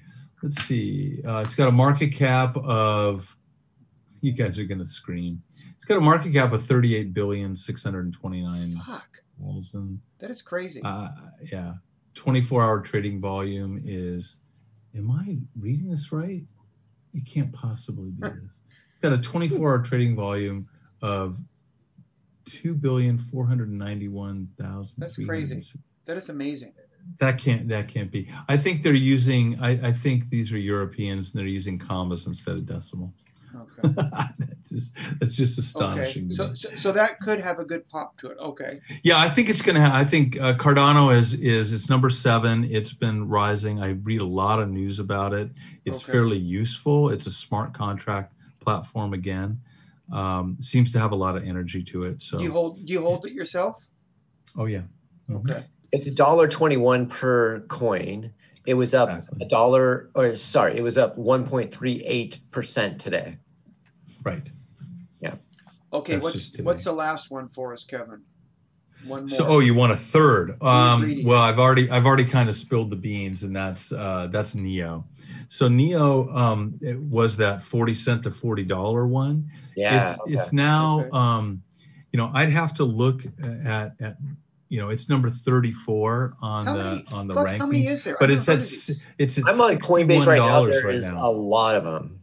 let's 0.44 0.62
see, 0.64 1.22
uh, 1.26 1.44
it's 1.46 1.56
got 1.56 1.70
a 1.70 1.72
market 1.72 2.10
cap 2.10 2.58
of. 2.58 3.36
You 4.22 4.34
guys 4.34 4.60
are 4.60 4.66
gonna 4.66 4.86
scream. 4.88 5.42
It's 5.78 5.86
got 5.86 5.98
a 5.98 6.02
market 6.02 6.34
cap 6.34 6.52
of 6.52 6.62
thirty 6.62 6.96
eight 6.96 7.14
billion 7.14 7.56
six 7.56 7.84
hundred 7.84 8.12
twenty 8.14 8.42
nine 8.42 8.72
Fuck, 8.86 9.24
thousand. 9.42 10.02
that 10.20 10.30
is 10.30 10.42
crazy. 10.42 10.82
Uh, 10.84 11.10
yeah, 11.52 11.74
twenty 12.16 12.42
four 12.42 12.64
hour 12.64 12.82
trading 12.82 13.20
volume 13.22 13.82
is. 13.84 14.40
Am 14.96 15.12
I 15.12 15.38
reading 15.60 15.90
this 15.90 16.12
right? 16.12 16.44
It 17.14 17.26
can't 17.26 17.54
possibly 17.54 18.10
be 18.12 18.28
this. 18.28 18.34
It's 18.92 19.04
got 19.04 19.14
a 19.14 19.18
24 19.18 19.70
hour 19.70 19.80
trading 19.82 20.14
volume 20.14 20.68
of 21.02 21.40
two 22.44 22.74
billion 22.74 23.18
four 23.18 23.46
hundred 23.46 23.72
ninety 23.72 24.08
one 24.08 24.50
thousand. 24.60 25.00
That's 25.00 25.16
crazy. 25.16 25.64
That 26.06 26.18
is 26.18 26.30
amazing. 26.30 26.74
That 27.20 27.38
can't 27.38 27.68
that 27.70 27.88
can't 27.88 28.12
be. 28.12 28.30
I 28.48 28.58
think 28.58 28.82
they're 28.82 28.94
using. 28.94 29.60
I, 29.62 29.90
I 29.90 29.92
think 29.94 30.30
these 30.30 30.52
are 30.52 30.58
Europeans 30.58 31.34
and 31.34 31.40
they're 31.40 31.48
using 31.48 31.78
commas 31.78 32.28
instead 32.28 32.56
of 32.56 32.66
decimal. 32.66 33.14
Okay. 33.56 33.94
that's 34.40 34.70
just 34.70 34.96
that's 35.20 35.36
just 35.36 35.58
astonishing. 35.58 36.26
Okay. 36.26 36.34
So, 36.36 36.54
so 36.54 36.70
so 36.76 36.92
that 36.92 37.20
could 37.20 37.40
have 37.40 37.60
a 37.60 37.66
good 37.66 37.88
pop 37.90 38.18
to 38.20 38.30
it. 38.30 38.38
Okay. 38.40 38.80
Yeah, 39.04 39.18
I 39.18 39.30
think 39.30 39.50
it's 39.50 39.62
going 39.62 39.76
to. 39.76 39.82
Ha- 39.82 39.98
I 39.98 40.04
think 40.06 40.40
uh, 40.40 40.54
Cardano 40.54 41.14
is 41.16 41.34
is 41.34 41.74
it's 41.74 41.90
number 41.90 42.10
seven. 42.10 42.64
It's 42.66 42.94
been 42.94 43.28
rising. 43.28 43.82
I 43.82 43.90
read 43.90 44.22
a 44.22 44.26
lot 44.26 44.60
of 44.60 44.70
news 44.70 45.00
about 45.00 45.34
it. 45.34 45.50
It's 45.86 46.04
Okay. 46.04 46.12
fairly 46.12 46.38
useful. 46.38 47.10
It's 47.10 47.26
a 47.28 47.32
smart 47.32 47.74
contract 47.74 48.34
platform 48.60 49.14
again. 49.14 49.62
Um, 50.12 50.58
seems 50.60 50.92
to 50.94 51.00
have 51.00 51.12
a 51.12 51.16
lot 51.16 51.36
of 51.36 51.44
energy 51.48 51.84
to 51.84 52.04
it. 52.04 52.22
So, 52.22 52.38
Do 52.40 52.44
you 52.44 52.52
hold 52.52 52.86
do 52.86 52.94
you 52.94 53.02
hold 53.02 53.26
it 53.26 53.34
yourself? 53.34 53.88
oh 54.58 54.66
yeah. 54.66 54.84
Okay. 55.32 55.64
It's 55.92 56.06
a 56.08 56.12
dollar 56.12 56.48
twenty-one 56.48 57.08
per 57.08 57.62
coin. 57.62 58.34
It 58.66 58.74
was 58.76 58.94
up 58.94 59.10
Exactly. 59.10 59.46
a 59.46 59.50
dollar, 59.50 60.10
or 60.14 60.34
sorry, 60.36 60.78
it 60.78 60.82
was 60.84 60.98
up 60.98 61.18
one 61.18 61.46
point 61.48 61.72
three 61.74 62.02
eight 62.06 62.40
percent 62.52 63.00
today. 63.00 63.38
right. 64.24 64.50
Yeah. 65.22 65.36
Okay, 65.92 66.14
That's 66.14 66.24
what's 66.24 66.34
just 66.36 66.52
today. 66.56 66.64
what's 66.66 66.84
the 66.84 66.92
last 66.94 67.32
one 67.32 67.48
for 67.48 67.74
us, 67.74 67.84
Kevin? 67.84 68.22
One 69.08 69.22
more. 69.22 69.30
So, 69.30 69.46
oh, 69.48 69.60
you 69.60 69.74
want 69.74 69.94
a 69.94 69.96
third? 69.96 70.62
Um, 70.62 71.02
greedy. 71.02 71.26
well, 71.26 71.42
I've 71.42 71.58
already 71.58 71.90
I've 71.90 72.06
already 72.06 72.26
kind 72.26 72.50
of 72.50 72.56
spilled 72.56 72.90
the 72.92 72.98
beans, 72.98 73.44
and 73.44 73.56
that's 73.56 73.92
uh, 73.94 74.28
that's 74.30 74.56
Neo. 74.56 75.06
So 75.48 75.68
Neo 75.70 76.28
um, 76.30 76.78
it 76.82 77.00
was 77.00 77.38
that 77.38 77.64
forty 77.64 77.96
cent 77.96 78.24
to 78.24 78.32
forty 78.32 78.64
dollar 78.64 79.08
one. 79.08 79.50
Yeah. 79.76 79.98
it's 80.00 80.20
okay. 80.22 80.34
it's 80.34 80.52
now 80.54 81.00
Okay. 81.02 81.10
um 81.14 81.64
you 82.12 82.18
know 82.18 82.32
i'd 82.34 82.50
have 82.50 82.74
to 82.74 82.84
look 82.84 83.22
at 83.64 83.94
at 84.02 84.18
you 84.70 84.80
know 84.80 84.90
it's 84.90 85.10
number 85.10 85.30
34 85.30 86.36
on 86.42 86.66
How 86.66 86.74
the 86.78 86.84
many- 86.84 87.06
on 87.12 87.28
the 87.28 87.34
fuck, 87.34 87.48
rankings 87.48 87.58
how 87.58 87.66
many 87.66 87.88
is 87.88 88.04
there? 88.04 88.18
but 88.20 88.30
it's 88.30 88.48
never 88.48 88.58
at 88.60 88.64
heard 88.64 88.68
of 88.68 88.74
s- 88.74 88.88
these. 88.88 89.06
it's 89.18 89.38
at 89.40 89.44
I'm 89.48 89.60
on 89.62 89.76
Coinbase 89.78 90.26
right 90.26 90.38
now. 90.38 90.64
$61 90.66 90.72
There 90.72 90.84
right 90.86 90.96
is 90.96 91.06
now. 91.10 91.28
a 91.28 91.32
lot 91.32 91.76
of 91.76 91.84
them. 91.84 92.20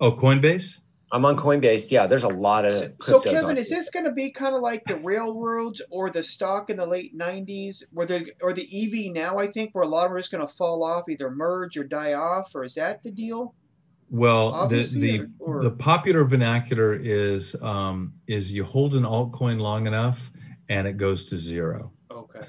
oh 0.00 0.12
coinbase 0.12 0.80
I'm 1.10 1.24
on 1.24 1.36
Coinbase. 1.38 1.90
Yeah, 1.90 2.06
there's 2.06 2.22
a 2.22 2.28
lot 2.28 2.66
of. 2.66 2.72
So, 2.72 2.86
so 3.00 3.18
cryptos 3.20 3.30
Kevin, 3.40 3.56
is 3.56 3.70
this 3.70 3.88
going 3.88 4.04
to 4.04 4.12
be 4.12 4.30
kind 4.30 4.54
of 4.54 4.60
like 4.60 4.84
the 4.84 4.96
railroads 4.96 5.80
or 5.90 6.10
the 6.10 6.22
stock 6.22 6.68
in 6.68 6.76
the 6.76 6.84
late 6.84 7.16
'90s, 7.16 7.82
where 7.94 8.04
the 8.04 8.30
or 8.42 8.52
the 8.52 8.68
EV 8.70 9.14
now? 9.14 9.38
I 9.38 9.46
think 9.46 9.74
where 9.74 9.84
a 9.84 9.88
lot 9.88 10.02
of 10.04 10.10
them 10.10 10.16
are 10.16 10.18
just 10.18 10.30
going 10.30 10.46
to 10.46 10.52
fall 10.52 10.84
off, 10.84 11.08
either 11.08 11.30
merge 11.30 11.78
or 11.78 11.84
die 11.84 12.12
off, 12.12 12.54
or 12.54 12.62
is 12.62 12.74
that 12.74 13.02
the 13.02 13.10
deal? 13.10 13.54
well 14.10 14.50
the 14.50 14.56
Obviously, 14.58 15.00
the 15.18 15.30
or- 15.38 15.56
or- 15.56 15.62
the 15.62 15.70
popular 15.70 16.24
vernacular 16.24 16.92
is 16.94 17.54
um 17.62 18.12
is 18.26 18.52
you 18.52 18.64
hold 18.64 18.94
an 18.94 19.04
altcoin 19.04 19.58
long 19.60 19.86
enough 19.86 20.30
and 20.68 20.86
it 20.86 20.96
goes 20.96 21.24
to 21.30 21.36
zero 21.36 21.92
Okay, 22.10 22.40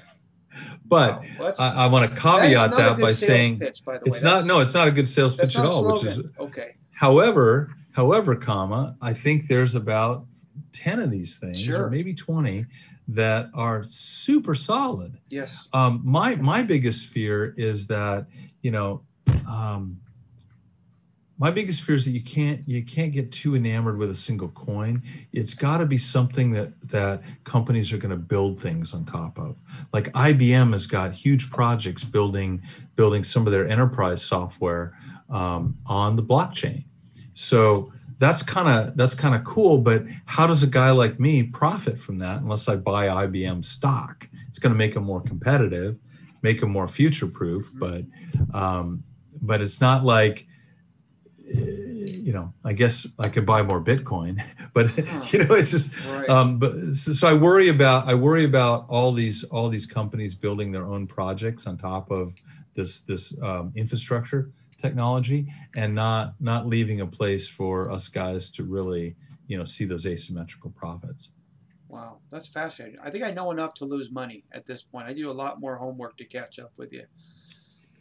but 0.84 1.22
Wow, 1.38 1.52
I, 1.58 1.84
I 1.84 1.86
want 1.86 2.10
to 2.10 2.16
caveat 2.20 2.72
a 2.72 2.76
that 2.76 2.98
by 3.00 3.12
saying 3.12 3.58
pitch, 3.60 3.84
by 3.84 3.96
it's 4.04 4.22
way. 4.22 4.30
not 4.30 4.44
no 4.46 4.60
it's 4.60 4.74
not 4.74 4.88
a 4.88 4.90
good 4.90 5.08
sales 5.08 5.36
pitch 5.36 5.56
at 5.56 5.64
all 5.64 5.92
which 5.92 6.04
is 6.04 6.20
okay. 6.38 6.74
However, 6.92 7.74
however, 7.92 8.36
comma, 8.36 8.94
I 9.00 9.14
think 9.14 9.46
there's 9.46 9.74
about 9.74 10.26
10 10.72 10.98
of 11.00 11.10
these 11.10 11.38
things 11.38 11.60
Sure. 11.60 11.86
or 11.86 11.90
maybe 11.90 12.12
20 12.14 12.66
that 13.08 13.48
are 13.54 13.84
super 13.84 14.54
solid. 14.54 15.18
Yes. 15.30 15.68
Um, 15.72 16.02
my 16.04 16.34
my 16.36 16.62
biggest 16.62 17.06
fear 17.06 17.54
is 17.56 17.86
that, 17.86 18.26
you 18.62 18.70
know, 18.70 19.02
um, 19.48 19.98
my 21.40 21.50
biggest 21.50 21.82
fear 21.82 21.94
is 21.94 22.04
that 22.04 22.10
you 22.10 22.22
can't 22.22 22.60
you 22.68 22.84
can't 22.84 23.12
get 23.12 23.32
too 23.32 23.56
enamored 23.56 23.96
with 23.96 24.10
a 24.10 24.14
single 24.14 24.50
coin. 24.50 25.02
It's 25.32 25.54
got 25.54 25.78
to 25.78 25.86
be 25.86 25.96
something 25.96 26.50
that 26.50 26.78
that 26.90 27.22
companies 27.44 27.94
are 27.94 27.96
going 27.96 28.10
to 28.10 28.18
build 28.18 28.60
things 28.60 28.92
on 28.92 29.06
top 29.06 29.38
of. 29.38 29.58
Like 29.94 30.12
IBM 30.12 30.72
has 30.72 30.86
got 30.86 31.14
huge 31.14 31.50
projects 31.50 32.04
building 32.04 32.62
building 32.94 33.24
some 33.24 33.46
of 33.46 33.52
their 33.52 33.66
enterprise 33.66 34.22
software 34.22 34.94
um, 35.30 35.78
on 35.86 36.16
the 36.16 36.22
blockchain. 36.22 36.84
So 37.32 37.90
that's 38.18 38.42
kind 38.42 38.68
of 38.68 38.94
that's 38.98 39.14
kind 39.14 39.34
of 39.34 39.42
cool. 39.44 39.78
But 39.78 40.04
how 40.26 40.46
does 40.46 40.62
a 40.62 40.66
guy 40.66 40.90
like 40.90 41.18
me 41.18 41.44
profit 41.44 41.98
from 41.98 42.18
that 42.18 42.42
unless 42.42 42.68
I 42.68 42.76
buy 42.76 43.06
IBM 43.06 43.64
stock? 43.64 44.28
It's 44.50 44.58
going 44.58 44.74
to 44.74 44.78
make 44.78 44.92
them 44.92 45.04
more 45.04 45.22
competitive, 45.22 45.96
make 46.42 46.60
them 46.60 46.70
more 46.70 46.86
future 46.86 47.28
proof. 47.28 47.70
But 47.72 48.04
um, 48.52 49.04
but 49.40 49.62
it's 49.62 49.80
not 49.80 50.04
like 50.04 50.46
you 51.54 52.32
know. 52.32 52.52
I 52.64 52.72
guess 52.72 53.06
I 53.18 53.28
could 53.28 53.46
buy 53.46 53.62
more 53.62 53.82
Bitcoin, 53.82 54.40
but 54.74 54.96
you 55.32 55.44
know, 55.44 55.54
it's 55.54 55.70
just 55.70 55.94
Right. 56.12 56.28
um, 56.28 56.58
but 56.58 56.72
so, 56.94 57.12
so 57.12 57.28
I 57.28 57.34
worry 57.34 57.68
about 57.68 58.08
I 58.08 58.14
worry 58.14 58.44
about 58.44 58.86
all 58.88 59.12
these 59.12 59.44
all 59.44 59.68
these 59.68 59.86
companies 59.86 60.34
building 60.34 60.72
their 60.72 60.86
own 60.86 61.06
projects 61.06 61.66
on 61.66 61.78
top 61.78 62.10
of 62.10 62.34
this 62.74 63.00
this 63.04 63.40
um, 63.42 63.72
infrastructure 63.74 64.50
technology 64.78 65.52
and 65.76 65.94
not 65.94 66.34
not 66.40 66.66
leaving 66.66 67.00
a 67.00 67.06
place 67.06 67.48
for 67.48 67.90
us 67.90 68.08
guys 68.08 68.50
to 68.52 68.64
really 68.64 69.16
you 69.46 69.58
know 69.58 69.64
see 69.64 69.84
those 69.84 70.06
asymmetrical 70.06 70.70
profits. 70.70 71.32
Wow, 71.88 72.18
that's 72.30 72.46
fascinating. 72.46 73.00
I 73.02 73.10
think 73.10 73.24
I 73.24 73.32
know 73.32 73.50
enough 73.50 73.74
to 73.74 73.84
lose 73.84 74.12
money 74.12 74.44
at 74.52 74.64
this 74.64 74.82
point. 74.82 75.08
I 75.08 75.12
do 75.12 75.28
a 75.28 75.32
lot 75.32 75.58
more 75.60 75.76
homework 75.76 76.16
to 76.18 76.24
catch 76.24 76.60
up 76.60 76.72
with 76.76 76.92
you. 76.92 77.04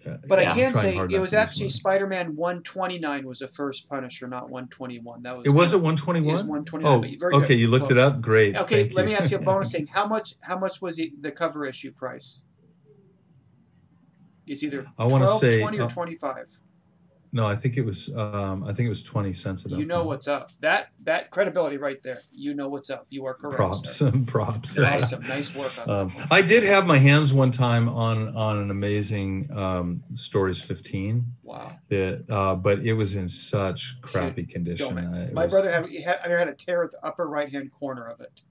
But 0.04 0.42
Yeah, 0.42 0.52
I 0.52 0.56
can 0.56 0.74
say 0.76 0.98
it 0.98 1.20
was 1.20 1.34
actually. 1.34 1.70
Spider-Man 1.70 2.36
129 2.36 3.26
was 3.26 3.40
the 3.40 3.48
first 3.48 3.90
Punisher, 3.90 4.28
not 4.28 4.50
121. 4.50 5.24
That 5.24 5.38
was 5.38 5.46
It 5.46 5.50
wasn't 5.50 5.82
It 5.82 5.86
was 5.86 6.04
121. 6.04 6.48
129. 6.48 7.18
Oh, 7.34 7.38
okay. 7.38 7.48
good. 7.48 7.60
You 7.60 7.68
looked 7.68 7.92
it 7.92 7.98
up. 7.98 8.22
Great. 8.22 8.56
Okay, 8.56 8.84
Thank 8.84 8.96
let 8.96 9.06
me 9.06 9.16
ask 9.16 9.32
you 9.32 9.38
a 9.38 9.42
bonus 9.50 9.72
thing. 9.72 9.88
How 9.88 10.08
much? 10.08 10.36
How 10.42 10.58
much 10.58 10.82
was 10.82 11.00
it, 11.00 11.22
the 11.22 11.32
cover 11.32 11.66
issue 11.66 11.92
price? 11.92 12.44
It's 14.48 14.64
either 14.64 14.88
I 14.98 15.06
wanna 15.06 15.28
say, 15.28 15.62
20 15.62 15.80
or 15.80 15.84
uh, 15.84 15.90
25. 15.90 16.60
No, 17.32 17.46
I 17.48 17.56
think 17.56 17.78
it 17.78 17.86
was. 17.86 18.14
Um, 18.16 18.64
I 18.64 18.74
think 18.74 18.88
it 18.88 18.90
was 18.90 19.04
20 19.04 19.34
cents. 19.34 19.66
About 19.66 19.78
You 19.80 19.86
know 19.86 20.00
that. 20.00 20.06
what's 20.06 20.28
up. 20.28 20.52
That 20.62 20.90
that 21.04 21.30
credibility 21.32 21.78
right 21.78 22.02
there. 22.02 22.20
You 22.32 22.54
know 22.56 22.68
what's 22.70 22.90
up. 22.90 23.06
You 23.10 23.26
are 23.26 23.34
correct. 23.36 23.56
Props. 23.58 23.92
sir. 23.98 24.12
props. 24.26 24.78
Awesome. 24.80 25.22
Nice 25.22 25.56
work 25.56 25.72
on 25.88 26.10
that. 26.10 26.18
Um, 26.18 26.28
I 26.32 26.42
did 26.42 26.64
have 26.64 26.88
my 26.88 26.98
hands 26.98 27.32
one 27.34 27.52
time 27.52 27.88
on 27.88 28.36
on 28.36 28.58
an 28.58 28.72
amazing 28.72 29.50
um, 29.56 30.04
Stories 30.14 30.62
15 30.64 31.26
Wow. 31.44 31.70
that, 31.90 32.26
uh, 32.30 32.56
but 32.56 32.80
it 32.80 32.94
was 32.94 33.16
in 33.16 33.30
such 33.30 33.98
crappy 34.02 34.44
condition. 34.46 34.96
Don't 34.96 35.14
I- 35.14 35.24
it 35.26 35.34
My 35.34 35.46
was- 35.46 35.54
brother 35.54 35.70
had, 35.72 35.92
had 36.04 36.20
I 36.26 36.38
had 36.40 36.48
a 36.48 36.54
tear 36.54 36.84
at 36.84 36.92
the 36.92 37.06
upper 37.06 37.28
right 37.28 37.52
hand 37.52 37.72
corner 37.72 38.06
of 38.06 38.22
it, 38.22 38.42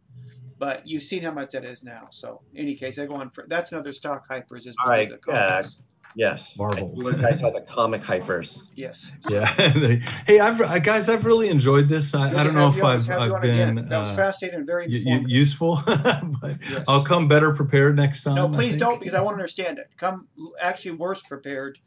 but 0.59 0.87
you've 0.87 1.03
seen 1.03 1.23
how 1.23 1.31
much 1.33 1.51
that 1.53 1.65
is 1.65 1.83
now. 1.85 2.03
So, 2.11 2.43
in 2.55 2.63
any 2.63 2.75
case, 2.75 2.99
I 2.99 3.07
go 3.07 3.15
on 3.15 3.31
for 3.31 3.45
that's 3.49 3.73
another 3.73 3.93
stock 3.93 4.29
hypers 4.29 4.67
is 4.67 4.77
All 4.85 4.91
right, 4.91 5.09
the 5.09 5.19
comics. 5.19 5.83
Yes. 6.17 6.59
Marvel. 6.59 6.95
You 6.97 7.13
guys 7.13 7.43
are 7.43 7.53
the 7.53 7.61
comic 7.61 8.01
hypers. 8.03 8.69
Yes. 8.75 9.13
Yeah. 9.29 9.47
hey, 10.27 10.41
I've 10.41 10.61
I- 10.61 10.79
guys, 10.79 11.09
I've 11.09 11.25
really 11.25 11.49
enjoyed 11.49 11.89
this. 11.89 12.15
I, 12.15 12.31
I 12.41 12.45
don't 12.45 12.55
know 12.55 12.69
if. 12.69 12.83
I've, 12.83 13.09
I've 13.09 13.33
on 13.33 13.43
again. 13.45 13.75
been 13.77 13.89
That 13.89 13.99
was 14.01 14.09
uh, 14.11 14.17
fascinating 14.17 14.59
and 14.61 14.67
very 14.67 14.89
y- 14.89 15.03
y- 15.05 15.25
useful, 15.27 15.81
but 15.87 16.57
Yes. 16.71 16.85
I'll 16.89 17.05
come 17.05 17.29
better 17.29 17.53
prepared 17.53 17.97
next 17.97 18.23
time. 18.25 18.35
no, 18.37 18.49
please 18.49 18.77
don't 18.77 18.99
because 18.99 19.15
I 19.15 19.21
want 19.21 19.35
to 19.37 19.41
understand 19.41 19.79
it. 19.79 19.91
Come 19.97 20.29
actually 20.61 20.93
worse 20.93 21.23
prepared. 21.23 21.79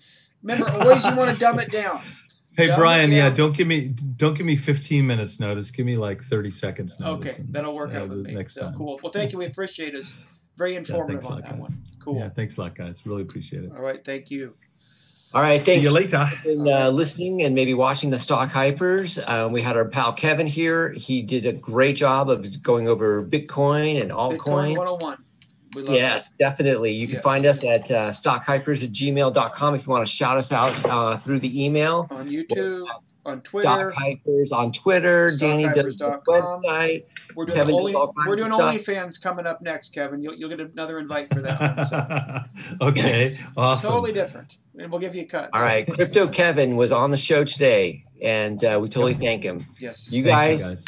Remember, 0.43 0.69
always 0.71 1.03
you 1.05 1.15
want 1.15 1.31
to 1.33 1.39
dumb 1.39 1.59
it 1.59 1.69
down. 1.69 1.99
Hey 2.57 2.67
Dumb 2.67 2.75
it 2.75 2.79
Brian, 2.79 3.11
yeah, 3.11 3.29
don't 3.29 3.55
give 3.55 3.67
me 3.67 3.87
don't 3.87 4.37
give 4.37 4.45
me 4.45 4.55
15 4.55 5.05
minutes 5.07 5.39
notice. 5.39 5.71
Give 5.71 5.85
me 5.85 5.97
like 5.97 6.21
30 6.21 6.51
seconds 6.51 6.99
notice. 6.99 7.33
Okay, 7.33 7.41
and, 7.41 7.53
that'll 7.53 7.75
work 7.75 7.93
uh, 7.93 7.99
out 7.99 8.09
with 8.09 8.23
the 8.23 8.29
me. 8.29 8.35
next 8.35 8.55
so 8.55 8.61
time. 8.61 8.73
cool. 8.75 8.99
Well, 9.01 9.11
thank 9.11 9.31
you. 9.31 9.37
We 9.37 9.45
appreciate 9.45 9.95
it. 9.95 10.05
It's 10.65 10.89
very 10.89 10.99
informative 10.99 11.21
thanks 11.23 11.25
a 11.25 11.29
on 11.29 11.33
lot, 11.35 11.43
that 11.43 11.51
guys. 11.51 11.59
one. 11.59 11.83
Cool. 11.99 12.17
Yeah, 12.19 12.29
thanks 12.29 12.57
a 12.57 12.61
lot, 12.61 12.75
guys. 12.75 13.05
Really 13.05 13.21
appreciate 13.21 13.63
it. 13.63 13.71
All 13.75 13.81
right. 13.81 14.03
Thank 14.03 14.31
you. 14.31 14.55
All 15.33 15.41
right. 15.41 15.63
See 15.63 15.75
you 15.79 15.91
later. 15.91 16.25
for 16.25 16.43
been, 16.49 16.67
uh, 16.67 16.89
listening 16.89 17.43
and 17.43 17.55
maybe 17.55 17.73
watching 17.73 18.09
the 18.09 18.19
Stock 18.19 18.49
Hypers. 18.49 19.17
Uh, 19.25 19.47
we 19.49 19.61
had 19.61 19.77
our 19.77 19.85
pal 19.85 20.11
Kevin 20.13 20.45
here. 20.47 20.91
He 20.91 21.21
did 21.21 21.45
a 21.45 21.53
great 21.53 21.95
job 21.95 22.29
of 22.29 22.61
going 22.63 22.87
over 22.89 23.23
Bitcoin 23.23 24.01
and 24.01 24.11
Bitcoin 24.11 24.37
altcoins. 24.37 24.77
101. 24.77 25.17
We 25.73 25.83
love 25.83 25.95
Yes, 25.95 26.31
definitely. 26.31 26.91
You 26.91 27.07
can 27.07 27.13
Yes. 27.15 27.23
find 27.23 27.45
us 27.45 27.63
at 27.63 27.89
uh, 27.89 28.09
stockhypers 28.09 28.83
at 28.83 28.91
gmail.com 28.91 29.75
if 29.75 29.87
you 29.87 29.91
want 29.91 30.05
to 30.05 30.11
shout 30.11 30.37
us 30.37 30.51
out 30.51 30.73
uh, 30.85 31.15
through 31.15 31.39
the 31.39 31.63
email. 31.65 32.07
on 32.11 32.27
YouTube, 32.27 32.87
on 33.25 33.41
Twitter. 33.41 33.63
Stock 33.63 33.93
Hypers 33.93 34.51
on 34.51 34.71
Twitter. 34.71 35.35
Danny 35.35 35.63
does 35.63 35.95
the 35.97 36.21
website. 36.27 37.03
We're 37.35 37.45
doing 37.45 37.55
Kevin 37.57 37.75
only, 37.75 37.93
all 37.93 38.13
kinds 38.13 38.27
we're 38.27 38.35
doing. 38.35 38.49
OnlyFans 38.49 39.21
coming 39.21 39.45
up 39.45 39.61
next, 39.61 39.93
Kevin. 39.93 40.21
You'll, 40.21 40.35
you'll 40.35 40.49
get 40.49 40.59
another 40.59 40.99
invite 40.99 41.29
for 41.29 41.41
that 41.41 41.77
one. 41.77 42.55
So 42.55 42.75
okay, 42.87 43.37
awesome. 43.55 43.91
totally 43.91 44.13
different, 44.13 44.57
and 44.77 44.91
we'll 44.91 45.01
give 45.01 45.15
you 45.15 45.21
a 45.21 45.25
cut. 45.25 45.49
All 45.53 45.63
right. 45.63 45.87
Crypto 45.87 46.27
Kevin 46.27 46.75
was 46.75 46.91
on 46.91 47.11
the 47.11 47.17
show 47.17 47.43
today, 47.43 48.05
and 48.21 48.63
uh, 48.63 48.79
we 48.81 48.89
totally 48.89 49.13
thank 49.13 49.43
him. 49.43 49.65
Yes. 49.79 50.11
You 50.11 50.23
Thank 50.23 50.59
guys, 50.59 50.85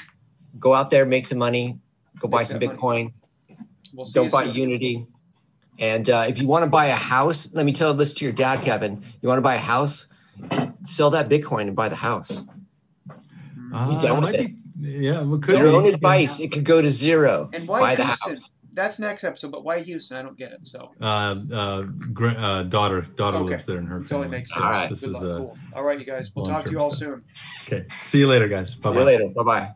go 0.60 0.74
out 0.74 0.90
there, 0.90 1.06
make 1.06 1.26
some 1.26 1.40
money, 1.40 1.80
go 2.20 2.28
buy 2.28 2.44
some. 2.44 2.60
Bitcoin. 2.60 3.14
We'll 3.94 4.06
see 4.06 4.20
Don't 4.20 4.32
buy 4.32 4.46
soon. 4.46 4.56
Unity. 4.56 5.08
And 5.80 6.10
uh, 6.10 6.26
if 6.28 6.40
you 6.40 6.48
want 6.48 6.64
to 6.64 6.70
buy 6.70 6.88
a 6.88 6.96
house, 6.96 7.54
let 7.56 7.66
me 7.66 7.74
tell 7.74 7.94
this 7.94 8.14
to 8.16 8.26
your 8.26 8.34
dad, 8.34 8.62
Kevin. 8.62 9.04
You 9.22 9.30
want 9.30 9.38
to 9.38 9.44
buy 9.44 9.56
a 9.56 9.60
house, 9.60 10.08
sell 10.86 11.10
that 11.12 11.30
Bitcoin 11.30 11.62
and 11.68 11.76
buy 11.76 11.90
the 11.90 11.96
house. 11.96 12.44
Uh, 13.74 14.02
down 14.02 14.22
with 14.22 14.32
might 14.32 14.36
it? 14.40 14.48
be- 14.48 14.90
yeah, 14.90 15.22
well, 15.24 15.40
could 15.40 15.56
Your 15.56 15.64
be. 15.66 15.70
own 15.70 15.86
Yeah. 15.86 15.92
advice. 15.94 16.40
It 16.40 16.52
could 16.52 16.66
go 16.66 16.82
to 16.82 16.90
zero. 16.90 17.50
And 17.54 17.66
Buy 17.66 17.80
why 17.80 17.96
the 17.96 18.06
Houston? 18.06 18.32
house. 18.32 18.52
That's 18.74 18.98
next 19.00 19.24
episode. 19.24 19.52
But 19.52 19.64
why 19.64 19.80
Houston? 19.80 20.18
I 20.18 20.24
don't 20.24 20.38
get 20.38 20.52
it. 20.52 20.66
So 20.68 20.92
Uh, 21.00 21.36
uh, 21.54 21.82
gra- 22.12 22.36
uh, 22.38 22.64
daughter, 22.64 23.02
daughter 23.16 23.38
Okay. 23.38 23.50
lives 23.52 23.66
there 23.68 23.78
in 23.78 23.86
her 23.86 23.98
it 24.00 24.02
totally 24.04 24.24
family. 24.24 24.38
makes 24.40 24.52
sense. 24.54 24.64
All 24.64 24.72
right. 24.72 24.90
This 24.90 25.02
Good 25.02 25.16
is 25.16 25.22
luck. 25.22 25.24
uh, 25.24 25.38
cool. 25.38 25.58
All 25.76 25.84
right, 25.84 26.00
you 26.00 26.06
guys. 26.06 26.32
We'll 26.36 26.46
talk 26.48 26.64
to 26.66 26.72
you 26.72 26.80
all 26.80 26.92
stuff. 26.92 27.12
soon. 27.12 27.24
okay. 27.68 27.86
See 28.02 28.20
you 28.20 28.28
later, 28.28 28.48
guys. 28.48 28.76
Bye 28.76 28.90
See 28.90 28.94
you 28.94 29.00
bye. 29.00 29.06
later. 29.06 29.28
Bye 29.30 29.44
bye. 29.44 29.72